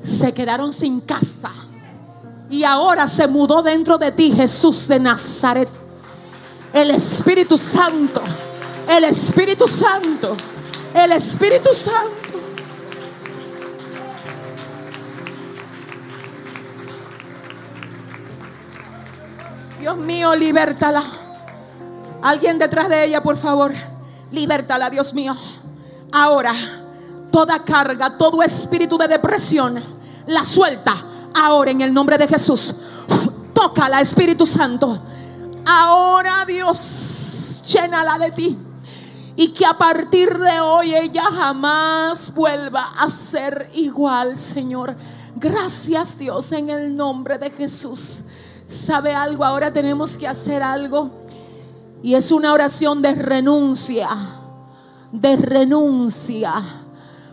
se 0.00 0.32
quedaron 0.32 0.72
sin 0.72 1.00
casa. 1.00 1.50
Y 2.48 2.64
ahora 2.64 3.06
se 3.06 3.26
mudó 3.28 3.62
dentro 3.62 3.98
de 3.98 4.10
ti 4.12 4.32
Jesús 4.32 4.88
de 4.88 4.98
Nazaret. 5.00 5.68
El 6.76 6.90
Espíritu 6.90 7.56
Santo. 7.56 8.20
El 8.86 9.04
Espíritu 9.04 9.66
Santo. 9.66 10.36
El 10.92 11.12
Espíritu 11.12 11.72
Santo. 11.72 12.38
Dios 19.80 19.96
mío, 19.96 20.34
libértala. 20.34 21.02
Alguien 22.20 22.58
detrás 22.58 22.90
de 22.90 23.06
ella, 23.06 23.22
por 23.22 23.38
favor. 23.38 23.72
Libértala, 24.30 24.90
Dios 24.90 25.14
mío. 25.14 25.34
Ahora, 26.12 26.52
toda 27.32 27.64
carga, 27.64 28.18
todo 28.18 28.42
espíritu 28.42 28.98
de 28.98 29.08
depresión, 29.08 29.78
la 30.26 30.44
suelta. 30.44 30.94
Ahora, 31.32 31.70
en 31.70 31.80
el 31.80 31.94
nombre 31.94 32.18
de 32.18 32.28
Jesús. 32.28 32.74
Tócala, 33.54 34.02
Espíritu 34.02 34.44
Santo. 34.44 35.15
Ahora, 35.68 36.44
Dios, 36.46 37.64
llénala 37.66 38.18
de 38.18 38.30
ti. 38.30 38.58
Y 39.34 39.48
que 39.48 39.66
a 39.66 39.76
partir 39.76 40.32
de 40.38 40.60
hoy 40.60 40.94
ella 40.94 41.24
jamás 41.24 42.32
vuelva 42.32 42.92
a 42.96 43.10
ser 43.10 43.68
igual, 43.74 44.38
Señor. 44.38 44.96
Gracias, 45.34 46.16
Dios, 46.16 46.52
en 46.52 46.70
el 46.70 46.96
nombre 46.96 47.36
de 47.36 47.50
Jesús. 47.50 48.26
¿Sabe 48.64 49.12
algo? 49.12 49.44
Ahora 49.44 49.72
tenemos 49.72 50.16
que 50.16 50.28
hacer 50.28 50.62
algo. 50.62 51.10
Y 52.00 52.14
es 52.14 52.30
una 52.30 52.52
oración 52.52 53.02
de 53.02 53.14
renuncia. 53.14 54.08
De 55.10 55.36
renuncia. 55.36 56.54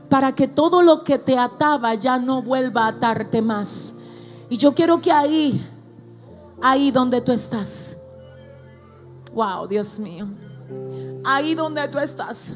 Para 0.10 0.34
que 0.34 0.48
todo 0.48 0.82
lo 0.82 1.04
que 1.04 1.20
te 1.20 1.38
ataba 1.38 1.94
ya 1.94 2.18
no 2.18 2.42
vuelva 2.42 2.86
a 2.86 2.90
atarte 2.90 3.44
más. 3.44 3.98
Y 4.50 4.58
yo 4.58 4.74
quiero 4.74 5.00
que 5.00 5.12
ahí, 5.12 5.66
ahí 6.62 6.90
donde 6.90 7.22
tú 7.22 7.32
estás. 7.32 8.03
Wow, 9.34 9.68
Dios 9.68 10.00
mío. 10.00 10.28
Ahí 11.24 11.56
donde 11.56 11.88
tú 11.88 12.00
estás. 12.00 12.54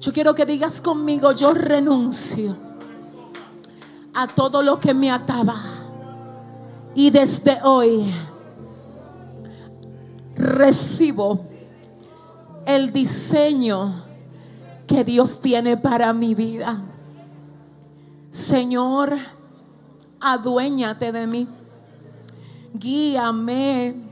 Yo 0.00 0.12
quiero 0.12 0.34
que 0.34 0.46
digas 0.46 0.80
conmigo, 0.80 1.32
yo 1.32 1.52
renuncio 1.52 2.56
a 4.14 4.26
todo 4.26 4.62
lo 4.62 4.80
que 4.80 4.94
me 4.94 5.10
ataba. 5.10 5.56
Y 6.94 7.10
desde 7.10 7.58
hoy 7.62 8.12
recibo 10.34 11.46
el 12.66 12.92
diseño 12.92 14.04
que 14.86 15.04
Dios 15.04 15.40
tiene 15.40 15.76
para 15.76 16.12
mi 16.12 16.34
vida. 16.34 16.80
Señor, 18.30 19.16
aduéñate 20.20 21.12
de 21.12 21.26
mí. 21.26 21.48
Guíame 22.74 24.07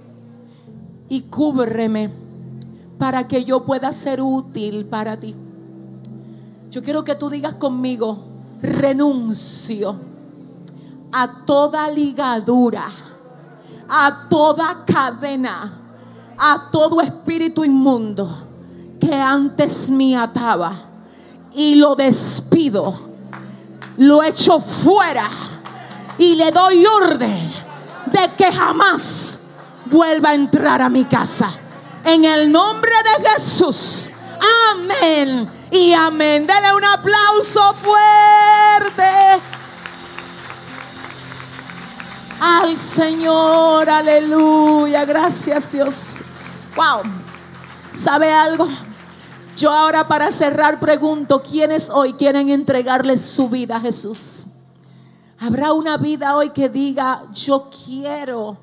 y 1.08 1.22
cúbreme 1.22 2.10
para 2.98 3.28
que 3.28 3.44
yo 3.44 3.64
pueda 3.64 3.92
ser 3.92 4.20
útil 4.20 4.86
para 4.86 5.18
ti. 5.18 5.34
Yo 6.70 6.82
quiero 6.82 7.04
que 7.04 7.14
tú 7.14 7.30
digas 7.30 7.54
conmigo, 7.54 8.18
renuncio 8.62 9.96
a 11.12 11.44
toda 11.44 11.90
ligadura, 11.90 12.86
a 13.88 14.28
toda 14.28 14.84
cadena, 14.84 15.72
a 16.36 16.68
todo 16.70 17.00
espíritu 17.00 17.64
inmundo 17.64 18.28
que 19.00 19.14
antes 19.14 19.90
me 19.90 20.16
ataba 20.16 20.74
y 21.54 21.76
lo 21.76 21.94
despido, 21.94 22.94
lo 23.96 24.22
echo 24.22 24.60
fuera 24.60 25.28
y 26.18 26.34
le 26.34 26.50
doy 26.50 26.84
orden 26.84 27.50
de 28.06 28.30
que 28.36 28.52
jamás 28.52 29.40
vuelva 29.90 30.30
a 30.30 30.34
entrar 30.34 30.82
a 30.82 30.88
mi 30.88 31.04
casa. 31.04 31.50
En 32.04 32.24
el 32.24 32.50
nombre 32.50 32.92
de 33.04 33.28
Jesús. 33.30 34.10
Amén. 34.72 35.48
Y 35.70 35.92
amén. 35.92 36.46
Dele 36.46 36.74
un 36.74 36.84
aplauso 36.84 37.74
fuerte 37.74 39.42
al 42.40 42.76
Señor. 42.76 43.88
Aleluya. 43.88 45.04
Gracias 45.04 45.70
Dios. 45.72 46.18
Wow. 46.76 47.02
¿Sabe 47.90 48.32
algo? 48.32 48.68
Yo 49.56 49.72
ahora 49.72 50.06
para 50.06 50.30
cerrar 50.30 50.78
pregunto, 50.78 51.42
¿quiénes 51.42 51.88
hoy 51.88 52.12
quieren 52.12 52.50
entregarles 52.50 53.22
su 53.22 53.48
vida 53.48 53.76
a 53.76 53.80
Jesús? 53.80 54.46
Habrá 55.38 55.72
una 55.72 55.96
vida 55.96 56.36
hoy 56.36 56.50
que 56.50 56.68
diga, 56.68 57.22
yo 57.32 57.70
quiero, 57.70 58.58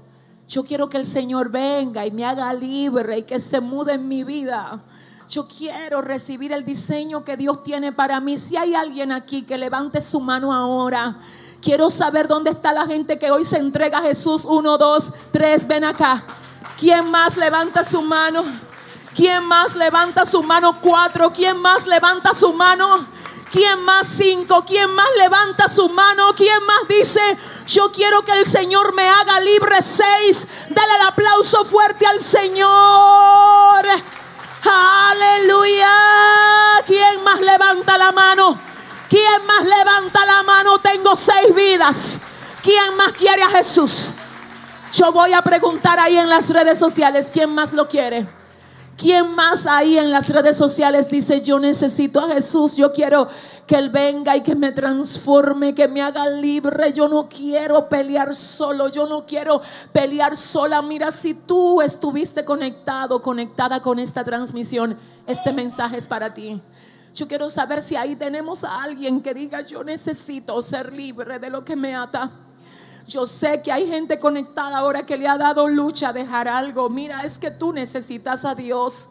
yo 0.53 0.63
quiero 0.63 0.87
que 0.87 0.97
el 0.97 1.07
Señor 1.07 1.49
venga 1.49 2.05
y 2.05 2.11
me 2.11 2.23
haga 2.23 2.53
libre 2.53 3.17
y 3.17 3.23
que 3.23 3.39
se 3.39 3.59
mude 3.59 3.93
en 3.93 4.07
mi 4.07 4.23
vida. 4.23 4.79
Yo 5.27 5.47
quiero 5.47 5.99
recibir 5.99 6.51
el 6.51 6.63
diseño 6.63 7.23
que 7.23 7.35
Dios 7.35 7.63
tiene 7.63 7.91
para 7.91 8.19
mí. 8.19 8.37
Si 8.37 8.55
hay 8.55 8.75
alguien 8.75 9.11
aquí 9.11 9.41
que 9.41 9.57
levante 9.57 9.99
su 9.99 10.19
mano 10.19 10.53
ahora, 10.53 11.17
quiero 11.59 11.89
saber 11.89 12.27
dónde 12.27 12.51
está 12.51 12.71
la 12.71 12.85
gente 12.85 13.17
que 13.17 13.31
hoy 13.31 13.43
se 13.43 13.57
entrega 13.57 13.97
a 13.97 14.03
Jesús. 14.03 14.45
Uno, 14.45 14.77
dos, 14.77 15.11
tres, 15.31 15.67
ven 15.67 15.85
acá. 15.85 16.23
¿Quién 16.79 17.09
más 17.09 17.35
levanta 17.35 17.83
su 17.83 18.03
mano? 18.03 18.43
¿Quién 19.15 19.43
más 19.45 19.75
levanta 19.75 20.23
su 20.23 20.43
mano? 20.43 20.79
Cuatro. 20.83 21.33
¿Quién 21.33 21.57
más 21.57 21.87
levanta 21.87 22.31
su 22.35 22.53
mano? 22.53 23.07
¿Quién 23.53 23.83
más 23.83 24.07
cinco? 24.07 24.65
¿Quién 24.65 24.89
más 24.89 25.05
levanta 25.15 25.69
su 25.69 25.87
mano? 25.87 26.33
¿Quién 26.35 26.65
más 26.65 26.87
dice, 26.89 27.21
yo 27.67 27.91
quiero 27.91 28.23
que 28.25 28.31
el 28.31 28.47
Señor 28.47 28.95
me 28.95 29.07
haga 29.07 29.39
libre? 29.41 29.75
Seis. 29.83 30.47
Dale 30.69 30.95
el 30.95 31.01
aplauso 31.03 31.63
fuerte 31.63 32.03
al 32.07 32.19
Señor. 32.19 33.85
Aleluya. 34.63 35.87
¿Quién 36.87 37.23
más 37.23 37.41
levanta 37.41 37.95
la 37.99 38.11
mano? 38.11 38.59
¿Quién 39.07 39.45
más 39.45 39.63
levanta 39.63 40.25
la 40.25 40.41
mano? 40.41 40.79
Tengo 40.79 41.15
seis 41.15 41.53
vidas. 41.53 42.19
¿Quién 42.63 42.97
más 42.97 43.11
quiere 43.11 43.43
a 43.43 43.49
Jesús? 43.49 44.09
Yo 44.93 45.11
voy 45.11 45.31
a 45.31 45.43
preguntar 45.43 45.99
ahí 45.99 46.17
en 46.17 46.27
las 46.27 46.49
redes 46.49 46.79
sociales, 46.79 47.29
¿quién 47.31 47.53
más 47.53 47.71
lo 47.71 47.87
quiere? 47.87 48.27
¿Quién 48.97 49.33
más 49.33 49.65
ahí 49.65 49.97
en 49.97 50.11
las 50.11 50.29
redes 50.29 50.55
sociales 50.55 51.09
dice, 51.09 51.41
yo 51.41 51.59
necesito 51.59 52.19
a 52.19 52.27
Jesús, 52.27 52.75
yo 52.77 52.93
quiero 52.93 53.27
que 53.65 53.75
Él 53.75 53.89
venga 53.89 54.37
y 54.37 54.41
que 54.41 54.55
me 54.55 54.71
transforme, 54.71 55.73
que 55.73 55.87
me 55.87 56.01
haga 56.01 56.29
libre, 56.29 56.93
yo 56.93 57.07
no 57.07 57.27
quiero 57.27 57.89
pelear 57.89 58.35
solo, 58.35 58.89
yo 58.89 59.07
no 59.07 59.25
quiero 59.25 59.61
pelear 59.91 60.37
sola. 60.37 60.81
Mira, 60.81 61.11
si 61.11 61.33
tú 61.33 61.81
estuviste 61.81 62.45
conectado, 62.45 63.21
conectada 63.21 63.81
con 63.81 63.97
esta 63.97 64.23
transmisión, 64.23 64.97
este 65.25 65.51
mensaje 65.51 65.97
es 65.97 66.05
para 66.05 66.33
ti. 66.33 66.61
Yo 67.15 67.27
quiero 67.27 67.49
saber 67.49 67.81
si 67.81 67.95
ahí 67.95 68.15
tenemos 68.15 68.63
a 68.63 68.83
alguien 68.83 69.21
que 69.21 69.33
diga, 69.33 69.61
yo 69.61 69.83
necesito 69.83 70.61
ser 70.61 70.93
libre 70.93 71.39
de 71.39 71.49
lo 71.49 71.65
que 71.65 71.75
me 71.75 71.95
ata. 71.95 72.31
Yo 73.07 73.27
sé 73.27 73.61
que 73.61 73.71
hay 73.71 73.87
gente 73.87 74.17
conectada 74.17 74.77
ahora 74.77 75.05
que 75.05 75.17
le 75.17 75.27
ha 75.27 75.37
dado 75.37 75.67
lucha 75.67 76.09
a 76.09 76.13
dejar 76.13 76.47
algo. 76.47 76.89
Mira, 76.89 77.21
es 77.23 77.37
que 77.37 77.51
tú 77.51 77.73
necesitas 77.73 78.45
a 78.45 78.55
Dios. 78.55 79.09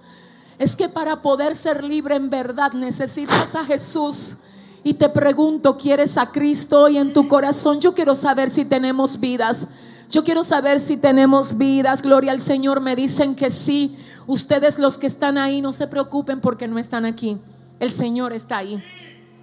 Es 0.59 0.77
que 0.77 0.89
para 0.89 1.21
poder 1.21 1.55
ser 1.55 1.85
libre 1.85 2.15
en 2.15 2.31
verdad 2.31 2.73
necesitas 2.73 3.55
a 3.55 3.65
Jesús. 3.65 4.39
Y 4.85 4.95
te 4.95 5.09
pregunto, 5.09 5.77
¿quieres 5.77 6.17
a 6.17 6.27
Cristo 6.31 6.83
hoy 6.83 6.99
en 6.99 7.13
tu 7.13 7.29
corazón? 7.29 7.81
Yo 7.81 7.95
quiero 7.95 8.15
saber 8.15 8.51
si 8.51 8.65
tenemos 8.65 9.21
vidas. 9.21 9.67
Yo 10.09 10.25
quiero 10.25 10.43
saber 10.43 10.81
si 10.81 10.97
tenemos 10.97 11.57
vidas. 11.57 12.03
Gloria 12.03 12.33
al 12.33 12.41
Señor. 12.41 12.81
Me 12.81 12.97
dicen 12.97 13.35
que 13.35 13.51
sí. 13.51 13.97
Ustedes 14.27 14.79
los 14.79 14.99
que 14.99 15.07
están 15.07 15.37
ahí, 15.37 15.61
no 15.61 15.73
se 15.73 15.87
preocupen 15.87 16.41
porque 16.41 16.67
no 16.67 16.79
están 16.79 17.05
aquí. 17.05 17.39
El 17.79 17.91
Señor 17.91 18.33
está 18.33 18.59
ahí. 18.59 18.83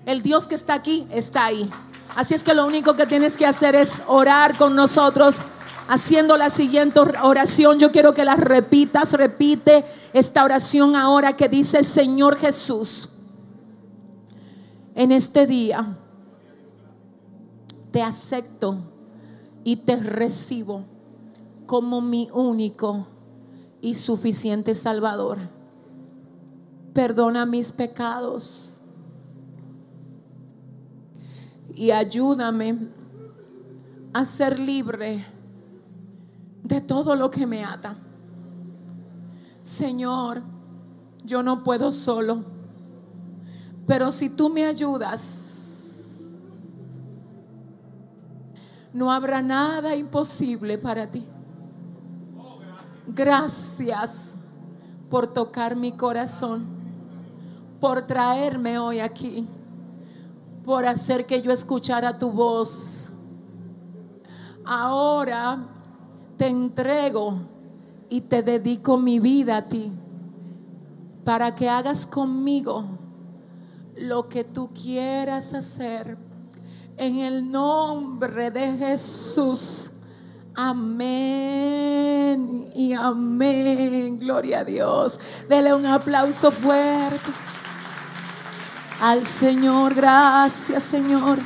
El 0.06 0.22
Dios 0.22 0.48
que 0.48 0.56
está 0.56 0.74
aquí 0.74 1.08
está 1.12 1.46
ahí. 1.46 1.70
Así 2.16 2.34
es 2.34 2.44
que 2.44 2.54
lo 2.54 2.66
único 2.66 2.96
que 2.96 3.06
tienes 3.06 3.38
que 3.38 3.46
hacer 3.46 3.76
es 3.76 4.04
orar 4.08 4.58
con 4.58 4.76
nosotros 4.76 5.44
haciendo 5.88 6.38
la 6.38 6.50
siguiente 6.50 7.00
oración. 7.00 7.80
Yo 7.80 7.92
quiero 7.92 8.14
que 8.14 8.26
la 8.26 8.36
repitas, 8.36 9.14
repite 9.14 9.86
esta 10.14 10.44
oración 10.44 10.96
ahora 10.96 11.36
que 11.36 11.50
dice, 11.50 11.84
Señor 11.84 12.38
Jesús, 12.38 13.10
en 14.96 15.12
este 15.12 15.48
día 15.48 15.98
te 17.92 18.04
acepto 18.04 18.78
y 19.64 19.78
te 19.78 19.96
recibo 19.96 20.84
como 21.66 22.02
mi 22.02 22.30
único 22.34 23.08
y 23.82 23.94
suficiente 23.94 24.76
Salvador. 24.76 25.40
Perdona 26.94 27.46
mis 27.46 27.72
pecados 27.72 28.79
y 31.80 31.92
ayúdame 31.92 32.78
a 34.12 34.26
ser 34.26 34.60
libre 34.60 35.24
de 36.62 36.82
todo 36.82 37.16
lo 37.16 37.32
que 37.32 37.48
me 37.48 37.64
ata. 37.64 37.96
Señor, 39.62 40.42
yo 41.24 41.42
no 41.42 41.64
puedo 41.64 41.90
solo, 41.90 42.44
pero 43.88 44.12
si 44.12 44.30
tú 44.30 44.50
me 44.50 44.66
ayudas, 44.66 46.20
no 48.92 49.10
habrá 49.10 49.42
nada 49.42 49.96
imposible 49.96 50.78
para 50.78 51.10
ti. 51.10 51.24
Gracias 53.08 54.36
por 55.10 55.28
tocar 55.28 55.78
mi 55.78 55.94
corazón, 55.94 56.66
por 57.80 58.02
traerme 58.02 58.78
hoy 58.78 59.00
aquí, 59.00 59.48
por 60.66 60.86
hacer 60.86 61.26
que 61.26 61.42
yo 61.42 61.52
escuchara 61.52 62.18
tu 62.18 62.32
voz. 62.32 63.10
Ahora 64.66 65.66
te 66.38 66.48
entrego 66.48 67.40
y 68.10 68.22
te 68.22 68.44
dedico 68.44 68.98
mi 68.98 69.20
vida 69.20 69.58
a 69.58 69.68
ti 69.68 69.92
para 71.24 71.54
que 71.56 71.68
hagas 71.70 72.06
conmigo 72.06 72.86
lo 73.96 74.30
que 74.30 74.44
tú 74.44 74.70
quieras 74.74 75.54
hacer. 75.54 76.18
En 76.98 77.20
el 77.20 77.50
nombre 77.50 78.52
de 78.52 78.78
Jesús. 78.78 79.92
Amén 80.56 81.40
y 82.76 82.94
amén. 82.94 84.20
Gloria 84.20 84.60
a 84.60 84.64
Dios. 84.66 85.20
Dele 85.48 85.74
un 85.74 85.86
aplauso 85.86 86.52
fuerte 86.52 87.30
al 89.02 89.26
Señor. 89.26 89.94
Gracias, 89.94 90.84
Señor. 90.84 91.40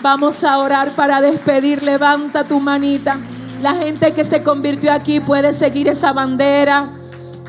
Vamos 0.00 0.44
a 0.44 0.58
orar 0.58 0.94
para 0.94 1.20
despedir. 1.20 1.82
Levanta 1.82 2.44
tu 2.44 2.60
manita. 2.60 3.18
La 3.60 3.74
gente 3.74 4.14
que 4.14 4.24
se 4.24 4.42
convirtió 4.42 4.92
aquí 4.92 5.20
puede 5.20 5.52
seguir 5.52 5.88
esa 5.88 6.12
bandera. 6.12 6.92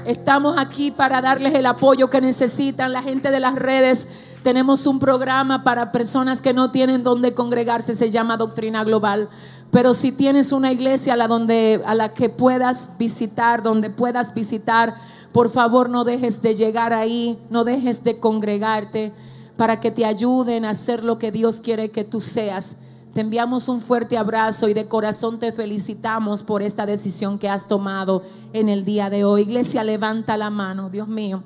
Estamos 0.05 0.55
aquí 0.57 0.91
para 0.91 1.21
darles 1.21 1.53
el 1.53 1.65
apoyo 1.65 2.09
que 2.09 2.21
necesitan. 2.21 2.91
La 2.91 3.03
gente 3.03 3.31
de 3.31 3.39
las 3.39 3.55
redes, 3.55 4.07
tenemos 4.43 4.87
un 4.87 4.99
programa 4.99 5.63
para 5.63 5.91
personas 5.91 6.41
que 6.41 6.53
no 6.53 6.71
tienen 6.71 7.03
donde 7.03 7.33
congregarse, 7.33 7.95
se 7.95 8.09
llama 8.09 8.37
Doctrina 8.37 8.83
Global. 8.83 9.29
Pero 9.69 9.93
si 9.93 10.11
tienes 10.11 10.51
una 10.51 10.71
iglesia 10.71 11.13
a 11.13 11.17
la, 11.17 11.27
donde, 11.27 11.83
a 11.85 11.93
la 11.93 12.13
que 12.13 12.29
puedas 12.29 12.97
visitar, 12.97 13.61
donde 13.61 13.91
puedas 13.91 14.33
visitar, 14.33 14.95
por 15.31 15.51
favor 15.51 15.89
no 15.89 16.05
dejes 16.05 16.41
de 16.41 16.55
llegar 16.55 16.91
ahí, 16.93 17.37
no 17.51 17.63
dejes 17.63 18.03
de 18.03 18.19
congregarte 18.19 19.13
para 19.59 19.81
que 19.81 19.91
te 19.91 20.05
ayuden 20.05 20.63
a 20.63 20.69
hacer 20.69 21.03
lo 21.03 21.19
que 21.19 21.33
Dios 21.33 21.59
quiere 21.59 21.91
que 21.91 22.05
tú 22.05 22.21
seas. 22.21 22.77
Te 23.13 23.19
enviamos 23.19 23.67
un 23.67 23.81
fuerte 23.81 24.17
abrazo 24.17 24.69
y 24.69 24.73
de 24.73 24.87
corazón 24.87 25.37
te 25.37 25.51
felicitamos 25.51 26.43
por 26.43 26.61
esta 26.61 26.85
decisión 26.85 27.37
que 27.37 27.49
has 27.49 27.67
tomado 27.67 28.23
en 28.53 28.69
el 28.69 28.85
día 28.85 29.09
de 29.09 29.25
hoy. 29.25 29.41
Iglesia, 29.41 29.83
levanta 29.83 30.37
la 30.37 30.49
mano. 30.49 30.89
Dios 30.89 31.09
mío, 31.09 31.43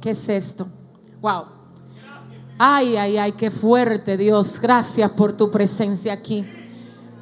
¿qué 0.00 0.10
es 0.10 0.28
esto? 0.28 0.66
Wow. 1.22 1.44
Ay, 2.58 2.96
ay, 2.96 3.16
ay, 3.16 3.30
qué 3.30 3.52
fuerte 3.52 4.16
Dios. 4.16 4.60
Gracias 4.60 5.08
por 5.12 5.32
tu 5.32 5.48
presencia 5.48 6.14
aquí. 6.14 6.44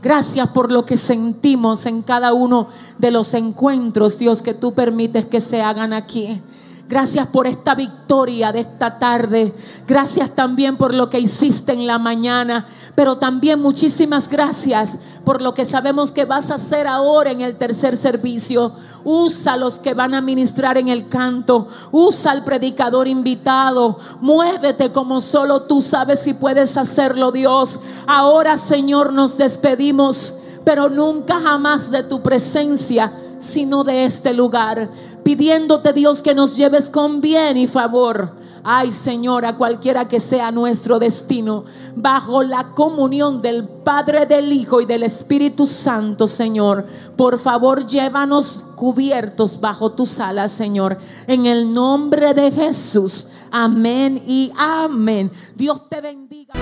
Gracias 0.03 0.49
por 0.49 0.73
lo 0.73 0.87
que 0.87 0.97
sentimos 0.97 1.85
en 1.85 2.01
cada 2.01 2.33
uno 2.33 2.69
de 2.97 3.11
los 3.11 3.35
encuentros, 3.35 4.19
Dios, 4.19 4.41
que 4.41 4.55
tú 4.55 4.73
permites 4.73 5.27
que 5.27 5.43
se 5.43 5.61
hagan 5.61 5.93
aquí. 5.93 6.41
Gracias 6.87 7.27
por 7.29 7.47
esta 7.47 7.75
victoria 7.75 8.53
de 8.53 8.61
esta 8.61 8.99
tarde. 8.99 9.55
Gracias 9.87 10.31
también 10.35 10.77
por 10.77 10.93
lo 10.93 11.09
que 11.09 11.19
hiciste 11.19 11.73
en 11.73 11.87
la 11.87 11.99
mañana. 11.99 12.67
Pero 12.95 13.17
también 13.17 13.61
muchísimas 13.61 14.29
gracias 14.29 14.99
por 15.25 15.41
lo 15.41 15.55
que 15.55 15.65
sabemos 15.65 16.13
que 16.13 16.27
vas 16.27 16.51
a 16.51 16.57
hacer 16.57 16.87
ahora 16.87 17.31
en 17.31 17.41
el 17.41 17.57
tercer 17.57 17.97
servicio. 17.97 18.73
Usa 19.03 19.57
los 19.57 19.79
que 19.79 19.95
van 19.95 20.15
a 20.15 20.21
ministrar 20.21 20.77
en 20.77 20.89
el 20.89 21.09
canto. 21.09 21.69
Usa 21.91 22.33
al 22.33 22.45
predicador 22.45 23.09
invitado. 23.09 23.99
Muévete 24.21 24.93
como 24.93 25.23
solo 25.23 25.63
tú 25.63 25.81
sabes 25.81 26.21
si 26.21 26.35
puedes 26.35 26.77
hacerlo, 26.77 27.33
Dios. 27.33 27.81
Ahora, 28.07 28.59
Señor, 28.59 29.13
nos 29.15 29.39
despedimos, 29.39 30.37
pero 30.65 30.91
nunca 30.91 31.41
jamás 31.41 31.91
de 31.91 32.03
tu 32.03 32.23
presencia 32.23 33.24
sino 33.39 33.85
de 33.85 34.05
este 34.05 34.33
lugar, 34.33 34.91
pidiéndote 35.23 35.93
Dios 35.93 36.23
que 36.23 36.35
nos 36.35 36.57
lleves 36.57 36.91
con 36.91 37.21
bien 37.21 37.57
y 37.57 37.67
favor. 37.67 38.45
Ay 38.67 38.91
Señor, 38.91 39.45
a 39.45 39.59
cualquiera 39.59 40.09
que 40.09 40.21
sea 40.21 40.51
nuestro 40.51 40.99
destino, 40.99 41.65
bajo 41.97 42.43
la 42.43 42.73
comunión 42.75 43.43
del 43.43 43.69
Padre, 43.69 44.25
del 44.25 44.51
Hijo 44.53 44.81
y 44.81 44.87
del 44.87 45.03
Espíritu 45.03 45.67
Santo, 45.67 46.27
Señor. 46.27 46.87
Por 47.15 47.39
favor, 47.39 47.85
llévanos 47.85 48.65
cubiertos 48.75 49.61
bajo 49.61 49.93
tus 49.93 50.19
alas, 50.19 50.51
Señor. 50.51 50.99
En 51.27 51.45
el 51.45 51.75
nombre 51.75 52.33
de 52.33 52.51
Jesús. 52.51 53.29
Amén 53.51 54.23
y 54.27 54.51
amén. 54.57 55.31
Dios 55.55 55.87
te 55.91 56.01
bendiga. 56.01 56.55